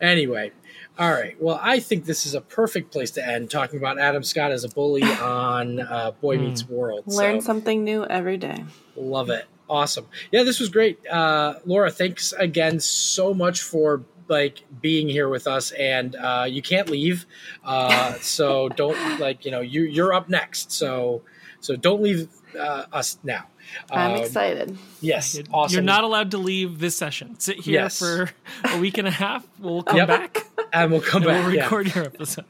anyway, 0.00 0.52
all 0.98 1.10
right. 1.10 1.40
Well, 1.40 1.58
I 1.62 1.80
think 1.80 2.04
this 2.04 2.26
is 2.26 2.34
a 2.34 2.40
perfect 2.40 2.92
place 2.92 3.10
to 3.12 3.26
end 3.26 3.50
talking 3.50 3.78
about 3.78 3.98
Adam 3.98 4.22
Scott 4.22 4.52
as 4.52 4.64
a 4.64 4.68
bully 4.68 5.02
on 5.02 5.80
uh, 5.80 6.12
Boy 6.20 6.38
Meets 6.38 6.68
World. 6.68 7.04
Learn 7.06 7.40
so, 7.40 7.46
something 7.46 7.84
new 7.84 8.04
every 8.04 8.36
day. 8.36 8.64
Love 8.96 9.30
it. 9.30 9.46
Awesome. 9.68 10.06
Yeah, 10.30 10.42
this 10.42 10.60
was 10.60 10.68
great. 10.68 11.04
Uh, 11.06 11.54
Laura, 11.64 11.90
thanks 11.90 12.32
again 12.32 12.78
so 12.80 13.32
much 13.32 13.62
for 13.62 14.04
like 14.28 14.62
being 14.80 15.08
here 15.08 15.28
with 15.28 15.46
us 15.46 15.70
and 15.72 16.16
uh, 16.16 16.46
you 16.48 16.62
can't 16.62 16.88
leave. 16.88 17.26
Uh, 17.64 18.14
so 18.20 18.68
don't 18.70 19.18
like, 19.20 19.44
you 19.44 19.50
know, 19.50 19.60
you 19.60 19.82
you're 19.82 20.12
up 20.12 20.28
next. 20.28 20.70
So 20.70 21.22
so 21.60 21.76
don't 21.76 22.02
leave 22.02 22.28
uh, 22.56 22.86
us 22.92 23.18
now. 23.24 23.44
I'm 23.90 24.12
Um, 24.12 24.16
excited. 24.22 24.78
Yes. 25.00 25.38
Awesome. 25.52 25.74
You're 25.74 25.82
not 25.82 26.04
allowed 26.04 26.30
to 26.32 26.38
leave 26.38 26.78
this 26.78 26.96
session. 26.96 27.38
Sit 27.38 27.60
here 27.60 27.74
Yes. 27.82 27.98
for 27.98 28.30
a 28.64 28.78
week 28.78 28.98
and 28.98 29.08
a 29.08 29.10
half. 29.10 29.46
We'll 29.58 29.82
come 29.84 29.96
Yep. 29.98 30.08
back 30.08 30.46
and 30.72 30.92
we'll 30.92 31.00
come 31.00 31.22
and 31.22 31.30
back. 31.30 31.46
we'll 31.46 31.54
yeah. 31.54 31.62
record 31.64 31.94
your 31.94 32.04
episode. 32.04 32.44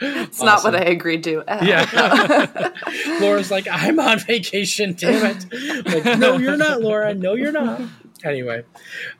It's 0.00 0.40
not 0.42 0.62
what 0.62 0.76
I 0.76 0.80
agreed 0.84 1.24
to. 1.24 1.42
Yeah. 1.62 2.72
Laura's 3.20 3.50
like, 3.50 3.66
I'm 3.70 3.98
on 3.98 4.18
vacation, 4.20 4.94
damn 4.94 5.36
it. 5.36 5.84
Like, 6.04 6.18
no, 6.18 6.36
you're 6.36 6.56
not, 6.56 6.80
Laura. 6.80 7.14
No, 7.14 7.34
you're 7.34 7.50
not. 7.52 7.80
Anyway. 8.24 8.62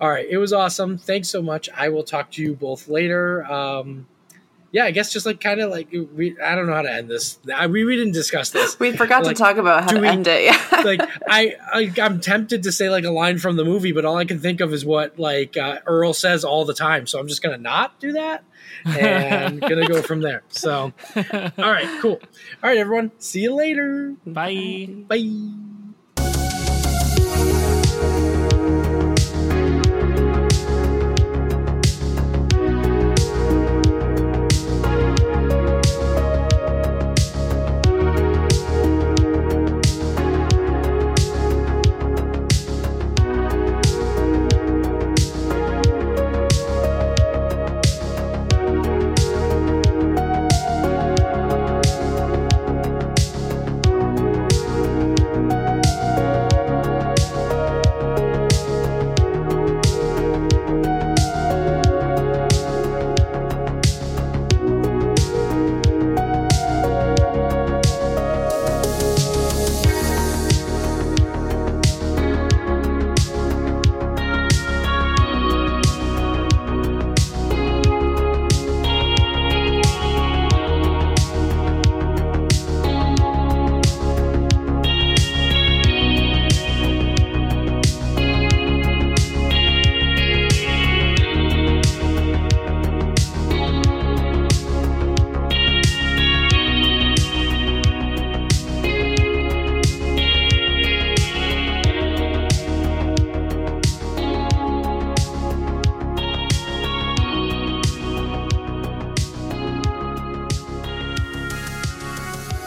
All 0.00 0.08
right. 0.08 0.26
It 0.28 0.38
was 0.38 0.52
awesome. 0.52 0.98
Thanks 0.98 1.28
so 1.28 1.42
much. 1.42 1.68
I 1.74 1.88
will 1.88 2.02
talk 2.04 2.30
to 2.32 2.42
you 2.42 2.54
both 2.54 2.88
later. 2.88 3.44
Um, 3.50 4.06
yeah, 4.70 4.84
I 4.84 4.90
guess 4.90 5.12
just 5.12 5.24
like 5.26 5.40
kind 5.40 5.60
of 5.60 5.70
like 5.70 5.88
we. 5.92 6.38
I 6.40 6.54
don't 6.54 6.66
know 6.66 6.74
how 6.74 6.82
to 6.82 6.92
end 6.92 7.08
this. 7.08 7.38
I, 7.54 7.66
we 7.68 7.84
we 7.84 7.96
didn't 7.96 8.12
discuss 8.12 8.50
this. 8.50 8.78
We 8.78 8.92
forgot 8.92 9.24
Like, 9.24 9.36
to 9.36 9.42
talk 9.42 9.56
about 9.56 9.84
how 9.84 9.90
to 9.96 10.00
we- 10.00 10.08
end 10.08 10.26
it. 10.26 10.44
Yeah. 10.44 10.82
like 10.84 11.00
I, 11.26 11.56
I 11.72 11.92
I'm 12.02 12.20
tempted 12.20 12.62
to 12.64 12.72
say 12.72 12.90
like 12.90 13.04
a 13.04 13.10
line 13.10 13.38
from 13.38 13.56
the 13.56 13.64
movie, 13.64 13.92
but 13.92 14.04
all 14.04 14.16
I 14.16 14.24
can 14.26 14.38
think 14.40 14.60
of 14.60 14.72
is 14.72 14.84
what 14.84 15.18
like 15.18 15.56
uh, 15.56 15.78
Earl 15.86 16.12
says 16.12 16.44
all 16.44 16.64
the 16.64 16.74
time. 16.74 17.06
So 17.06 17.18
I'm 17.18 17.28
just 17.28 17.42
gonna 17.42 17.56
not 17.58 17.98
do 17.98 18.12
that 18.12 18.44
and 18.84 19.60
gonna 19.62 19.86
go 19.86 20.02
from 20.02 20.20
there. 20.20 20.42
So 20.48 20.92
all 21.16 21.22
right, 21.58 21.98
cool. 22.00 22.20
All 22.62 22.68
right, 22.70 22.78
everyone. 22.78 23.10
See 23.18 23.40
you 23.40 23.54
later. 23.54 24.14
Bye. 24.26 24.86
Bye. 24.90 25.67